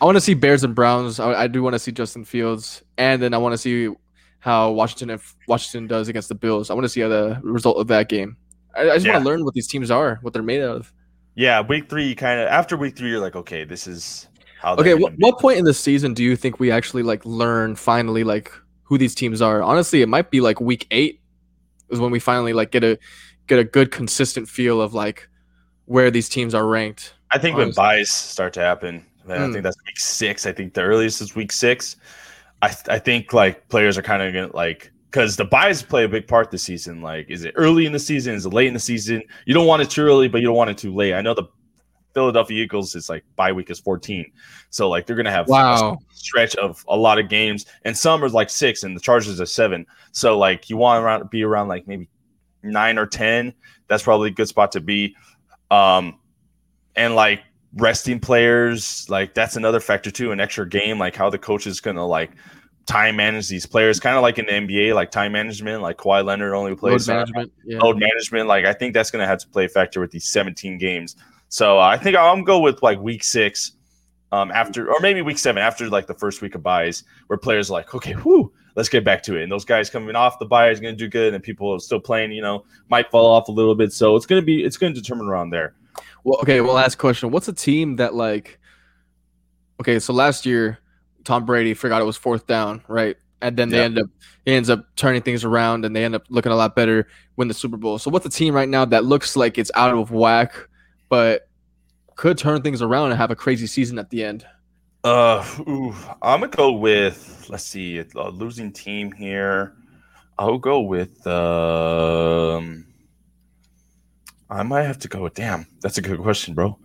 I 0.00 0.04
want 0.04 0.16
to 0.16 0.20
see 0.20 0.34
Bears 0.34 0.64
and 0.64 0.74
Browns. 0.74 1.20
I, 1.20 1.42
I 1.42 1.46
do 1.46 1.62
want 1.62 1.74
to 1.74 1.78
see 1.78 1.92
Justin 1.92 2.24
Fields, 2.24 2.82
and 2.96 3.22
then 3.22 3.34
I 3.34 3.38
want 3.38 3.52
to 3.52 3.58
see 3.58 3.94
how 4.38 4.70
Washington 4.70 5.10
if 5.10 5.34
Washington 5.48 5.86
does 5.86 6.08
against 6.08 6.28
the 6.28 6.34
Bills. 6.34 6.70
I 6.70 6.74
want 6.74 6.84
to 6.84 6.88
see 6.88 7.00
how 7.00 7.08
the 7.08 7.40
result 7.42 7.78
of 7.78 7.86
that 7.88 8.08
game. 8.08 8.36
I, 8.74 8.82
I 8.82 8.94
just 8.94 9.06
yeah. 9.06 9.12
want 9.12 9.24
to 9.24 9.30
learn 9.30 9.44
what 9.44 9.54
these 9.54 9.66
teams 9.66 9.90
are, 9.90 10.18
what 10.22 10.32
they're 10.32 10.42
made 10.42 10.62
of. 10.62 10.92
Yeah, 11.34 11.60
week 11.60 11.88
three, 11.88 12.14
kind 12.14 12.40
of 12.40 12.48
after 12.48 12.76
week 12.76 12.96
three, 12.96 13.10
you're 13.10 13.20
like, 13.20 13.36
okay, 13.36 13.64
this 13.64 13.86
is 13.86 14.28
how. 14.60 14.74
Okay, 14.76 14.94
what, 14.94 15.12
what 15.18 15.38
point 15.38 15.58
in 15.58 15.64
the 15.64 15.74
season 15.74 16.14
do 16.14 16.24
you 16.24 16.36
think 16.36 16.58
we 16.58 16.70
actually 16.70 17.02
like 17.02 17.24
learn 17.24 17.76
finally 17.76 18.24
like 18.24 18.50
who 18.84 18.96
these 18.98 19.14
teams 19.14 19.42
are? 19.42 19.62
Honestly, 19.62 20.02
it 20.02 20.08
might 20.08 20.30
be 20.30 20.40
like 20.40 20.60
week 20.60 20.86
eight 20.90 21.20
is 21.90 22.00
when 22.00 22.10
we 22.10 22.18
finally 22.18 22.52
like 22.52 22.70
get 22.70 22.84
a 22.84 22.98
get 23.46 23.58
a 23.58 23.64
good 23.64 23.90
consistent 23.90 24.48
feel 24.48 24.80
of 24.80 24.94
like 24.94 25.28
where 25.84 26.10
these 26.10 26.28
teams 26.28 26.54
are 26.54 26.66
ranked. 26.66 27.14
I 27.30 27.38
think 27.38 27.56
honestly. 27.56 27.80
when 27.80 27.98
byes 27.98 28.10
start 28.10 28.52
to 28.54 28.60
happen, 28.60 29.04
man, 29.26 29.38
mm. 29.38 29.42
I 29.42 29.46
hmm. 29.46 29.52
think 29.52 29.64
that's 29.64 29.76
week 29.86 29.98
six. 29.98 30.46
I 30.46 30.52
think 30.52 30.74
the 30.74 30.82
earliest 30.82 31.20
is 31.20 31.34
week 31.34 31.52
six. 31.52 31.96
I 32.62 32.74
I 32.88 32.98
think 32.98 33.32
like 33.32 33.68
players 33.68 33.98
are 33.98 34.02
kind 34.02 34.22
of 34.22 34.32
gonna 34.32 34.56
like 34.56 34.92
because 35.10 35.36
the 35.36 35.44
byes 35.44 35.82
play 35.82 36.04
a 36.04 36.08
big 36.08 36.26
part 36.26 36.50
this 36.50 36.62
season. 36.62 37.00
Like, 37.00 37.30
is 37.30 37.44
it 37.44 37.54
early 37.56 37.86
in 37.86 37.92
the 37.92 37.98
season? 37.98 38.34
Is 38.34 38.44
it 38.44 38.52
late 38.52 38.66
in 38.66 38.74
the 38.74 38.80
season? 38.80 39.22
You 39.46 39.54
don't 39.54 39.66
want 39.66 39.82
it 39.82 39.90
too 39.90 40.02
early, 40.02 40.28
but 40.28 40.40
you 40.40 40.46
don't 40.46 40.56
want 40.56 40.70
it 40.70 40.78
too 40.78 40.94
late. 40.94 41.14
I 41.14 41.20
know 41.20 41.34
the 41.34 41.44
Philadelphia 42.14 42.62
Eagles 42.62 42.94
is 42.94 43.08
like 43.08 43.24
bye 43.36 43.52
week 43.52 43.70
is 43.70 43.78
14. 43.78 44.30
So 44.70 44.88
like 44.88 45.06
they're 45.06 45.16
gonna 45.16 45.30
have 45.30 45.48
wow. 45.48 45.92
a 45.92 46.14
stretch 46.14 46.54
of 46.56 46.84
a 46.88 46.96
lot 46.96 47.18
of 47.18 47.28
games, 47.28 47.66
and 47.84 47.96
some 47.96 48.22
are 48.24 48.28
like 48.28 48.50
six, 48.50 48.82
and 48.82 48.96
the 48.96 49.00
Chargers 49.00 49.40
are 49.40 49.46
seven. 49.46 49.86
So 50.12 50.38
like 50.38 50.70
you 50.70 50.76
want 50.76 51.22
to 51.22 51.28
be 51.28 51.42
around 51.44 51.68
like 51.68 51.86
maybe 51.86 52.08
nine 52.62 52.98
or 52.98 53.06
ten. 53.06 53.54
That's 53.88 54.02
probably 54.02 54.30
a 54.30 54.32
good 54.32 54.48
spot 54.48 54.72
to 54.72 54.80
be. 54.80 55.14
Um, 55.70 56.18
and 56.96 57.14
like 57.14 57.42
resting 57.76 58.20
players, 58.20 59.08
like 59.08 59.34
that's 59.34 59.56
another 59.56 59.80
factor 59.80 60.10
too. 60.10 60.32
An 60.32 60.40
extra 60.40 60.68
game, 60.68 60.98
like 60.98 61.14
how 61.14 61.30
the 61.30 61.38
coach 61.38 61.66
is 61.66 61.80
gonna 61.80 62.06
like 62.06 62.30
time 62.86 63.16
manage 63.16 63.48
these 63.48 63.66
players, 63.66 64.00
kind 64.00 64.16
of 64.16 64.22
like 64.22 64.38
in 64.38 64.46
the 64.46 64.52
NBA, 64.52 64.94
like 64.94 65.10
time 65.10 65.32
management, 65.32 65.82
like 65.82 65.98
Kawhi 65.98 66.24
Leonard 66.24 66.54
only 66.54 66.74
plays 66.74 67.08
load 67.08 67.14
management. 67.14 67.52
Yeah. 67.64 67.78
Load 67.78 67.98
management. 67.98 68.48
Like 68.48 68.64
I 68.64 68.72
think 68.72 68.94
that's 68.94 69.10
going 69.10 69.22
to 69.22 69.26
have 69.26 69.38
to 69.38 69.48
play 69.48 69.66
a 69.66 69.68
factor 69.68 70.00
with 70.00 70.12
these 70.12 70.26
17 70.28 70.78
games. 70.78 71.16
So 71.48 71.78
uh, 71.78 71.82
I 71.82 71.98
think 71.98 72.16
I'm 72.16 72.24
going 72.24 72.44
go 72.44 72.60
with 72.60 72.82
like 72.82 72.98
week 73.00 73.22
six, 73.22 73.72
um, 74.32 74.50
after, 74.50 74.92
or 74.92 75.00
maybe 75.00 75.22
week 75.22 75.38
seven, 75.38 75.62
after 75.62 75.88
like 75.88 76.06
the 76.06 76.14
first 76.14 76.42
week 76.42 76.54
of 76.54 76.62
byes, 76.62 77.04
where 77.26 77.36
players 77.36 77.70
are 77.70 77.74
like, 77.74 77.94
okay, 77.94 78.14
whoo, 78.14 78.52
let's 78.74 78.88
get 78.88 79.04
back 79.04 79.22
to 79.24 79.36
it. 79.36 79.42
And 79.42 79.52
those 79.52 79.64
guys 79.64 79.90
coming 79.90 80.16
off 80.16 80.38
the 80.38 80.46
bye 80.46 80.70
is 80.70 80.80
going 80.80 80.94
to 80.94 80.98
do 80.98 81.08
good, 81.08 81.34
and 81.34 81.42
people 81.42 81.72
are 81.72 81.80
still 81.80 82.00
playing, 82.00 82.32
you 82.32 82.42
know, 82.42 82.64
might 82.88 83.10
fall 83.10 83.26
off 83.26 83.48
a 83.48 83.52
little 83.52 83.74
bit. 83.74 83.92
So 83.92 84.16
it's 84.16 84.26
going 84.26 84.40
to 84.40 84.46
be, 84.46 84.64
it's 84.64 84.76
going 84.76 84.94
to 84.94 85.00
determine 85.00 85.26
around 85.26 85.50
there. 85.50 85.74
Well, 86.26 86.40
okay. 86.40 86.60
Well, 86.60 86.74
last 86.74 86.98
question. 86.98 87.30
What's 87.30 87.46
a 87.46 87.52
team 87.52 87.96
that 87.96 88.12
like? 88.12 88.58
Okay, 89.80 90.00
so 90.00 90.12
last 90.12 90.44
year, 90.44 90.80
Tom 91.22 91.44
Brady 91.44 91.72
forgot 91.72 92.02
it 92.02 92.04
was 92.04 92.16
fourth 92.16 92.48
down, 92.48 92.82
right? 92.88 93.16
And 93.40 93.56
then 93.56 93.68
they 93.68 93.84
end 93.84 93.96
up 93.96 94.06
he 94.44 94.52
ends 94.52 94.68
up 94.68 94.84
turning 94.96 95.22
things 95.22 95.44
around, 95.44 95.84
and 95.84 95.94
they 95.94 96.04
end 96.04 96.16
up 96.16 96.24
looking 96.28 96.50
a 96.50 96.56
lot 96.56 96.74
better, 96.74 97.06
win 97.36 97.46
the 97.46 97.54
Super 97.54 97.76
Bowl. 97.76 98.00
So 98.00 98.10
what's 98.10 98.26
a 98.26 98.30
team 98.30 98.54
right 98.54 98.68
now 98.68 98.84
that 98.86 99.04
looks 99.04 99.36
like 99.36 99.56
it's 99.56 99.70
out 99.76 99.96
of 99.96 100.10
whack, 100.10 100.52
but 101.08 101.48
could 102.16 102.38
turn 102.38 102.60
things 102.60 102.82
around 102.82 103.12
and 103.12 103.18
have 103.18 103.30
a 103.30 103.36
crazy 103.36 103.68
season 103.68 103.96
at 103.96 104.10
the 104.10 104.24
end? 104.24 104.44
Uh, 105.04 105.46
ooh, 105.60 105.94
I'm 106.22 106.40
gonna 106.40 106.48
go 106.48 106.72
with 106.72 107.46
let's 107.48 107.62
see, 107.62 107.98
a 107.98 108.28
losing 108.30 108.72
team 108.72 109.12
here. 109.12 109.74
I'll 110.40 110.58
go 110.58 110.80
with 110.80 111.24
um. 111.24 112.84
I 114.48 114.62
might 114.62 114.84
have 114.84 114.98
to 115.00 115.08
go 115.08 115.22
with. 115.22 115.34
Damn, 115.34 115.66
that's 115.80 115.98
a 115.98 116.02
good 116.02 116.20
question, 116.20 116.54
bro. 116.54 116.78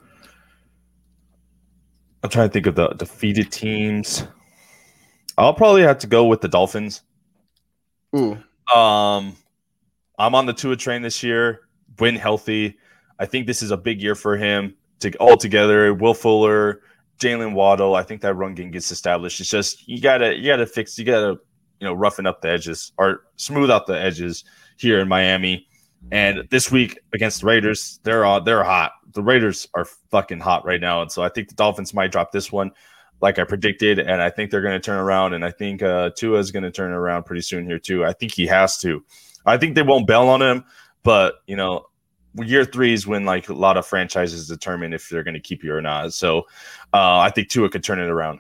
I'm 2.23 2.29
trying 2.29 2.49
to 2.49 2.53
think 2.53 2.67
of 2.67 2.75
the 2.75 2.89
defeated 2.89 3.51
teams. 3.51 4.25
I'll 5.37 5.53
probably 5.53 5.81
have 5.83 5.99
to 5.99 6.07
go 6.07 6.25
with 6.25 6.41
the 6.41 6.47
Dolphins. 6.47 7.01
Ooh. 8.15 8.37
Um, 8.73 9.35
I'm 10.17 10.35
on 10.35 10.45
the 10.45 10.53
Tua 10.53 10.75
train 10.75 11.01
this 11.01 11.23
year. 11.23 11.61
Win 11.99 12.15
healthy. 12.15 12.77
I 13.19 13.25
think 13.25 13.47
this 13.47 13.61
is 13.61 13.71
a 13.71 13.77
big 13.77 14.01
year 14.01 14.15
for 14.15 14.37
him 14.37 14.75
to 14.99 15.11
all 15.17 15.37
together. 15.37 15.93
Will 15.93 16.13
Fuller, 16.13 16.81
Jaylen 17.19 17.53
Waddle. 17.53 17.95
I 17.95 18.03
think 18.03 18.21
that 18.21 18.35
run 18.35 18.55
game 18.55 18.71
gets 18.71 18.91
established. 18.91 19.39
It's 19.39 19.49
just 19.49 19.87
you 19.87 20.01
gotta 20.01 20.35
you 20.35 20.45
gotta 20.45 20.65
fix 20.65 20.97
you 20.97 21.05
gotta 21.05 21.39
you 21.79 21.87
know 21.87 21.93
roughen 21.93 22.25
up 22.25 22.41
the 22.41 22.49
edges 22.49 22.91
or 22.97 23.23
smooth 23.35 23.71
out 23.71 23.87
the 23.87 23.99
edges 23.99 24.43
here 24.77 24.99
in 24.99 25.07
Miami. 25.07 25.67
And 26.11 26.47
this 26.49 26.71
week 26.71 26.99
against 27.13 27.41
the 27.41 27.47
Raiders, 27.47 27.99
they're 28.03 28.25
uh, 28.25 28.39
they're 28.39 28.63
hot. 28.63 28.93
The 29.13 29.21
Raiders 29.21 29.67
are 29.73 29.85
fucking 30.09 30.39
hot 30.39 30.65
right 30.65 30.81
now, 30.81 31.01
and 31.01 31.11
so 31.11 31.21
I 31.21 31.29
think 31.29 31.49
the 31.49 31.55
Dolphins 31.55 31.93
might 31.93 32.11
drop 32.11 32.31
this 32.31 32.51
one, 32.51 32.71
like 33.21 33.39
I 33.39 33.43
predicted, 33.43 33.99
and 33.99 34.21
I 34.21 34.29
think 34.29 34.51
they're 34.51 34.61
going 34.61 34.79
to 34.79 34.85
turn 34.85 34.99
around. 34.99 35.33
And 35.33 35.45
I 35.45 35.51
think 35.51 35.83
uh, 35.83 36.11
Tua 36.15 36.39
is 36.39 36.51
going 36.51 36.63
to 36.63 36.71
turn 36.71 36.91
around 36.91 37.23
pretty 37.23 37.41
soon 37.41 37.65
here 37.65 37.79
too. 37.79 38.03
I 38.05 38.13
think 38.13 38.33
he 38.33 38.47
has 38.47 38.77
to. 38.79 39.03
I 39.45 39.57
think 39.57 39.75
they 39.75 39.83
won't 39.83 40.07
bail 40.07 40.27
on 40.27 40.41
him, 40.41 40.65
but 41.03 41.35
you 41.47 41.55
know, 41.55 41.85
year 42.35 42.65
three 42.65 42.93
is 42.93 43.07
when 43.07 43.25
like 43.25 43.49
a 43.49 43.53
lot 43.53 43.77
of 43.77 43.85
franchises 43.85 44.47
determine 44.47 44.93
if 44.93 45.09
they're 45.09 45.23
going 45.23 45.33
to 45.33 45.39
keep 45.39 45.63
you 45.63 45.73
or 45.73 45.81
not. 45.81 46.13
So 46.13 46.39
uh, 46.93 47.19
I 47.19 47.29
think 47.29 47.49
Tua 47.49 47.69
could 47.69 47.83
turn 47.83 47.99
it 47.99 48.09
around 48.09 48.39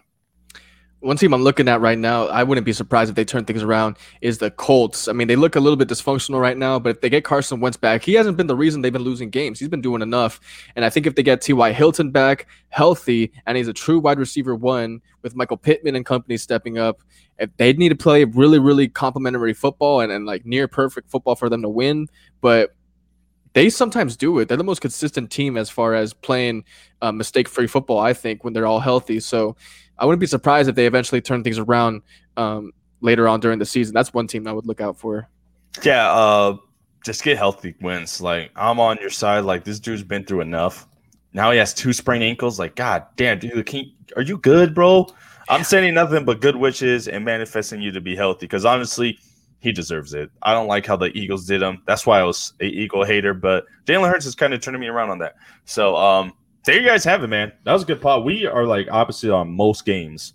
one 1.01 1.17
team 1.17 1.33
I'm 1.33 1.43
looking 1.43 1.67
at 1.67 1.81
right 1.81 1.97
now, 1.97 2.27
I 2.27 2.43
wouldn't 2.43 2.63
be 2.63 2.73
surprised 2.73 3.09
if 3.09 3.15
they 3.15 3.25
turn 3.25 3.43
things 3.43 3.63
around, 3.63 3.97
is 4.21 4.37
the 4.37 4.51
Colts. 4.51 5.07
I 5.07 5.13
mean, 5.13 5.27
they 5.27 5.35
look 5.35 5.55
a 5.55 5.59
little 5.59 5.75
bit 5.75 5.87
dysfunctional 5.87 6.39
right 6.39 6.57
now, 6.57 6.77
but 6.77 6.89
if 6.89 7.01
they 7.01 7.09
get 7.09 7.23
Carson 7.23 7.59
Wentz 7.59 7.75
back, 7.75 8.03
he 8.03 8.13
hasn't 8.13 8.37
been 8.37 8.45
the 8.45 8.55
reason 8.55 8.81
they've 8.81 8.93
been 8.93 9.01
losing 9.01 9.31
games. 9.31 9.59
He's 9.59 9.67
been 9.67 9.81
doing 9.81 10.03
enough. 10.03 10.39
And 10.75 10.85
I 10.85 10.91
think 10.91 11.07
if 11.07 11.15
they 11.15 11.23
get 11.23 11.41
T.Y. 11.41 11.73
Hilton 11.73 12.11
back 12.11 12.47
healthy 12.69 13.31
and 13.47 13.57
he's 13.57 13.67
a 13.67 13.73
true 13.73 13.99
wide 13.99 14.19
receiver 14.19 14.55
one 14.55 15.01
with 15.23 15.35
Michael 15.35 15.57
Pittman 15.57 15.95
and 15.95 16.05
company 16.05 16.37
stepping 16.37 16.77
up, 16.77 17.01
if 17.39 17.49
they 17.57 17.73
need 17.73 17.89
to 17.89 17.95
play 17.95 18.23
really, 18.23 18.59
really 18.59 18.87
complimentary 18.87 19.55
football 19.55 20.01
and, 20.01 20.11
and 20.11 20.27
like 20.27 20.45
near 20.45 20.67
perfect 20.67 21.09
football 21.09 21.35
for 21.35 21.49
them 21.49 21.63
to 21.63 21.69
win, 21.69 22.07
but 22.41 22.75
they 23.53 23.69
sometimes 23.69 24.15
do 24.15 24.37
it. 24.39 24.47
They're 24.47 24.57
the 24.57 24.63
most 24.63 24.81
consistent 24.81 25.31
team 25.31 25.57
as 25.57 25.69
far 25.69 25.93
as 25.93 26.13
playing 26.13 26.63
uh, 27.01 27.11
mistake 27.11 27.49
free 27.49 27.67
football, 27.67 27.99
I 27.99 28.13
think, 28.13 28.43
when 28.43 28.53
they're 28.53 28.67
all 28.67 28.79
healthy. 28.79 29.19
So 29.19 29.57
I 30.01 30.05
wouldn't 30.05 30.19
be 30.19 30.27
surprised 30.27 30.67
if 30.67 30.75
they 30.75 30.87
eventually 30.87 31.21
turn 31.21 31.43
things 31.43 31.59
around 31.59 32.01
um, 32.35 32.71
later 33.01 33.27
on 33.27 33.39
during 33.39 33.59
the 33.59 33.65
season. 33.65 33.93
That's 33.93 34.13
one 34.13 34.25
team 34.25 34.47
I 34.47 34.51
would 34.51 34.65
look 34.65 34.81
out 34.81 34.97
for. 34.97 35.29
Yeah, 35.83 36.11
uh, 36.11 36.57
just 37.05 37.23
get 37.23 37.37
healthy 37.37 37.75
wins. 37.81 38.19
Like 38.19 38.51
I'm 38.55 38.79
on 38.79 38.97
your 38.99 39.11
side. 39.11 39.45
Like 39.45 39.63
this 39.63 39.79
dude's 39.79 40.03
been 40.03 40.25
through 40.25 40.41
enough. 40.41 40.87
Now 41.33 41.51
he 41.51 41.59
has 41.59 41.73
two 41.73 41.93
sprained 41.93 42.23
ankles. 42.23 42.57
Like 42.57 42.75
God 42.75 43.05
damn, 43.15 43.37
dude, 43.37 43.63
can 43.67 43.85
you, 43.85 43.91
are 44.15 44.23
you 44.23 44.39
good, 44.39 44.73
bro? 44.73 45.07
I'm 45.49 45.63
sending 45.63 45.93
nothing 45.93 46.25
but 46.25 46.41
good 46.41 46.55
wishes 46.55 47.07
and 47.07 47.23
manifesting 47.23 47.79
you 47.79 47.91
to 47.91 48.01
be 48.01 48.15
healthy. 48.15 48.45
Because 48.45 48.65
honestly, 48.65 49.19
he 49.59 49.71
deserves 49.71 50.15
it. 50.15 50.31
I 50.41 50.53
don't 50.53 50.67
like 50.67 50.87
how 50.87 50.95
the 50.95 51.15
Eagles 51.15 51.45
did 51.45 51.61
him. 51.61 51.83
That's 51.85 52.07
why 52.07 52.19
I 52.19 52.23
was 52.23 52.53
a 52.59 52.65
Eagle 52.65 53.03
hater. 53.03 53.35
But 53.35 53.65
Jalen 53.85 54.09
Hurts 54.09 54.25
is 54.25 54.33
kind 54.33 54.53
of 54.53 54.61
turning 54.61 54.81
me 54.81 54.87
around 54.87 55.11
on 55.11 55.19
that. 55.19 55.35
So 55.65 55.95
um, 55.95 56.33
there 56.63 56.79
you 56.79 56.87
guys 56.87 57.03
have 57.03 57.23
it, 57.23 57.27
man. 57.27 57.51
That 57.63 57.73
was 57.73 57.83
a 57.83 57.85
good 57.85 58.01
pod. 58.01 58.23
We 58.23 58.45
are 58.45 58.65
like 58.65 58.87
opposite 58.91 59.33
on 59.33 59.51
most 59.51 59.85
games. 59.85 60.33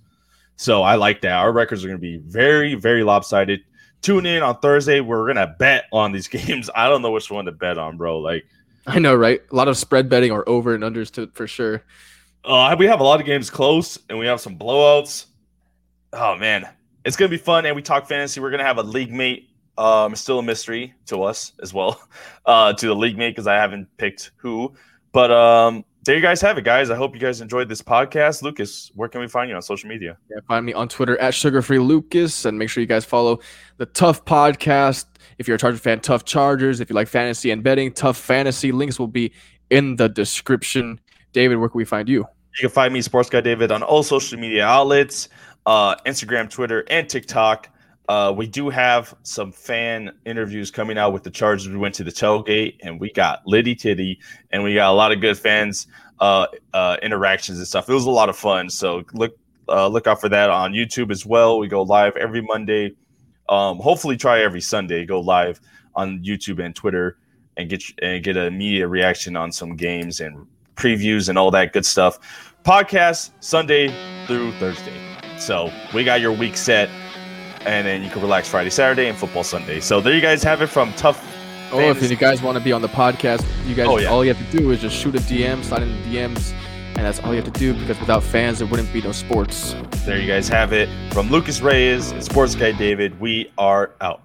So 0.56 0.82
I 0.82 0.94
like 0.96 1.20
that. 1.20 1.32
Our 1.32 1.52
records 1.52 1.84
are 1.84 1.88
going 1.88 1.98
to 1.98 2.02
be 2.02 2.16
very, 2.16 2.74
very 2.74 3.04
lopsided. 3.04 3.60
Tune 4.02 4.26
in 4.26 4.42
on 4.42 4.58
Thursday. 4.60 5.00
We're 5.00 5.24
going 5.32 5.36
to 5.36 5.54
bet 5.58 5.84
on 5.92 6.12
these 6.12 6.28
games. 6.28 6.70
I 6.74 6.88
don't 6.88 7.02
know 7.02 7.12
which 7.12 7.30
one 7.30 7.44
to 7.44 7.52
bet 7.52 7.78
on, 7.78 7.96
bro. 7.96 8.18
Like, 8.18 8.44
I 8.86 8.98
know, 8.98 9.14
right? 9.14 9.40
A 9.50 9.54
lot 9.54 9.68
of 9.68 9.76
spread 9.76 10.08
betting 10.08 10.32
or 10.32 10.48
over 10.48 10.74
and 10.74 10.82
unders 10.82 11.10
to 11.12 11.28
for 11.34 11.46
sure. 11.46 11.82
Uh, 12.44 12.74
we 12.78 12.86
have 12.86 13.00
a 13.00 13.04
lot 13.04 13.20
of 13.20 13.26
games 13.26 13.50
close 13.50 13.98
and 14.08 14.18
we 14.18 14.26
have 14.26 14.40
some 14.40 14.56
blowouts. 14.56 15.26
Oh, 16.12 16.36
man. 16.36 16.68
It's 17.04 17.16
going 17.16 17.30
to 17.30 17.36
be 17.36 17.42
fun. 17.42 17.66
And 17.66 17.76
we 17.76 17.82
talk 17.82 18.06
fantasy. 18.06 18.40
We're 18.40 18.50
going 18.50 18.58
to 18.58 18.64
have 18.64 18.78
a 18.78 18.82
league 18.82 19.12
mate. 19.12 19.50
Um, 19.78 20.16
still 20.16 20.38
a 20.38 20.42
mystery 20.42 20.94
to 21.06 21.22
us 21.22 21.52
as 21.60 21.74
well, 21.74 22.00
uh, 22.46 22.72
to 22.72 22.86
the 22.86 22.94
league 22.96 23.18
mate 23.18 23.30
because 23.30 23.46
I 23.46 23.56
haven't 23.56 23.88
picked 23.98 24.30
who. 24.36 24.72
But 25.12 25.30
um, 25.30 25.84
there 26.06 26.16
you 26.16 26.22
guys 26.22 26.40
have 26.40 26.56
it, 26.56 26.64
guys. 26.64 26.90
I 26.90 26.96
hope 26.96 27.14
you 27.14 27.20
guys 27.20 27.40
enjoyed 27.40 27.68
this 27.68 27.82
podcast. 27.82 28.42
Lucas, 28.42 28.90
where 28.94 29.08
can 29.08 29.20
we 29.20 29.28
find 29.28 29.50
you 29.50 29.56
on 29.56 29.62
social 29.62 29.88
media? 29.88 30.16
Yeah, 30.30 30.38
find 30.46 30.64
me 30.64 30.72
on 30.72 30.88
Twitter 30.88 31.18
at 31.18 31.34
Sugarfree 31.34 31.84
Lucas, 31.84 32.44
and 32.44 32.58
make 32.58 32.70
sure 32.70 32.80
you 32.80 32.86
guys 32.86 33.04
follow 33.04 33.40
the 33.78 33.86
TUFF 33.86 34.24
Podcast. 34.24 35.06
If 35.38 35.48
you're 35.48 35.56
a 35.56 35.58
Charger 35.58 35.78
fan, 35.78 36.00
TUFF 36.00 36.24
Chargers. 36.24 36.80
If 36.80 36.88
you 36.88 36.94
like 36.94 37.08
fantasy 37.08 37.50
and 37.50 37.62
betting, 37.62 37.92
TUFF 37.92 38.16
Fantasy. 38.16 38.72
Links 38.72 38.98
will 38.98 39.08
be 39.08 39.32
in 39.70 39.96
the 39.96 40.08
description. 40.08 41.00
David, 41.32 41.58
where 41.58 41.68
can 41.68 41.78
we 41.78 41.84
find 41.84 42.08
you? 42.08 42.20
You 42.20 42.68
can 42.68 42.70
find 42.70 42.94
me, 42.94 43.02
Sports 43.02 43.28
Guy 43.28 43.40
David, 43.40 43.72
on 43.72 43.82
all 43.82 44.02
social 44.02 44.38
media 44.38 44.64
outlets, 44.64 45.28
uh, 45.66 45.96
Instagram, 46.06 46.48
Twitter, 46.48 46.84
and 46.88 47.08
TikTok. 47.08 47.68
Uh, 48.08 48.32
we 48.36 48.46
do 48.46 48.70
have 48.70 49.14
some 49.22 49.50
fan 49.50 50.12
interviews 50.24 50.70
coming 50.70 50.96
out 50.96 51.12
with 51.12 51.24
the 51.24 51.30
Chargers. 51.30 51.68
We 51.68 51.76
went 51.76 51.94
to 51.96 52.04
the 52.04 52.12
tailgate 52.12 52.76
and 52.82 53.00
we 53.00 53.10
got 53.12 53.46
Liddy 53.46 53.74
Titty, 53.74 54.20
and 54.50 54.62
we 54.62 54.74
got 54.74 54.90
a 54.90 54.94
lot 54.94 55.12
of 55.12 55.20
good 55.20 55.36
fans 55.36 55.88
uh, 56.20 56.46
uh, 56.72 56.96
interactions 57.02 57.58
and 57.58 57.66
stuff. 57.66 57.88
It 57.88 57.94
was 57.94 58.04
a 58.04 58.10
lot 58.10 58.28
of 58.28 58.36
fun. 58.36 58.70
So 58.70 59.02
look 59.12 59.36
uh, 59.68 59.88
look 59.88 60.06
out 60.06 60.20
for 60.20 60.28
that 60.28 60.50
on 60.50 60.72
YouTube 60.72 61.10
as 61.10 61.26
well. 61.26 61.58
We 61.58 61.68
go 61.68 61.82
live 61.82 62.16
every 62.16 62.42
Monday. 62.42 62.94
Um, 63.48 63.78
hopefully, 63.78 64.16
try 64.16 64.40
every 64.40 64.60
Sunday. 64.60 65.04
Go 65.04 65.20
live 65.20 65.60
on 65.94 66.22
YouTube 66.22 66.64
and 66.64 66.74
Twitter 66.74 67.18
and 67.56 67.68
get 67.68 67.82
and 68.02 68.22
get 68.22 68.36
a 68.36 68.50
media 68.50 68.86
reaction 68.86 69.36
on 69.36 69.50
some 69.50 69.76
games 69.76 70.20
and 70.20 70.46
previews 70.76 71.28
and 71.28 71.38
all 71.38 71.50
that 71.50 71.72
good 71.72 71.86
stuff. 71.86 72.54
Podcast 72.64 73.30
Sunday 73.40 73.88
through 74.26 74.52
Thursday. 74.52 75.00
So 75.38 75.70
we 75.94 76.04
got 76.04 76.20
your 76.20 76.32
week 76.32 76.56
set 76.56 76.88
and 77.66 77.86
then 77.86 78.02
you 78.02 78.08
can 78.08 78.22
relax 78.22 78.48
Friday, 78.48 78.70
Saturday, 78.70 79.08
and 79.08 79.18
football 79.18 79.44
Sunday. 79.44 79.80
So 79.80 80.00
there 80.00 80.14
you 80.14 80.20
guys 80.20 80.42
have 80.44 80.62
it 80.62 80.68
from 80.68 80.92
TUFF. 80.94 81.20
Oh, 81.72 81.80
if 81.80 82.08
you 82.08 82.16
guys 82.16 82.40
want 82.40 82.56
to 82.56 82.62
be 82.62 82.70
on 82.72 82.80
the 82.80 82.88
podcast, 82.88 83.44
you 83.66 83.74
guys, 83.74 83.88
oh, 83.88 83.98
yeah. 83.98 84.08
all 84.08 84.24
you 84.24 84.32
have 84.32 84.50
to 84.50 84.56
do 84.56 84.70
is 84.70 84.80
just 84.80 84.96
shoot 84.96 85.16
a 85.16 85.18
DM, 85.18 85.64
sign 85.64 85.82
in 85.82 85.88
the 85.88 86.16
DMs, 86.16 86.52
and 86.94 87.04
that's 87.04 87.18
all 87.18 87.34
you 87.34 87.42
have 87.42 87.52
to 87.52 87.58
do 87.58 87.74
because 87.74 87.98
without 87.98 88.22
fans, 88.22 88.60
there 88.60 88.68
wouldn't 88.68 88.92
be 88.92 89.02
no 89.02 89.10
sports. 89.10 89.74
There 90.04 90.18
you 90.18 90.28
guys 90.28 90.48
have 90.48 90.72
it 90.72 90.88
from 91.12 91.28
Lucas 91.28 91.60
Reyes 91.60 92.12
and 92.12 92.22
Sports 92.22 92.54
Guy 92.54 92.70
David. 92.70 93.18
We 93.18 93.50
are 93.58 93.90
out. 94.00 94.22